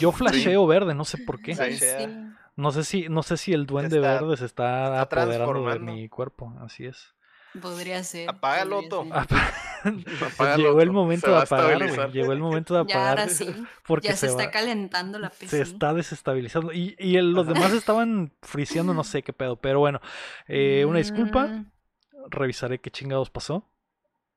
Yo 0.00 0.10
flasheo 0.10 0.66
verde, 0.66 0.94
no 0.94 1.04
sé 1.04 1.18
por 1.18 1.40
qué. 1.40 1.54
Sí. 1.54 2.06
No 2.56 2.72
sé 2.72 2.82
si, 2.82 3.08
no 3.08 3.22
sé 3.22 3.36
si 3.36 3.52
el 3.52 3.66
duende 3.66 3.96
está- 3.96 4.14
verde 4.20 4.36
se 4.36 4.44
está, 4.46 5.02
está 5.02 5.22
apoderando 5.22 5.70
de 5.70 5.78
mi 5.78 6.08
cuerpo. 6.08 6.52
Así 6.60 6.86
es. 6.86 7.14
Podría 7.62 8.02
ser. 8.02 8.28
Otto. 8.28 9.04
ser. 9.04 9.12
Apágalo, 9.12 10.56
Llegó 10.68 10.80
el 10.82 10.90
momento 10.90 11.30
de 11.30 11.36
a 11.38 11.40
apagar. 11.42 12.12
Llegó 12.12 12.32
el 12.32 12.40
momento 12.40 12.74
de 12.74 12.84
Ya 12.90 12.96
apagar. 12.96 13.20
ahora 13.20 13.28
sí. 13.32 13.46
Porque 13.86 14.08
Ya 14.08 14.14
se, 14.16 14.20
se, 14.20 14.26
está 14.32 14.44
va- 14.46 14.50
calentando 14.50 15.18
la 15.18 15.30
PC. 15.30 15.48
se 15.48 15.62
está 15.62 15.94
desestabilizando. 15.94 16.72
Y, 16.72 16.96
y 16.98 17.16
el- 17.16 17.32
los 17.32 17.46
demás 17.46 17.72
estaban 17.72 18.32
friseando, 18.42 18.92
no 18.94 19.04
sé 19.04 19.22
qué 19.22 19.32
pedo. 19.32 19.56
Pero 19.56 19.78
bueno, 19.78 20.00
eh, 20.48 20.84
una 20.86 20.98
disculpa. 20.98 21.64
Revisaré 22.30 22.80
qué 22.80 22.90
chingados 22.90 23.30
pasó. 23.30 23.64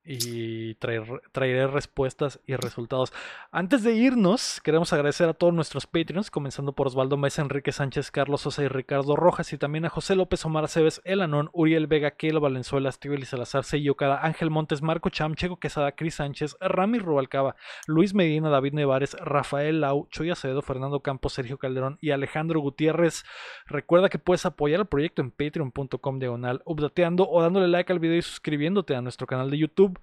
Y 0.03 0.75
traer- 0.75 1.21
traeré 1.31 1.67
respuestas 1.67 2.39
y 2.47 2.55
resultados. 2.55 3.13
Antes 3.51 3.83
de 3.83 3.93
irnos, 3.93 4.59
queremos 4.63 4.91
agradecer 4.93 5.29
a 5.29 5.33
todos 5.33 5.53
nuestros 5.53 5.85
Patreons, 5.85 6.31
comenzando 6.31 6.73
por 6.73 6.87
Osvaldo 6.87 7.17
Mesa, 7.17 7.41
Enrique 7.41 7.71
Sánchez, 7.71 8.09
Carlos 8.09 8.41
Sosa 8.41 8.63
y 8.63 8.67
Ricardo 8.67 9.15
Rojas, 9.15 9.53
y 9.53 9.57
también 9.57 9.85
a 9.85 9.89
José 9.89 10.15
López, 10.15 10.43
Omar 10.45 10.63
Aceves, 10.63 11.01
El 11.03 11.21
Anón, 11.21 11.49
Uriel 11.53 11.87
Vega, 11.87 12.11
Kelo 12.11 12.39
Valenzuela, 12.41 12.89
Estíbal 12.89 13.19
y 13.19 13.25
Salazar, 13.25 13.63
Seyo 13.63 13.95
Cada, 13.95 14.25
Ángel 14.25 14.49
Montes, 14.49 14.81
Marco 14.81 15.09
Cham, 15.09 15.35
Checo 15.35 15.59
Quesada, 15.59 15.91
Cris 15.91 16.15
Sánchez, 16.15 16.55
Rami 16.59 16.97
Rubalcaba, 16.97 17.55
Luis 17.85 18.13
Medina, 18.13 18.49
David 18.49 18.73
Nevares, 18.73 19.15
Rafael 19.19 19.81
Lau, 19.81 20.07
Choy 20.09 20.31
Acevedo, 20.31 20.61
Fernando 20.61 21.01
Campos, 21.01 21.33
Sergio 21.33 21.57
Calderón 21.57 21.97
y 22.01 22.11
Alejandro 22.11 22.59
Gutiérrez. 22.59 23.23
Recuerda 23.67 24.09
que 24.09 24.19
puedes 24.19 24.45
apoyar 24.45 24.79
el 24.79 24.85
proyecto 24.87 25.21
en 25.21 25.31
patreon.com 25.31 26.19
diagonal 26.19 26.61
updateando 26.65 27.29
o 27.29 27.41
dándole 27.41 27.67
like 27.67 27.91
al 27.93 27.99
video 27.99 28.17
y 28.17 28.21
suscribiéndote 28.21 28.95
a 28.95 29.01
nuestro 29.01 29.27
canal 29.27 29.49
de 29.51 29.57
YouTube. 29.57 29.99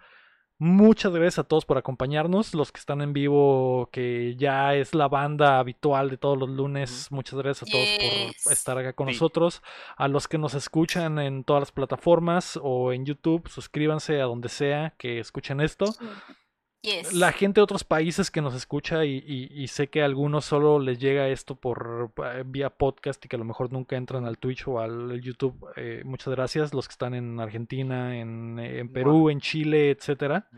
Muchas 0.61 1.13
gracias 1.13 1.39
a 1.39 1.45
todos 1.45 1.65
por 1.65 1.79
acompañarnos, 1.79 2.53
los 2.53 2.73
que 2.73 2.81
están 2.81 3.01
en 3.01 3.13
vivo, 3.13 3.89
que 3.93 4.35
ya 4.37 4.75
es 4.75 4.93
la 4.93 5.07
banda 5.07 5.61
habitual 5.61 6.11
de 6.11 6.17
todos 6.17 6.37
los 6.37 6.49
lunes. 6.49 7.07
Muchas 7.13 7.39
gracias 7.39 7.69
a 7.69 7.73
todos 7.73 7.87
Yes. 7.87 8.43
por 8.43 8.53
estar 8.53 8.77
acá 8.79 8.93
con 8.93 9.07
Sí. 9.07 9.13
nosotros. 9.13 9.63
A 9.97 10.09
los 10.09 10.27
que 10.27 10.37
nos 10.37 10.55
escuchan 10.55 11.21
en 11.21 11.45
todas 11.45 11.61
las 11.61 11.71
plataformas 11.73 12.59
o 12.61 12.93
en 12.93 13.07
YouTube, 13.07 13.49
suscríbanse 13.49 14.21
a 14.21 14.25
donde 14.25 14.49
sea 14.49 14.95
que 14.99 15.21
escuchen 15.21 15.61
esto. 15.61 15.85
Yes. 16.83 17.13
La 17.13 17.33
gente 17.33 17.59
de 17.61 17.65
otros 17.65 17.83
países 17.83 18.31
que 18.31 18.41
nos 18.41 18.55
escucha 18.55 19.05
y, 19.05 19.17
y- 19.27 19.49
y 19.53 19.67
sé 19.69 19.89
que 19.89 20.01
a 20.03 20.05
algunos 20.05 20.45
solo 20.45 20.79
les 20.79 21.01
llega 21.01 21.29
esto 21.29 21.57
por 21.57 22.13
eh, 22.25 22.45
vía 22.47 22.71
podcast 22.71 23.25
y 23.25 23.29
que 23.29 23.35
a 23.35 23.39
lo 23.41 23.45
mejor 23.45 23.73
nunca 23.73 23.97
entran 23.97 24.25
al 24.27 24.39
Twitch 24.39 24.69
o 24.69 24.79
al 24.81 25.21
YouTube. 25.21 25.67
eh, 25.77 26.03
muchas 26.05 26.33
gracias. 26.35 26.73
Los 26.73 26.87
que 26.87 26.93
están 26.93 27.15
en 27.15 27.41
Argentina, 27.41 28.17
en, 28.19 28.59
eh, 28.61 28.79
en 28.79 28.93
Perú, 28.93 29.29
en 29.29 29.41
Chile, 29.41 29.91
etcétera. 29.91 30.49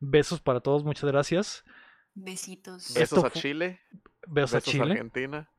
Besos 0.00 0.40
para 0.40 0.60
todos, 0.60 0.84
muchas 0.84 1.10
gracias. 1.10 1.64
Besitos. 2.14 2.94
Esto 2.96 3.16
Besos 3.16 3.24
a 3.24 3.30
Chile, 3.30 3.80
Besos, 4.26 4.54
a 4.56 4.60
Chile. 4.60 4.92
Argentina 4.92 5.50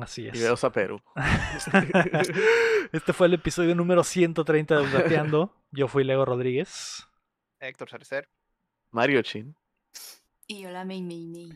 Así 0.00 0.22
y 0.22 0.28
es. 0.28 0.32
besos 0.32 0.64
a 0.64 0.70
Perú. 0.72 1.00
este 2.92 3.12
fue 3.12 3.26
el 3.26 3.34
episodio 3.34 3.74
número 3.74 4.02
130 4.04 4.76
de 4.78 4.82
Updateando. 4.82 5.54
Yo 5.70 5.88
fui 5.88 6.04
Lego 6.04 6.24
Rodríguez. 6.24 7.06
Héctor 7.60 7.90
Cercer. 7.90 8.28
Mario 8.96 9.20
Chin. 9.20 9.54
Y 10.46 10.62
yo 10.62 10.70
la 10.70 10.86
Mei 10.86 11.02
Mei 11.02 11.26
Mei. 11.26 11.52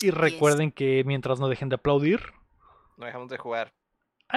Y 0.00 0.10
recuerden 0.10 0.72
que 0.72 1.04
mientras 1.04 1.38
no 1.38 1.48
dejen 1.50 1.68
de 1.68 1.74
aplaudir. 1.74 2.20
No 2.96 3.04
dejamos 3.04 3.28
de 3.28 3.36
jugar. 3.36 3.74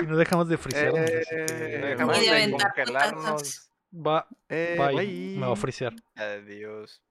y 0.00 0.06
no 0.06 0.16
dejamos 0.16 0.48
de 0.48 0.56
frisearnos. 0.56 1.00
así 1.00 1.12
Eh, 1.12 1.24
que- 1.28 1.36
No 1.80 1.86
Eh, 1.86 1.90
dejamos 1.90 2.16
y 2.22 2.30
de 2.30 2.50
congelarnos. 2.52 3.70
Va, 3.94 4.26
Eh, 4.48 4.76
bye. 4.78 4.94
bye. 4.96 5.36
Me 5.38 5.46
va 5.46 5.52
a 5.52 5.56
frisear. 5.56 5.92
Adiós. 6.16 7.02